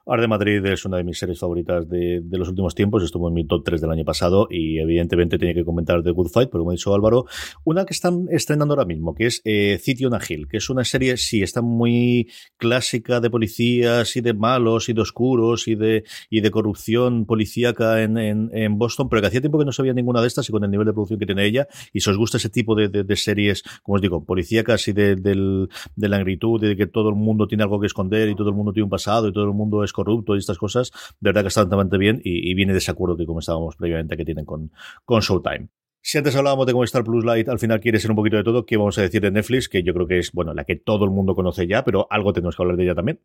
Arde 0.07 0.27
Madrid 0.27 0.65
es 0.67 0.85
una 0.85 0.97
de 0.97 1.05
mis 1.05 1.19
series 1.19 1.39
favoritas 1.39 1.89
de, 1.89 2.23
los 2.31 2.49
últimos 2.49 2.75
tiempos. 2.75 3.05
Estuvo 3.05 3.29
en 3.29 3.35
mi 3.35 3.47
top 3.47 3.63
3 3.65 3.81
del 3.81 3.91
año 3.91 4.05
pasado 4.05 4.49
y 4.51 4.79
evidentemente 4.79 5.39
tenía 5.39 5.55
que 5.55 5.65
comentar 5.65 6.03
The 6.03 6.11
Good 6.11 6.29
Fight, 6.29 6.51
pero 6.51 6.63
como 6.63 6.71
ha 6.71 6.75
dicho 6.75 6.93
Álvaro, 6.93 7.27
una 7.65 7.85
que 7.85 7.95
están 7.95 8.27
estrenando 8.31 8.75
ahora 8.75 8.85
mismo, 8.85 9.15
que 9.15 9.27
es 9.27 9.41
eh, 9.45 9.79
City 9.81 10.05
on 10.05 10.15
a 10.15 10.21
Hill, 10.27 10.49
que 10.49 10.57
es 10.57 10.69
una 10.71 10.85
serie, 10.85 11.17
sí, 11.17 11.43
está 11.43 11.63
muy 11.63 12.29
clásica 12.57 13.21
de 13.21 13.31
policías 13.31 14.17
y 14.17 14.21
de 14.21 14.35
malos 14.35 14.89
y 14.89 14.93
de 14.93 15.03
oscuros 15.03 15.69
y 15.69 15.77
de, 15.77 16.05
y 16.29 16.41
de 16.41 16.51
corrupción 16.51 17.25
policíaca 17.25 18.03
en, 18.03 18.19
en, 18.19 18.79
Boston, 18.79 19.09
pero 19.09 19.23
que 19.23 19.29
hacía 19.29 19.41
tiempo 19.41 19.59
que 19.59 19.65
no 19.65 19.73
sabía 19.73 19.93
ninguna 19.93 20.21
de 20.21 20.27
estas 20.27 20.49
y 20.49 20.53
con 20.53 20.65
el 20.65 20.71
nivel 20.71 20.87
de 20.87 20.93
producción 20.93 21.21
que 21.21 21.27
tiene 21.27 21.47
ella. 21.47 21.69
Y 21.93 22.01
si 22.01 22.11
os 22.11 22.17
gusta 22.17 22.39
ese 22.39 22.49
tipo 22.49 22.75
de, 22.75 22.89
de, 22.89 23.17
series, 23.17 23.63
como 23.83 23.97
os 23.97 24.03
digo, 24.03 24.25
policíacas 24.25 24.89
y 24.89 24.93
de, 24.93 25.15
de 25.15 26.09
la 26.09 26.19
negritud, 26.19 26.61
de 26.61 26.75
que 26.75 26.87
todo 26.87 27.11
el 27.11 27.15
mundo 27.15 27.47
tiene 27.47 27.63
algo 27.63 27.79
que 27.79 27.87
esconder 27.87 28.29
y 28.29 28.35
todo 28.35 28.49
el 28.49 28.55
mundo 28.55 28.73
tiene 28.73 28.85
un 28.85 28.91
pasado 28.91 29.29
y 29.29 29.33
todo 29.33 29.45
el 29.45 29.53
mundo 29.53 29.85
es 29.85 29.92
corrupto 29.93 30.35
y 30.35 30.39
estas 30.39 30.59
cosas, 30.59 30.91
de 31.21 31.31
verdad 31.31 31.43
que 31.43 31.49
está 31.49 31.65
bastante 31.65 31.99
bien 31.99 32.21
y, 32.25 32.53
viene 32.55 32.73
de 32.73 32.79
ese 32.79 32.91
acuerdo 32.91 33.17
que 33.17 33.27
comentábamos 33.27 33.77
previamente 33.77 34.17
que 34.17 34.25
tienen 34.25 34.45
con, 34.45 34.73
con 35.05 35.21
Showtime. 35.21 35.69
Si 36.01 36.19
antes 36.19 36.35
hablábamos 36.35 36.67
de 36.67 36.73
cómo 36.73 36.85
Star 36.85 37.05
Plus 37.05 37.25
Light 37.25 37.49
al 37.49 37.59
final 37.59 37.81
quiere 37.81 38.01
ser 38.01 38.11
un 38.11 38.17
poquito 38.17 38.37
de 38.37 38.43
todo, 38.43 38.67
¿qué 38.67 38.77
vamos 38.77 38.99
a 38.99 39.03
decir 39.03 39.21
de 39.21 39.31
Netflix? 39.31 39.69
Que 39.69 39.83
yo 39.83 39.95
creo 39.95 40.07
que 40.07 40.19
es, 40.19 40.33
bueno, 40.33 40.53
la 40.53 40.65
que 40.65 40.75
todo 40.77 41.05
el 41.05 41.13
mundo 41.13 41.35
conoce 41.35 41.67
ya, 41.69 41.85
pero 41.85 42.09
algo 42.11 42.33
tenemos 42.33 42.57
que 42.57 42.63
hablar 42.63 42.77
de 42.77 42.85
ella 42.85 42.95
también. 42.95 43.21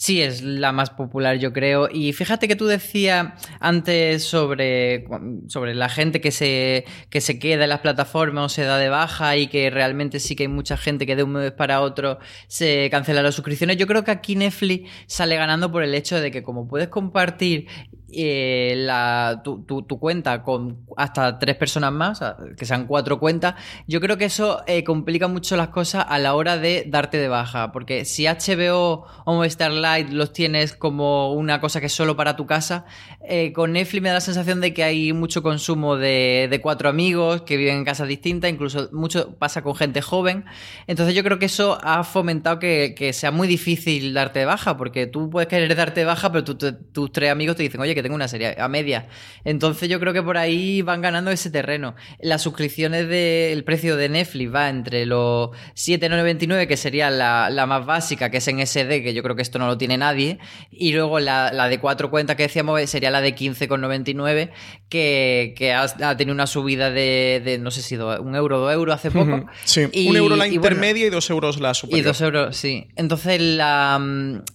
Sí, 0.00 0.22
es 0.22 0.40
la 0.40 0.72
más 0.72 0.88
popular, 0.88 1.36
yo 1.36 1.52
creo. 1.52 1.86
Y 1.92 2.14
fíjate 2.14 2.48
que 2.48 2.56
tú 2.56 2.64
decías 2.66 3.34
antes 3.60 4.24
sobre, 4.24 5.04
sobre 5.46 5.74
la 5.74 5.90
gente 5.90 6.22
que 6.22 6.30
se, 6.30 6.86
que 7.10 7.20
se 7.20 7.38
queda 7.38 7.64
en 7.64 7.68
las 7.68 7.80
plataformas 7.80 8.46
o 8.46 8.48
se 8.48 8.64
da 8.64 8.78
de 8.78 8.88
baja 8.88 9.36
y 9.36 9.48
que 9.48 9.68
realmente 9.68 10.18
sí 10.18 10.36
que 10.36 10.44
hay 10.44 10.48
mucha 10.48 10.78
gente 10.78 11.04
que 11.04 11.16
de 11.16 11.22
un 11.22 11.32
mes 11.32 11.52
para 11.52 11.82
otro 11.82 12.18
se 12.46 12.88
cancela 12.88 13.22
las 13.22 13.34
suscripciones. 13.34 13.76
Yo 13.76 13.86
creo 13.86 14.02
que 14.02 14.10
aquí 14.10 14.36
Netflix 14.36 14.88
sale 15.06 15.36
ganando 15.36 15.70
por 15.70 15.82
el 15.82 15.94
hecho 15.94 16.18
de 16.18 16.30
que 16.30 16.42
como 16.42 16.66
puedes 16.66 16.88
compartir 16.88 17.66
eh, 18.12 18.74
la, 18.76 19.40
tu, 19.44 19.62
tu, 19.62 19.98
cuenta 19.98 20.42
con 20.42 20.78
hasta 20.96 21.38
tres 21.38 21.56
personas 21.56 21.92
más, 21.92 22.22
que 22.56 22.64
sean 22.64 22.86
cuatro 22.86 23.18
cuentas, 23.18 23.54
yo 23.86 24.00
creo 24.00 24.16
que 24.16 24.26
eso 24.26 24.62
eh, 24.66 24.84
complica 24.84 25.28
mucho 25.28 25.56
las 25.56 25.68
cosas 25.68 26.04
a 26.08 26.18
la 26.18 26.34
hora 26.34 26.56
de 26.56 26.84
darte 26.86 27.18
de 27.18 27.28
baja, 27.28 27.72
porque 27.72 28.04
si 28.04 28.26
HBO 28.26 29.06
o 29.24 29.34
Movistar 29.34 29.70
Lite 29.70 30.12
los 30.12 30.32
tienes 30.32 30.72
como 30.72 31.32
una 31.32 31.60
cosa 31.60 31.80
que 31.80 31.86
es 31.86 31.92
solo 31.92 32.16
para 32.16 32.36
tu 32.36 32.46
casa, 32.46 32.84
eh, 33.22 33.52
con 33.52 33.72
Netflix 33.72 34.02
me 34.02 34.08
da 34.08 34.14
la 34.14 34.20
sensación 34.20 34.60
de 34.60 34.74
que 34.74 34.82
hay 34.82 35.12
mucho 35.12 35.42
consumo 35.42 35.96
de, 35.96 36.48
de 36.50 36.60
cuatro 36.60 36.88
amigos 36.88 37.42
que 37.42 37.56
viven 37.56 37.76
en 37.76 37.84
casas 37.84 38.08
distintas, 38.08 38.50
incluso 38.50 38.88
mucho 38.92 39.36
pasa 39.36 39.62
con 39.62 39.74
gente 39.74 40.02
joven, 40.02 40.44
entonces 40.86 41.14
yo 41.14 41.22
creo 41.22 41.38
que 41.38 41.46
eso 41.46 41.78
ha 41.82 42.04
fomentado 42.04 42.58
que, 42.58 42.94
que 42.96 43.12
sea 43.12 43.30
muy 43.30 43.46
difícil 43.46 44.14
darte 44.14 44.40
de 44.40 44.44
baja, 44.46 44.76
porque 44.76 45.06
tú 45.06 45.30
puedes 45.30 45.48
querer 45.48 45.74
darte 45.76 46.00
de 46.00 46.06
baja, 46.06 46.32
pero 46.32 46.44
tus 46.44 47.12
tres 47.12 47.30
amigos 47.30 47.56
te 47.56 47.62
dicen, 47.62 47.80
oye, 47.80 47.94
que 48.00 48.02
tengo 48.02 48.16
una 48.16 48.28
serie 48.28 48.56
a 48.58 48.68
media. 48.68 49.06
Entonces 49.44 49.88
yo 49.88 50.00
creo 50.00 50.12
que 50.12 50.22
por 50.22 50.38
ahí 50.38 50.82
van 50.82 51.00
ganando 51.02 51.30
ese 51.30 51.50
terreno. 51.50 51.94
Las 52.20 52.42
suscripciones 52.42 53.08
del 53.08 53.62
precio 53.64 53.96
de 53.96 54.08
Netflix 54.08 54.54
va 54.54 54.68
entre 54.68 55.06
los 55.06 55.50
7,99, 55.74 56.66
que 56.66 56.76
sería 56.76 57.10
la, 57.10 57.66
más 57.66 57.86
básica, 57.86 58.30
que 58.30 58.38
es 58.38 58.48
en 58.48 58.64
SD, 58.66 59.02
que 59.02 59.14
yo 59.14 59.22
creo 59.22 59.36
que 59.36 59.42
esto 59.42 59.58
no 59.58 59.66
lo 59.66 59.78
tiene 59.78 59.98
nadie, 59.98 60.38
y 60.70 60.92
luego 60.92 61.20
la, 61.20 61.68
de 61.68 61.78
cuatro 61.78 62.10
cuentas 62.10 62.36
que 62.36 62.44
decíamos 62.44 62.80
sería 62.88 63.10
la 63.10 63.20
de 63.20 63.34
15,99, 63.34 64.50
que, 64.88 65.54
que 65.56 65.72
ha, 65.72 66.16
tenido 66.16 66.34
una 66.34 66.46
subida 66.46 66.90
de, 66.90 67.58
no 67.60 67.70
sé 67.70 67.82
si 67.82 67.96
un 67.96 68.34
euro, 68.34 68.58
dos 68.58 68.72
euros 68.72 68.94
hace 68.94 69.10
poco. 69.10 69.46
Sí, 69.64 69.82
un 70.08 70.16
euro 70.16 70.36
la 70.36 70.48
intermedia 70.48 71.06
y 71.06 71.10
dos 71.10 71.28
euros 71.30 71.60
la 71.60 71.74
superior. 71.74 72.00
Y 72.00 72.02
dos 72.02 72.20
euros, 72.20 72.56
sí. 72.56 72.88
Entonces 72.96 73.40
la, 73.40 74.00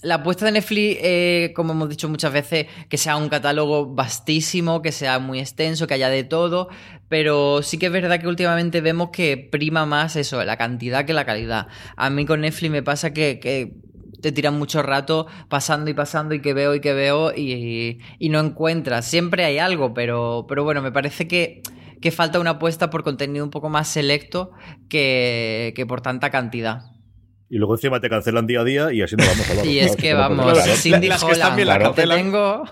la 0.01 0.15
apuesta 0.15 0.45
de 0.45 0.51
Netflix, 0.51 0.97
eh, 1.01 1.53
como 1.55 1.73
hemos 1.73 1.89
dicho 1.89 2.09
muchas 2.09 2.33
veces, 2.33 2.67
que 2.89 2.97
sea 2.97 3.15
un 3.15 3.29
catálogo 3.35 3.93
vastísimo, 3.93 4.81
que 4.81 4.93
sea 4.93 5.19
muy 5.19 5.39
extenso, 5.39 5.87
que 5.87 5.93
haya 5.93 6.09
de 6.09 6.23
todo, 6.23 6.69
pero 7.09 7.61
sí 7.63 7.77
que 7.77 7.87
es 7.87 7.91
verdad 7.91 8.19
que 8.21 8.27
últimamente 8.27 8.79
vemos 8.79 9.09
que 9.09 9.35
prima 9.37 9.85
más 9.85 10.15
eso, 10.15 10.41
la 10.45 10.55
cantidad 10.55 11.05
que 11.05 11.11
la 11.13 11.25
calidad. 11.25 11.67
A 11.97 12.09
mí 12.09 12.25
con 12.25 12.41
Netflix 12.41 12.71
me 12.71 12.81
pasa 12.81 13.13
que, 13.13 13.73
te 14.21 14.31
tiran 14.31 14.57
mucho 14.57 14.81
rato 14.81 15.27
pasando 15.49 15.91
y 15.91 15.93
pasando 15.93 16.33
y 16.33 16.41
que 16.41 16.53
veo 16.53 16.73
y 16.73 16.79
que 16.79 16.93
veo 16.93 17.33
y, 17.35 17.99
no 18.29 18.39
encuentras. 18.39 19.05
Siempre 19.05 19.43
hay 19.43 19.59
algo, 19.59 19.93
pero, 19.93 20.45
pero 20.47 20.63
bueno, 20.63 20.81
me 20.81 20.93
parece 20.93 21.27
que, 21.27 21.61
que 22.01 22.11
falta 22.11 22.39
una 22.39 22.51
apuesta 22.51 22.89
por 22.89 23.03
contenido 23.03 23.43
un 23.43 23.51
poco 23.51 23.69
más 23.69 23.89
selecto 23.89 24.51
que, 24.87 25.73
que 25.75 25.85
por 25.85 25.99
tanta 26.01 26.29
cantidad 26.31 26.94
y 27.55 27.57
luego 27.57 27.75
encima 27.75 28.01
te 28.01 28.09
cancelan 28.09 28.45
día 28.45 28.59
a 28.59 28.63
día 28.65 28.91
y 28.91 29.01
así 29.01 29.15
no 29.15 29.25
vamos 29.25 29.47
a 29.47 29.51
hablar. 29.51 29.65
Y 29.75 29.79
es 29.79 29.95
que 29.95 30.13
vamos, 30.13 30.61
Cindy 30.77 31.07
las 31.07 31.23
que 31.23 31.31
están 31.31 31.55
bien 31.55 31.69
la 31.69 31.93
tengo. 31.93 32.65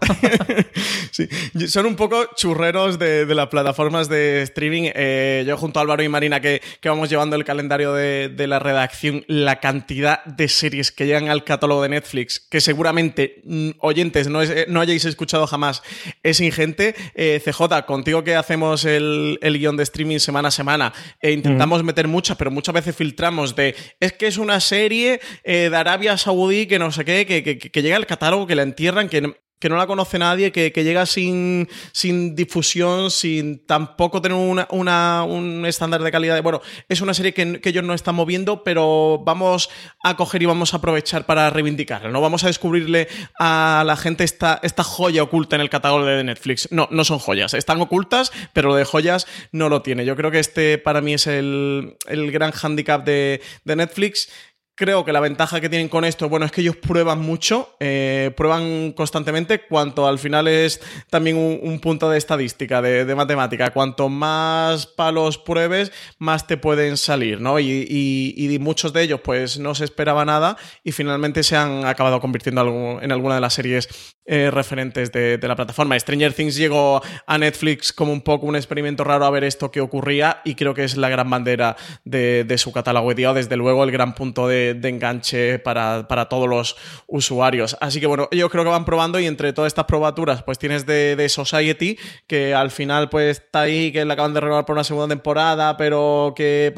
sí. 1.11 1.30
Son 1.69 1.85
un 1.85 1.95
poco 1.95 2.26
churreros 2.35 2.99
de, 2.99 3.26
las 3.34 3.47
plataformas 3.47 4.10
de 4.10 4.41
streaming. 4.41 4.91
Eh, 4.93 5.45
yo 5.47 5.55
junto 5.55 5.80
a 5.80 5.84
Álvaro 5.84 6.03
y 6.03 6.10
Marina 6.10 6.41
que, 6.41 6.61
que 6.81 6.89
vamos 6.89 7.10
llevando 7.10 7.38
el 7.38 7.45
calendario 7.45 7.93
de, 7.93 8.45
la 8.45 8.60
redacción, 8.60 9.23
la 9.27 9.61
cantidad 9.61 10.22
de 10.26 10.49
series 10.49 10.91
que 10.91 11.05
llegan 11.05 11.30
al 11.30 11.45
catálogo 11.45 11.81
de 11.81 11.88
Netflix, 11.88 12.41
que 12.41 12.60
seguramente 12.60 13.41
mm, 13.45 13.69
oyentes 13.80 14.27
no, 14.27 14.41
no 14.68 14.81
hayáis 14.81 15.05
escuchado 15.05 15.47
jamás, 15.47 15.81
es 16.23 16.41
ingente. 16.41 16.93
Eh, 17.15 17.41
CJ, 17.41 17.85
contigo 17.85 18.26
que 18.26 18.35
hacemos 18.35 18.84
el, 18.84 19.39
el, 19.41 19.60
guion 19.60 19.77
de 19.77 19.84
streaming 19.84 20.19
semana 20.19 20.49
a 20.49 20.51
semana, 20.51 20.91
e 21.22 21.31
intentamos 21.31 21.81
meter 21.85 22.10
muchas, 22.10 22.35
pero 22.35 22.51
muchas 22.51 22.76
veces 22.76 22.93
filtramos 22.93 23.55
de, 23.55 23.76
es 24.01 24.11
que 24.11 24.27
es 24.27 24.38
una 24.38 24.60
serie 24.60 24.73
eh, 24.74 25.20
de 25.44 25.76
Arabia 25.76 26.18
Saudí 26.18 26.68
que 26.68 26.80
no 26.80 26.91
sé 26.91 27.06
qué, 27.06 27.26
que, 27.26 27.44
que, 27.44 27.82
llega 27.82 27.95
al 27.95 28.08
catálogo, 28.08 28.48
que 28.48 28.56
la 28.56 28.64
entierran, 28.64 29.10
que, 29.10 29.36
que 29.64 29.70
no 29.70 29.78
la 29.78 29.88
conoce 29.88 30.20
nadie, 30.20 30.52
que, 30.52 30.72
llega 30.84 31.06
sin, 31.06 31.70
sin, 31.94 32.36
difusión, 32.36 33.10
sin 33.10 33.66
tampoco 33.66 34.22
tener 34.22 34.38
una, 34.38 35.24
un 35.24 35.66
estándar 35.66 36.04
de 36.04 36.12
calidad. 36.12 36.44
bueno, 36.44 36.62
es 36.90 37.00
una 37.00 37.14
serie 37.14 37.34
que, 37.34 37.62
ellos 37.64 37.84
no 37.86 37.94
están 37.94 38.16
moviendo, 38.16 38.66
pero 38.66 39.22
vamos 39.24 39.70
a 40.04 40.18
coger 40.18 40.44
y 40.44 40.48
vamos 40.48 40.74
a 40.74 40.78
aprovechar 40.78 41.26
para 41.26 41.50
reivindicarla. 41.50 42.10
No 42.10 42.20
vamos 42.20 42.44
a 42.44 42.48
descubrirle 42.48 43.08
a 43.40 43.86
la 43.88 43.95
gente 43.95 44.26
esta, 44.26 44.60
esta 44.64 44.84
joya 44.84 45.24
oculta 45.24 45.56
en 45.56 45.62
el 45.62 45.70
catálogo 45.70 46.04
de 46.04 46.26
Netflix. 46.26 46.68
No, 46.70 46.90
no 46.91 47.06
son 47.06 47.20
joyas. 47.20 47.54
Están 47.54 47.80
ocultas, 47.80 48.34
pero 48.52 48.68
lo 48.68 48.76
de 48.76 48.84
joyas 48.84 49.28
no 49.54 49.70
lo 49.70 49.82
tiene. 49.82 50.04
Yo 50.04 50.18
creo 50.18 50.30
que 50.30 50.40
este 50.40 50.78
para 50.78 51.00
mí 51.00 51.14
es 51.14 51.26
el, 51.26 51.95
el 52.08 52.34
gran 52.34 52.52
handicap 52.52 53.06
de, 53.06 53.40
de 53.64 53.76
Netflix 53.78 54.28
Creo 54.76 55.06
que 55.06 55.14
la 55.14 55.20
ventaja 55.20 55.62
que 55.62 55.70
tienen 55.70 55.88
con 55.88 56.04
esto, 56.04 56.30
bueno, 56.30 56.48
es 56.48 56.52
que 56.52 56.62
ellos 56.62 56.76
prueban 56.76 57.20
mucho, 57.20 57.76
eh, 57.80 58.32
prueban 58.36 58.91
constantemente, 58.94 59.68
cuanto 59.68 60.08
al 60.08 60.18
final 60.18 60.48
es 60.48 60.82
también 61.12 61.38
un, 61.38 61.80
punto 61.80 62.10
de 62.10 62.18
estadística, 62.18 62.82
de, 62.82 63.14
matemática. 63.14 63.70
Cuanto 63.70 64.10
más 64.10 64.88
palos 64.88 65.38
pruebes, 65.38 65.91
más 66.18 66.48
te 66.48 66.58
pueden 66.58 66.98
salir, 66.98 67.40
¿no? 67.40 67.60
Y, 67.60 68.58
muchos 68.60 68.94
de 68.94 69.04
ellos, 69.04 69.22
pues, 69.24 69.60
no 69.60 69.76
se 69.76 69.84
esperaba 69.84 70.26
nada 70.26 70.58
y 70.84 70.91
finalmente 70.91 71.44
se 71.44 71.56
han 71.56 71.86
acabado 71.86 72.20
convirtiendo 72.20 73.00
en 73.00 73.12
alguna 73.12 73.36
de 73.36 73.41
las 73.41 73.54
series 73.54 74.16
eh, 74.26 74.50
referentes 74.52 75.12
de, 75.12 75.40
la 75.41 75.56
plataforma. 75.56 76.00
Stranger 76.00 76.34
Things 76.34 76.56
llegó 76.56 77.02
a 77.26 77.38
Netflix 77.38 77.91
como 77.91 78.14
un 78.14 78.22
poco 78.22 78.45
un 78.45 78.56
experimento 78.56 79.04
raro 79.04 79.26
a 79.26 79.30
ver 79.30 79.44
esto 79.44 79.72
que 79.72 79.82
ocurría 79.82 80.41
y 80.45 80.56
creo 80.56 80.74
que 80.74 80.84
es 80.84 80.95
la 80.95 81.10
gran 81.10 81.30
bandera 81.30 81.76
de, 82.06 82.54
su 82.58 82.72
catálogo 82.72 83.12
y 83.12 83.16
desde 83.16 83.58
luego 83.58 83.84
el 83.84 83.91
gran 83.91 84.16
punto 84.16 84.48
de 84.48 84.80
enganche 84.84 85.60
para, 85.60 86.28
todos 86.30 86.48
los 86.48 86.76
usuarios. 87.08 87.76
Así 87.82 88.00
que 88.00 88.08
bueno, 88.08 88.30
yo 88.32 88.50
creo 88.50 88.64
que 88.64 88.70
van 88.70 88.86
probando 88.86 89.20
y 89.20 89.26
entre 89.26 89.52
todas 89.52 89.70
estas 89.70 89.86
probaturas, 89.86 90.44
pues 90.44 90.58
tienes 90.58 90.86
de, 90.86 91.28
Society, 91.28 91.98
que 92.28 92.54
al 92.54 92.70
final 92.70 93.10
pues 93.10 93.40
está 93.40 93.62
ahí, 93.62 93.91
que 93.91 94.06
le 94.06 94.14
acaban 94.14 94.34
de 94.34 94.40
renovar 94.40 94.66
por 94.66 94.76
una 94.76 94.84
segunda 94.84 95.08
temporada, 95.08 95.78
pero 95.78 96.34
que 96.36 96.74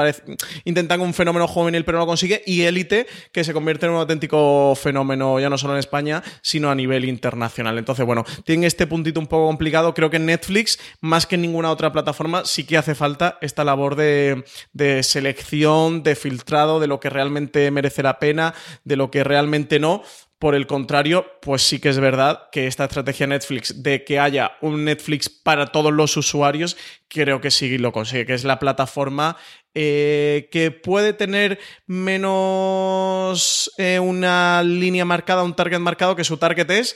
intentan 0.63 1.01
un 1.01 1.13
fenómeno 1.13 1.47
juvenil 1.47 1.83
pero 1.83 1.97
no 1.97 2.03
lo 2.03 2.07
consigue, 2.07 2.41
y 2.45 2.61
Elite, 2.61 3.05
que 3.31 3.43
se 3.43 3.53
convierte 3.53 3.85
en 3.85 3.93
un 3.93 3.99
auténtico 3.99 4.75
fenómeno 4.75 5.39
ya 5.39 5.49
no 5.49 5.57
solo 5.57 5.73
en 5.73 5.79
España, 5.79 6.23
sino 6.41 6.69
a 6.69 6.75
nivel 6.75 7.05
internacional. 7.05 7.34
Entonces, 7.77 8.05
bueno, 8.05 8.23
tiene 8.43 8.67
este 8.67 8.87
puntito 8.87 9.19
un 9.19 9.27
poco 9.27 9.47
complicado. 9.47 9.93
Creo 9.93 10.09
que 10.09 10.19
Netflix, 10.19 10.79
más 11.01 11.25
que 11.25 11.35
en 11.35 11.41
ninguna 11.41 11.71
otra 11.71 11.91
plataforma, 11.91 12.45
sí 12.45 12.65
que 12.65 12.77
hace 12.77 12.95
falta 12.95 13.37
esta 13.41 13.63
labor 13.63 13.95
de, 13.95 14.43
de 14.73 15.03
selección, 15.03 16.03
de 16.03 16.15
filtrado, 16.15 16.79
de 16.79 16.87
lo 16.87 16.99
que 16.99 17.09
realmente 17.09 17.69
merece 17.71 18.03
la 18.03 18.19
pena, 18.19 18.53
de 18.83 18.95
lo 18.95 19.11
que 19.11 19.23
realmente 19.23 19.79
no, 19.79 20.03
Por 20.37 20.53
el 20.53 20.67
contrario, 20.67 21.25
pues 21.41 21.61
sí 21.61 21.79
que 21.79 21.89
es 21.89 21.99
verdad 21.99 22.49
que 22.51 22.67
esta 22.67 22.83
estrategia 22.83 23.25
Netflix 23.25 23.81
de 23.81 24.03
que 24.03 24.19
haya 24.19 24.57
un 24.61 24.83
Netflix 24.83 25.29
para 25.29 25.67
todos 25.67 25.93
los 25.93 26.17
usuarios, 26.17 26.75
creo 27.07 27.39
que 27.39 27.51
sí 27.51 27.77
lo 27.77 27.93
consigue, 27.93 28.25
que 28.25 28.33
es 28.33 28.43
la 28.43 28.59
plataforma 28.59 29.37
eh, 29.75 30.47
que 30.51 30.71
puede 30.71 31.11
tener 31.11 31.59
menos 31.85 33.71
eh, 33.77 33.99
una 33.99 34.63
línea 34.63 35.03
marcada, 35.03 35.43
un 35.43 35.55
target 35.55 35.79
marcado, 35.79 36.15
que 36.15 36.23
su 36.23 36.37
target 36.37 36.71
es 36.71 36.95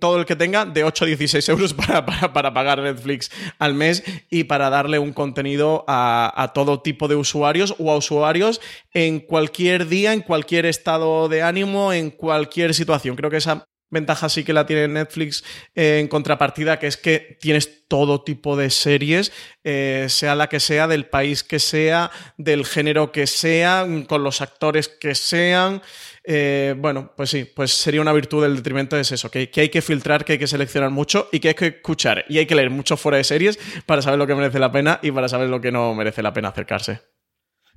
todo 0.00 0.18
el 0.18 0.26
que 0.26 0.36
tenga 0.36 0.64
de 0.64 0.84
8 0.84 1.04
a 1.04 1.06
16 1.06 1.48
euros 1.50 1.74
para, 1.74 2.04
para, 2.04 2.52
pagar 2.52 2.80
Netflix 2.80 3.30
al 3.58 3.74
mes 3.74 4.02
y 4.28 4.44
para 4.44 4.70
darle 4.70 4.98
un 4.98 5.12
contenido 5.12 5.84
a, 5.86 6.50
todo 6.54 6.80
tipo 6.80 7.08
de 7.08 7.14
usuarios 7.14 7.74
o 7.78 7.92
a 7.92 7.96
usuarios 7.96 8.60
en 8.92 9.20
cualquier 9.20 9.86
día, 9.86 10.12
en 10.12 10.22
cualquier 10.22 10.66
estado 10.66 11.28
de 11.28 11.42
ánimo, 11.42 11.92
en 11.92 12.10
cualquier 12.10 12.74
situación. 12.74 13.16
Creo 13.16 13.30
que 13.30 13.36
esa 13.36 13.68
ventaja 13.90 14.28
sí 14.28 14.44
que 14.44 14.52
la 14.52 14.66
tiene 14.66 14.88
Netflix 14.88 15.44
en 15.74 16.08
contrapartida, 16.08 16.78
que 16.78 16.86
es 16.86 16.96
que 16.96 17.38
tienes 17.40 17.86
todo 17.88 18.22
tipo 18.22 18.56
de 18.56 18.70
series, 18.70 19.32
eh, 19.64 20.06
sea 20.08 20.34
la 20.34 20.48
que 20.48 20.60
sea, 20.60 20.88
del 20.88 21.06
país 21.06 21.44
que 21.44 21.58
sea, 21.58 22.10
del 22.36 22.66
género 22.66 23.12
que 23.12 23.26
sea, 23.26 23.86
con 24.08 24.22
los 24.22 24.40
actores 24.40 24.88
que 24.88 25.14
sean. 25.14 25.82
Eh, 26.24 26.74
bueno, 26.76 27.12
pues 27.16 27.30
sí, 27.30 27.44
pues 27.44 27.72
sería 27.72 28.00
una 28.00 28.12
virtud 28.12 28.42
del 28.42 28.56
detrimento 28.56 28.96
es 28.96 29.12
eso, 29.12 29.30
que, 29.30 29.50
hay 29.54 29.68
que 29.68 29.82
filtrar, 29.82 30.24
que 30.24 30.32
hay 30.32 30.38
que 30.38 30.48
seleccionar 30.48 30.90
mucho 30.90 31.28
y 31.30 31.38
que 31.38 31.48
hay 31.48 31.54
que 31.54 31.66
escuchar 31.66 32.24
y 32.28 32.38
hay 32.38 32.46
que 32.46 32.56
leer 32.56 32.70
mucho 32.70 32.96
fuera 32.96 33.18
de 33.18 33.24
series 33.24 33.58
para 33.86 34.02
saber 34.02 34.18
lo 34.18 34.26
que 34.26 34.34
merece 34.34 34.58
la 34.58 34.72
pena 34.72 34.98
y 35.02 35.12
para 35.12 35.28
saber 35.28 35.48
lo 35.48 35.60
que 35.60 35.70
no 35.70 35.94
merece 35.94 36.22
la 36.22 36.32
pena 36.32 36.48
acercarse. 36.48 37.15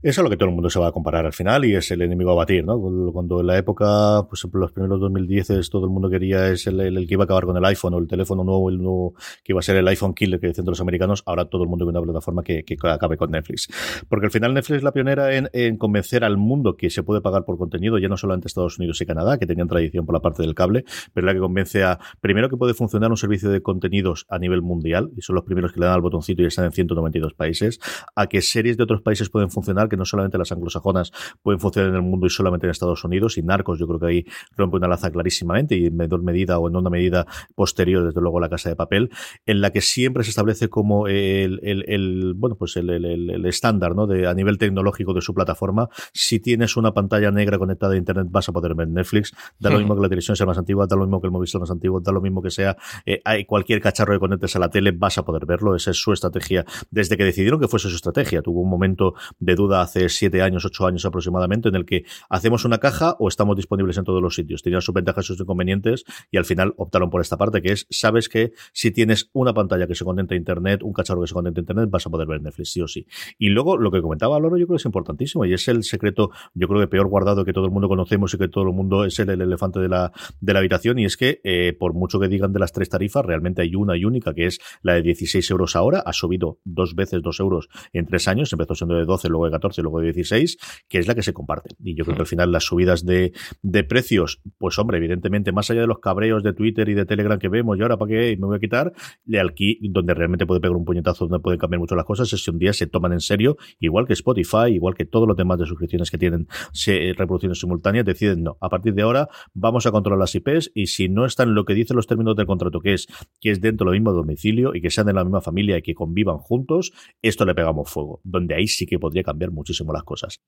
Eso 0.01 0.21
es 0.21 0.23
lo 0.23 0.29
que 0.29 0.37
todo 0.37 0.47
el 0.47 0.55
mundo 0.55 0.69
se 0.69 0.79
va 0.79 0.87
a 0.87 0.91
comparar 0.93 1.25
al 1.25 1.33
final 1.33 1.65
y 1.65 1.75
es 1.75 1.91
el 1.91 2.01
enemigo 2.01 2.31
a 2.31 2.35
batir, 2.35 2.63
¿no? 2.63 2.79
Cuando 3.11 3.41
en 3.41 3.47
la 3.47 3.57
época, 3.57 4.25
pues 4.29 4.47
los 4.53 4.71
primeros 4.71 5.01
2010 5.01 5.69
todo 5.69 5.83
el 5.83 5.91
mundo 5.91 6.09
quería 6.09 6.47
es 6.47 6.67
el, 6.67 6.79
el, 6.79 7.05
que 7.05 7.15
iba 7.15 7.23
a 7.23 7.25
acabar 7.25 7.43
con 7.43 7.57
el 7.57 7.65
iPhone 7.65 7.95
o 7.95 7.97
el 7.97 8.07
teléfono 8.07 8.45
nuevo, 8.45 8.69
el 8.69 8.77
nuevo 8.77 9.13
que 9.43 9.51
iba 9.51 9.59
a 9.59 9.61
ser 9.61 9.75
el 9.75 9.85
iPhone 9.89 10.13
killer 10.13 10.39
que 10.39 10.47
dicen 10.47 10.63
los 10.65 10.79
americanos, 10.79 11.21
ahora 11.25 11.49
todo 11.49 11.63
el 11.63 11.67
mundo 11.67 11.83
quiere 11.83 11.99
una 11.99 12.05
plataforma 12.05 12.43
que, 12.43 12.63
que, 12.63 12.77
acabe 12.81 13.17
con 13.17 13.31
Netflix. 13.31 13.67
Porque 14.07 14.27
al 14.27 14.31
final 14.31 14.53
Netflix 14.53 14.77
es 14.77 14.83
la 14.83 14.93
pionera 14.93 15.35
en, 15.35 15.49
en, 15.51 15.75
convencer 15.75 16.23
al 16.23 16.37
mundo 16.37 16.77
que 16.77 16.89
se 16.89 17.03
puede 17.03 17.19
pagar 17.19 17.43
por 17.43 17.57
contenido, 17.57 17.97
ya 17.97 18.07
no 18.07 18.15
solamente 18.15 18.47
Estados 18.47 18.79
Unidos 18.79 19.01
y 19.01 19.05
Canadá, 19.05 19.37
que 19.37 19.47
tenían 19.47 19.67
tradición 19.67 20.05
por 20.05 20.15
la 20.15 20.21
parte 20.21 20.43
del 20.43 20.55
cable, 20.55 20.85
pero 21.13 21.27
la 21.27 21.33
que 21.33 21.39
convence 21.39 21.83
a, 21.83 21.99
primero 22.21 22.49
que 22.49 22.55
puede 22.55 22.73
funcionar 22.73 23.11
un 23.11 23.17
servicio 23.17 23.49
de 23.49 23.61
contenidos 23.61 24.25
a 24.29 24.39
nivel 24.39 24.61
mundial, 24.61 25.11
y 25.17 25.23
son 25.23 25.35
los 25.35 25.43
primeros 25.43 25.73
que 25.73 25.81
le 25.81 25.87
dan 25.87 25.95
al 25.95 26.01
botoncito 26.01 26.41
y 26.41 26.45
están 26.45 26.63
en 26.63 26.71
192 26.71 27.33
países, 27.33 27.81
a 28.15 28.27
que 28.27 28.41
series 28.41 28.77
de 28.77 28.83
otros 28.83 29.01
países 29.01 29.29
pueden 29.29 29.49
funcionar, 29.49 29.88
que 29.89 29.97
no 29.97 30.05
solamente 30.05 30.37
las 30.37 30.51
anglo 30.51 30.59
anglosajonas 30.59 31.11
pueden 31.41 31.59
funcionar 31.59 31.89
en 31.91 31.95
el 31.95 32.01
mundo 32.01 32.27
y 32.27 32.29
solamente 32.29 32.67
en 32.67 32.71
Estados 32.71 33.03
Unidos. 33.03 33.37
Y 33.37 33.43
Narcos, 33.43 33.79
yo 33.79 33.87
creo 33.87 33.99
que 33.99 34.05
ahí 34.05 34.25
rompe 34.55 34.77
una 34.77 34.87
laza 34.87 35.11
clarísimamente 35.11 35.75
y 35.75 35.87
en 35.87 35.95
menor 35.95 36.21
medida 36.23 36.59
o 36.59 36.67
en 36.67 36.75
una 36.75 36.89
medida 36.89 37.25
posterior, 37.55 38.05
desde 38.05 38.21
luego, 38.21 38.39
la 38.39 38.49
Casa 38.49 38.69
de 38.69 38.75
Papel, 38.75 39.09
en 39.45 39.61
la 39.61 39.71
que 39.71 39.81
siempre 39.81 40.23
se 40.23 40.29
establece 40.29 40.69
como 40.69 41.07
el, 41.07 41.59
el, 41.63 41.85
el 41.87 42.33
bueno, 42.35 42.55
pues 42.55 42.75
el, 42.77 42.89
el, 42.89 43.45
estándar, 43.45 43.95
¿no? 43.95 44.05
De, 44.05 44.27
a 44.27 44.33
nivel 44.33 44.57
tecnológico 44.57 45.13
de 45.13 45.21
su 45.21 45.33
plataforma. 45.33 45.89
Si 46.13 46.39
tienes 46.39 46.77
una 46.77 46.93
pantalla 46.93 47.31
negra 47.31 47.57
conectada 47.57 47.93
a 47.93 47.97
Internet, 47.97 48.27
vas 48.29 48.47
a 48.49 48.51
poder 48.51 48.75
ver 48.75 48.87
Netflix. 48.87 49.33
Da 49.59 49.69
lo 49.69 49.79
mismo 49.79 49.95
que 49.95 50.01
la 50.01 50.09
televisión 50.09 50.35
sea 50.35 50.45
más 50.45 50.57
antigua, 50.57 50.85
da 50.87 50.95
lo 50.95 51.03
mismo 51.03 51.21
que 51.21 51.27
el 51.27 51.31
móvil 51.31 51.47
sea 51.47 51.59
más 51.59 51.71
antiguo, 51.71 51.99
da 51.99 52.11
lo 52.11 52.21
mismo 52.21 52.41
que 52.41 52.51
sea 52.51 52.77
eh, 53.05 53.21
hay 53.25 53.45
cualquier 53.45 53.81
cacharro 53.81 54.13
que 54.13 54.19
conectes 54.19 54.55
a 54.55 54.59
la 54.59 54.69
tele, 54.69 54.91
vas 54.91 55.17
a 55.17 55.23
poder 55.23 55.45
verlo. 55.45 55.75
Esa 55.75 55.91
es 55.91 55.97
su 55.97 56.13
estrategia. 56.13 56.65
Desde 56.91 57.17
que 57.17 57.23
decidieron 57.23 57.59
que 57.59 57.67
fuese 57.67 57.89
su 57.89 57.95
estrategia, 57.95 58.41
tuvo 58.41 58.61
un 58.61 58.69
momento 58.69 59.13
de 59.39 59.55
duda 59.55 59.78
hace 59.81 60.09
siete 60.09 60.41
años, 60.41 60.65
ocho 60.65 60.85
años 60.85 61.05
aproximadamente, 61.05 61.69
en 61.69 61.75
el 61.75 61.85
que 61.85 62.05
hacemos 62.29 62.65
una 62.65 62.77
caja 62.79 63.15
o 63.19 63.27
estamos 63.27 63.55
disponibles 63.55 63.97
en 63.97 64.03
todos 64.03 64.21
los 64.21 64.35
sitios. 64.35 64.61
Tenían 64.61 64.81
sus 64.81 64.93
ventajas 64.93 65.25
y 65.25 65.27
sus 65.27 65.39
inconvenientes 65.39 66.03
y 66.31 66.37
al 66.37 66.45
final 66.45 66.73
optaron 66.77 67.09
por 67.09 67.21
esta 67.21 67.37
parte, 67.37 67.61
que 67.61 67.71
es, 67.71 67.87
sabes 67.89 68.29
que 68.29 68.53
si 68.73 68.91
tienes 68.91 69.29
una 69.33 69.53
pantalla 69.53 69.87
que 69.87 69.95
se 69.95 70.05
conecta 70.05 70.33
a 70.33 70.37
Internet, 70.37 70.83
un 70.83 70.93
cacharro 70.93 71.21
que 71.21 71.27
se 71.27 71.33
conecta 71.33 71.59
a 71.59 71.61
Internet, 71.61 71.89
vas 71.89 72.05
a 72.05 72.09
poder 72.09 72.27
ver 72.27 72.41
Netflix, 72.41 72.71
sí 72.71 72.81
o 72.81 72.87
sí. 72.87 73.05
Y 73.37 73.49
luego, 73.49 73.77
lo 73.77 73.91
que 73.91 74.01
comentaba 74.01 74.39
Loro, 74.39 74.57
yo 74.57 74.65
creo 74.65 74.75
que 74.75 74.81
es 74.81 74.85
importantísimo 74.85 75.45
y 75.45 75.53
es 75.53 75.67
el 75.67 75.83
secreto, 75.83 76.31
yo 76.53 76.67
creo 76.67 76.79
que 76.81 76.87
peor 76.87 77.07
guardado 77.07 77.45
que 77.45 77.53
todo 77.53 77.65
el 77.65 77.71
mundo 77.71 77.87
conocemos 77.87 78.33
y 78.33 78.37
que 78.37 78.47
todo 78.47 78.65
el 78.65 78.73
mundo 78.73 79.05
es 79.05 79.19
el, 79.19 79.29
elefante 79.29 79.79
de 79.79 79.89
la, 79.89 80.11
de 80.39 80.53
la 80.53 80.59
habitación 80.59 80.99
y 80.99 81.05
es 81.05 81.17
que, 81.17 81.41
eh, 81.43 81.73
por 81.77 81.93
mucho 81.93 82.19
que 82.19 82.27
digan 82.27 82.53
de 82.53 82.59
las 82.59 82.71
tres 82.71 82.89
tarifas, 82.89 83.25
realmente 83.25 83.61
hay 83.61 83.75
una 83.75 83.97
y 83.97 84.05
única, 84.05 84.33
que 84.33 84.45
es 84.45 84.59
la 84.81 84.93
de 84.93 85.01
16 85.01 85.49
euros 85.51 85.75
ahora, 85.75 85.99
ha 85.99 86.13
subido 86.13 86.59
dos 86.63 86.95
veces 86.95 87.21
dos 87.21 87.39
euros 87.39 87.69
en 87.93 88.05
tres 88.05 88.27
años, 88.27 88.51
empezó 88.53 88.75
siendo 88.75 88.95
de 88.95 89.05
12, 89.05 89.29
luego 89.29 89.45
de 89.45 89.51
14, 89.51 89.68
luego 89.77 89.99
de 89.99 90.13
16, 90.13 90.57
que 90.87 90.99
es 90.99 91.07
la 91.07 91.15
que 91.15 91.23
se 91.23 91.33
comparte. 91.33 91.75
Y 91.83 91.95
yo 91.95 92.03
creo 92.03 92.15
que 92.15 92.21
al 92.23 92.27
final 92.27 92.51
las 92.51 92.65
subidas 92.65 93.05
de, 93.05 93.33
de 93.61 93.83
precios, 93.83 94.41
pues 94.57 94.77
hombre, 94.79 94.97
evidentemente, 94.97 95.51
más 95.51 95.69
allá 95.69 95.81
de 95.81 95.87
los 95.87 95.99
cabreos 95.99 96.43
de 96.43 96.53
Twitter 96.53 96.89
y 96.89 96.93
de 96.93 97.05
Telegram 97.05 97.39
que 97.39 97.49
vemos, 97.49 97.77
y 97.77 97.81
ahora 97.81 97.97
para 97.97 98.09
qué 98.09 98.37
me 98.39 98.47
voy 98.47 98.57
a 98.57 98.59
quitar, 98.59 98.93
de 99.25 99.39
aquí, 99.39 99.79
donde 99.89 100.13
realmente 100.13 100.45
puede 100.45 100.61
pegar 100.61 100.75
un 100.75 100.85
puñetazo, 100.85 101.27
donde 101.27 101.41
pueden 101.41 101.59
cambiar 101.59 101.79
mucho 101.79 101.95
las 101.95 102.05
cosas, 102.05 102.31
es 102.33 102.43
si 102.43 102.51
un 102.51 102.59
día 102.59 102.73
se 102.73 102.87
toman 102.87 103.13
en 103.13 103.21
serio, 103.21 103.57
igual 103.79 104.05
que 104.07 104.13
Spotify, 104.13 104.67
igual 104.71 104.95
que 104.95 105.05
todos 105.05 105.27
los 105.27 105.37
demás 105.37 105.59
de 105.59 105.65
suscripciones 105.65 106.11
que 106.11 106.17
tienen 106.17 106.47
se, 106.73 107.13
reproducciones 107.15 107.59
simultáneas, 107.59 108.05
deciden 108.05 108.43
no, 108.43 108.57
a 108.61 108.69
partir 108.69 108.93
de 108.93 109.01
ahora 109.01 109.29
vamos 109.53 109.85
a 109.85 109.91
controlar 109.91 110.19
las 110.19 110.35
IPs 110.35 110.71
y 110.73 110.87
si 110.87 111.09
no 111.09 111.25
están 111.25 111.53
lo 111.53 111.65
que 111.65 111.73
dicen 111.73 111.95
los 111.95 112.07
términos 112.07 112.35
del 112.35 112.45
contrato, 112.45 112.79
que 112.79 112.93
es 112.93 113.07
que 113.39 113.51
es 113.51 113.61
dentro 113.61 113.89
del 113.89 113.99
mismo 113.99 114.13
domicilio 114.13 114.75
y 114.75 114.81
que 114.81 114.89
sean 114.89 115.07
de 115.07 115.13
la 115.13 115.23
misma 115.23 115.41
familia 115.41 115.77
y 115.77 115.81
que 115.81 115.93
convivan 115.93 116.37
juntos, 116.37 116.91
esto 117.21 117.45
le 117.45 117.55
pegamos 117.55 117.89
fuego, 117.89 118.21
donde 118.23 118.55
ahí 118.55 118.67
sí 118.67 118.85
que 118.85 118.99
podría 118.99 119.23
cambiar 119.23 119.51
muchísimo 119.59 119.93
las 119.93 120.03
cosas 120.03 120.39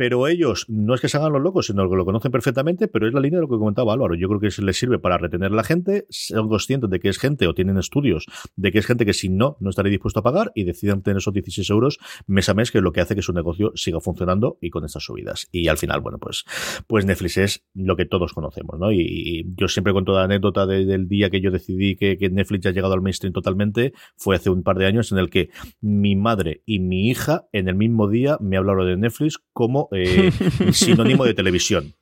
pero 0.00 0.26
ellos 0.28 0.64
no 0.66 0.94
es 0.94 1.02
que 1.02 1.10
se 1.10 1.18
hagan 1.18 1.30
los 1.30 1.42
locos, 1.42 1.66
sino 1.66 1.86
que 1.90 1.94
lo 1.94 2.06
conocen 2.06 2.32
perfectamente, 2.32 2.88
pero 2.88 3.06
es 3.06 3.12
la 3.12 3.20
línea 3.20 3.36
de 3.36 3.42
lo 3.42 3.48
que 3.50 3.58
comentaba 3.58 3.92
Álvaro. 3.92 4.14
Yo 4.14 4.28
creo 4.28 4.40
que 4.40 4.48
les 4.62 4.78
sirve 4.78 4.98
para 4.98 5.18
retener 5.18 5.52
a 5.52 5.54
la 5.54 5.62
gente, 5.62 6.06
son 6.08 6.48
conscientes 6.48 6.88
de 6.88 7.00
que 7.00 7.10
es 7.10 7.18
gente 7.18 7.46
o 7.46 7.52
tienen 7.52 7.76
estudios 7.76 8.24
de 8.56 8.72
que 8.72 8.78
es 8.78 8.86
gente 8.86 9.04
que 9.04 9.12
si 9.12 9.28
no, 9.28 9.58
no 9.60 9.68
estaría 9.68 9.90
dispuesto 9.90 10.20
a 10.20 10.22
pagar 10.22 10.52
y 10.54 10.64
deciden 10.64 11.02
tener 11.02 11.18
esos 11.18 11.34
16 11.34 11.68
euros 11.68 11.98
mes 12.26 12.48
a 12.48 12.54
mes, 12.54 12.70
que 12.70 12.78
es 12.78 12.84
lo 12.84 12.92
que 12.92 13.02
hace 13.02 13.14
que 13.14 13.20
su 13.20 13.34
negocio 13.34 13.72
siga 13.74 14.00
funcionando 14.00 14.56
y 14.62 14.70
con 14.70 14.86
estas 14.86 15.04
subidas. 15.04 15.48
Y 15.52 15.68
al 15.68 15.76
final, 15.76 16.00
bueno, 16.00 16.16
pues, 16.16 16.46
pues 16.86 17.04
Netflix 17.04 17.36
es 17.36 17.64
lo 17.74 17.94
que 17.94 18.06
todos 18.06 18.32
conocemos, 18.32 18.78
¿no? 18.78 18.92
Y, 18.92 19.52
yo 19.54 19.68
siempre 19.68 19.92
con 19.92 20.06
toda 20.06 20.20
la 20.20 20.24
anécdota 20.24 20.64
del 20.64 21.08
día 21.08 21.28
que 21.28 21.42
yo 21.42 21.50
decidí 21.50 21.94
que, 21.96 22.16
que 22.16 22.30
Netflix 22.30 22.64
ya 22.64 22.70
ha 22.70 22.72
llegado 22.72 22.94
al 22.94 23.02
mainstream 23.02 23.34
totalmente, 23.34 23.92
fue 24.16 24.36
hace 24.36 24.48
un 24.48 24.62
par 24.62 24.78
de 24.78 24.86
años 24.86 25.12
en 25.12 25.18
el 25.18 25.28
que 25.28 25.50
mi 25.82 26.16
madre 26.16 26.62
y 26.64 26.78
mi 26.78 27.10
hija 27.10 27.48
en 27.52 27.68
el 27.68 27.74
mismo 27.74 28.08
día 28.08 28.38
me 28.40 28.56
hablaron 28.56 28.86
de 28.86 28.96
Netflix 28.96 29.38
como 29.52 29.89
eh, 29.92 30.30
sinónimo 30.72 31.24
de 31.24 31.34
televisión. 31.34 31.94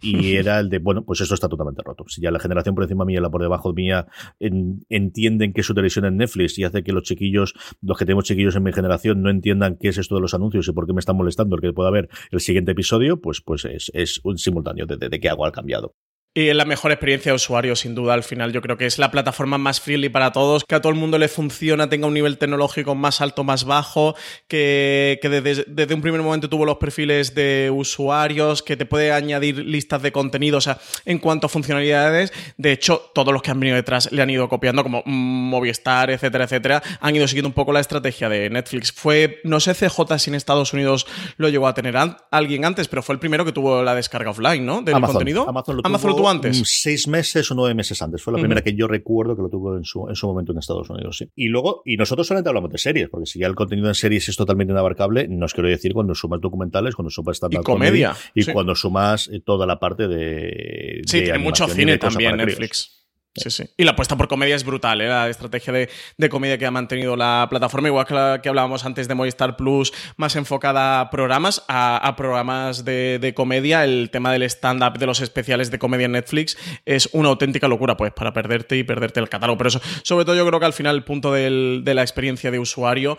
Y 0.00 0.36
era 0.36 0.60
el 0.60 0.68
de, 0.68 0.78
bueno, 0.78 1.04
pues 1.04 1.20
eso 1.20 1.34
está 1.34 1.48
totalmente 1.48 1.82
roto. 1.82 2.04
Si 2.06 2.20
ya 2.20 2.30
la 2.30 2.38
generación 2.38 2.74
por 2.74 2.84
encima 2.84 3.04
mía 3.04 3.18
y 3.18 3.22
la 3.22 3.30
por 3.30 3.42
debajo 3.42 3.72
mía 3.72 4.06
entienden 4.38 5.52
que 5.52 5.64
su 5.64 5.74
televisión 5.74 6.04
es 6.04 6.12
Netflix 6.12 6.58
y 6.58 6.64
hace 6.64 6.84
que 6.84 6.92
los 6.92 7.02
chiquillos, 7.02 7.54
los 7.82 7.98
que 7.98 8.04
tenemos 8.04 8.24
chiquillos 8.24 8.54
en 8.54 8.62
mi 8.62 8.72
generación, 8.72 9.22
no 9.22 9.30
entiendan 9.30 9.76
qué 9.76 9.88
es 9.88 9.98
esto 9.98 10.14
de 10.14 10.20
los 10.20 10.34
anuncios 10.34 10.68
y 10.68 10.72
por 10.72 10.86
qué 10.86 10.92
me 10.92 11.00
están 11.00 11.16
molestando 11.16 11.56
el 11.56 11.62
que 11.62 11.72
pueda 11.72 11.90
ver 11.90 12.08
el 12.30 12.40
siguiente 12.40 12.72
episodio, 12.72 13.20
pues, 13.20 13.40
pues 13.40 13.64
es, 13.64 13.90
es 13.92 14.20
un 14.22 14.38
simultáneo 14.38 14.86
de, 14.86 14.98
de, 14.98 15.08
de 15.08 15.18
que 15.18 15.28
algo 15.28 15.46
ha 15.46 15.52
cambiado. 15.52 15.96
Y 16.38 16.50
es 16.50 16.54
la 16.54 16.64
mejor 16.64 16.92
experiencia 16.92 17.32
de 17.32 17.34
usuario, 17.34 17.74
sin 17.74 17.96
duda, 17.96 18.14
al 18.14 18.22
final. 18.22 18.52
Yo 18.52 18.62
creo 18.62 18.78
que 18.78 18.86
es 18.86 19.00
la 19.00 19.10
plataforma 19.10 19.58
más 19.58 19.80
friendly 19.80 20.08
para 20.08 20.30
todos, 20.30 20.64
que 20.64 20.76
a 20.76 20.80
todo 20.80 20.92
el 20.92 20.96
mundo 20.96 21.18
le 21.18 21.26
funciona, 21.26 21.88
tenga 21.88 22.06
un 22.06 22.14
nivel 22.14 22.38
tecnológico 22.38 22.94
más 22.94 23.20
alto, 23.20 23.42
más 23.42 23.64
bajo, 23.64 24.14
que, 24.46 25.18
desde, 25.20 25.92
un 25.92 26.00
primer 26.00 26.22
momento 26.22 26.48
tuvo 26.48 26.64
los 26.64 26.76
perfiles 26.76 27.34
de 27.34 27.72
usuarios, 27.74 28.62
que 28.62 28.76
te 28.76 28.86
puede 28.86 29.10
añadir 29.10 29.58
listas 29.66 30.00
de 30.00 30.12
contenido. 30.12 30.58
O 30.58 30.60
sea, 30.60 30.78
en 31.04 31.18
cuanto 31.18 31.48
a 31.48 31.50
funcionalidades, 31.50 32.32
de 32.56 32.70
hecho, 32.70 33.10
todos 33.14 33.32
los 33.32 33.42
que 33.42 33.50
han 33.50 33.58
venido 33.58 33.74
detrás 33.74 34.12
le 34.12 34.22
han 34.22 34.30
ido 34.30 34.48
copiando, 34.48 34.84
como 34.84 35.02
Movistar, 35.06 36.08
etcétera, 36.08 36.44
etcétera, 36.44 36.84
han 37.00 37.16
ido 37.16 37.26
siguiendo 37.26 37.48
un 37.48 37.54
poco 37.54 37.72
la 37.72 37.80
estrategia 37.80 38.28
de 38.28 38.48
Netflix. 38.48 38.92
Fue, 38.92 39.40
no 39.42 39.58
sé, 39.58 39.74
CJ 39.74 40.16
si 40.20 40.30
en 40.30 40.36
Estados 40.36 40.72
Unidos 40.72 41.08
lo 41.36 41.48
llegó 41.48 41.66
a 41.66 41.74
tener 41.74 41.96
alguien 42.30 42.64
antes, 42.64 42.86
pero 42.86 43.02
fue 43.02 43.14
el 43.14 43.18
primero 43.18 43.44
que 43.44 43.50
tuvo 43.50 43.82
la 43.82 43.96
descarga 43.96 44.30
offline, 44.30 44.64
¿no? 44.64 44.82
Del 44.82 45.00
contenido. 45.00 45.44
Amazon 45.48 45.78
lo 45.78 46.27
antes? 46.28 46.62
Seis 46.64 47.08
meses 47.08 47.50
o 47.50 47.54
nueve 47.54 47.74
meses 47.74 48.00
antes. 48.02 48.22
Fue 48.22 48.32
la 48.32 48.38
primera 48.38 48.62
que 48.62 48.74
yo 48.74 48.86
recuerdo 48.86 49.36
que 49.36 49.42
lo 49.42 49.48
tuvo 49.48 49.76
en 49.76 49.84
su, 49.84 50.08
en 50.08 50.14
su 50.14 50.26
momento 50.26 50.52
en 50.52 50.58
Estados 50.58 50.88
Unidos. 50.90 51.18
Sí. 51.18 51.30
Y 51.34 51.48
luego, 51.48 51.82
y 51.84 51.96
nosotros 51.96 52.26
solamente 52.26 52.48
hablamos 52.48 52.70
de 52.70 52.78
series, 52.78 53.08
porque 53.08 53.26
si 53.26 53.38
ya 53.38 53.46
el 53.46 53.54
contenido 53.54 53.88
en 53.88 53.94
series 53.94 54.28
es 54.28 54.36
totalmente 54.36 54.72
inabarcable, 54.72 55.28
nos 55.28 55.54
quiero 55.54 55.68
decir 55.68 55.92
cuando 55.92 56.14
sumas 56.14 56.40
documentales, 56.40 56.94
cuando 56.94 57.10
sumas 57.10 57.36
stand 57.36 57.54
y 57.54 57.56
comedia. 57.58 58.14
y 58.34 58.44
cuando 58.46 58.74
sumas 58.74 59.28
eh, 59.28 59.40
toda 59.44 59.66
la 59.66 59.78
parte 59.78 60.08
de. 60.08 61.02
Sí, 61.06 61.22
tiene 61.22 61.38
mucho 61.38 61.66
cine 61.68 61.98
también 61.98 62.36
Netflix. 62.36 62.98
Sí, 63.38 63.50
sí. 63.50 63.64
Y 63.76 63.84
la 63.84 63.92
apuesta 63.92 64.16
por 64.16 64.28
comedia 64.28 64.56
es 64.56 64.64
brutal, 64.64 65.00
¿eh? 65.00 65.08
la 65.08 65.28
estrategia 65.28 65.72
de, 65.72 66.28
comedia 66.28 66.58
que 66.58 66.66
ha 66.66 66.70
mantenido 66.70 67.16
la 67.16 67.46
plataforma, 67.48 67.88
igual 67.88 68.06
que 68.06 68.14
la 68.14 68.40
que 68.42 68.48
hablábamos 68.48 68.84
antes 68.84 69.08
de 69.08 69.14
Movistar 69.14 69.56
Plus, 69.56 69.92
más 70.16 70.36
enfocada 70.36 71.00
a 71.00 71.10
programas, 71.10 71.64
a, 71.68 72.14
programas 72.16 72.84
de, 72.84 73.32
comedia. 73.34 73.84
El 73.84 74.10
tema 74.10 74.32
del 74.32 74.42
stand-up, 74.42 74.98
de 74.98 75.06
los 75.06 75.20
especiales 75.20 75.70
de 75.70 75.78
comedia 75.78 76.06
en 76.06 76.12
Netflix, 76.12 76.56
es 76.84 77.08
una 77.12 77.28
auténtica 77.28 77.68
locura, 77.68 77.96
pues, 77.96 78.12
para 78.12 78.32
perderte 78.32 78.76
y 78.76 78.84
perderte 78.84 79.20
el 79.20 79.28
catálogo. 79.28 79.58
Pero 79.58 79.68
eso, 79.68 79.80
sobre 80.02 80.24
todo, 80.24 80.34
yo 80.34 80.46
creo 80.46 80.60
que 80.60 80.66
al 80.66 80.72
final 80.72 80.96
el 80.96 81.04
punto 81.04 81.32
de 81.32 81.92
la 81.94 82.02
experiencia 82.02 82.50
de 82.50 82.58
usuario, 82.58 83.18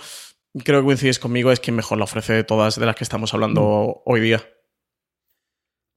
creo 0.64 0.82
que 0.82 0.86
coincides 0.86 1.20
conmigo, 1.20 1.52
es 1.52 1.60
quien 1.60 1.76
mejor 1.76 1.98
la 1.98 2.06
ofrece 2.06 2.34
de 2.34 2.44
todas 2.44 2.80
de 2.80 2.86
las 2.86 2.96
que 2.96 3.04
estamos 3.04 3.34
hablando 3.34 3.62
mm. 3.62 4.02
hoy 4.06 4.22
día. 4.22 4.44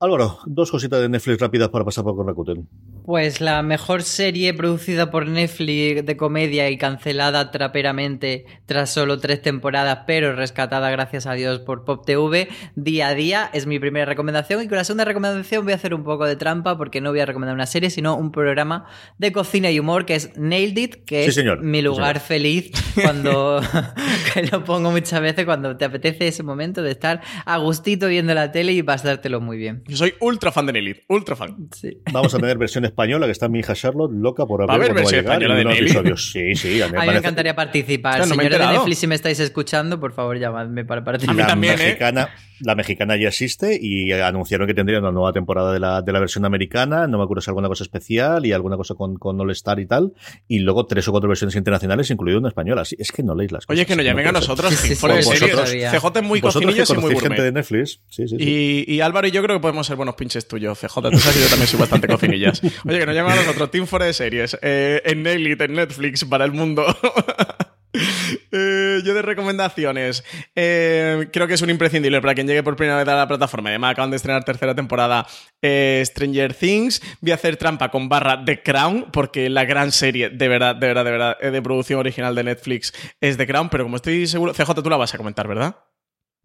Álvaro, 0.00 0.38
dos 0.46 0.70
cositas 0.70 1.00
de 1.00 1.08
Netflix 1.08 1.40
rápidas 1.40 1.68
para 1.68 1.84
pasar 1.84 2.02
por 2.02 2.26
Rakuten. 2.26 2.68
Pues 3.04 3.40
la 3.40 3.62
mejor 3.62 4.04
serie 4.04 4.54
producida 4.54 5.10
por 5.10 5.26
Netflix 5.26 6.06
de 6.06 6.16
comedia 6.16 6.70
y 6.70 6.78
cancelada 6.78 7.50
traperamente 7.50 8.46
tras 8.66 8.90
solo 8.90 9.18
tres 9.18 9.42
temporadas, 9.42 10.00
pero 10.06 10.36
rescatada 10.36 10.88
gracias 10.88 11.26
a 11.26 11.32
Dios 11.32 11.58
por 11.58 11.84
Pop 11.84 12.06
TV, 12.06 12.48
día 12.76 13.08
a 13.08 13.14
día, 13.14 13.50
es 13.52 13.66
mi 13.66 13.80
primera 13.80 14.06
recomendación. 14.06 14.62
Y 14.62 14.68
con 14.68 14.78
la 14.78 14.84
segunda 14.84 15.04
recomendación 15.04 15.64
voy 15.64 15.72
a 15.72 15.76
hacer 15.76 15.94
un 15.94 16.04
poco 16.04 16.26
de 16.26 16.36
trampa 16.36 16.78
porque 16.78 17.00
no 17.00 17.10
voy 17.10 17.18
a 17.18 17.26
recomendar 17.26 17.56
una 17.56 17.66
serie, 17.66 17.90
sino 17.90 18.16
un 18.16 18.30
programa 18.30 18.86
de 19.18 19.32
cocina 19.32 19.68
y 19.72 19.80
humor 19.80 20.06
que 20.06 20.14
es 20.14 20.36
Nailed 20.36 20.78
It, 20.78 20.94
que 21.04 21.24
es 21.24 21.42
mi 21.60 21.82
lugar 21.82 22.20
feliz 22.20 22.70
cuando 23.02 23.60
que 24.32 24.44
lo 24.44 24.62
pongo 24.62 24.92
muchas 24.92 25.20
veces 25.20 25.44
cuando 25.44 25.76
te 25.76 25.84
apetece 25.84 26.28
ese 26.28 26.44
momento 26.44 26.82
de 26.82 26.92
estar 26.92 27.20
a 27.44 27.56
gustito 27.58 28.06
viendo 28.06 28.32
la 28.32 28.52
tele 28.52 28.72
y 28.72 28.82
pasártelo 28.84 29.40
muy 29.40 29.56
bien. 29.56 29.82
Yo 29.88 29.96
soy 29.96 30.14
ultra 30.20 30.52
fan 30.52 30.66
de 30.66 30.74
Nailed 30.74 30.96
It, 30.98 31.02
ultra 31.08 31.34
fan. 31.34 31.68
Vamos 32.12 32.32
a 32.34 32.38
tener 32.38 32.58
versiones 32.58 32.91
española, 32.92 33.26
que 33.26 33.32
está 33.32 33.48
mi 33.48 33.58
hija 33.58 33.74
Charlotte 33.74 34.12
loca 34.12 34.46
por 34.46 34.62
haber 34.62 34.90
a 34.90 34.94
versión 34.94 35.20
española 35.20 35.54
de 35.56 35.62
episodios. 35.62 36.30
Sí, 36.30 36.54
sí, 36.54 36.80
a 36.80 36.88
mí, 36.88 36.94
me, 37.06 37.16
encantaría 37.16 37.54
participar. 37.54 38.20
No, 38.20 38.26
Señores 38.26 38.58
de 38.58 38.66
Netflix, 38.66 38.98
si 38.98 39.06
me 39.06 39.14
estáis 39.14 39.40
escuchando, 39.40 39.98
por 39.98 40.12
favor, 40.12 40.38
llamadme 40.38 40.84
para 40.84 41.02
participar. 41.02 41.36
La 41.36 41.46
también, 41.46 41.74
¿eh? 41.74 41.84
mexicana, 41.84 42.30
La 42.62 42.74
mexicana 42.74 43.16
ya 43.16 43.28
existe 43.28 43.78
y 43.80 44.12
anunciaron 44.12 44.66
que 44.66 44.74
tendría 44.74 44.98
una 44.98 45.10
nueva 45.10 45.32
temporada 45.32 45.72
de 45.72 45.80
la, 45.80 46.02
de 46.02 46.12
la 46.12 46.20
versión 46.20 46.44
americana. 46.44 47.06
No 47.06 47.18
me 47.18 47.24
acuerdo 47.24 47.40
si 47.40 47.50
alguna 47.50 47.68
cosa 47.68 47.84
especial 47.84 48.46
y 48.46 48.52
alguna 48.52 48.76
cosa 48.76 48.94
con, 48.94 49.16
con 49.16 49.40
All 49.40 49.50
Star 49.50 49.80
y 49.80 49.86
tal. 49.86 50.12
Y 50.48 50.60
luego 50.60 50.86
tres 50.86 51.08
o 51.08 51.10
cuatro 51.10 51.28
versiones 51.28 51.56
internacionales, 51.56 52.10
incluido 52.10 52.38
una 52.38 52.48
española. 52.48 52.82
es 52.82 53.12
que 53.12 53.22
no 53.22 53.34
leéis 53.34 53.52
las 53.52 53.66
cosas. 53.66 53.78
Oye, 53.78 53.86
que 53.86 53.96
no 53.96 54.02
llamen 54.02 54.28
a 54.28 54.32
nosotros. 54.32 54.72
Sí, 54.74 54.94
sí, 54.94 55.06
CJ 55.06 56.06
es 56.14 56.22
muy 56.22 56.40
cocinillas 56.40 56.90
y 56.90 56.96
muy 56.96 57.18
gente 57.18 57.42
de 57.42 57.52
Netflix. 57.52 58.00
Y, 58.38 58.92
y, 58.92 59.00
Álvaro 59.00 59.26
y 59.26 59.30
yo 59.30 59.42
creo 59.42 59.56
que 59.56 59.62
podemos 59.62 59.86
ser 59.86 59.96
buenos 59.96 60.14
pinches 60.14 60.46
tuyos. 60.46 60.78
CJ, 60.78 60.94
tú 61.10 61.18
sabes 61.18 61.36
que 61.36 61.42
yo 61.42 61.48
también 61.48 61.66
soy 61.66 61.80
bastante 61.80 62.08
cocinillas. 62.08 62.62
Oye, 62.86 62.98
que 62.98 63.06
nos 63.06 63.14
llaman 63.14 63.32
a 63.32 63.42
nosotros 63.42 63.70
Team 63.70 63.86
for 63.86 64.02
de 64.02 64.12
Series 64.12 64.56
eh, 64.62 65.02
en 65.04 65.26
Elite, 65.26 65.64
en 65.64 65.74
Netflix, 65.74 66.24
para 66.24 66.44
el 66.44 66.52
mundo. 66.52 66.84
Eh, 68.54 69.00
yo 69.02 69.14
de 69.14 69.22
recomendaciones, 69.22 70.24
eh, 70.54 71.28
creo 71.32 71.46
que 71.46 71.54
es 71.54 71.62
un 71.62 71.70
imprescindible 71.70 72.20
para 72.20 72.34
quien 72.34 72.46
llegue 72.46 72.62
por 72.62 72.76
primera 72.76 72.98
vez 72.98 73.08
a 73.08 73.16
la 73.16 73.26
plataforma. 73.26 73.70
Además, 73.70 73.92
acaban 73.92 74.10
de 74.10 74.16
estrenar 74.16 74.44
tercera 74.44 74.74
temporada 74.74 75.26
Stranger 75.62 76.52
Things. 76.52 77.00
Voy 77.22 77.32
a 77.32 77.36
hacer 77.36 77.56
trampa 77.56 77.90
con 77.90 78.10
barra 78.10 78.44
The 78.44 78.62
Crown, 78.62 79.06
porque 79.10 79.48
la 79.48 79.64
gran 79.64 79.90
serie, 79.90 80.28
de 80.28 80.48
verdad, 80.48 80.76
de 80.76 80.86
verdad, 80.86 81.04
de 81.04 81.10
verdad, 81.10 81.38
de 81.40 81.62
producción 81.62 82.00
original 82.00 82.34
de 82.34 82.44
Netflix 82.44 82.92
es 83.20 83.38
The 83.38 83.46
Crown. 83.46 83.70
Pero 83.70 83.84
como 83.84 83.96
estoy 83.96 84.26
seguro, 84.26 84.52
CJ, 84.52 84.82
tú 84.82 84.90
la 84.90 84.98
vas 84.98 85.14
a 85.14 85.18
comentar, 85.18 85.48
¿verdad? 85.48 85.76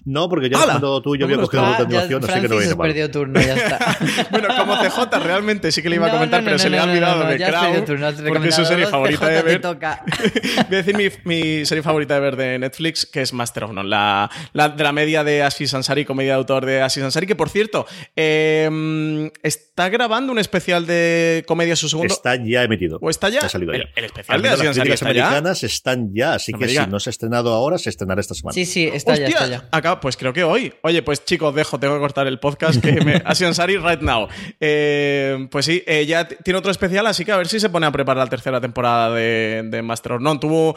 No, 0.06 0.30
porque 0.30 0.50
ya 0.50 0.64
cuando 0.64 1.02
tú 1.02 1.18
yo 1.18 1.26
había 1.26 1.38
cogido 1.38 1.64
la 1.64 1.78
continuación, 1.78 2.24
así 2.24 2.40
que 2.40 2.48
no 2.48 2.58
viene 2.58 2.76
mal. 2.76 2.88
perdido 2.88 3.12
turno, 3.12 3.42
ya 3.42 3.56
está. 3.56 3.98
bueno, 4.32 4.48
como 4.56 4.78
CJ 4.78 5.20
realmente 5.22 5.72
sí 5.72 5.82
que 5.82 5.90
le 5.90 5.98
iba 5.98 6.08
a 6.08 6.12
comentar, 6.12 6.44
pero 6.46 6.58
se 6.58 6.70
le 6.70 6.80
ha 6.80 6.86
olvidado 6.86 7.26
de 7.26 7.38
Crown, 7.38 7.86
porque 8.28 8.48
es 8.48 8.56
su 8.56 8.64
serie 8.64 8.88
favorita 8.88 9.28
de 9.28 9.42
ver. 9.42 9.62
Voy 9.62 9.76
a 9.82 10.66
decir 10.70 10.96
mi, 10.96 11.10
mi, 11.26 11.66
serie 11.66 11.84
favorita 11.84 12.14
de 12.14 12.20
ver 12.22 12.36
de 12.38 12.60
Netflix, 12.60 13.06
que 13.06 13.22
es 13.22 13.34
Master 13.34 13.66
of 13.66 13.74
None, 13.74 13.90
la, 13.90 14.30
la 14.54 14.70
de 14.70 14.84
la 14.84 14.94
media 14.94 15.26
de 15.26 15.44
Aziz 15.44 15.74
Ansari, 15.74 16.06
comedia 16.06 16.34
de 16.34 16.38
autor 16.38 16.66
de 16.66 16.82
Aziz 16.82 17.04
Ansari, 17.04 17.28
que 17.28 17.36
por 17.36 17.50
cierto, 17.50 17.86
eh, 18.16 19.30
está 19.44 19.90
grabando 19.90 20.32
un 20.32 20.40
especial 20.40 20.86
de 20.86 21.44
comedia 21.48 21.76
su 21.76 21.90
segundo. 21.90 22.14
Está 22.14 22.36
ya 22.36 22.64
emitido. 22.64 22.98
¿O 23.02 23.10
está 23.10 23.28
ya? 23.28 23.42
Ha 23.42 23.50
salido 23.50 23.74
ya. 23.74 23.84
El, 23.96 24.06
especial 24.06 24.42
de 24.42 24.50
Aziz 24.50 24.68
Ansari 24.68 24.90
las 24.90 25.04
americanas 25.04 25.64
están 25.64 26.14
ya, 26.14 26.36
así 26.36 26.54
que 26.54 26.70
si 26.70 26.78
no 26.88 27.00
se 27.00 27.10
ha 27.10 27.12
estrenado 27.12 27.54
ahora, 27.54 27.78
se 27.78 27.90
estrenará 27.90 28.22
esta 28.22 28.36
semana. 28.36 28.54
Sí, 28.54 28.66
sí, 28.66 28.88
está 28.88 29.18
ya, 29.18 29.28
está 29.28 29.48
ya. 29.48 29.68
Acá 29.88 30.02
pues 30.02 30.18
creo 30.18 30.34
que 30.34 30.44
hoy. 30.44 30.74
Oye, 30.82 31.02
pues 31.02 31.24
chicos, 31.24 31.56
dejo, 31.56 31.80
tengo 31.80 31.94
que 31.94 32.00
cortar 32.02 32.28
el 32.28 32.40
podcast 32.40 32.82
que 32.84 33.00
me 33.00 33.22
ha 33.26 33.34
sido 33.36 33.54
Sari 33.54 33.78
right 33.78 34.02
now. 34.02 34.28
Eh, 34.60 35.48
pues 35.50 35.66
sí, 35.66 35.82
eh, 35.88 36.06
ya 36.06 36.28
tiene 36.28 36.58
otro 36.58 36.72
especial, 36.72 37.08
así 37.08 37.24
que 37.24 37.32
a 37.32 37.38
ver 37.38 37.48
si 37.48 37.58
se 37.60 37.70
pone 37.70 37.86
a 37.86 37.92
preparar 37.92 38.26
la 38.26 38.30
tercera 38.30 38.60
temporada 38.60 39.16
de, 39.16 39.82
Master 39.82 40.14
of 40.14 40.22
None. 40.22 40.40
Tuvo 40.40 40.76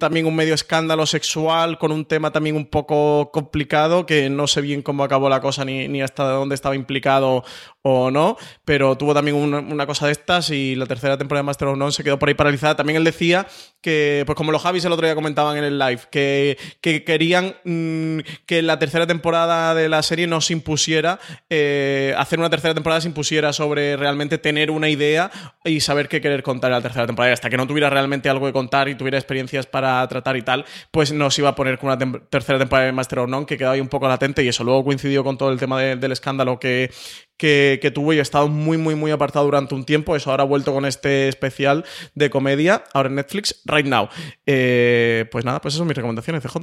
también 0.00 0.26
un 0.26 0.34
medio 0.34 0.54
escándalo 0.54 1.06
sexual 1.06 1.78
con 1.78 1.92
un 1.92 2.04
tema 2.04 2.32
también 2.32 2.56
un 2.56 2.66
poco 2.66 3.30
complicado, 3.32 4.06
que 4.06 4.28
no 4.28 4.48
sé 4.48 4.60
bien 4.60 4.82
cómo 4.82 5.04
acabó 5.04 5.28
la 5.28 5.40
cosa 5.40 5.64
ni, 5.64 5.86
ni 5.86 6.02
hasta 6.02 6.24
dónde 6.24 6.56
estaba 6.56 6.74
implicado 6.74 7.44
o 7.82 8.10
no, 8.10 8.36
pero 8.64 8.96
tuvo 8.98 9.14
también 9.14 9.36
una, 9.36 9.86
cosa 9.86 10.06
de 10.06 10.12
estas 10.12 10.50
y 10.50 10.74
la 10.74 10.86
tercera 10.86 11.16
temporada 11.16 11.42
de 11.42 11.46
Master 11.46 11.68
of 11.68 11.78
None 11.78 11.92
se 11.92 12.02
quedó 12.02 12.18
por 12.18 12.28
ahí 12.28 12.34
paralizada. 12.34 12.76
También 12.76 12.96
él 12.96 13.04
decía 13.04 13.46
que, 13.80 14.24
pues 14.26 14.36
como 14.36 14.52
los 14.52 14.62
Javis 14.62 14.84
el 14.84 14.92
otro 14.92 15.06
día 15.06 15.14
comentaban 15.14 15.56
en 15.56 15.64
el 15.64 15.78
live, 15.78 16.00
que, 16.10 16.58
que 16.80 17.04
querían 17.04 17.54
mm, 17.64 18.18
que 18.46 18.62
la 18.62 18.78
tercera 18.78 19.06
temporada 19.06 19.74
de 19.74 19.88
la 19.88 20.02
serie 20.02 20.26
no 20.26 20.40
se 20.40 20.52
impusiera, 20.52 21.18
eh, 21.48 22.14
hacer 22.16 22.38
una 22.38 22.50
tercera 22.50 22.74
temporada 22.74 23.00
se 23.00 23.08
impusiera 23.08 23.52
sobre 23.52 23.96
realmente 23.96 24.38
tener 24.38 24.70
una 24.70 24.88
idea 24.88 25.30
y 25.64 25.80
saber 25.80 26.08
qué 26.08 26.20
querer 26.20 26.42
contar 26.42 26.70
en 26.70 26.76
la 26.76 26.82
tercera 26.82 27.06
temporada. 27.06 27.34
Hasta 27.34 27.50
que 27.50 27.56
no 27.56 27.66
tuviera 27.66 27.90
realmente 27.90 28.28
algo 28.28 28.46
que 28.46 28.52
contar 28.52 28.88
y 28.88 28.94
tuviera 28.94 29.18
experiencias 29.18 29.66
para 29.66 30.06
tratar 30.08 30.36
y 30.36 30.42
tal, 30.42 30.64
pues 30.90 31.12
no 31.12 31.30
se 31.30 31.42
iba 31.42 31.50
a 31.50 31.54
poner 31.54 31.78
con 31.78 31.90
una 31.90 32.20
tercera 32.28 32.58
temporada 32.58 32.86
de 32.86 32.92
Master 32.92 33.20
of 33.20 33.46
que 33.46 33.56
quedaba 33.56 33.74
ahí 33.74 33.80
un 33.80 33.88
poco 33.88 34.08
latente 34.08 34.42
y 34.42 34.48
eso 34.48 34.64
luego 34.64 34.84
coincidió 34.84 35.22
con 35.22 35.38
todo 35.38 35.50
el 35.50 35.58
tema 35.58 35.80
del 35.80 36.12
escándalo 36.12 36.58
que, 36.58 36.90
que, 37.38 37.92
tuvo 37.94 38.12
y 38.12 38.18
ha 38.18 38.22
estado 38.22 38.48
muy, 38.48 38.76
muy, 38.76 38.94
muy 38.94 39.10
apartado 39.10 39.46
durante 39.46 39.74
un 39.74 39.84
tiempo. 39.84 40.16
Eso 40.16 40.30
ahora 40.30 40.42
ha 40.42 40.46
vuelto 40.46 40.74
con 40.74 40.84
este 40.84 41.28
especial 41.28 41.84
de 42.14 42.28
comedia, 42.28 42.84
ahora 42.92 43.08
en 43.08 43.14
Netflix, 43.14 43.62
right 43.64 43.86
now. 43.86 44.08
Eh, 44.44 45.26
pues 45.30 45.44
nada, 45.44 45.60
pues 45.60 45.74
eso 45.74 45.78
son 45.78 45.88
mis 45.88 45.96
recomendaciones, 45.96 46.42
CJ. 46.42 46.58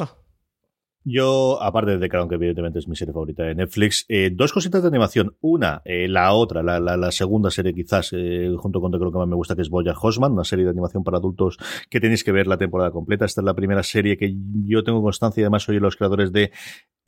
Yo, 1.08 1.62
aparte 1.62 2.00
de 2.00 2.10
Crown, 2.10 2.28
que 2.28 2.34
evidentemente 2.34 2.80
es 2.80 2.88
mi 2.88 2.96
serie 2.96 3.14
favorita 3.14 3.44
de 3.44 3.54
Netflix, 3.54 4.06
eh, 4.10 4.32
dos 4.34 4.52
cositas 4.52 4.82
de 4.82 4.88
animación. 4.88 5.38
Una, 5.40 5.84
eh, 5.86 6.08
la 6.08 6.34
otra, 6.34 6.64
la, 6.64 6.80
la, 6.80 7.12
segunda 7.12 7.52
serie 7.52 7.76
quizás, 7.76 8.10
junto 8.58 8.82
con 8.82 8.92
Crown 8.92 9.12
que 9.12 9.20
más 9.20 9.28
me 9.28 9.36
gusta, 9.36 9.56
que 9.56 9.62
es 9.62 9.70
Boya 9.70 9.94
Hosman, 9.94 10.32
una 10.32 10.44
serie 10.44 10.66
de 10.66 10.72
animación 10.72 11.04
para 11.04 11.18
adultos 11.18 11.60
que 11.92 12.00
tenéis 12.00 12.24
que 12.24 12.32
ver 12.32 12.48
la 12.48 12.58
temporada 12.58 12.90
completa. 12.90 13.24
Esta 13.24 13.42
es 13.42 13.46
la 13.46 13.54
primera 13.54 13.84
serie 13.84 14.18
que 14.18 14.36
yo 14.66 14.84
tengo 14.84 15.04
constancia 15.04 15.42
y 15.42 15.44
además 15.44 15.62
soy 15.62 15.80
los 15.80 15.96
creadores 15.96 16.32
de 16.32 16.52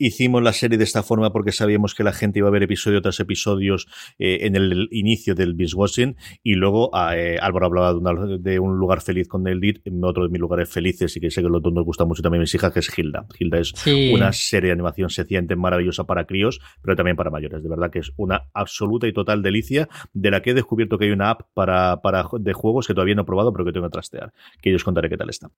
Hicimos 0.00 0.44
la 0.44 0.52
serie 0.52 0.78
de 0.78 0.84
esta 0.84 1.02
forma 1.02 1.32
porque 1.32 1.50
sabíamos 1.50 1.92
que 1.96 2.04
la 2.04 2.12
gente 2.12 2.38
iba 2.38 2.46
a 2.46 2.52
ver 2.52 2.62
episodio 2.62 3.02
tras 3.02 3.18
episodios 3.18 3.88
eh, 4.20 4.38
en 4.42 4.54
el 4.54 4.86
inicio 4.92 5.34
del 5.34 5.54
binge 5.54 5.74
watching 5.74 6.16
y 6.44 6.54
luego 6.54 6.92
eh, 7.12 7.36
Álvaro 7.40 7.66
hablaba 7.66 7.92
de, 8.38 8.60
un 8.60 8.78
lugar 8.78 9.00
feliz 9.00 9.26
con 9.26 9.44
el 9.48 9.58
lead, 9.58 9.78
otro 10.02 10.22
de 10.22 10.28
mis 10.28 10.40
lugares 10.40 10.68
felices 10.68 11.16
y 11.16 11.20
que 11.20 11.32
sé 11.32 11.42
que 11.42 11.48
los 11.48 11.60
dos 11.60 11.72
nos 11.72 11.84
gusta 11.84 12.04
mucho 12.04 12.22
también 12.22 12.42
mis 12.42 12.54
hijas, 12.54 12.72
que 12.72 12.78
es 12.78 12.96
Hilda. 12.96 13.26
Hilda 13.40 13.58
es 13.58 13.74
una 14.14 14.32
serie 14.32 14.68
de 14.68 14.74
animación 14.74 15.10
sencillamente 15.10 15.56
maravillosa 15.56 16.04
para 16.04 16.26
críos, 16.26 16.60
pero 16.80 16.94
también 16.94 17.16
para 17.16 17.30
mayores. 17.30 17.60
De 17.60 17.68
verdad 17.68 17.90
que 17.90 17.98
es 17.98 18.12
una 18.16 18.44
absoluta 18.54 19.08
y 19.08 19.12
total 19.12 19.42
delicia 19.42 19.88
de 20.12 20.30
la 20.30 20.42
que 20.42 20.50
he 20.50 20.54
descubierto 20.54 20.96
que 20.96 21.06
hay 21.06 21.10
una 21.10 21.30
app 21.30 21.42
para, 21.54 22.00
para 22.02 22.24
de 22.38 22.52
juegos 22.52 22.86
que 22.86 22.94
todavía 22.94 23.16
no 23.16 23.22
he 23.22 23.26
probado, 23.26 23.52
pero 23.52 23.64
que 23.64 23.72
tengo 23.72 23.86
que 23.86 23.92
trastear. 23.92 24.32
Que 24.62 24.70
yo 24.70 24.76
os 24.76 24.84
contaré 24.84 25.08
qué 25.08 25.16
tal 25.16 25.28
está. 25.28 25.50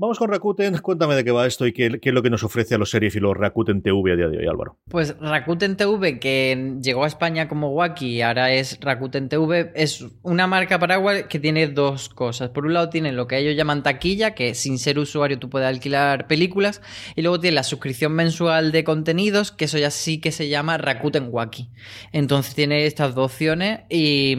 Vamos 0.00 0.16
con 0.20 0.30
Rakuten, 0.30 0.78
cuéntame 0.82 1.16
de 1.16 1.24
qué 1.24 1.32
va 1.32 1.44
esto 1.44 1.66
y 1.66 1.72
qué, 1.72 1.98
es 2.00 2.14
lo 2.14 2.22
que 2.22 2.30
nos 2.30 2.44
ofrece 2.44 2.76
a 2.76 2.78
los 2.78 2.94
los 2.94 3.36
Rakuten 3.36 3.82
TV 3.82 4.12
a 4.12 4.16
día 4.16 4.28
de 4.28 4.38
hoy, 4.38 4.46
Álvaro. 4.46 4.78
Pues 4.88 5.18
Rakuten 5.18 5.76
TV, 5.76 6.20
que 6.20 6.76
llegó 6.80 7.02
a 7.02 7.08
España 7.08 7.48
como 7.48 7.70
Wacky 7.70 8.06
y 8.06 8.22
ahora 8.22 8.52
es 8.52 8.78
Rakuten 8.80 9.28
TV, 9.28 9.72
es 9.74 10.06
una 10.22 10.46
marca 10.46 10.78
paraguay 10.78 11.24
que 11.28 11.40
tiene 11.40 11.66
dos 11.66 12.08
cosas. 12.10 12.50
Por 12.50 12.64
un 12.64 12.74
lado 12.74 12.90
tiene 12.90 13.10
lo 13.10 13.26
que 13.26 13.38
ellos 13.38 13.56
llaman 13.56 13.82
taquilla, 13.82 14.36
que 14.36 14.54
sin 14.54 14.78
ser 14.78 15.00
usuario 15.00 15.40
tú 15.40 15.50
puedes 15.50 15.66
alquilar 15.66 16.28
películas, 16.28 16.80
y 17.16 17.22
luego 17.22 17.40
tiene 17.40 17.56
la 17.56 17.64
suscripción 17.64 18.12
mensual 18.12 18.70
de 18.70 18.84
contenidos, 18.84 19.50
que 19.50 19.64
eso 19.64 19.78
ya 19.78 19.90
sí 19.90 20.20
que 20.20 20.30
se 20.30 20.48
llama 20.48 20.78
Rakuten 20.78 21.26
Wacky. 21.28 21.70
Entonces 22.12 22.54
tiene 22.54 22.86
estas 22.86 23.16
dos 23.16 23.32
opciones 23.32 23.80
y, 23.90 24.36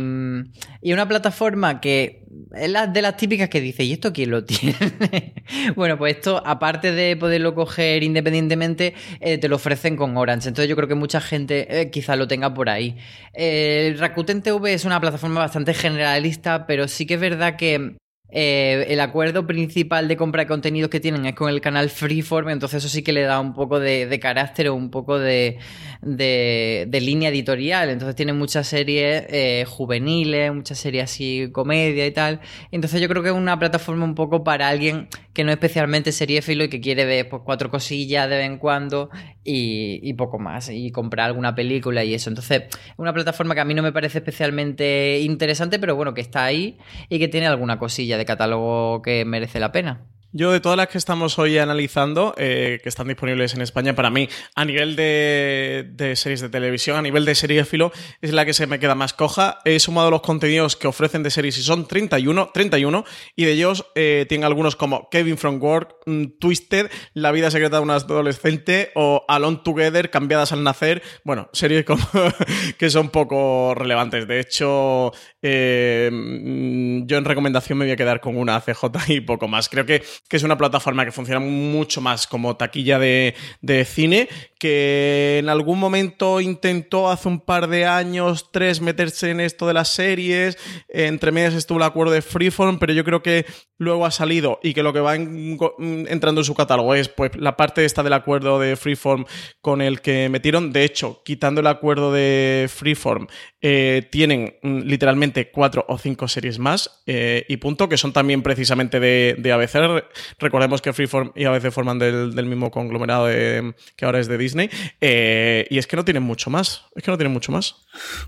y 0.82 0.94
una 0.94 1.06
plataforma 1.06 1.82
que 1.82 2.29
es 2.56 2.70
la 2.70 2.88
de 2.88 3.02
las 3.02 3.18
típicas 3.18 3.50
que 3.50 3.62
dice, 3.62 3.84
¿y 3.84 3.94
esto 3.94 4.14
quién 4.14 4.32
lo 4.32 4.44
tiene? 4.46 5.34
bueno, 5.76 5.98
pues 5.98 6.18
esto, 6.18 6.42
aparte 6.46 6.92
de 6.92 7.16
poderlo 7.18 7.56
coger 7.56 8.04
independientemente, 8.04 8.94
eh, 9.20 9.38
te 9.38 9.48
lo 9.48 9.56
ofrecen 9.56 9.96
con 9.96 10.16
Orange. 10.18 10.50
Entonces 10.50 10.70
yo 10.70 10.76
creo 10.76 10.88
que 10.88 10.96
mucha 10.96 11.22
gente 11.22 11.82
eh, 11.82 11.90
quizá 11.90 12.16
lo 12.16 12.28
tenga 12.28 12.54
por 12.54 12.70
ahí. 12.70 12.98
Eh, 13.34 13.96
Rakuten 13.98 14.42
TV 14.42 14.74
es 14.74 14.86
una 14.86 15.00
plataforma 15.00 15.40
bastante 15.40 15.74
generalista, 15.74 16.66
pero 16.66 16.88
sí 16.88 17.06
que 17.06 17.16
es 17.16 17.20
verdad 17.20 17.56
que 17.56 17.96
el 18.32 19.00
acuerdo 19.00 19.48
principal 19.48 20.08
de 20.08 20.16
compra 20.16 20.44
de 20.44 20.48
contenidos 20.48 20.92
que 20.92 21.00
tienen 21.00 21.26
es 21.26 21.34
con 21.34 21.50
el 21.50 21.62
canal 21.62 21.90
Freeform, 21.90 22.50
entonces 22.50 22.84
eso 22.84 22.94
sí 22.94 23.02
que 23.02 23.12
le 23.12 23.24
da 23.24 23.40
un 23.40 23.56
poco 23.56 23.80
de 23.80 24.20
carácter 24.22 24.68
o 24.68 24.76
un 24.76 24.92
poco 24.92 25.18
de, 25.18 25.58
de, 26.02 27.00
línea 27.02 27.30
editorial. 27.30 27.90
Entonces 27.90 28.16
tiene 28.16 28.34
muchas 28.34 28.68
series 28.68 29.26
eh, 29.30 29.66
juveniles, 29.68 30.54
muchas 30.54 30.80
series 30.80 31.06
así, 31.06 31.50
comedia 31.52 32.06
y 32.06 32.12
tal. 32.12 32.42
Entonces 32.72 33.02
yo 33.02 33.08
creo 33.08 33.24
que 33.24 33.30
es 33.30 33.36
una 33.36 33.60
plataforma 33.60 34.06
un 34.06 34.16
poco 34.16 34.44
para 34.44 34.68
alguien 34.68 35.08
que 35.34 35.44
no 35.44 35.52
es 35.52 35.56
especialmente 35.56 36.12
seriéfilo 36.12 36.64
y 36.64 36.70
que 36.70 36.82
quiere 36.82 37.06
ver 37.06 37.30
pues, 37.30 37.42
cuatro 37.46 37.70
cosillas 37.70 38.30
de 38.30 38.38
vez 38.38 38.46
en 38.46 38.58
cuando 38.58 39.10
y, 39.44 40.14
poco 40.14 40.40
más. 40.40 40.70
Y 40.70 40.92
comprar 40.92 41.28
alguna 41.28 41.56
película 41.56 42.04
y 42.04 42.14
eso. 42.14 42.30
Entonces, 42.30 42.64
es 42.70 42.94
una 42.98 43.14
plataforma 43.14 43.56
que 43.56 43.62
a 43.62 43.66
mí 43.66 43.74
no 43.74 43.84
me 43.84 43.92
parece 43.92 44.20
especialmente 44.20 45.20
interesante, 45.22 45.80
pero 45.80 45.96
bueno, 45.96 46.14
que 46.14 46.22
está 46.22 46.46
ahí 46.46 46.78
y 47.10 47.20
que 47.20 47.28
tiene 47.28 47.48
alguna 47.48 47.80
cosilla 47.80 48.18
de 48.18 48.26
catálogo 48.26 49.02
que 49.02 49.26
merece 49.26 49.60
la 49.60 49.72
pena. 49.72 50.06
Yo 50.32 50.52
de 50.52 50.60
todas 50.60 50.78
las 50.78 50.90
que 50.90 51.00
estamos 51.00 51.40
hoy 51.40 51.58
analizando, 51.58 52.36
eh, 52.38 52.80
que 52.84 52.90
están 52.90 53.08
disponibles 53.08 53.56
en 53.56 53.62
España, 53.62 53.96
para 53.96 54.12
mí, 54.12 54.30
a 54.54 54.64
nivel 54.64 54.96
de, 54.96 56.14
series 56.16 56.40
de 56.42 56.50
televisión, 56.50 56.98
a 56.98 57.02
nivel 57.02 57.26
de 57.26 57.34
serie 57.34 57.66
filo, 57.66 57.92
es 58.22 58.32
la 58.32 58.46
que 58.46 58.54
se 58.54 58.68
me 58.68 58.78
queda 58.78 58.94
más 58.94 59.14
coja. 59.14 59.58
He 59.66 59.80
sumado 59.80 60.12
los 60.12 60.22
contenidos 60.22 60.76
que 60.76 60.86
ofrecen 60.86 61.24
de 61.24 61.32
series 61.32 61.58
y 61.58 61.64
son 61.64 61.88
31, 61.88 62.52
31, 62.54 63.06
y 63.36 63.46
de 63.46 63.54
ellos 63.54 63.88
eh, 63.96 64.28
tienen 64.30 64.46
algunos 64.46 64.76
como 64.76 65.10
Kevin 65.10 65.36
from 65.36 65.60
Work, 65.64 65.96
mm, 66.06 66.26
Twisted, 66.40 66.92
La 67.16 67.32
vida 67.32 67.50
secreta 67.50 67.78
de 67.78 67.84
un 67.84 67.90
adolescente 67.90 68.92
o 68.94 69.26
Alone 69.28 69.62
Together, 69.64 70.12
cambiadas 70.12 70.52
al 70.52 70.64
nacer. 70.64 71.02
Bueno, 71.24 71.50
series 71.54 71.86
como 71.86 72.04
que 72.78 72.92
son 72.92 73.10
poco 73.10 73.74
relevantes. 73.74 74.28
De 74.28 74.40
hecho, 74.40 75.12
eh, 75.42 76.12
mm, 76.14 77.08
yo 77.08 77.18
en 77.18 77.26
recomendación 77.26 77.80
me 77.80 77.86
voy 77.86 77.94
a 77.94 77.98
quedar 77.98 78.20
con 78.20 78.38
una 78.38 78.62
CJ 78.62 78.86
y 79.08 79.22
poco 79.22 79.48
más. 79.48 79.70
Creo 79.70 79.88
que 79.88 80.04
que 80.28 80.38
es 80.38 80.44
una 80.44 80.58
plataforma 80.58 81.06
que 81.06 81.12
funciona 81.12 81.40
mucho 81.40 82.02
más 82.02 82.28
como 82.28 82.56
taquilla 82.56 83.00
de, 83.00 83.36
de 83.62 83.86
cine, 83.86 84.30
que 84.60 85.38
en 85.40 85.50
algún 85.50 85.80
momento 85.80 86.42
intentó 86.42 87.10
hace 87.10 87.28
un 87.28 87.40
par 87.40 87.68
de 87.68 87.86
años, 87.86 88.52
tres, 88.52 88.82
meterse 88.82 89.32
en 89.32 89.40
esto 89.40 89.68
de 89.68 89.74
las 89.74 89.88
series. 89.88 90.58
Entre 90.90 91.32
medias 91.32 91.54
estuvo 91.54 91.78
el 91.78 91.84
acuerdo 91.84 92.14
de 92.14 92.22
Freeform, 92.22 92.78
pero 92.78 92.94
yo 92.94 93.04
creo 93.04 93.24
que 93.24 93.46
luego 93.78 94.06
ha 94.06 94.12
salido 94.12 94.60
y 94.62 94.74
que 94.74 94.84
lo 94.84 94.94
que 94.94 95.00
va 95.00 95.16
entrando 95.16 96.42
en 96.42 96.46
su 96.46 96.54
catálogo 96.54 96.94
es 96.94 97.08
pues 97.08 97.32
la 97.38 97.56
parte 97.56 97.86
esta 97.86 98.04
del 98.04 98.14
acuerdo 98.14 98.60
de 98.60 98.76
Freeform 98.76 99.26
con 99.62 99.82
el 99.82 100.02
que 100.02 100.30
metieron. 100.30 100.72
De 100.72 100.84
hecho, 100.84 101.22
quitando 101.24 101.62
el 101.62 101.68
acuerdo 101.68 102.12
de 102.12 102.70
Freeform, 102.70 103.28
eh, 103.62 104.08
tienen 104.12 104.58
mm, 104.62 104.80
literalmente 104.82 105.50
cuatro 105.52 105.86
o 105.88 105.98
cinco 105.98 106.28
series 106.28 106.60
más 106.60 107.02
eh, 107.06 107.46
y 107.48 107.58
punto, 107.58 107.88
que 107.88 107.98
son 107.98 108.14
también 108.14 108.44
precisamente 108.44 109.00
de, 109.00 109.36
de 109.38 109.52
ABC. 109.52 110.04
Recordemos 110.40 110.82
que 110.82 110.94
Freeform 110.94 111.32
y 111.36 111.46
ABC 111.46 111.72
forman 111.72 111.98
del, 111.98 112.36
del 112.36 112.46
mismo 112.46 112.72
conglomerado 112.72 113.28
de, 113.28 113.74
que 113.96 114.06
ahora 114.06 114.20
es 114.20 114.28
de 114.28 114.38
Disney 114.38 114.50
Disney. 114.50 114.70
Eh, 115.00 115.68
y 115.70 115.78
es 115.78 115.88
que 115.88 115.96
no 115.96 116.04
tienen 116.04 116.24
mucho 116.24 116.50
más. 116.50 116.86
Es 116.96 117.04
que 117.04 117.12
no 117.12 117.18
tienen 117.18 117.34
mucho 117.34 117.52
más. 117.52 117.76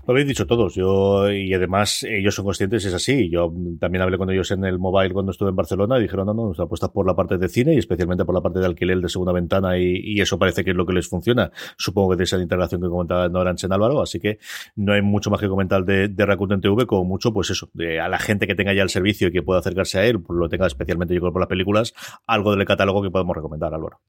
Lo 0.06 0.12
habéis 0.12 0.26
dicho 0.26 0.46
todos. 0.46 0.74
Yo, 0.74 1.30
y 1.30 1.52
además, 1.54 2.02
ellos 2.02 2.34
son 2.34 2.44
conscientes, 2.44 2.84
es 2.84 2.94
así. 2.94 3.30
Yo 3.30 3.52
también 3.78 4.02
hablé 4.02 4.18
con 4.18 4.30
ellos 4.30 4.50
en 4.50 4.64
el 4.64 4.78
mobile 4.78 5.12
cuando 5.12 5.32
estuve 5.32 5.50
en 5.50 5.56
Barcelona 5.56 5.98
y 5.98 6.02
dijeron, 6.02 6.26
no, 6.26 6.34
no, 6.34 6.48
nos 6.48 6.60
apuestas 6.60 6.90
por 6.90 7.06
la 7.06 7.14
parte 7.14 7.38
de 7.38 7.48
cine 7.48 7.74
y 7.74 7.78
especialmente 7.78 8.24
por 8.24 8.34
la 8.34 8.40
parte 8.40 8.58
de 8.58 8.66
alquiler 8.66 9.00
de 9.00 9.08
segunda 9.08 9.32
ventana 9.32 9.78
y, 9.78 10.20
eso 10.22 10.38
parece 10.38 10.62
que 10.62 10.70
es 10.70 10.76
lo 10.76 10.86
que 10.86 10.92
les 10.92 11.08
funciona. 11.08 11.50
Supongo 11.76 12.10
que 12.10 12.16
de 12.16 12.24
esa 12.24 12.38
integración 12.38 12.80
que 12.80 12.88
comentaba 12.88 13.28
Noranche 13.28 13.66
en 13.66 13.72
Álvaro, 13.72 14.00
así 14.02 14.20
que 14.20 14.38
no 14.76 14.92
hay 14.92 15.02
mucho 15.02 15.30
más 15.30 15.40
que 15.40 15.48
comentar 15.48 15.84
de, 15.84 16.08
de 16.08 16.26
Rakuten 16.26 16.60
TV, 16.60 16.86
como 16.86 17.04
mucho, 17.04 17.32
pues 17.32 17.50
eso, 17.50 17.68
de, 17.72 17.98
a 17.98 18.08
la 18.08 18.18
gente 18.18 18.46
que 18.46 18.54
tenga 18.54 18.72
ya 18.72 18.82
el 18.82 18.88
servicio 18.88 19.28
y 19.28 19.32
que 19.32 19.42
pueda 19.42 19.58
acercarse 19.60 19.98
a 19.98 20.06
él, 20.06 20.22
pues 20.22 20.38
lo 20.38 20.48
tenga 20.48 20.66
especialmente 20.66 21.14
yo 21.14 21.20
creo 21.20 21.32
por 21.32 21.40
las 21.40 21.48
películas, 21.48 21.92
algo 22.26 22.54
del 22.54 22.64
catálogo 22.64 23.02
que 23.02 23.10
podemos 23.10 23.34
recomendar, 23.34 23.74
Álvaro. 23.74 24.00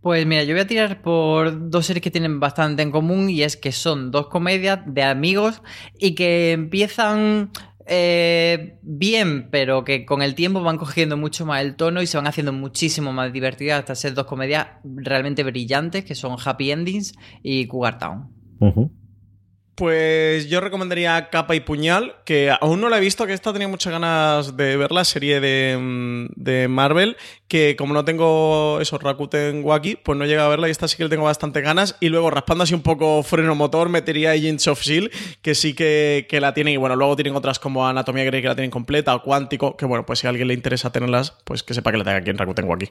Pues 0.00 0.26
mira, 0.26 0.44
yo 0.44 0.54
voy 0.54 0.62
a 0.62 0.66
tirar 0.66 1.02
por 1.02 1.70
dos 1.70 1.86
series 1.86 2.02
que 2.02 2.10
tienen 2.10 2.40
bastante 2.40 2.82
en 2.82 2.90
común 2.90 3.28
y 3.28 3.42
es 3.42 3.56
que 3.56 3.70
son 3.70 4.10
dos 4.10 4.28
comedias 4.28 4.80
de 4.86 5.02
amigos 5.02 5.62
y 5.98 6.14
que 6.14 6.52
empiezan 6.52 7.50
eh, 7.86 8.78
bien, 8.82 9.48
pero 9.50 9.84
que 9.84 10.06
con 10.06 10.22
el 10.22 10.34
tiempo 10.34 10.62
van 10.62 10.78
cogiendo 10.78 11.18
mucho 11.18 11.44
más 11.44 11.60
el 11.60 11.76
tono 11.76 12.00
y 12.00 12.06
se 12.06 12.16
van 12.16 12.26
haciendo 12.26 12.52
muchísimo 12.52 13.12
más 13.12 13.32
divertidas 13.32 13.80
hasta 13.80 13.94
ser 13.94 14.14
dos 14.14 14.26
comedias 14.26 14.68
realmente 14.84 15.42
brillantes 15.42 16.04
que 16.04 16.14
son 16.14 16.36
Happy 16.42 16.70
Endings 16.70 17.14
y 17.42 17.66
Cougar 17.66 17.98
Town. 17.98 18.30
Pues 19.80 20.50
yo 20.50 20.60
recomendaría 20.60 21.30
Capa 21.30 21.54
y 21.54 21.60
Puñal, 21.60 22.16
que 22.26 22.54
aún 22.60 22.82
no 22.82 22.90
la 22.90 22.98
he 22.98 23.00
visto, 23.00 23.26
que 23.26 23.32
esta 23.32 23.50
tenía 23.54 23.66
muchas 23.66 23.90
ganas 23.90 24.54
de 24.54 24.76
ver 24.76 24.92
la 24.92 25.06
serie 25.06 25.40
de, 25.40 25.74
mm, 25.80 26.26
de 26.36 26.68
Marvel, 26.68 27.16
que 27.48 27.76
como 27.76 27.94
no 27.94 28.04
tengo 28.04 28.78
esos 28.82 29.02
Rakuten 29.02 29.64
Waki, 29.64 29.96
pues 29.96 30.18
no 30.18 30.26
llega 30.26 30.44
a 30.44 30.48
verla 30.48 30.68
y 30.68 30.70
esta 30.70 30.86
sí 30.86 30.98
que 30.98 31.04
le 31.04 31.08
tengo 31.08 31.24
bastante 31.24 31.62
ganas. 31.62 31.96
Y 31.98 32.10
luego 32.10 32.30
raspando 32.30 32.64
así 32.64 32.74
un 32.74 32.82
poco 32.82 33.22
freno 33.22 33.54
motor, 33.54 33.88
metería 33.88 34.32
Agents 34.32 34.68
of 34.68 34.82
S.H.I.E.L.D., 34.82 35.16
que 35.40 35.54
sí 35.54 35.72
que, 35.72 36.26
que, 36.28 36.42
la 36.42 36.52
tienen. 36.52 36.74
Y 36.74 36.76
bueno, 36.76 36.94
luego 36.94 37.16
tienen 37.16 37.34
otras 37.34 37.58
como 37.58 37.88
Anatomía 37.88 38.24
Grey 38.24 38.42
que 38.42 38.48
la 38.48 38.54
tienen 38.54 38.70
completa, 38.70 39.14
o 39.14 39.22
Cuántico, 39.22 39.78
que 39.78 39.86
bueno, 39.86 40.04
pues 40.04 40.18
si 40.18 40.26
a 40.26 40.30
alguien 40.30 40.48
le 40.48 40.52
interesa 40.52 40.92
tenerlas, 40.92 41.38
pues 41.44 41.62
que 41.62 41.72
sepa 41.72 41.90
que 41.90 41.96
la 41.96 42.04
tenga 42.04 42.18
aquí 42.18 42.28
en 42.28 42.36
Rakuten 42.36 42.68
Waki. 42.68 42.90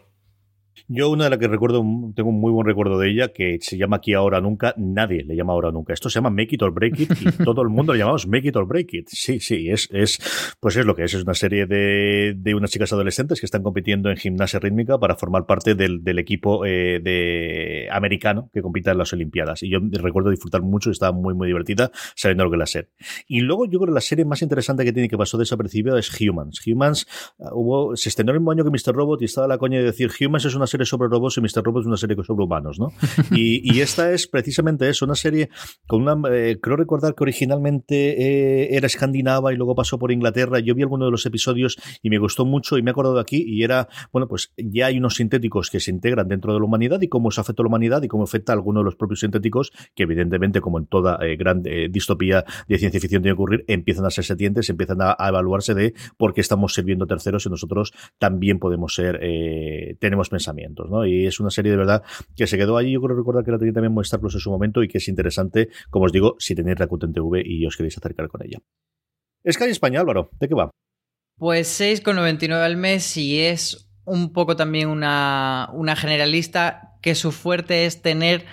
Yo 0.92 1.12
una 1.12 1.26
de 1.26 1.30
las 1.30 1.38
que 1.38 1.48
recuerdo, 1.48 1.86
tengo 2.16 2.30
un 2.30 2.40
muy 2.42 2.52
buen 2.52 2.66
recuerdo 2.66 2.98
de 2.98 3.12
ella, 3.12 3.28
que 3.28 3.60
se 3.62 3.78
llama 3.78 3.98
Aquí 3.98 4.16
Ahora 4.16 4.42
Nunca, 4.42 4.74
nadie 4.76 5.24
le 5.24 5.36
llama 5.36 5.54
Ahora 5.54 5.72
Nunca. 5.72 5.94
Esto 5.94 6.10
se 6.10 6.16
llama 6.16 6.32
Make 6.32 6.56
It 6.56 6.64
or 6.64 6.74
Break 6.74 7.00
It 7.00 7.12
y 7.22 7.32
todo 7.44 7.62
el 7.62 7.70
mundo 7.70 7.94
le 7.94 8.00
llamamos 8.00 8.28
Make 8.28 8.48
It 8.48 8.56
or 8.56 8.66
Break 8.66 8.94
It. 8.96 9.08
Sí, 9.08 9.40
sí, 9.40 9.70
es, 9.70 9.88
es, 9.92 10.18
pues 10.60 10.78
es 10.78 10.88
lo 10.88 10.96
que 10.96 11.04
es. 11.04 11.14
Es 11.14 11.22
una 11.22 11.36
serie 11.36 11.68
de, 11.68 12.34
de 12.36 12.56
unas 12.56 12.72
chicas 12.72 12.92
adolescentes 12.92 13.40
que 13.40 13.46
están 13.46 13.62
compitiendo 13.62 14.10
en 14.10 14.18
gimnasia 14.18 14.60
rítmica 14.60 14.98
para 14.98 15.16
formar 15.16 15.46
parte 15.46 15.76
del, 15.76 16.04
del 16.04 16.18
equipo 16.18 16.66
eh, 16.66 17.00
de 17.04 17.88
americano 17.92 18.50
que 18.52 18.64
compita 18.64 18.92
en 18.92 18.98
las 18.98 19.14
Olimpiadas. 19.14 19.62
Y 19.62 19.70
yo 19.70 19.78
recuerdo 19.92 20.32
disfrutar 20.32 20.64
mucho 20.64 20.90
y 20.90 20.94
estaba 20.94 21.12
muy, 21.12 21.36
muy 21.36 21.46
divertida 21.46 21.92
sabiendo 22.16 22.46
lo 22.46 22.50
que 22.50 22.58
la 22.58 22.66
serie. 22.66 22.90
Y 23.28 23.42
luego 23.42 23.66
yo 23.66 23.78
creo 23.78 23.90
que 23.90 23.94
la 23.94 24.02
serie 24.02 24.26
más 24.26 24.42
interesante 24.42 24.84
que 24.84 24.92
tiene 24.92 25.08
que 25.08 25.20
pasó 25.20 25.38
desapercibida 25.38 26.00
es 26.00 26.10
Humans. 26.20 26.66
Humans 26.66 27.06
uh, 27.38 27.50
hubo, 27.52 27.96
se 27.96 28.10
estrenó 28.10 28.32
el 28.32 28.40
mismo 28.40 28.52
año 28.54 28.64
que 28.64 28.72
Mr. 28.72 28.96
Robot 28.96 29.22
y 29.22 29.26
estaba 29.26 29.48
la 29.48 29.60
coña 29.60 29.78
de 29.78 29.84
decir 29.84 30.10
Humans 30.20 30.46
es 30.46 30.56
una 30.56 30.66
serie 30.66 30.79
sobre 30.86 31.10
robots 31.10 31.38
y 31.38 31.42
Mr. 31.42 31.64
Robot 31.64 31.82
es 31.82 31.88
una 31.88 31.98
serie 31.98 32.16
sobre 32.24 32.44
humanos, 32.44 32.80
¿no? 32.80 32.92
Y, 33.32 33.62
y 33.76 33.82
esta 33.82 34.12
es 34.12 34.28
precisamente 34.28 34.90
eso, 34.90 35.06
una 35.06 35.16
serie 35.16 35.50
con 35.88 36.02
una, 36.02 36.30
eh, 36.30 36.58
creo 36.62 36.78
recordar 36.78 37.16
que 37.16 37.24
originalmente 37.24 38.22
eh, 38.22 38.76
era 38.76 38.88
escandinava 38.88 39.54
y 39.54 39.56
luego 39.56 39.76
pasó 39.76 40.00
por 40.00 40.12
Inglaterra. 40.12 40.60
Yo 40.60 40.76
vi 40.76 40.82
alguno 40.82 41.06
de 41.06 41.12
los 41.12 41.26
episodios 41.26 41.78
y 42.02 42.10
me 42.10 42.18
gustó 42.18 42.46
mucho 42.46 42.78
y 42.78 42.82
me 42.82 42.90
he 42.90 42.94
acordado 42.94 43.20
aquí 43.20 43.44
y 43.46 43.64
era, 43.64 43.88
bueno, 44.12 44.28
pues 44.28 44.54
ya 44.58 44.88
hay 44.88 44.98
unos 44.98 45.16
sintéticos 45.16 45.70
que 45.70 45.80
se 45.80 45.92
integran 45.92 46.28
dentro 46.28 46.54
de 46.54 46.60
la 46.60 46.66
humanidad 46.66 47.02
y 47.02 47.08
cómo 47.08 47.30
eso 47.30 47.42
afecta 47.42 47.62
a 47.62 47.66
la 47.66 47.70
humanidad 47.70 48.02
y 48.04 48.08
cómo 48.08 48.24
afecta 48.24 48.54
a 48.54 48.56
alguno 48.56 48.80
de 48.80 48.86
los 48.86 48.96
propios 48.96 49.20
sintéticos 49.22 49.72
que 49.96 50.04
evidentemente, 50.04 50.62
como 50.62 50.80
en 50.80 50.86
toda 50.86 51.20
eh, 51.22 51.36
gran 51.36 51.62
eh, 51.66 51.88
distopía 51.90 52.46
de 52.68 52.78
ciencia 52.78 53.00
ficción 53.00 53.22
tiene 53.22 53.36
que 53.36 53.42
ocurrir, 53.42 53.66
empiezan 53.68 54.06
a 54.06 54.10
ser 54.10 54.24
setientes, 54.24 54.70
empiezan 54.70 55.02
a, 55.02 55.16
a, 55.18 55.30
evaluarse 55.30 55.74
de 55.74 55.94
por 56.18 56.34
qué 56.34 56.42
estamos 56.42 56.74
sirviendo 56.74 57.08
terceros 57.08 57.46
y 57.46 57.50
nosotros 57.50 57.94
también 58.18 58.60
podemos 58.60 58.94
ser, 58.94 59.20
eh, 59.22 59.96
tenemos 60.00 60.32
Y 61.06 61.26
es 61.26 61.40
una 61.40 61.50
serie 61.50 61.72
de 61.72 61.78
verdad 61.78 62.04
que 62.36 62.48
se 62.48 62.58
quedó 62.58 62.78
allí. 62.78 62.92
Yo 62.92 63.02
creo 63.02 63.16
recordar 63.16 63.44
que 63.44 63.52
la 63.52 63.58
tenía 63.58 63.74
también 63.74 63.94
Movistar 63.94 64.20
Plus 64.20 64.36
en 64.36 64.42
su 64.42 64.50
momento 64.50 64.84
y 64.84 64.88
que 64.88 64.98
es 64.98 65.08
interesante, 65.08 65.70
como 65.90 66.06
os 66.06 66.12
digo, 66.12 66.36
si 66.40 66.56
tenéis 66.56 66.78
Rakuten 66.78 67.14
TV 67.14 67.44
y 67.46 67.66
os 67.66 67.76
queréis 67.76 67.98
acercar 67.98 68.28
con 68.28 68.44
ella. 68.44 68.60
Sky 69.50 69.66
España, 69.66 70.02
Álvaro, 70.02 70.32
¿de 70.40 70.48
qué 70.48 70.56
va? 70.56 70.70
Pues 71.38 71.80
6,99 71.80 72.52
al 72.52 72.76
mes 72.76 73.16
y 73.16 73.40
es 73.40 73.90
un 74.06 74.34
poco 74.34 74.56
también 74.56 74.90
una, 74.90 75.70
una 75.74 75.96
generalista 75.96 76.98
que 77.02 77.16
su 77.16 77.32
fuerte 77.32 77.86
es 77.86 78.02
tener 78.02 78.46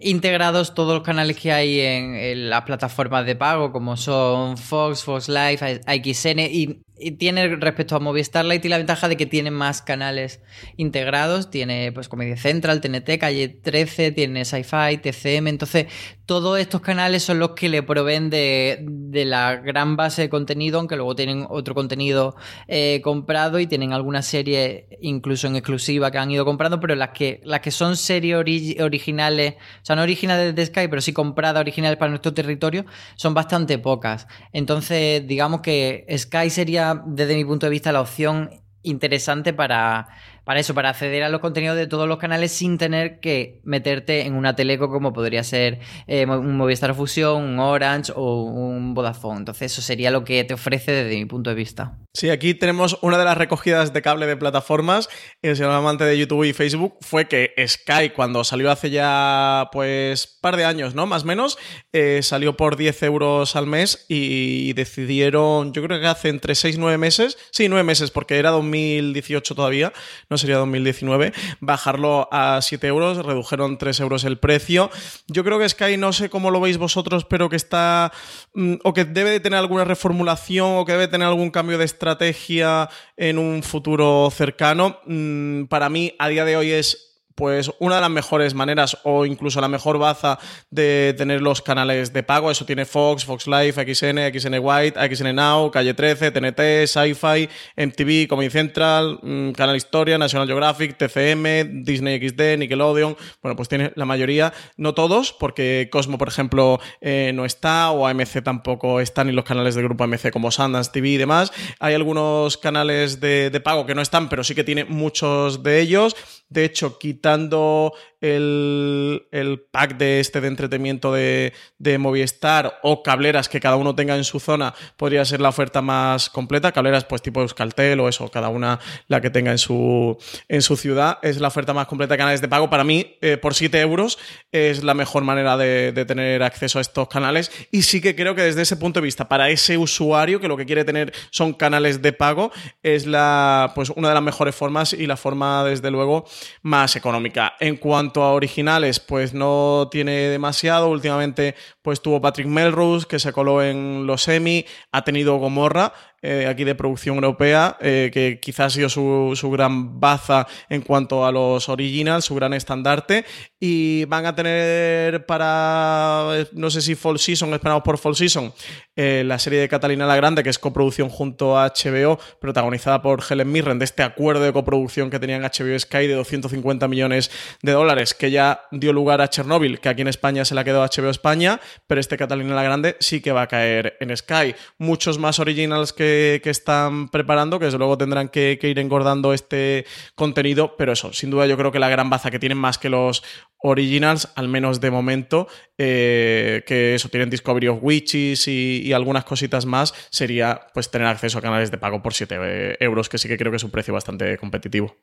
integrados 0.00 0.74
todos 0.74 0.94
los 0.94 1.04
canales 1.04 1.38
que 1.38 1.52
hay 1.52 1.80
en, 1.80 2.14
en, 2.16 2.50
las 2.50 2.62
plataformas 2.62 3.24
de 3.24 3.36
pago, 3.36 3.70
como 3.70 3.96
son 3.96 4.56
Fox, 4.58 5.04
Fox 5.04 5.28
Live, 5.28 5.80
XN, 5.86 6.40
y 6.40 6.82
y 7.02 7.12
tiene 7.12 7.56
respecto 7.56 7.96
a 7.96 8.00
Movistar 8.00 8.44
Lite 8.44 8.68
la 8.68 8.78
ventaja 8.78 9.08
de 9.08 9.16
que 9.16 9.26
tiene 9.26 9.50
más 9.50 9.82
canales 9.82 10.40
integrados. 10.76 11.50
Tiene 11.50 11.92
pues 11.92 12.08
Comedia 12.08 12.36
Central, 12.36 12.80
TNT, 12.80 13.18
Calle 13.18 13.48
13, 13.48 14.12
tiene 14.12 14.44
Sci-Fi, 14.44 14.98
TCM. 15.02 15.48
Entonces, 15.48 15.86
todos 16.26 16.58
estos 16.58 16.80
canales 16.80 17.22
son 17.22 17.38
los 17.38 17.50
que 17.50 17.68
le 17.68 17.82
proveen 17.82 18.30
de, 18.30 18.78
de 18.86 19.24
la 19.24 19.56
gran 19.56 19.96
base 19.96 20.22
de 20.22 20.28
contenido, 20.28 20.78
aunque 20.78 20.96
luego 20.96 21.14
tienen 21.16 21.46
otro 21.48 21.74
contenido 21.74 22.36
eh, 22.68 23.00
comprado 23.02 23.58
y 23.58 23.66
tienen 23.66 23.92
algunas 23.92 24.26
series 24.26 24.84
incluso 25.00 25.46
en 25.46 25.56
exclusiva 25.56 26.10
que 26.10 26.18
han 26.18 26.30
ido 26.30 26.44
comprando, 26.44 26.80
pero 26.80 26.94
las 26.94 27.10
que, 27.10 27.40
las 27.44 27.60
que 27.60 27.70
son 27.70 27.96
series 27.96 28.36
ori 28.36 28.76
originales, 28.80 29.54
o 29.54 29.84
sea, 29.84 29.96
no 29.96 30.02
originales 30.02 30.54
de 30.54 30.66
Sky, 30.66 30.88
pero 30.88 31.02
sí 31.02 31.12
compradas 31.12 31.60
originales 31.60 31.98
para 31.98 32.10
nuestro 32.10 32.32
territorio, 32.32 32.86
son 33.16 33.34
bastante 33.34 33.78
pocas. 33.78 34.26
Entonces, 34.52 35.26
digamos 35.26 35.60
que 35.60 36.06
Sky 36.16 36.50
sería 36.50 36.91
desde 37.06 37.34
mi 37.34 37.44
punto 37.44 37.66
de 37.66 37.70
vista, 37.70 37.92
la 37.92 38.00
opción 38.00 38.50
interesante 38.82 39.52
para, 39.52 40.08
para 40.44 40.60
eso, 40.60 40.74
para 40.74 40.90
acceder 40.90 41.22
a 41.22 41.28
los 41.28 41.40
contenidos 41.40 41.76
de 41.76 41.86
todos 41.86 42.08
los 42.08 42.18
canales 42.18 42.52
sin 42.52 42.78
tener 42.78 43.20
que 43.20 43.60
meterte 43.64 44.26
en 44.26 44.34
una 44.34 44.56
teleco 44.56 44.90
como 44.90 45.12
podría 45.12 45.44
ser 45.44 45.80
eh, 46.06 46.26
un 46.26 46.56
Movistar 46.56 46.94
Fusión, 46.94 47.42
un 47.42 47.58
Orange 47.58 48.12
o 48.14 48.42
un 48.44 48.94
Vodafone. 48.94 49.38
Entonces 49.38 49.72
eso 49.72 49.82
sería 49.82 50.10
lo 50.10 50.24
que 50.24 50.42
te 50.44 50.54
ofrece 50.54 50.92
desde 50.92 51.16
mi 51.16 51.26
punto 51.26 51.50
de 51.50 51.56
vista. 51.56 51.98
Sí, 52.14 52.28
aquí 52.28 52.52
tenemos 52.52 52.98
una 53.00 53.16
de 53.16 53.24
las 53.24 53.38
recogidas 53.38 53.92
de 53.92 54.02
cable 54.02 54.26
de 54.26 54.36
plataformas. 54.36 55.08
El 55.40 55.56
señor 55.56 55.72
amante 55.72 56.04
de 56.04 56.18
YouTube 56.18 56.44
y 56.44 56.52
Facebook 56.52 56.96
fue 57.00 57.26
que 57.26 57.54
Sky, 57.66 58.10
cuando 58.14 58.44
salió 58.44 58.70
hace 58.70 58.90
ya, 58.90 59.70
pues, 59.72 60.26
par 60.26 60.56
de 60.56 60.66
años, 60.66 60.94
¿no? 60.94 61.06
Más 61.06 61.22
o 61.22 61.26
menos, 61.26 61.56
eh, 61.92 62.20
salió 62.22 62.56
por 62.56 62.76
10 62.76 63.02
euros 63.04 63.56
al 63.56 63.66
mes 63.66 64.04
y 64.08 64.74
decidieron, 64.74 65.72
yo 65.72 65.82
creo 65.82 66.00
que 66.00 66.06
hace 66.06 66.28
entre 66.28 66.54
6 66.54 66.76
y 66.76 66.78
9 66.78 66.98
meses, 66.98 67.38
sí, 67.50 67.68
9 67.68 67.82
meses, 67.82 68.10
porque 68.10 68.38
era 68.38 68.50
2018 68.50 69.54
todavía, 69.54 69.92
no 70.32 70.38
sería 70.38 70.56
2019, 70.56 71.32
bajarlo 71.60 72.26
a 72.32 72.60
7 72.62 72.86
euros, 72.86 73.24
redujeron 73.24 73.76
3 73.76 74.00
euros 74.00 74.24
el 74.24 74.38
precio. 74.38 74.90
Yo 75.28 75.44
creo 75.44 75.58
que 75.58 75.68
Sky, 75.68 75.98
no 75.98 76.14
sé 76.14 76.30
cómo 76.30 76.50
lo 76.50 76.58
veis 76.58 76.78
vosotros, 76.78 77.26
pero 77.26 77.50
que 77.50 77.56
está, 77.56 78.12
mm, 78.54 78.76
o 78.82 78.94
que 78.94 79.04
debe 79.04 79.30
de 79.30 79.40
tener 79.40 79.58
alguna 79.58 79.84
reformulación, 79.84 80.78
o 80.78 80.84
que 80.86 80.92
debe 80.92 81.08
tener 81.08 81.28
algún 81.28 81.50
cambio 81.50 81.76
de 81.76 81.84
estrategia 81.84 82.88
en 83.16 83.38
un 83.38 83.62
futuro 83.62 84.30
cercano. 84.30 84.98
Mm, 85.04 85.64
para 85.64 85.90
mí, 85.90 86.14
a 86.18 86.28
día 86.28 86.46
de 86.46 86.56
hoy 86.56 86.70
es 86.70 87.11
pues 87.34 87.70
una 87.78 87.96
de 87.96 88.00
las 88.02 88.10
mejores 88.10 88.54
maneras 88.54 88.98
o 89.04 89.26
incluso 89.26 89.60
la 89.60 89.68
mejor 89.68 89.98
baza 89.98 90.38
de 90.70 91.14
tener 91.16 91.40
los 91.40 91.62
canales 91.62 92.12
de 92.12 92.22
pago. 92.22 92.50
Eso 92.50 92.64
tiene 92.64 92.84
Fox, 92.84 93.24
Fox 93.24 93.46
Life, 93.46 93.94
XN, 93.94 94.38
XN 94.38 94.58
White, 94.60 95.14
XN 95.14 95.34
Now, 95.34 95.70
Calle 95.70 95.94
13, 95.94 96.30
TNT, 96.30 96.86
Sci-Fi, 96.86 97.48
MTV, 97.76 98.28
Comedy 98.28 98.50
Central, 98.50 99.18
mm, 99.22 99.52
Canal 99.52 99.76
Historia, 99.76 100.18
National 100.18 100.46
Geographic, 100.46 100.96
TCM, 100.96 101.84
Disney 101.84 102.18
XD, 102.18 102.58
Nickelodeon. 102.58 103.16
Bueno, 103.42 103.56
pues 103.56 103.68
tiene 103.68 103.92
la 103.96 104.04
mayoría, 104.04 104.52
no 104.76 104.94
todos, 104.94 105.32
porque 105.32 105.88
Cosmo, 105.90 106.18
por 106.18 106.28
ejemplo, 106.28 106.80
eh, 107.00 107.32
no 107.34 107.44
está, 107.44 107.90
o 107.90 108.06
AMC 108.06 108.42
tampoco 108.42 109.00
están, 109.00 109.26
ni 109.26 109.32
los 109.32 109.44
canales 109.44 109.74
del 109.74 109.84
grupo 109.84 110.04
AMC 110.04 110.30
como 110.30 110.50
Sundance 110.50 110.90
TV 110.92 111.08
y 111.10 111.16
demás. 111.16 111.52
Hay 111.78 111.94
algunos 111.94 112.56
canales 112.56 113.20
de, 113.20 113.50
de 113.50 113.60
pago 113.60 113.86
que 113.86 113.94
no 113.94 114.02
están, 114.02 114.28
pero 114.28 114.44
sí 114.44 114.54
que 114.54 114.64
tiene 114.64 114.84
muchos 114.84 115.62
de 115.62 115.80
ellos. 115.80 116.16
De 116.52 116.64
hecho, 116.64 116.98
quitando 116.98 117.94
el, 118.20 119.66
pack 119.70 119.96
de 119.96 120.20
este 120.20 120.40
de 120.40 120.48
entretenimiento 120.48 121.12
de, 121.12 121.52
Movistar 121.98 122.78
o 122.82 123.02
cableras 123.02 123.48
que 123.48 123.60
cada 123.60 123.76
uno 123.76 123.94
tenga 123.94 124.16
en 124.16 124.24
su 124.24 124.40
zona, 124.40 124.74
podría 124.96 125.24
ser 125.24 125.40
la 125.40 125.48
oferta 125.48 125.82
más 125.82 126.30
completa. 126.30 126.72
Cableras, 126.72 127.04
pues 127.04 127.22
tipo 127.22 127.40
Euskaltel 127.40 128.00
o 128.00 128.08
eso, 128.08 128.28
cada 128.28 128.48
una 128.48 128.78
la 129.08 129.20
que 129.20 129.30
tenga 129.30 129.50
en 129.50 129.58
su, 129.58 130.16
en 130.48 130.62
su 130.62 130.76
ciudad, 130.76 131.18
es 131.22 131.40
la 131.40 131.48
oferta 131.48 131.72
más 131.72 131.86
completa 131.86 132.14
de 132.14 132.18
canales 132.18 132.40
de 132.40 132.48
pago. 132.48 132.70
Para 132.70 132.84
mí, 132.84 133.16
eh, 133.20 133.36
por 133.36 133.54
7 133.54 133.80
euros 133.80 134.18
es 134.52 134.84
la 134.84 134.94
mejor 134.94 135.24
manera 135.24 135.56
de, 135.56 135.92
de 135.92 136.04
tener 136.04 136.42
acceso 136.42 136.78
a 136.78 136.82
estos 136.82 137.08
canales. 137.08 137.50
Y 137.70 137.82
sí 137.82 138.00
que 138.00 138.14
creo 138.14 138.34
que 138.34 138.42
desde 138.42 138.62
ese 138.62 138.76
punto 138.76 139.00
de 139.00 139.04
vista, 139.04 139.28
para 139.28 139.50
ese 139.50 139.78
usuario 139.78 140.40
que 140.40 140.48
lo 140.48 140.56
que 140.56 140.66
quiere 140.66 140.84
tener 140.84 141.12
son 141.30 141.54
canales 141.54 142.02
de 142.02 142.12
pago, 142.12 142.52
es 142.82 143.06
la, 143.06 143.72
pues, 143.74 143.90
una 143.90 144.08
de 144.08 144.14
las 144.14 144.22
mejores 144.22 144.54
formas 144.54 144.92
y 144.92 145.06
la 145.06 145.16
forma, 145.16 145.64
desde 145.64 145.90
luego, 145.90 146.26
más 146.62 146.96
económica. 146.96 147.54
En 147.60 147.76
cuanto 147.76 148.22
a 148.22 148.32
originales, 148.32 149.00
pues 149.00 149.34
no 149.34 149.88
tiene 149.90 150.28
demasiado. 150.28 150.88
Últimamente, 150.88 151.54
pues 151.82 152.00
tuvo 152.00 152.20
Patrick 152.20 152.46
Melrose, 152.46 153.06
que 153.06 153.18
se 153.18 153.32
coló 153.32 153.62
en 153.62 154.06
los 154.06 154.22
semi, 154.22 154.64
ha 154.92 155.04
tenido 155.04 155.36
Gomorra, 155.36 155.92
eh, 156.22 156.46
aquí 156.48 156.62
de 156.62 156.76
producción 156.76 157.16
europea, 157.16 157.76
eh, 157.80 158.10
que 158.12 158.38
quizás 158.40 158.66
ha 158.66 158.70
sido 158.70 158.88
su, 158.88 159.32
su, 159.34 159.50
gran 159.50 159.98
baza 159.98 160.46
en 160.68 160.82
cuanto 160.82 161.26
a 161.26 161.32
los 161.32 161.68
originals, 161.68 162.24
su 162.24 162.36
gran 162.36 162.54
estandarte. 162.54 163.24
Y 163.58 164.04
van 164.04 164.26
a 164.26 164.34
tener 164.34 165.26
para, 165.26 166.46
no 166.52 166.70
sé 166.70 166.80
si 166.80 166.94
Fall 166.94 167.18
Season, 167.18 167.52
esperamos 167.52 167.82
por 167.82 167.98
Fall 167.98 168.14
Season, 168.14 168.52
eh, 168.94 169.24
la 169.26 169.38
serie 169.38 169.58
de 169.58 169.68
Catalina 169.68 170.06
la 170.06 170.14
Grande, 170.14 170.44
que 170.44 170.50
es 170.50 170.58
coproducción 170.58 171.08
junto 171.08 171.58
a 171.58 171.72
HBO, 171.72 172.18
protagonizada 172.40 173.02
por 173.02 173.22
Helen 173.28 173.50
Mirren, 173.50 173.78
de 173.80 173.84
este 173.84 174.04
acuerdo 174.04 174.44
de 174.44 174.52
coproducción 174.52 175.10
que 175.10 175.18
tenían 175.18 175.42
HBO 175.42 175.78
Sky 175.78 176.06
de 176.06 176.14
250 176.14 176.86
millones 176.86 177.30
de 177.62 177.72
dólares, 177.72 178.14
que 178.14 178.30
ya 178.30 178.62
dio 178.70 178.92
lugar 178.92 179.20
a 179.20 179.28
Chernobyl, 179.28 179.80
que 179.80 179.88
aquí 179.88 180.02
en 180.02 180.08
España 180.08 180.44
se 180.44 180.54
la 180.54 180.62
quedó 180.62 180.84
HBO 180.84 181.10
España, 181.10 181.60
pero 181.86 182.00
este 182.00 182.16
Catalina 182.16 182.54
la 182.54 182.62
Grande 182.62 182.96
sí 183.00 183.20
que 183.20 183.32
va 183.32 183.42
a 183.42 183.48
caer 183.48 183.96
en 184.00 184.16
Sky. 184.16 184.54
Muchos 184.78 185.18
más 185.18 185.38
originals 185.40 185.92
que 185.92 186.11
que, 186.42 186.50
están 186.50 187.08
preparando, 187.08 187.58
que 187.58 187.66
desde 187.66 187.78
luego 187.78 187.98
tendrán 187.98 188.28
que, 188.28 188.58
ir 188.62 188.78
engordando 188.78 189.32
este 189.32 189.84
contenido, 190.14 190.76
pero 190.76 190.92
eso, 190.92 191.12
sin 191.12 191.30
duda 191.30 191.46
yo 191.46 191.56
creo 191.56 191.72
que 191.72 191.78
la 191.78 191.88
gran 191.88 192.10
baza 192.10 192.30
que 192.30 192.38
tienen 192.38 192.58
más 192.58 192.78
que 192.78 192.88
los 192.88 193.22
originals, 193.58 194.32
al 194.34 194.48
menos 194.48 194.80
de 194.80 194.90
momento, 194.90 195.48
eh, 195.78 196.62
que 196.66 196.94
eso, 196.94 197.08
tienen 197.08 197.30
Discovery 197.30 197.68
of 197.68 197.78
Witches 197.80 198.48
y, 198.48 198.82
y, 198.84 198.92
algunas 198.92 199.24
cositas 199.24 199.66
más, 199.66 199.94
sería 200.10 200.68
pues 200.74 200.90
tener 200.90 201.06
acceso 201.08 201.38
a 201.38 201.42
canales 201.42 201.70
de 201.70 201.78
pago 201.78 202.02
por 202.02 202.14
7 202.14 202.76
euros, 202.80 203.08
que 203.08 203.18
sí 203.18 203.28
que 203.28 203.38
creo 203.38 203.52
que 203.52 203.56
es 203.56 203.64
un 203.64 203.70
precio 203.70 203.94
bastante 203.94 204.36
competitivo. 204.38 204.96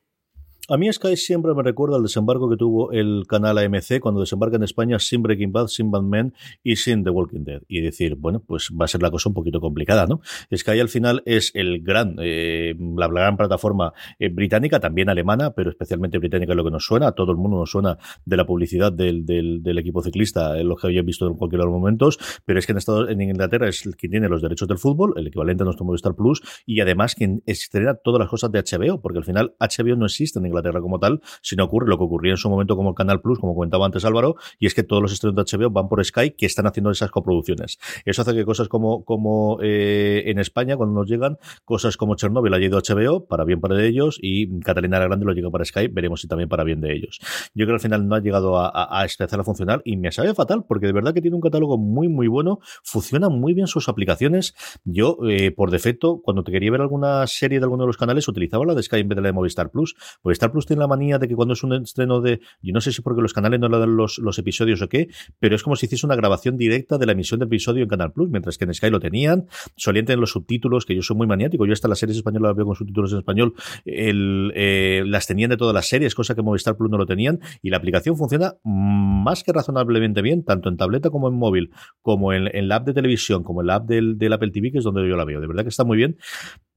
A 0.72 0.78
mí 0.78 0.92
Sky 0.94 1.18
siempre 1.18 1.52
me 1.56 1.64
recuerda 1.64 1.96
al 1.96 2.04
desembarco 2.04 2.48
que 2.48 2.56
tuvo 2.56 2.92
el 2.92 3.26
canal 3.28 3.58
AMC 3.58 4.00
cuando 4.00 4.22
desembarca 4.22 4.58
en 4.58 4.62
España 4.62 5.00
sin 5.00 5.24
Breaking 5.24 5.52
Bad, 5.52 5.66
sin 5.66 5.90
Men 5.90 6.36
y 6.64 6.76
sin 6.76 7.04
The 7.04 7.10
Walking 7.10 7.44
Dead. 7.44 7.64
Y 7.68 7.82
decir, 7.82 8.16
bueno, 8.16 8.44
pues 8.46 8.70
va 8.80 8.86
a 8.86 8.88
ser 8.88 9.02
la 9.02 9.10
cosa 9.10 9.30
un 9.30 9.34
poquito 9.34 9.60
complicada, 9.60 10.06
¿no? 10.06 10.22
Sky 10.56 10.80
al 10.80 10.90
final 10.90 11.24
es 11.26 11.52
el 11.56 11.82
gran, 11.82 12.18
eh, 12.20 12.76
la 12.96 13.08
gran 13.08 13.36
plataforma 13.36 13.94
eh, 14.20 14.30
británica, 14.30 14.80
también 14.80 15.10
alemana, 15.10 15.56
pero 15.56 15.72
especialmente 15.72 16.20
británica 16.20 16.54
es 16.54 16.58
lo 16.58 16.64
que 16.64 16.70
nos 16.70 16.86
suena. 16.86 17.08
A 17.08 17.12
todo 17.14 17.32
el 17.32 17.38
mundo 17.40 17.58
nos 17.58 17.72
suena 17.72 17.98
de 18.24 18.38
la 18.38 18.46
publicidad 18.46 18.94
del, 18.94 19.26
del, 19.26 19.78
equipo 19.80 20.04
ciclista, 20.04 20.56
es 20.60 20.66
lo 20.66 20.76
que 20.76 20.86
habían 20.86 21.06
visto 21.06 21.26
en 21.26 21.34
cualquier 21.34 21.62
de 21.62 21.66
los 21.66 21.74
momentos. 21.74 22.20
Pero 22.46 22.60
es 22.60 22.68
que 22.68 22.74
en, 22.74 22.78
Estados, 22.78 23.10
en 23.10 23.20
Inglaterra 23.22 23.68
es 23.68 23.82
quien 23.98 24.12
tiene 24.12 24.30
los 24.30 24.44
derechos 24.44 24.68
del 24.68 24.78
fútbol, 24.78 25.14
el 25.18 25.26
equivalente 25.26 25.64
a 25.64 25.66
nuestro 25.66 25.84
Movistar 25.84 26.14
Plus, 26.14 26.44
y 26.68 26.80
además 26.82 27.16
quien 27.16 27.42
estrena 27.48 27.96
todas 27.96 28.20
las 28.20 28.30
cosas 28.30 28.52
de 28.52 28.62
HBO, 28.62 29.02
porque 29.02 29.18
al 29.18 29.26
final 29.26 29.56
HBO 29.60 29.96
no 29.96 30.06
existe 30.06 30.38
en 30.38 30.46
Inglaterra 30.46 30.59
como 30.82 31.00
tal, 31.00 31.22
si 31.42 31.56
no 31.56 31.66
ocurre 31.66 31.88
lo 31.88 31.98
que 31.98 32.04
ocurría 32.04 32.32
en 32.32 32.38
su 32.38 32.50
momento 32.50 32.76
como 32.76 32.94
Canal 32.94 33.22
Plus, 33.22 33.40
como 33.40 33.56
comentaba 33.56 33.86
antes 33.86 34.06
Álvaro, 34.06 34.36
y 34.60 34.68
es 34.68 34.74
que 34.74 34.84
todos 34.84 35.02
los 35.02 35.12
estrenos 35.12 35.36
de 35.36 35.58
HBO 35.58 35.70
van 35.70 35.88
por 35.88 36.04
Sky 36.04 36.32
que 36.32 36.46
están 36.46 36.68
haciendo 36.68 36.92
esas 36.92 37.12
coproducciones. 37.12 37.80
Eso 38.06 38.22
hace 38.22 38.34
que 38.34 38.46
cosas 38.46 38.68
como, 38.68 39.04
como 39.04 39.60
eh, 39.62 40.24
en 40.26 40.40
España, 40.40 40.78
cuando 40.78 40.96
nos 40.96 41.10
llegan, 41.10 41.38
cosas 41.66 41.98
como 41.98 42.16
Chernobyl 42.16 42.54
ha 42.54 42.60
ido 42.60 42.78
a 42.78 42.82
HBO, 42.82 43.26
para 43.26 43.44
bien 43.44 43.60
para 43.60 43.84
ellos, 43.84 44.18
y 44.22 44.60
Catalina 44.60 45.00
la 45.00 45.06
Grande 45.06 45.26
lo 45.26 45.34
llega 45.34 45.50
para 45.50 45.66
Sky, 45.66 45.88
veremos 45.88 46.22
si 46.22 46.28
también 46.28 46.50
para 46.50 46.64
bien 46.64 46.82
de 46.82 46.94
ellos. 46.94 47.20
Yo 47.54 47.66
creo 47.66 47.68
que 47.68 47.74
al 47.74 47.80
final 47.80 48.08
no 48.08 48.16
ha 48.16 48.20
llegado 48.20 48.58
a, 48.58 48.70
a, 48.70 49.04
a 49.04 49.44
funcionar 49.44 49.82
y 49.86 49.98
me 49.98 50.12
sabe 50.12 50.34
fatal, 50.34 50.66
porque 50.68 50.88
de 50.88 50.94
verdad 50.94 51.14
que 51.14 51.22
tiene 51.22 51.36
un 51.36 51.42
catálogo 51.42 51.78
muy, 51.78 52.08
muy 52.08 52.28
bueno, 52.28 52.60
funciona 52.84 53.30
muy 53.30 53.54
bien 53.54 53.68
sus 53.68 53.90
aplicaciones. 53.90 54.56
Yo, 54.84 55.18
eh, 55.28 55.52
por 55.52 55.72
defecto, 55.72 56.22
cuando 56.22 56.44
te 56.44 56.52
quería 56.52 56.72
ver 56.72 56.82
alguna 56.82 57.26
serie 57.28 57.60
de 57.60 57.66
alguno 57.66 57.84
de 57.84 57.88
los 57.88 57.98
canales, 57.98 58.28
utilizaba 58.28 58.66
la 58.66 58.76
de 58.76 58.84
Sky 58.84 58.98
en 58.98 59.10
vez 59.10 59.16
de 59.16 59.22
la 59.22 59.28
de 59.30 59.34
Movistar 59.34 59.72
Plus. 59.72 59.96
Movistar 60.24 60.49
Plus 60.52 60.66
tiene 60.66 60.82
la 60.82 60.88
manía 60.88 61.18
de 61.18 61.28
que 61.28 61.36
cuando 61.36 61.54
es 61.54 61.64
un 61.64 61.74
estreno 61.74 62.22
de, 62.22 62.40
yo 62.62 62.74
no 62.74 62.82
sé 62.82 62.92
si 62.92 63.02
porque 63.02 63.22
los 63.22 63.34
canales 63.34 63.60
no 63.60 63.70
le 63.70 63.80
dan 63.80 63.96
los, 63.96 64.20
episodios 64.40 64.82
o 64.82 64.88
qué, 64.88 65.10
pero 65.40 65.56
es 65.56 65.64
como 65.64 65.76
si 65.76 65.86
hiciese 65.86 66.06
una 66.06 66.16
grabación 66.16 66.58
directa 66.58 66.98
de 66.98 67.06
la 67.06 67.12
emisión 67.12 67.40
del 67.40 67.48
episodio 67.48 67.84
en 67.84 67.90
Canal 67.90 68.12
Plus, 68.12 68.30
mientras 68.30 68.58
que 68.58 68.66
en 68.66 68.74
Sky 68.74 68.90
lo 68.90 69.00
tenían, 69.00 69.48
solían 69.76 70.06
tener 70.06 70.20
los 70.20 70.32
subtítulos, 70.32 70.86
que 70.86 70.96
yo 70.96 71.02
soy 71.02 71.18
muy 71.18 71.28
maniático, 71.28 71.66
yo 71.66 71.74
hasta 71.74 71.88
las 71.88 72.00
series 72.00 72.18
españolas 72.18 72.50
las 72.50 72.56
veo 72.56 72.66
con 72.66 72.76
subtítulos 72.76 73.12
en 73.12 73.20
español, 73.20 73.54
eh, 73.86 75.04
las 75.06 75.28
tenían 75.28 75.50
de 75.50 75.58
todas 75.58 75.74
las 75.74 75.88
series, 75.88 76.16
cosa 76.16 76.36
que 76.36 76.42
Movistar 76.42 76.78
Plus 76.78 76.90
no 76.90 76.98
lo 76.98 77.06
tenían, 77.06 77.40
y 77.62 77.70
la 77.70 77.78
aplicación 77.78 78.16
funciona 78.16 78.56
más 78.64 79.44
que 79.44 79.52
razonablemente 79.52 80.22
bien, 80.22 80.44
tanto 80.44 80.70
en 80.70 80.78
tableta 80.78 81.10
como 81.10 81.28
en 81.28 81.36
móvil, 81.36 81.72
como 82.02 82.34
en, 82.34 82.56
en 82.56 82.68
la 82.68 82.78
app 82.78 82.86
de 82.86 82.94
televisión, 82.94 83.44
como 83.44 83.62
en 83.62 83.68
la 83.68 83.76
app 83.76 83.88
del 83.88 84.34
Apple 84.34 84.52
TV, 84.52 84.72
que 84.72 84.78
es 84.80 84.84
donde 84.84 85.08
yo 85.08 85.16
la 85.16 85.26
veo. 85.26 85.42
De 85.42 85.48
verdad 85.48 85.64
que 85.64 85.70
está 85.70 85.84
muy 85.84 85.98
bien, 85.98 86.18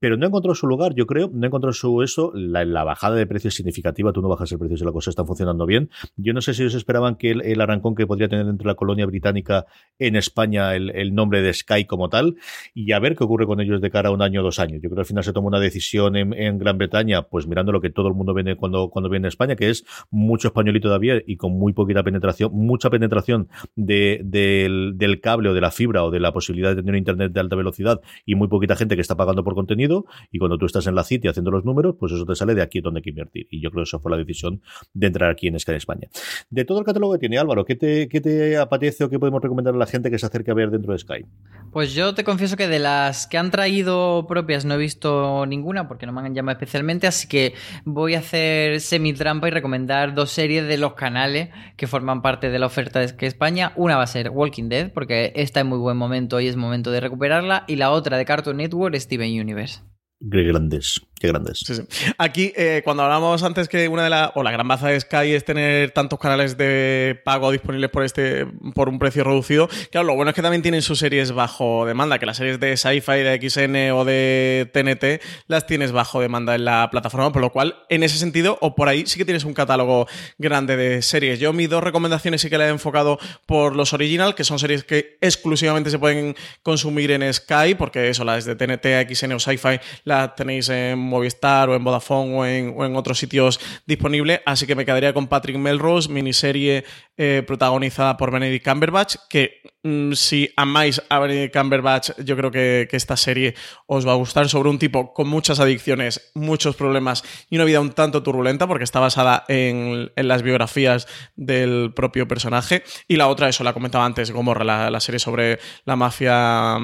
pero 0.03 0.17
no 0.17 0.27
encontró 0.27 0.53
su 0.53 0.67
lugar, 0.67 0.95
yo 0.95 1.07
creo, 1.07 1.31
no 1.33 1.47
encontró 1.47 1.71
su 1.71 2.01
eso, 2.01 2.33
la, 2.35 2.83
bajada 2.83 3.15
de 3.15 3.25
precios 3.25 3.53
significativa, 3.53 4.11
tú 4.11 4.21
no 4.21 4.27
bajas 4.27 4.51
el 4.51 4.59
precio 4.59 4.75
si 4.75 4.83
la 4.83 4.91
cosa 4.91 5.09
está 5.09 5.23
funcionando 5.23 5.65
bien. 5.65 5.89
Yo 6.17 6.33
no 6.33 6.41
sé 6.41 6.53
si 6.53 6.61
ellos 6.61 6.75
esperaban 6.75 7.15
que 7.15 7.31
el, 7.31 7.41
el 7.41 7.61
arrancón 7.61 7.95
que 7.95 8.05
podría 8.05 8.27
tener 8.27 8.45
dentro 8.45 8.65
de 8.65 8.73
la 8.73 8.75
colonia 8.75 9.05
británica 9.05 9.65
en 9.99 10.17
España 10.17 10.75
el, 10.75 11.15
nombre 11.15 11.41
de 11.41 11.53
Sky 11.53 11.85
como 11.85 12.09
tal, 12.09 12.35
y 12.73 12.91
a 12.91 12.99
ver 12.99 13.15
qué 13.15 13.23
ocurre 13.23 13.45
con 13.45 13.61
ellos 13.61 13.79
de 13.79 13.89
cara 13.89 14.09
a 14.09 14.11
un 14.11 14.21
año 14.21 14.41
o 14.41 14.43
dos 14.43 14.59
años. 14.59 14.81
Yo 14.81 14.89
creo 14.89 14.95
que 14.95 15.01
al 15.03 15.05
final 15.05 15.23
se 15.23 15.31
toma 15.31 15.47
una 15.47 15.61
decisión 15.61 16.17
en, 16.17 16.57
Gran 16.57 16.77
Bretaña, 16.77 17.21
pues 17.21 17.47
mirando 17.47 17.71
lo 17.71 17.79
que 17.79 17.89
todo 17.89 18.09
el 18.09 18.13
mundo 18.13 18.33
viene 18.33 18.57
cuando, 18.57 18.89
cuando 18.89 19.09
viene 19.09 19.27
a 19.27 19.29
España, 19.29 19.55
que 19.55 19.69
es 19.69 19.85
mucho 20.11 20.49
españolito 20.49 20.89
todavía 20.89 21.21
y 21.25 21.37
con 21.37 21.57
muy 21.57 21.71
poquita 21.71 22.03
penetración, 22.03 22.51
mucha 22.53 22.89
penetración 22.89 23.47
de, 23.77 24.19
del, 24.25 24.97
del 24.97 25.21
cable 25.21 25.47
o 25.47 25.53
de 25.53 25.61
la 25.61 25.71
fibra 25.71 26.03
o 26.03 26.11
de 26.11 26.19
la 26.19 26.33
posibilidad 26.33 26.71
de 26.71 26.81
tener 26.81 26.91
un 26.91 26.97
internet 26.97 27.31
de 27.31 27.39
alta 27.39 27.55
velocidad 27.55 28.01
y 28.25 28.35
muy 28.35 28.49
poquita 28.49 28.75
gente 28.75 28.95
que 28.95 29.01
está 29.01 29.15
pagando 29.15 29.45
por 29.45 29.55
contenido 29.55 29.92
y 30.31 30.39
cuando 30.39 30.57
tú 30.57 30.65
estás 30.65 30.87
en 30.87 30.95
la 30.95 31.03
City 31.03 31.27
haciendo 31.27 31.51
los 31.51 31.65
números, 31.65 31.95
pues 31.99 32.11
eso 32.11 32.25
te 32.25 32.35
sale 32.35 32.55
de 32.55 32.61
aquí 32.61 32.81
donde 32.81 32.99
hay 32.99 33.03
que 33.03 33.09
invertir. 33.09 33.47
Y 33.49 33.61
yo 33.61 33.69
creo 33.71 33.83
que 33.83 33.89
esa 33.89 33.99
fue 33.99 34.11
la 34.11 34.17
decisión 34.17 34.61
de 34.93 35.07
entrar 35.07 35.29
aquí 35.29 35.47
en 35.47 35.59
Sky 35.59 35.73
España. 35.73 36.07
De 36.49 36.65
todo 36.65 36.79
el 36.79 36.85
catálogo 36.85 37.13
que 37.13 37.19
tiene 37.19 37.37
Álvaro, 37.37 37.65
¿qué 37.65 37.75
te, 37.75 38.57
apetece 38.57 39.03
o 39.03 39.09
qué 39.09 39.19
podemos 39.19 39.41
recomendar 39.41 39.73
a 39.73 39.77
la 39.77 39.85
gente 39.85 40.09
que 40.09 40.19
se 40.19 40.25
acerque 40.25 40.51
a 40.51 40.53
ver 40.53 40.71
dentro 40.71 40.93
de 40.93 40.99
Sky? 40.99 41.25
Pues 41.71 41.93
yo 41.93 42.13
te 42.13 42.23
confieso 42.23 42.55
que 42.55 42.67
de 42.67 42.79
las 42.79 43.27
que 43.27 43.37
han 43.37 43.51
traído 43.51 44.25
propias 44.27 44.65
no 44.65 44.75
he 44.75 44.77
visto 44.77 45.45
ninguna 45.45 45.87
porque 45.87 46.05
no 46.05 46.13
me 46.13 46.21
han 46.21 46.35
llamado 46.35 46.57
especialmente, 46.57 47.07
así 47.07 47.27
que 47.27 47.53
voy 47.83 48.15
a 48.15 48.19
hacer 48.19 48.79
semi-trampa 48.79 49.47
y 49.47 49.51
recomendar 49.51 50.13
dos 50.13 50.31
series 50.31 50.67
de 50.67 50.77
los 50.77 50.93
canales 50.93 51.49
que 51.75 51.87
forman 51.87 52.21
parte 52.21 52.49
de 52.49 52.59
la 52.59 52.67
oferta 52.67 52.99
de 52.99 53.07
Sky 53.07 53.25
España. 53.25 53.73
Una 53.75 53.97
va 53.97 54.03
a 54.03 54.07
ser 54.07 54.29
Walking 54.29 54.69
Dead, 54.69 54.91
porque 54.91 55.33
está 55.35 55.61
en 55.61 55.67
muy 55.67 55.79
buen 55.79 55.97
momento 55.97 56.39
y 56.39 56.47
es 56.47 56.55
momento 56.55 56.91
de 56.91 56.99
recuperarla, 56.99 57.65
y 57.67 57.75
la 57.75 57.91
otra 57.91 58.17
de 58.17 58.25
Cartoon 58.25 58.57
Network, 58.57 58.95
Steven 58.95 59.39
Universe 59.39 59.82
grandes. 60.23 61.01
Qué 61.23 61.29
grandes. 61.29 61.59
Sí, 61.59 61.73
sí. 61.73 61.83
Aquí, 62.17 62.51
eh, 62.53 62.81
cuando 62.83 63.03
hablábamos 63.03 63.43
antes 63.43 63.69
que 63.69 63.87
una 63.87 64.03
de 64.03 64.09
las, 64.09 64.31
o 64.35 64.43
la 64.43 64.51
gran 64.51 64.67
baza 64.67 64.89
de 64.89 64.99
Sky 64.99 65.31
es 65.31 65.45
tener 65.45 65.91
tantos 65.91 66.19
canales 66.19 66.57
de 66.57 67.17
pago 67.23 67.49
disponibles 67.49 67.89
por 67.91 68.03
este, 68.03 68.45
por 68.75 68.89
un 68.89 68.99
precio 68.99 69.23
reducido, 69.23 69.69
claro, 69.89 70.05
lo 70.05 70.15
bueno 70.15 70.31
es 70.31 70.35
que 70.35 70.41
también 70.41 70.61
tienen 70.61 70.81
sus 70.81 70.99
series 70.99 71.31
bajo 71.31 71.85
demanda, 71.85 72.19
que 72.19 72.25
las 72.25 72.35
series 72.35 72.59
de 72.59 72.75
Sci-Fi, 72.75 73.19
de 73.19 73.39
XN 73.41 73.91
o 73.93 74.03
de 74.03 74.69
TNT 74.73 75.23
las 75.47 75.65
tienes 75.65 75.93
bajo 75.93 76.19
demanda 76.19 76.55
en 76.55 76.65
la 76.65 76.89
plataforma, 76.91 77.31
por 77.31 77.41
lo 77.41 77.53
cual, 77.53 77.77
en 77.87 78.03
ese 78.03 78.17
sentido, 78.17 78.57
o 78.59 78.75
por 78.75 78.89
ahí 78.89 79.05
sí 79.05 79.17
que 79.17 79.23
tienes 79.23 79.45
un 79.45 79.53
catálogo 79.53 80.07
grande 80.37 80.75
de 80.75 81.01
series. 81.01 81.39
Yo 81.39 81.53
mis 81.53 81.69
dos 81.69 81.81
recomendaciones 81.81 82.41
sí 82.41 82.49
que 82.49 82.57
le 82.57 82.65
he 82.65 82.69
enfocado 82.69 83.17
por 83.45 83.77
los 83.77 83.93
original, 83.93 84.35
que 84.35 84.43
son 84.43 84.59
series 84.59 84.83
que 84.83 85.19
exclusivamente 85.21 85.89
se 85.89 85.99
pueden 85.99 86.35
consumir 86.63 87.11
en 87.11 87.33
Sky, 87.33 87.75
porque 87.77 88.09
eso, 88.09 88.25
las 88.25 88.43
de 88.43 88.57
TNT, 88.57 89.09
XN 89.09 89.31
o 89.31 89.39
Sci-Fi, 89.39 89.79
las 90.03 90.35
tenéis 90.35 90.67
en 90.67 91.12
Movistar 91.13 91.69
o 91.69 91.75
en 91.75 91.83
Vodafone 91.83 92.73
o 92.75 92.85
en, 92.85 92.95
otros 92.95 93.17
sitios 93.17 93.59
disponibles. 93.85 94.41
Así 94.45 94.67
que 94.67 94.75
me 94.75 94.85
quedaría 94.85 95.13
con 95.13 95.27
Patrick 95.27 95.57
Melrose, 95.57 96.09
miniserie 96.09 96.83
eh, 97.15 97.43
protagonizada 97.45 98.17
por 98.17 98.31
Benedict 98.31 98.67
Cumberbatch, 98.67 99.15
que 99.29 99.61
mm, 99.83 100.13
si 100.13 100.49
amáis 100.57 101.01
a 101.09 101.19
Benedict 101.19 101.55
Cumberbatch, 101.55 102.11
yo 102.23 102.35
creo 102.35 102.51
que, 102.51 102.87
esta 102.93 103.17
serie 103.17 103.55
os 103.87 104.07
va 104.07 104.11
a 104.11 104.15
gustar 104.15 104.47
sobre 104.47 104.69
un 104.69 104.77
tipo 104.77 105.13
con 105.13 105.27
muchas 105.27 105.59
adicciones, 105.59 106.31
muchos 106.35 106.75
problemas 106.75 107.23
y 107.49 107.55
una 107.55 107.65
vida 107.65 107.81
un 107.81 107.91
tanto 107.91 108.21
turbulenta, 108.21 108.67
porque 108.67 108.83
está 108.83 108.99
basada 108.99 109.45
en, 109.47 110.11
las 110.15 110.41
biografías 110.43 111.07
del 111.35 111.91
propio 111.95 112.27
personaje. 112.27 112.83
Y 113.07 113.15
la 113.15 113.27
otra, 113.27 113.49
eso 113.49 113.63
la 113.63 113.73
comentaba 113.73 114.05
antes, 114.05 114.31
Gomorra, 114.31 114.63
la, 114.63 114.99
serie 114.99 115.19
sobre 115.19 115.59
la 115.85 115.95
mafia 115.95 116.77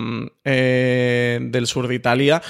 eh, 0.43 1.39
del 1.41 1.67
sur 1.67 1.87
de 1.87 1.95
Italia, 1.95 2.41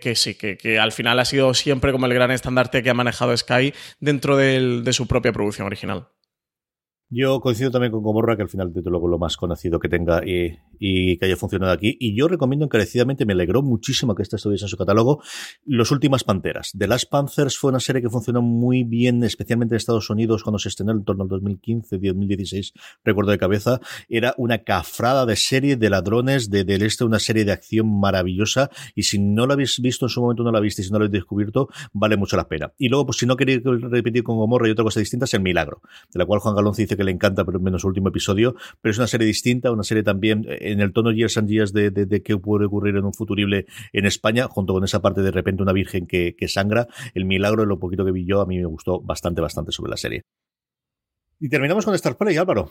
que, 0.00 0.14
sí, 0.14 0.34
que, 0.34 0.56
que, 0.56 0.78
al 0.78 0.92
final 0.92 1.18
ha 1.18 1.24
sido 1.24 1.52
siempre 1.54 1.92
como 1.92 2.06
el 2.06 2.14
gran 2.14 2.30
estandarte 2.30 2.82
que 2.82 2.90
ha 2.90 2.94
manejado 2.94 3.36
Sky 3.36 3.74
dentro 4.00 4.36
de 4.36 4.92
su 4.92 5.06
propia 5.06 5.32
producción 5.32 5.66
original. 5.66 6.08
Yo 7.10 7.40
coincido 7.40 7.70
también 7.70 7.90
con 7.90 8.02
Gomorra, 8.02 8.36
que 8.36 8.42
al 8.42 8.50
final 8.50 8.70
es 8.74 8.84
lo, 8.84 9.08
lo 9.08 9.18
más 9.18 9.38
conocido 9.38 9.80
que 9.80 9.88
tenga 9.88 10.22
y, 10.26 10.58
y, 10.78 11.16
que 11.16 11.24
haya 11.24 11.38
funcionado 11.38 11.72
aquí. 11.72 11.96
Y 11.98 12.14
yo 12.14 12.28
recomiendo 12.28 12.66
encarecidamente, 12.66 13.24
me 13.24 13.32
alegró 13.32 13.62
muchísimo 13.62 14.14
que 14.14 14.22
esta 14.22 14.36
estuviese 14.36 14.66
en 14.66 14.68
su 14.68 14.76
catálogo, 14.76 15.22
Los 15.64 15.90
Últimas 15.90 16.22
Panteras. 16.22 16.70
The 16.76 16.86
Last 16.86 17.10
Panthers 17.10 17.56
fue 17.56 17.70
una 17.70 17.80
serie 17.80 18.02
que 18.02 18.10
funcionó 18.10 18.42
muy 18.42 18.84
bien, 18.84 19.24
especialmente 19.24 19.74
en 19.74 19.78
Estados 19.78 20.10
Unidos, 20.10 20.42
cuando 20.42 20.58
se 20.58 20.68
estrenó 20.68 20.92
en 20.92 21.02
torno 21.02 21.22
al 21.22 21.30
2015, 21.30 21.98
2016, 21.98 22.74
recuerdo 23.02 23.30
de 23.30 23.38
cabeza. 23.38 23.80
Era 24.10 24.34
una 24.36 24.58
cafrada 24.58 25.24
de 25.24 25.36
serie 25.36 25.76
de 25.76 25.88
ladrones 25.88 26.50
de, 26.50 26.64
del 26.64 26.82
este, 26.82 27.04
una 27.04 27.20
serie 27.20 27.46
de 27.46 27.52
acción 27.52 27.88
maravillosa. 27.88 28.68
Y 28.94 29.04
si 29.04 29.18
no 29.18 29.46
la 29.46 29.54
habéis 29.54 29.80
visto 29.80 30.04
en 30.04 30.10
su 30.10 30.20
momento, 30.20 30.42
no 30.42 30.52
la 30.52 30.60
visto 30.60 30.82
y 30.82 30.84
si 30.84 30.90
no 30.90 30.98
la 30.98 31.06
habéis 31.06 31.12
descubierto, 31.12 31.70
vale 31.94 32.18
mucho 32.18 32.36
la 32.36 32.48
pena. 32.48 32.74
Y 32.76 32.90
luego, 32.90 33.06
pues 33.06 33.16
si 33.16 33.24
no 33.24 33.34
queréis 33.36 33.62
repetir 33.64 34.22
con 34.22 34.36
Gomorra 34.36 34.68
y 34.68 34.72
otra 34.72 34.84
cosa 34.84 35.00
distinta, 35.00 35.24
es 35.24 35.32
El 35.32 35.40
Milagro, 35.40 35.80
de 36.12 36.18
la 36.18 36.26
cual 36.26 36.40
Juan 36.40 36.54
Galón 36.54 36.74
dice 36.76 36.97
que 36.98 37.04
le 37.04 37.12
encanta, 37.12 37.46
pero 37.46 37.60
menos 37.60 37.84
el 37.84 37.88
último 37.88 38.08
episodio, 38.08 38.54
pero 38.82 38.90
es 38.90 38.98
una 38.98 39.06
serie 39.06 39.26
distinta, 39.26 39.72
una 39.72 39.84
serie 39.84 40.02
también 40.02 40.44
en 40.46 40.80
el 40.80 40.92
tono 40.92 41.10
Years 41.12 41.38
and 41.38 41.48
Years 41.48 41.72
de, 41.72 41.90
de, 41.90 42.22
qué 42.22 42.36
puede 42.36 42.66
ocurrir 42.66 42.96
en 42.96 43.04
un 43.04 43.14
futurible 43.14 43.64
en 43.94 44.04
España, 44.04 44.48
junto 44.48 44.74
con 44.74 44.84
esa 44.84 45.00
parte 45.00 45.22
de 45.22 45.30
repente 45.30 45.62
una 45.62 45.72
virgen 45.72 46.06
que, 46.06 46.36
que 46.36 46.48
sangra, 46.48 46.88
el 47.14 47.24
milagro, 47.24 47.64
lo 47.64 47.78
poquito 47.78 48.04
que 48.04 48.12
vi 48.12 48.26
yo, 48.26 48.42
a 48.42 48.46
mí 48.46 48.58
me 48.58 48.66
gustó 48.66 49.00
bastante, 49.00 49.40
bastante 49.40 49.72
sobre 49.72 49.90
la 49.90 49.96
serie. 49.96 50.22
Y 51.40 51.48
terminamos 51.48 51.84
con 51.84 51.94
Star 51.94 52.16
Play, 52.16 52.36
Álvaro. 52.36 52.70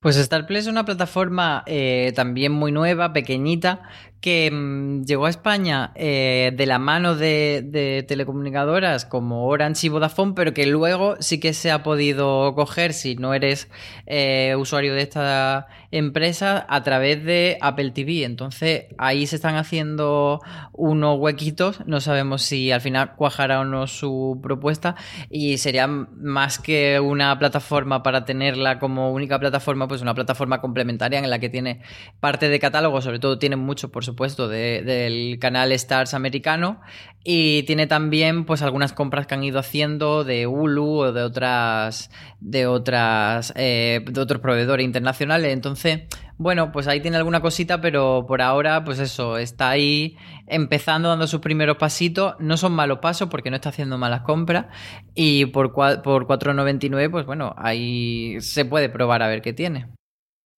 Pues 0.00 0.14
StarPlay 0.14 0.60
es 0.60 0.68
una 0.68 0.84
plataforma 0.84 1.64
eh, 1.66 2.12
también 2.14 2.52
muy 2.52 2.70
nueva, 2.70 3.12
pequeñita, 3.12 3.82
que 4.20 4.50
mmm, 4.50 5.04
llegó 5.04 5.26
a 5.26 5.30
España 5.30 5.92
eh, 5.94 6.52
de 6.54 6.66
la 6.66 6.78
mano 6.78 7.14
de, 7.14 7.62
de, 7.64 8.02
telecomunicadoras 8.02 9.04
como 9.04 9.46
Orange 9.46 9.86
y 9.86 9.90
Vodafone, 9.90 10.32
pero 10.34 10.54
que 10.54 10.66
luego 10.66 11.16
sí 11.20 11.38
que 11.40 11.52
se 11.52 11.70
ha 11.70 11.82
podido 11.82 12.54
coger 12.54 12.92
si 12.92 13.16
no 13.16 13.34
eres 13.34 13.68
eh, 14.06 14.56
usuario 14.56 14.94
de 14.94 15.02
esta 15.02 15.68
empresa 15.90 16.66
a 16.68 16.82
través 16.82 17.24
de 17.24 17.58
Apple 17.60 17.92
TV. 17.92 18.24
Entonces 18.24 18.86
ahí 18.98 19.26
se 19.26 19.36
están 19.36 19.56
haciendo 19.56 20.40
unos 20.72 21.18
huequitos, 21.18 21.86
no 21.86 22.00
sabemos 22.00 22.42
si 22.42 22.72
al 22.72 22.80
final 22.80 23.14
cuajará 23.14 23.60
o 23.60 23.64
no 23.64 23.86
su 23.86 24.40
propuesta 24.42 24.96
y 25.30 25.58
sería 25.58 25.86
más 25.86 26.58
que 26.58 27.00
una 27.00 27.38
plataforma 27.38 28.02
para 28.02 28.24
tenerla 28.24 28.78
como 28.78 29.12
única 29.12 29.38
plataforma, 29.38 29.88
pues 29.88 30.02
una 30.02 30.14
plataforma 30.14 30.60
complementaria 30.60 31.18
en 31.18 31.30
la 31.30 31.38
que 31.38 31.48
tiene 31.48 31.82
parte 32.20 32.48
de 32.48 32.58
catálogo, 32.58 33.00
sobre 33.00 33.18
todo 33.18 33.38
tiene 33.38 33.56
mucho 33.56 33.90
por 33.90 34.04
supuesto, 34.08 34.48
de, 34.48 34.82
del 34.82 35.38
canal 35.38 35.72
Stars 35.72 36.14
americano. 36.14 36.80
Y 37.24 37.64
tiene 37.64 37.86
también, 37.86 38.44
pues, 38.44 38.62
algunas 38.62 38.92
compras 38.92 39.26
que 39.26 39.34
han 39.34 39.44
ido 39.44 39.58
haciendo 39.58 40.24
de 40.24 40.46
Hulu 40.46 41.00
o 41.00 41.12
de 41.12 41.22
otras. 41.22 42.10
de 42.40 42.66
otras. 42.66 43.52
Eh, 43.56 44.04
de 44.04 44.20
otros 44.20 44.40
proveedores 44.40 44.84
internacionales. 44.84 45.52
Entonces, 45.52 46.02
bueno, 46.38 46.70
pues 46.72 46.86
ahí 46.86 47.00
tiene 47.00 47.16
alguna 47.16 47.40
cosita, 47.40 47.80
pero 47.80 48.24
por 48.26 48.42
ahora, 48.42 48.84
pues 48.84 49.00
eso, 49.00 49.38
está 49.38 49.70
ahí 49.70 50.16
empezando, 50.46 51.08
dando 51.08 51.26
sus 51.26 51.40
primeros 51.40 51.76
pasitos. 51.76 52.36
No 52.38 52.56
son 52.56 52.72
malos 52.72 53.00
pasos 53.00 53.28
porque 53.28 53.50
no 53.50 53.56
está 53.56 53.70
haciendo 53.70 53.98
malas 53.98 54.22
compras. 54.22 54.66
Y 55.14 55.46
por, 55.46 55.72
por 55.72 56.26
4.99, 56.26 57.10
pues 57.10 57.26
bueno, 57.26 57.54
ahí 57.58 58.40
se 58.40 58.64
puede 58.64 58.88
probar 58.88 59.22
a 59.22 59.28
ver 59.28 59.42
qué 59.42 59.52
tiene. 59.52 59.97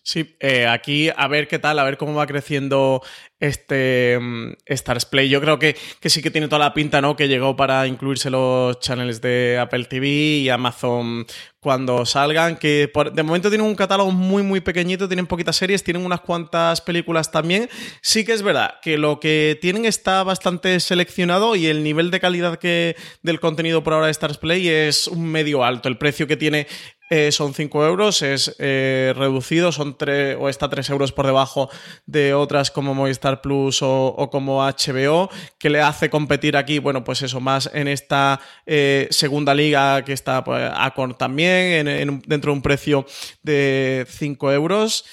Sí, 0.03 0.37
eh, 0.41 0.67
aquí 0.67 1.11
a 1.15 1.29
ver 1.29 1.47
qué 1.47 1.59
tal, 1.59 1.79
a 1.79 1.85
ver 1.85 1.99
cómo 1.99 2.15
va 2.15 2.27
creciendo 2.27 3.03
este 3.39 4.17
um, 4.19 4.55
Stars 4.65 5.05
Play. 5.05 5.29
Yo 5.29 5.43
creo 5.43 5.59
que, 5.59 5.77
que, 6.01 6.09
sí 6.09 6.23
que 6.23 6.31
tiene 6.31 6.49
toda 6.49 6.59
la 6.59 6.73
pinta, 6.73 7.03
¿no? 7.03 7.17
Que 7.17 7.29
llegó 7.29 7.55
para 7.55 7.87
incluirse 7.87 8.31
los 8.31 8.81
channels 8.81 9.21
de 9.21 9.59
Apple 9.61 9.85
TV 9.85 10.09
y 10.09 10.49
Amazon 10.49 11.27
cuando 11.61 12.07
salgan. 12.07 12.57
Que 12.57 12.91
por, 12.93 13.13
de 13.13 13.23
momento 13.23 13.51
tienen 13.51 13.67
un 13.67 13.75
catálogo 13.75 14.11
muy, 14.11 14.43
muy 14.43 14.61
pequeñito, 14.61 15.07
tienen 15.07 15.27
poquitas 15.27 15.57
series, 15.57 15.85
tienen 15.85 16.05
unas 16.05 16.23
cuantas 16.23 16.81
películas 16.81 17.31
también. 17.31 17.69
Sí 18.01 18.25
que 18.25 18.33
es 18.33 18.43
verdad 18.43 18.77
que 18.81 18.97
lo 18.97 19.21
que 19.21 19.59
tienen 19.61 19.85
está 19.85 20.23
bastante 20.23 20.81
seleccionado 20.81 21.57
y 21.57 21.67
el 21.67 21.85
nivel 21.85 22.11
de 22.11 22.21
calidad 22.21 22.59
que 22.59 22.97
del 23.23 23.39
contenido 23.39 23.85
por 23.85 23.93
ahora 23.93 24.07
de 24.07 24.13
Stars 24.13 24.39
Play 24.39 24.67
es 24.67 25.07
un 25.09 25.31
medio 25.31 25.63
alto. 25.63 25.91
El 25.91 25.99
precio 25.99 26.27
que 26.27 26.39
tiene 26.39 26.67
eh, 27.13 27.33
son 27.33 27.55
5 27.55 27.87
euros, 27.87 28.23
es 28.23 28.55
eh, 28.61 29.13
reducido, 29.17 29.73
son 29.73 29.99
3 29.99 30.37
o 30.39 30.49
está 30.49 30.71
3 30.71 30.89
euros 30.91 31.11
por 31.11 31.27
debajo 31.27 31.69
de 32.07 32.35
otras 32.35 32.71
como 32.71 32.95
Movistar 32.95 33.43
Plus 33.43 33.83
o, 33.83 34.07
o, 34.07 34.31
como 34.31 34.63
HBO, 34.63 35.29
que 35.59 35.71
le 35.71 35.81
hace 35.81 36.09
competir 36.09 36.57
aquí, 36.57 36.79
bueno, 36.79 37.03
pues 37.03 37.23
eso, 37.23 37.41
más 37.41 37.69
en 37.75 37.89
esta 37.89 38.41
eh, 38.65 39.09
segunda 39.11 39.55
liga 39.55 40.05
que 40.05 40.13
está 40.13 40.45
pues, 40.45 40.71
Acorn 40.73 41.19
también, 41.19 41.87
en, 41.87 41.89
en, 41.89 42.23
dentro 42.27 42.53
de 42.53 42.57
un 42.57 42.63
precio 42.63 43.05
de 43.43 44.07
5 44.09 44.53
euros. 44.53 45.05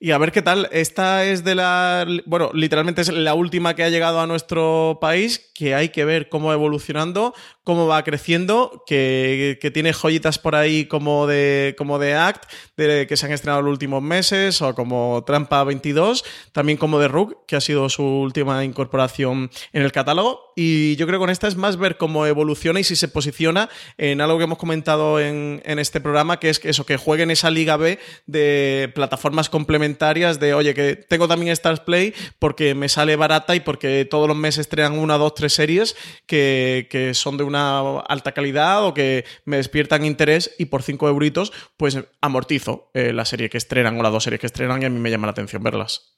Y 0.00 0.10
a 0.10 0.18
ver 0.18 0.32
qué 0.32 0.42
tal. 0.42 0.68
Esta 0.72 1.24
es 1.24 1.44
de 1.44 1.54
la. 1.54 2.06
Bueno, 2.26 2.50
literalmente 2.52 3.00
es 3.00 3.12
la 3.12 3.34
última 3.34 3.74
que 3.74 3.84
ha 3.84 3.90
llegado 3.90 4.20
a 4.20 4.26
nuestro 4.26 4.98
país, 5.00 5.50
que 5.54 5.74
hay 5.74 5.90
que 5.90 6.04
ver 6.04 6.28
cómo 6.28 6.48
va 6.48 6.54
evolucionando, 6.54 7.32
cómo 7.62 7.86
va 7.86 8.02
creciendo, 8.02 8.82
que, 8.86 9.58
que 9.60 9.70
tiene 9.70 9.92
joyitas 9.92 10.38
por 10.38 10.56
ahí 10.56 10.86
como 10.86 11.26
de, 11.26 11.74
como 11.78 11.98
de 11.98 12.14
Act, 12.14 12.50
de, 12.76 13.06
que 13.06 13.16
se 13.16 13.26
han 13.26 13.32
estrenado 13.32 13.60
en 13.60 13.66
los 13.66 13.72
últimos 13.72 14.02
meses, 14.02 14.60
o 14.62 14.74
como 14.74 15.22
Trampa 15.26 15.62
22, 15.64 16.24
también 16.52 16.76
como 16.76 16.98
de 16.98 17.08
Rook, 17.08 17.46
que 17.46 17.56
ha 17.56 17.60
sido 17.60 17.88
su 17.88 18.02
última 18.02 18.64
incorporación 18.64 19.50
en 19.72 19.82
el 19.82 19.92
catálogo. 19.92 20.52
Y 20.56 20.96
yo 20.96 21.06
creo 21.06 21.18
que 21.18 21.22
con 21.22 21.30
esta 21.30 21.48
es 21.48 21.56
más 21.56 21.76
ver 21.76 21.96
cómo 21.96 22.26
evoluciona 22.26 22.80
y 22.80 22.84
si 22.84 22.96
se 22.96 23.08
posiciona 23.08 23.68
en 23.96 24.20
algo 24.20 24.38
que 24.38 24.44
hemos 24.44 24.58
comentado 24.58 25.20
en, 25.20 25.62
en 25.64 25.78
este 25.78 26.00
programa, 26.00 26.38
que 26.38 26.50
es 26.50 26.60
eso, 26.64 26.84
que 26.84 26.96
juegue 26.96 27.22
en 27.22 27.30
esa 27.30 27.50
Liga 27.50 27.76
B 27.76 27.98
de 28.26 28.92
plataformas 28.94 29.48
complementarias 29.48 29.93
de, 29.98 30.54
oye, 30.54 30.74
que 30.74 30.96
tengo 30.96 31.28
también 31.28 31.52
Stars 31.52 31.80
Play 31.80 32.14
porque 32.38 32.74
me 32.74 32.88
sale 32.88 33.16
barata 33.16 33.54
y 33.54 33.60
porque 33.60 34.04
todos 34.04 34.28
los 34.28 34.36
meses 34.36 34.60
estrenan 34.60 34.98
una, 34.98 35.18
dos, 35.18 35.34
tres 35.34 35.52
series 35.52 35.96
que, 36.26 36.88
que 36.90 37.14
son 37.14 37.36
de 37.36 37.44
una 37.44 38.00
alta 38.00 38.32
calidad 38.32 38.84
o 38.84 38.94
que 38.94 39.24
me 39.44 39.56
despiertan 39.56 40.04
interés 40.04 40.54
y 40.58 40.66
por 40.66 40.82
cinco 40.82 41.08
euritos 41.08 41.52
pues 41.76 41.98
amortizo 42.20 42.90
eh, 42.94 43.12
la 43.12 43.24
serie 43.24 43.48
que 43.48 43.58
estrenan 43.58 43.98
o 43.98 44.02
las 44.02 44.12
dos 44.12 44.24
series 44.24 44.40
que 44.40 44.46
estrenan 44.46 44.82
y 44.82 44.86
a 44.86 44.90
mí 44.90 44.98
me 44.98 45.10
llama 45.10 45.26
la 45.26 45.32
atención 45.32 45.62
verlas. 45.62 46.13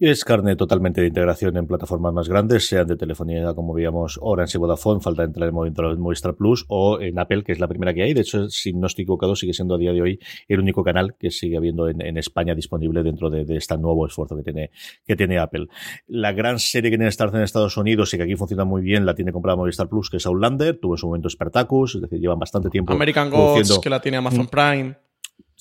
Es 0.00 0.24
carne 0.24 0.54
totalmente 0.54 1.00
de 1.00 1.08
integración 1.08 1.56
en 1.56 1.66
plataformas 1.66 2.14
más 2.14 2.28
grandes, 2.28 2.68
sean 2.68 2.86
de 2.86 2.96
telefonía, 2.96 3.52
como 3.52 3.74
veíamos, 3.74 4.16
Orange 4.22 4.56
y 4.56 4.60
Vodafone, 4.60 5.00
falta 5.00 5.24
entrar 5.24 5.48
en 5.48 6.00
Movistar 6.00 6.36
Plus 6.36 6.64
o 6.68 7.00
en 7.00 7.18
Apple, 7.18 7.42
que 7.42 7.50
es 7.50 7.58
la 7.58 7.66
primera 7.66 7.92
que 7.92 8.04
hay. 8.04 8.14
De 8.14 8.20
hecho, 8.20 8.48
si 8.48 8.72
no 8.72 8.86
estoy 8.86 9.02
equivocado, 9.02 9.34
sigue 9.34 9.52
siendo 9.52 9.74
a 9.74 9.78
día 9.78 9.92
de 9.92 10.00
hoy 10.00 10.20
el 10.46 10.60
único 10.60 10.84
canal 10.84 11.16
que 11.18 11.32
sigue 11.32 11.56
habiendo 11.56 11.88
en, 11.88 12.00
en 12.00 12.16
España 12.16 12.54
disponible 12.54 13.02
dentro 13.02 13.28
de, 13.28 13.44
de, 13.44 13.56
este 13.56 13.76
nuevo 13.76 14.06
esfuerzo 14.06 14.36
que 14.36 14.44
tiene, 14.44 14.70
que 15.04 15.16
tiene 15.16 15.36
Apple. 15.40 15.66
La 16.06 16.30
gran 16.30 16.60
serie 16.60 16.92
que 16.92 16.96
tiene 16.96 17.08
Star 17.08 17.34
en 17.34 17.42
Estados 17.42 17.76
Unidos 17.76 18.14
y 18.14 18.18
que 18.18 18.22
aquí 18.22 18.36
funciona 18.36 18.64
muy 18.64 18.82
bien, 18.82 19.04
la 19.04 19.16
tiene 19.16 19.32
comprada 19.32 19.56
Movistar 19.56 19.88
Plus, 19.88 20.10
que 20.10 20.18
es 20.18 20.26
Outlander, 20.26 20.78
tuvo 20.78 20.94
en 20.94 20.98
su 20.98 21.06
momento 21.08 21.28
Spartacus, 21.28 21.96
es 21.96 22.02
decir, 22.02 22.20
llevan 22.20 22.38
bastante 22.38 22.70
tiempo. 22.70 22.92
American 22.92 23.30
Gods, 23.30 23.80
que 23.80 23.90
la 23.90 24.00
tiene 24.00 24.18
Amazon 24.18 24.46
Prime. 24.46 25.07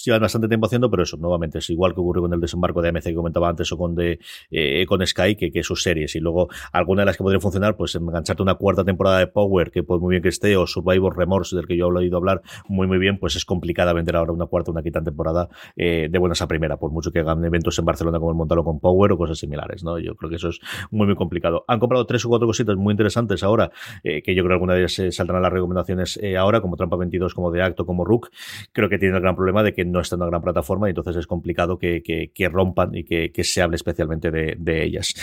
Llevan 0.03 0.21
bastante 0.21 0.47
tiempo 0.47 0.67
haciendo, 0.67 0.89
pero 0.89 1.03
eso, 1.03 1.17
nuevamente, 1.17 1.59
es 1.59 1.69
igual 1.69 1.93
que 1.93 1.99
ocurrió 2.01 2.23
con 2.23 2.33
el 2.33 2.39
desembarco 2.39 2.81
de 2.81 2.89
AMC 2.89 3.03
que 3.03 3.15
comentaba 3.15 3.49
antes 3.49 3.71
o 3.71 3.77
con, 3.77 3.95
de, 3.95 4.19
eh, 4.51 4.85
con 4.87 5.05
Sky, 5.05 5.35
que, 5.35 5.51
que 5.51 5.63
sus 5.63 5.83
series. 5.83 6.15
Y 6.15 6.19
luego, 6.19 6.49
alguna 6.71 7.01
de 7.01 7.07
las 7.07 7.17
que 7.17 7.23
podrían 7.23 7.41
funcionar, 7.41 7.75
pues 7.75 7.95
engancharte 7.95 8.41
una 8.41 8.55
cuarta 8.55 8.83
temporada 8.83 9.19
de 9.19 9.27
Power, 9.27 9.71
que 9.71 9.83
pues 9.83 10.01
muy 10.01 10.11
bien 10.11 10.23
que 10.23 10.29
esté, 10.29 10.55
o 10.57 10.67
Survivor 10.67 11.17
Remorse, 11.17 11.55
del 11.55 11.67
que 11.67 11.77
yo 11.77 11.87
he 11.87 11.93
oído 11.93 12.17
hablar 12.17 12.41
muy, 12.67 12.87
muy 12.87 12.97
bien, 12.97 13.17
pues 13.19 13.35
es 13.35 13.45
complicada 13.45 13.93
vender 13.93 14.15
ahora 14.15 14.31
una 14.31 14.45
cuarta, 14.45 14.71
una 14.71 14.83
quinta 14.83 15.03
temporada 15.03 15.49
eh, 15.75 16.07
de 16.09 16.19
buenas 16.19 16.41
a 16.41 16.47
primera, 16.47 16.77
por 16.77 16.91
mucho 16.91 17.11
que 17.11 17.19
hagan 17.19 17.43
eventos 17.43 17.77
en 17.79 17.85
Barcelona 17.85 18.19
como 18.19 18.31
el 18.31 18.37
Montalo 18.37 18.63
con 18.63 18.79
Power 18.79 19.11
o 19.11 19.17
cosas 19.17 19.37
similares, 19.37 19.83
¿no? 19.83 19.99
Yo 19.99 20.15
creo 20.15 20.29
que 20.29 20.35
eso 20.35 20.49
es 20.49 20.59
muy, 20.91 21.07
muy 21.07 21.15
complicado. 21.15 21.65
Han 21.67 21.79
comprado 21.79 22.05
tres 22.05 22.25
o 22.25 22.29
cuatro 22.29 22.47
cositas 22.47 22.75
muy 22.75 22.91
interesantes 22.91 23.43
ahora, 23.43 23.71
eh, 24.03 24.21
que 24.21 24.35
yo 24.35 24.43
creo 24.43 24.49
que 24.49 24.53
alguna 24.53 24.73
de 24.73 24.79
ellas 24.81 24.99
eh, 24.99 25.11
saldrán 25.11 25.41
las 25.41 25.51
recomendaciones 25.51 26.17
eh, 26.21 26.37
ahora, 26.37 26.61
como 26.61 26.75
Trampa 26.75 26.95
22, 26.97 27.33
como 27.33 27.51
de 27.51 27.61
Acto, 27.61 27.85
como 27.85 28.05
Rook. 28.05 28.29
Creo 28.71 28.89
que 28.89 28.97
tienen 28.97 29.15
el 29.15 29.21
gran 29.21 29.35
problema 29.35 29.63
de 29.63 29.73
que 29.73 29.85
no 29.87 30.01
está 30.01 30.15
en 30.15 30.21
una 30.21 30.29
gran 30.29 30.41
plataforma 30.41 30.87
y 30.87 30.91
entonces 30.91 31.15
es 31.15 31.27
complicado 31.27 31.77
que, 31.77 32.01
que, 32.03 32.49
rompan 32.49 32.95
y 32.95 33.03
que, 33.03 33.31
que, 33.31 33.43
se 33.43 33.61
hable 33.61 33.75
especialmente 33.75 34.31
de, 34.31 34.55
de, 34.57 34.83
ellas. 34.83 35.13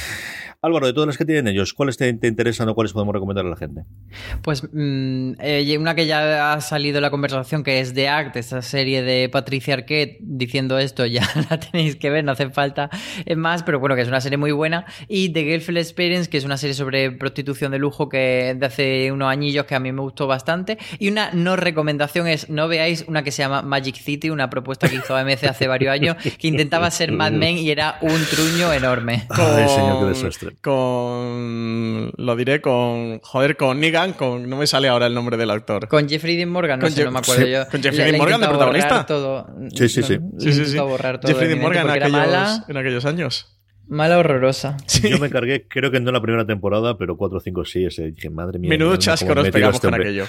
Álvaro, 0.62 0.86
de 0.86 0.92
todas 0.92 1.06
las 1.06 1.18
que 1.18 1.24
tienen 1.24 1.48
ellos, 1.48 1.74
¿cuáles 1.74 1.96
te, 1.96 2.12
te 2.14 2.26
interesan 2.26 2.68
o 2.68 2.74
cuáles 2.74 2.92
podemos 2.92 3.14
recomendar 3.14 3.46
a 3.46 3.50
la 3.50 3.56
gente? 3.56 3.84
Pues 4.42 4.64
mmm, 4.72 5.32
eh, 5.40 5.76
una 5.78 5.94
que 5.94 6.06
ya 6.06 6.52
ha 6.52 6.60
salido 6.60 7.00
la 7.00 7.10
conversación, 7.10 7.62
que 7.62 7.80
es 7.80 7.94
The 7.94 8.08
Act, 8.08 8.36
esta 8.36 8.62
serie 8.62 9.02
de 9.02 9.28
Patricia 9.28 9.74
Arquette, 9.74 10.18
diciendo 10.20 10.78
esto 10.78 11.06
ya 11.14 11.28
la 11.50 11.58
tenéis 11.58 11.96
que 11.96 12.10
ver, 12.10 12.24
no 12.24 12.32
hace 12.32 12.50
falta 12.50 12.90
más, 13.36 13.62
pero 13.62 13.80
bueno, 13.80 13.94
que 13.94 14.02
es 14.02 14.08
una 14.08 14.20
serie 14.20 14.38
muy 14.38 14.52
buena. 14.52 14.86
Y 15.08 15.30
The 15.30 15.44
Girlfriend 15.44 15.78
Experience, 15.78 16.30
que 16.30 16.38
es 16.38 16.44
una 16.44 16.56
serie 16.56 16.74
sobre 16.74 17.10
prostitución 17.12 17.72
de 17.72 17.78
lujo 17.78 18.08
que 18.08 18.54
de 18.56 18.66
hace 18.66 19.12
unos 19.12 19.28
añillos 19.28 19.66
que 19.66 19.74
a 19.74 19.80
mí 19.80 19.92
me 19.92 20.00
gustó 20.00 20.26
bastante. 20.26 20.78
Y 20.98 21.08
una 21.08 21.30
no 21.32 21.56
recomendación 21.56 22.26
es, 22.26 22.48
no 22.50 22.68
veáis 22.68 23.04
una 23.08 23.22
que 23.22 23.30
se 23.30 23.42
llama 23.42 23.62
Magic 23.62 23.96
City, 23.96 24.30
una 24.30 24.50
propuesta 24.54 24.88
que 24.88 24.96
hizo 24.96 25.16
AMC 25.16 25.44
hace 25.44 25.66
varios 25.66 25.92
años, 25.92 26.16
que 26.38 26.46
intentaba 26.46 26.90
ser 26.90 27.10
Mad 27.10 27.32
Men 27.32 27.58
y 27.58 27.70
era 27.70 27.98
un 28.02 28.24
truño 28.24 28.72
enorme. 28.72 29.26
Con, 29.28 29.40
Ay, 29.40 29.68
señor, 29.68 30.00
qué 30.00 30.06
desastre. 30.06 30.56
Con, 30.62 32.12
lo 32.16 32.36
diré, 32.36 32.60
con, 32.60 33.18
joder, 33.20 33.56
con 33.56 33.80
Negan, 33.80 34.12
con, 34.12 34.48
no 34.48 34.56
me 34.56 34.66
sale 34.66 34.88
ahora 34.88 35.06
el 35.06 35.14
nombre 35.14 35.36
del 35.36 35.50
actor. 35.50 35.88
Con 35.88 36.08
Jeffrey 36.08 36.36
Dean 36.36 36.50
Morgan, 36.50 36.78
no, 36.78 36.88
sé, 36.88 36.96
Je 36.96 37.04
no 37.04 37.10
me 37.10 37.18
acuerdo 37.18 37.44
sí, 37.44 37.50
yo. 37.50 37.66
Con 37.68 37.82
Jeffrey 37.82 38.04
Dean 38.04 38.18
Morgan 38.18 38.40
de 38.40 38.48
protagonista. 38.48 39.06
Todo. 39.06 39.46
Sí, 39.74 39.88
sí, 39.88 40.02
sí. 40.02 40.18
No, 40.18 40.38
sí, 40.38 40.52
sí, 40.52 40.66
sí. 40.66 40.78
borrar 40.78 41.20
todo 41.20 41.32
Jeffrey 41.32 41.48
Dean 41.48 41.60
Morgan 41.60 41.86
en 41.86 41.90
aquellos, 41.90 42.12
mala, 42.12 42.64
en 42.68 42.76
aquellos 42.76 43.04
años. 43.04 43.58
Mala 43.88 44.18
horrorosa. 44.18 44.76
Sí. 44.86 45.08
Yo 45.10 45.18
me 45.18 45.30
cargué, 45.30 45.66
creo 45.68 45.90
que 45.90 46.00
no 46.00 46.12
la 46.12 46.20
primera 46.20 46.46
temporada, 46.46 46.96
pero 46.96 47.16
4 47.16 47.38
o 47.38 47.40
5 47.40 47.64
sí. 47.64 47.84
Ese, 47.84 48.12
dije, 48.12 48.30
madre 48.30 48.58
mía. 48.58 48.70
Menudo 48.70 48.96
chasco 48.96 49.34
nos 49.34 49.50
pegamos 49.50 49.76
este 49.76 49.88
con 49.88 50.00
aquello. 50.00 50.24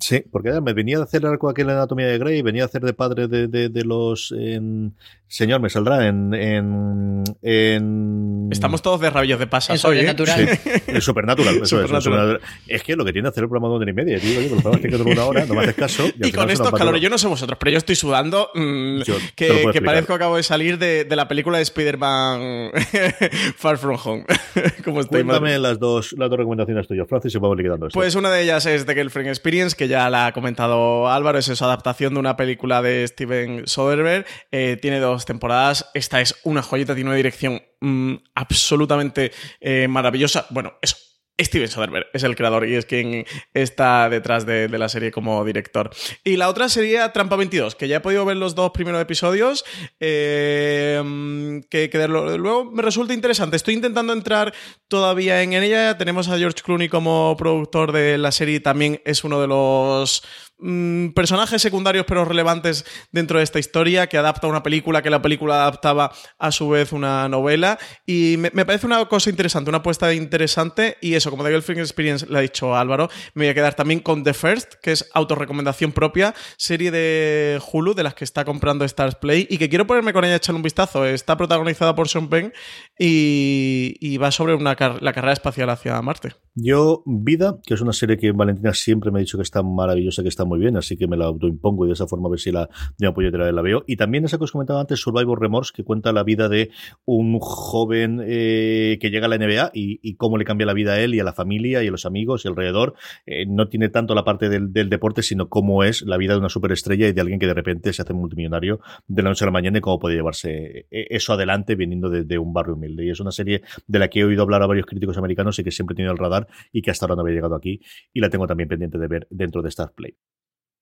Sí, 0.00 0.24
porque 0.30 0.60
me 0.60 0.72
venía 0.72 0.98
a 0.98 1.04
hacer 1.04 1.24
algo 1.24 1.48
aquí 1.48 1.60
en 1.60 1.68
la 1.68 1.74
anatomía 1.74 2.06
de 2.06 2.18
Grey, 2.18 2.42
venía 2.42 2.64
a 2.64 2.66
hacer 2.66 2.82
de 2.82 2.94
padre 2.94 3.28
de, 3.28 3.46
de, 3.46 3.68
de 3.68 3.84
los. 3.84 4.32
En... 4.36 4.94
Señor, 5.28 5.60
me 5.60 5.70
saldrá 5.70 6.06
en, 6.06 6.34
en, 6.34 7.24
en. 7.42 8.48
Estamos 8.52 8.82
todos 8.82 9.00
de 9.00 9.10
rabillos 9.10 9.38
de 9.38 9.46
pasas 9.46 9.84
en 9.84 9.90
hoy. 9.90 9.96
Supernatural. 9.96 10.40
¿eh? 10.40 10.60
Sí, 10.62 10.70
en 10.86 11.00
Supernatural. 11.00 11.54
Eso 11.56 11.66
Supernatural. 11.66 11.98
Es, 11.98 12.04
Supernatural. 12.04 12.40
es 12.68 12.82
que 12.82 12.96
lo 12.96 13.04
que 13.04 13.12
tiene 13.12 13.26
que 13.26 13.30
hacer 13.30 13.44
el 13.44 13.48
programa 13.48 13.74
de 13.74 13.82
una 13.82 13.90
y 13.90 13.94
media, 13.94 14.20
tío. 14.20 14.38
Oye, 14.38 14.48
los 14.50 14.62
programas 14.62 14.80
tienen 14.80 14.98
que 14.98 15.04
durar 15.04 15.16
una 15.16 15.26
hora, 15.26 15.46
no 15.46 15.54
me 15.54 15.60
haces 15.62 15.74
caso. 15.74 16.06
Y, 16.06 16.28
y 16.28 16.32
con 16.32 16.50
estos 16.50 16.70
calores, 16.72 17.00
yo 17.00 17.08
no 17.08 17.18
sé 17.18 17.26
vosotros, 17.26 17.58
pero 17.58 17.70
yo 17.72 17.78
estoy 17.78 17.96
sudando. 17.96 18.50
Mmm, 18.54 19.02
yo 19.02 19.16
que, 19.34 19.70
que 19.72 19.82
parezco 19.82 20.08
que 20.08 20.14
acabo 20.14 20.36
de 20.36 20.42
salir 20.42 20.78
de, 20.78 21.04
de 21.04 21.16
la 21.16 21.26
película 21.26 21.58
de 21.58 21.62
Spider-Man 21.62 22.70
Far 23.56 23.78
From 23.78 23.98
Home. 24.04 24.24
Como 24.84 25.00
estoy 25.00 25.24
Cuéntame 25.24 25.58
las 25.58 25.78
dos, 25.78 26.14
las 26.18 26.30
dos 26.30 26.38
recomendaciones 26.38 26.86
tuyas, 26.86 27.08
Francis, 27.08 27.34
y 27.34 27.38
vamos 27.38 27.56
liquidando 27.56 27.86
esto. 27.86 27.98
Pues 27.98 28.14
una 28.14 28.30
de 28.30 28.42
ellas 28.42 28.66
es 28.66 28.86
The 28.86 28.94
Girlfriend 28.94 29.28
Experience, 29.30 29.74
que 29.76 29.83
ya 29.88 30.10
la 30.10 30.26
ha 30.26 30.32
comentado 30.32 31.08
Álvaro, 31.08 31.38
es 31.38 31.46
su 31.46 31.64
adaptación 31.64 32.14
de 32.14 32.20
una 32.20 32.36
película 32.36 32.82
de 32.82 33.06
Steven 33.06 33.66
Soderbergh. 33.66 34.26
Eh, 34.50 34.78
tiene 34.80 35.00
dos 35.00 35.24
temporadas. 35.24 35.90
Esta 35.94 36.20
es 36.20 36.36
una 36.44 36.62
joyita, 36.62 36.94
tiene 36.94 37.10
una 37.10 37.16
dirección 37.16 37.62
mmm, 37.80 38.14
absolutamente 38.34 39.32
eh, 39.60 39.86
maravillosa. 39.88 40.46
Bueno, 40.50 40.74
eso. 40.82 40.96
Steven 41.40 41.68
Soderbergh 41.68 42.06
es 42.12 42.22
el 42.22 42.36
creador 42.36 42.68
y 42.68 42.76
es 42.76 42.86
quien 42.86 43.26
está 43.54 44.08
detrás 44.08 44.46
de, 44.46 44.68
la 44.68 44.88
serie 44.88 45.10
como 45.10 45.44
director. 45.44 45.90
Y 46.22 46.36
la 46.36 46.48
otra 46.48 46.68
sería 46.68 47.12
Trampa 47.12 47.36
22, 47.36 47.74
que 47.74 47.88
ya 47.88 47.96
he 47.96 48.00
podido 48.00 48.24
ver 48.24 48.36
los 48.36 48.54
dos 48.54 48.70
primeros 48.70 49.00
episodios, 49.00 49.64
eh, 49.98 51.60
que, 51.70 51.90
que 51.90 51.98
de 51.98 52.08
luego 52.08 52.70
me 52.70 52.82
resulta 52.82 53.14
interesante. 53.14 53.56
Estoy 53.56 53.74
intentando 53.74 54.12
entrar 54.12 54.54
todavía 54.88 55.42
en, 55.42 55.52
en 55.54 55.62
ella. 55.64 55.98
Tenemos 55.98 56.28
a 56.28 56.38
George 56.38 56.62
Clooney 56.62 56.88
como 56.88 57.36
productor 57.36 57.92
de 57.92 58.16
la 58.18 58.30
serie, 58.30 58.60
también 58.60 59.00
es 59.04 59.24
uno 59.24 59.40
de 59.40 59.48
los 59.48 60.22
mmm, 60.58 61.08
personajes 61.10 61.62
secundarios 61.62 62.06
pero 62.06 62.24
relevantes 62.24 62.84
dentro 63.12 63.38
de 63.38 63.44
esta 63.44 63.58
historia, 63.58 64.06
que 64.06 64.18
adapta 64.18 64.46
una 64.46 64.62
película, 64.62 65.02
que 65.02 65.10
la 65.10 65.22
película 65.22 65.62
adaptaba 65.62 66.12
a 66.38 66.52
su 66.52 66.68
vez 66.68 66.92
una 66.92 67.28
novela. 67.28 67.78
Y 68.06 68.36
me, 68.38 68.50
parece 68.64 68.86
una 68.86 69.04
cosa 69.06 69.30
interesante, 69.30 69.70
una 69.70 69.78
apuesta 69.78 70.12
interesante. 70.12 70.96
Y 71.00 71.14
eso, 71.14 71.30
como 71.30 71.44
The 71.44 71.50
Girlfriend 71.50 71.80
Experience 71.80 72.26
le 72.26 72.38
ha 72.38 72.42
dicho 72.42 72.74
Álvaro, 72.76 73.08
me 73.34 73.44
voy 73.44 73.50
a 73.50 73.54
quedar 73.54 73.74
también 73.74 74.00
con 74.00 74.24
The 74.24 74.34
First, 74.34 74.74
que 74.82 74.92
es 74.92 75.08
autorrecomendación 75.14 75.92
propia, 75.92 76.34
serie 76.56 76.90
de 76.90 77.60
Hulu, 77.72 77.94
de 77.94 78.02
las 78.02 78.14
que 78.14 78.24
está 78.24 78.44
comprando 78.44 78.84
Stars 78.84 79.16
Play, 79.16 79.46
y 79.50 79.58
que 79.58 79.68
quiero 79.68 79.86
ponerme 79.86 80.12
con 80.12 80.24
ella 80.24 80.34
a 80.34 80.36
echarle 80.36 80.56
un 80.56 80.62
vistazo. 80.62 81.04
Está 81.04 81.36
protagonizada 81.36 81.94
por 81.94 82.08
Sean 82.08 82.28
Penn 82.28 82.52
y, 82.98 84.16
va 84.18 84.30
sobre 84.30 84.54
una 84.54 84.76
la 85.00 85.12
carrera 85.12 85.32
espacial 85.32 85.70
hacia 85.70 86.00
Marte. 86.00 86.34
Yo, 86.56 87.02
Vida, 87.04 87.58
que 87.66 87.74
es 87.74 87.80
una 87.80 87.92
serie 87.92 88.16
que 88.16 88.30
Valentina 88.30 88.72
siempre 88.74 89.10
me 89.10 89.18
ha 89.18 89.20
dicho 89.20 89.36
que 89.36 89.42
está 89.42 89.62
maravillosa, 89.62 90.22
que 90.22 90.28
está 90.28 90.44
muy 90.44 90.53
bien, 90.58 90.76
así 90.76 90.96
que 90.96 91.06
me 91.06 91.16
la 91.16 91.26
autoimpongo 91.26 91.84
y 91.84 91.88
de 91.88 91.94
esa 91.94 92.06
forma 92.06 92.28
a 92.28 92.30
ver 92.30 92.40
si 92.40 92.52
la 92.52 92.68
de 92.98 93.06
apoyo 93.06 93.30
la 93.30 93.62
veo. 93.62 93.84
Y 93.86 93.96
también 93.96 94.24
esa 94.24 94.38
que 94.38 94.44
os 94.44 94.52
comentaba 94.52 94.80
antes, 94.80 95.00
Survivor 95.00 95.40
Remorse, 95.40 95.72
que 95.74 95.84
cuenta 95.84 96.12
la 96.12 96.22
vida 96.22 96.48
de 96.48 96.70
un 97.04 97.38
joven 97.40 98.20
eh, 98.24 98.98
que 99.00 99.10
llega 99.10 99.26
a 99.26 99.28
la 99.28 99.38
NBA 99.38 99.70
y, 99.74 100.14
cómo 100.16 100.38
le 100.38 100.44
cambia 100.44 100.66
la 100.66 100.74
vida 100.74 100.92
a 100.92 101.00
él 101.00 101.14
y 101.14 101.20
a 101.20 101.24
la 101.24 101.32
familia 101.32 101.82
y 101.82 101.88
a 101.88 101.90
los 101.90 102.06
amigos 102.06 102.44
y 102.44 102.48
alrededor. 102.48 102.94
Eh, 103.26 103.46
no 103.46 103.68
tiene 103.68 103.88
tanto 103.88 104.14
la 104.14 104.24
parte 104.24 104.48
del, 104.48 104.72
deporte, 104.72 105.22
sino 105.22 105.48
cómo 105.48 105.82
es 105.84 106.02
la 106.02 106.16
vida 106.16 106.34
de 106.34 106.38
una 106.38 106.48
superestrella 106.48 107.08
y 107.08 107.12
de 107.12 107.20
alguien 107.20 107.38
que 107.38 107.46
de 107.46 107.54
repente 107.54 107.92
se 107.92 108.02
hace 108.02 108.12
multimillonario 108.12 108.80
de 109.06 109.22
la 109.22 109.30
noche 109.30 109.44
a 109.44 109.46
la 109.46 109.52
mañana 109.52 109.78
y 109.78 109.80
cómo 109.80 109.98
puede 109.98 110.14
llevarse 110.14 110.86
eso 110.90 111.32
adelante 111.32 111.74
viniendo 111.74 112.10
de, 112.10 112.24
de 112.24 112.38
un 112.38 112.52
barrio 112.52 112.74
humilde. 112.74 113.04
Y 113.04 113.10
es 113.10 113.20
una 113.20 113.32
serie 113.32 113.62
de 113.86 113.98
la 113.98 114.08
que 114.08 114.20
he 114.20 114.24
oído 114.24 114.42
hablar 114.42 114.62
a 114.62 114.66
varios 114.66 114.86
críticos 114.86 115.18
americanos 115.18 115.58
y 115.58 115.64
que 115.64 115.70
siempre 115.70 115.94
he 115.94 115.96
tenido 115.96 116.12
el 116.12 116.18
radar 116.18 116.46
y 116.72 116.82
que 116.82 116.90
hasta 116.90 117.06
ahora 117.06 117.16
no 117.16 117.22
había 117.22 117.34
llegado 117.34 117.54
aquí 117.54 117.80
y 118.12 118.20
la 118.20 118.30
tengo 118.30 118.46
también 118.46 118.68
pendiente 118.68 118.98
de 118.98 119.08
ver 119.08 119.26
dentro 119.30 119.62
de 119.62 119.68
Star 119.68 119.92
Play. 119.92 120.16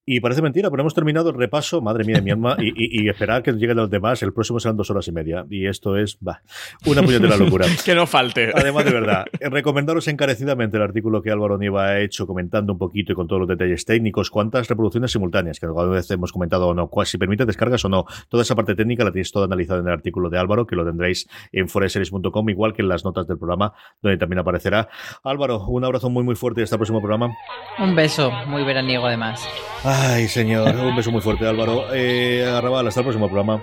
Y 0.04 0.18
parece 0.20 0.42
mentira, 0.42 0.68
pero 0.68 0.82
hemos 0.82 0.94
terminado 0.94 1.30
el 1.30 1.36
repaso, 1.36 1.80
madre 1.80 2.04
mía 2.04 2.16
de 2.16 2.22
mi 2.22 2.32
alma, 2.32 2.56
y, 2.58 2.68
y, 2.68 3.04
y, 3.04 3.08
esperar 3.08 3.42
que 3.42 3.52
lleguen 3.52 3.76
los 3.76 3.88
demás. 3.88 4.20
El 4.22 4.32
próximo 4.32 4.58
serán 4.58 4.76
dos 4.76 4.90
horas 4.90 5.06
y 5.06 5.12
media. 5.12 5.44
Y 5.48 5.66
esto 5.66 5.96
es, 5.96 6.18
va, 6.26 6.42
una 6.86 7.02
puñetera 7.02 7.36
locura. 7.38 7.66
que 7.84 7.94
no 7.94 8.06
falte. 8.06 8.50
Además, 8.52 8.84
de 8.84 8.92
verdad, 8.92 9.24
recomendaros 9.40 10.08
encarecidamente 10.08 10.76
el 10.76 10.82
artículo 10.82 11.22
que 11.22 11.30
Álvaro 11.30 11.56
Nieva 11.56 11.86
ha 11.86 12.00
hecho 12.00 12.26
comentando 12.26 12.72
un 12.72 12.78
poquito 12.78 13.12
y 13.12 13.14
con 13.14 13.28
todos 13.28 13.40
los 13.40 13.48
detalles 13.48 13.84
técnicos, 13.84 14.30
cuántas 14.30 14.68
reproducciones 14.68 15.12
simultáneas, 15.12 15.60
que 15.60 15.66
alguna 15.66 15.86
vez 15.86 16.10
hemos 16.10 16.32
comentado 16.32 16.68
o 16.68 16.74
no, 16.74 16.90
si 17.04 17.16
permite 17.18 17.46
descargas 17.46 17.84
o 17.84 17.88
no. 17.88 18.04
Toda 18.28 18.42
esa 18.42 18.56
parte 18.56 18.74
técnica 18.74 19.04
la 19.04 19.12
tenéis 19.12 19.30
toda 19.30 19.46
analizada 19.46 19.80
en 19.80 19.86
el 19.86 19.92
artículo 19.92 20.30
de 20.30 20.38
Álvaro, 20.38 20.66
que 20.66 20.74
lo 20.74 20.84
tendréis 20.84 21.28
en 21.52 21.68
foreseries.com, 21.68 22.48
igual 22.48 22.72
que 22.72 22.82
en 22.82 22.88
las 22.88 23.04
notas 23.04 23.26
del 23.28 23.38
programa, 23.38 23.72
donde 24.00 24.18
también 24.18 24.40
aparecerá. 24.40 24.88
Álvaro, 25.22 25.64
un 25.66 25.84
abrazo 25.84 26.10
muy, 26.10 26.24
muy 26.24 26.34
fuerte 26.34 26.60
y 26.60 26.64
hasta 26.64 26.74
el 26.74 26.78
próximo 26.78 27.00
programa. 27.00 27.30
Un 27.78 27.94
beso, 27.94 28.32
muy 28.48 28.64
veraniego 28.64 29.06
además. 29.06 29.46
Ay, 29.94 30.26
señor, 30.26 30.74
un 30.74 30.96
beso 30.96 31.10
muy 31.10 31.20
fuerte, 31.20 31.46
Álvaro. 31.46 31.92
Eh, 31.92 32.46
Arrabal, 32.46 32.88
hasta 32.88 33.00
el 33.00 33.04
próximo 33.04 33.26
programa. 33.26 33.62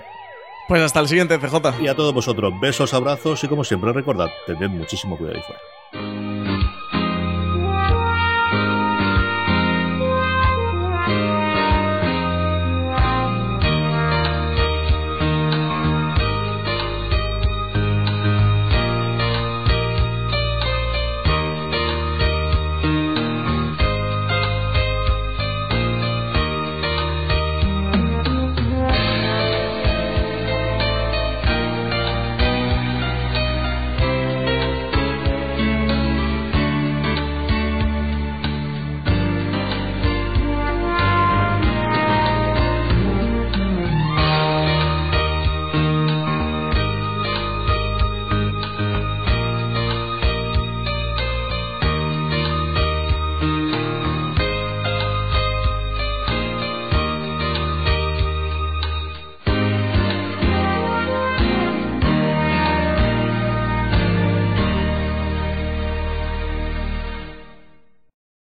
Pues 0.68 0.80
hasta 0.80 1.00
el 1.00 1.08
siguiente, 1.08 1.36
CJ. 1.38 1.82
Y 1.82 1.88
a 1.88 1.96
todos 1.96 2.14
vosotros, 2.14 2.52
besos, 2.60 2.94
abrazos 2.94 3.42
y 3.42 3.48
como 3.48 3.64
siempre, 3.64 3.92
recordad, 3.92 4.28
tened 4.46 4.68
muchísimo 4.68 5.18
cuidado 5.18 5.38
y 5.38 5.42
fuera. 5.42 6.29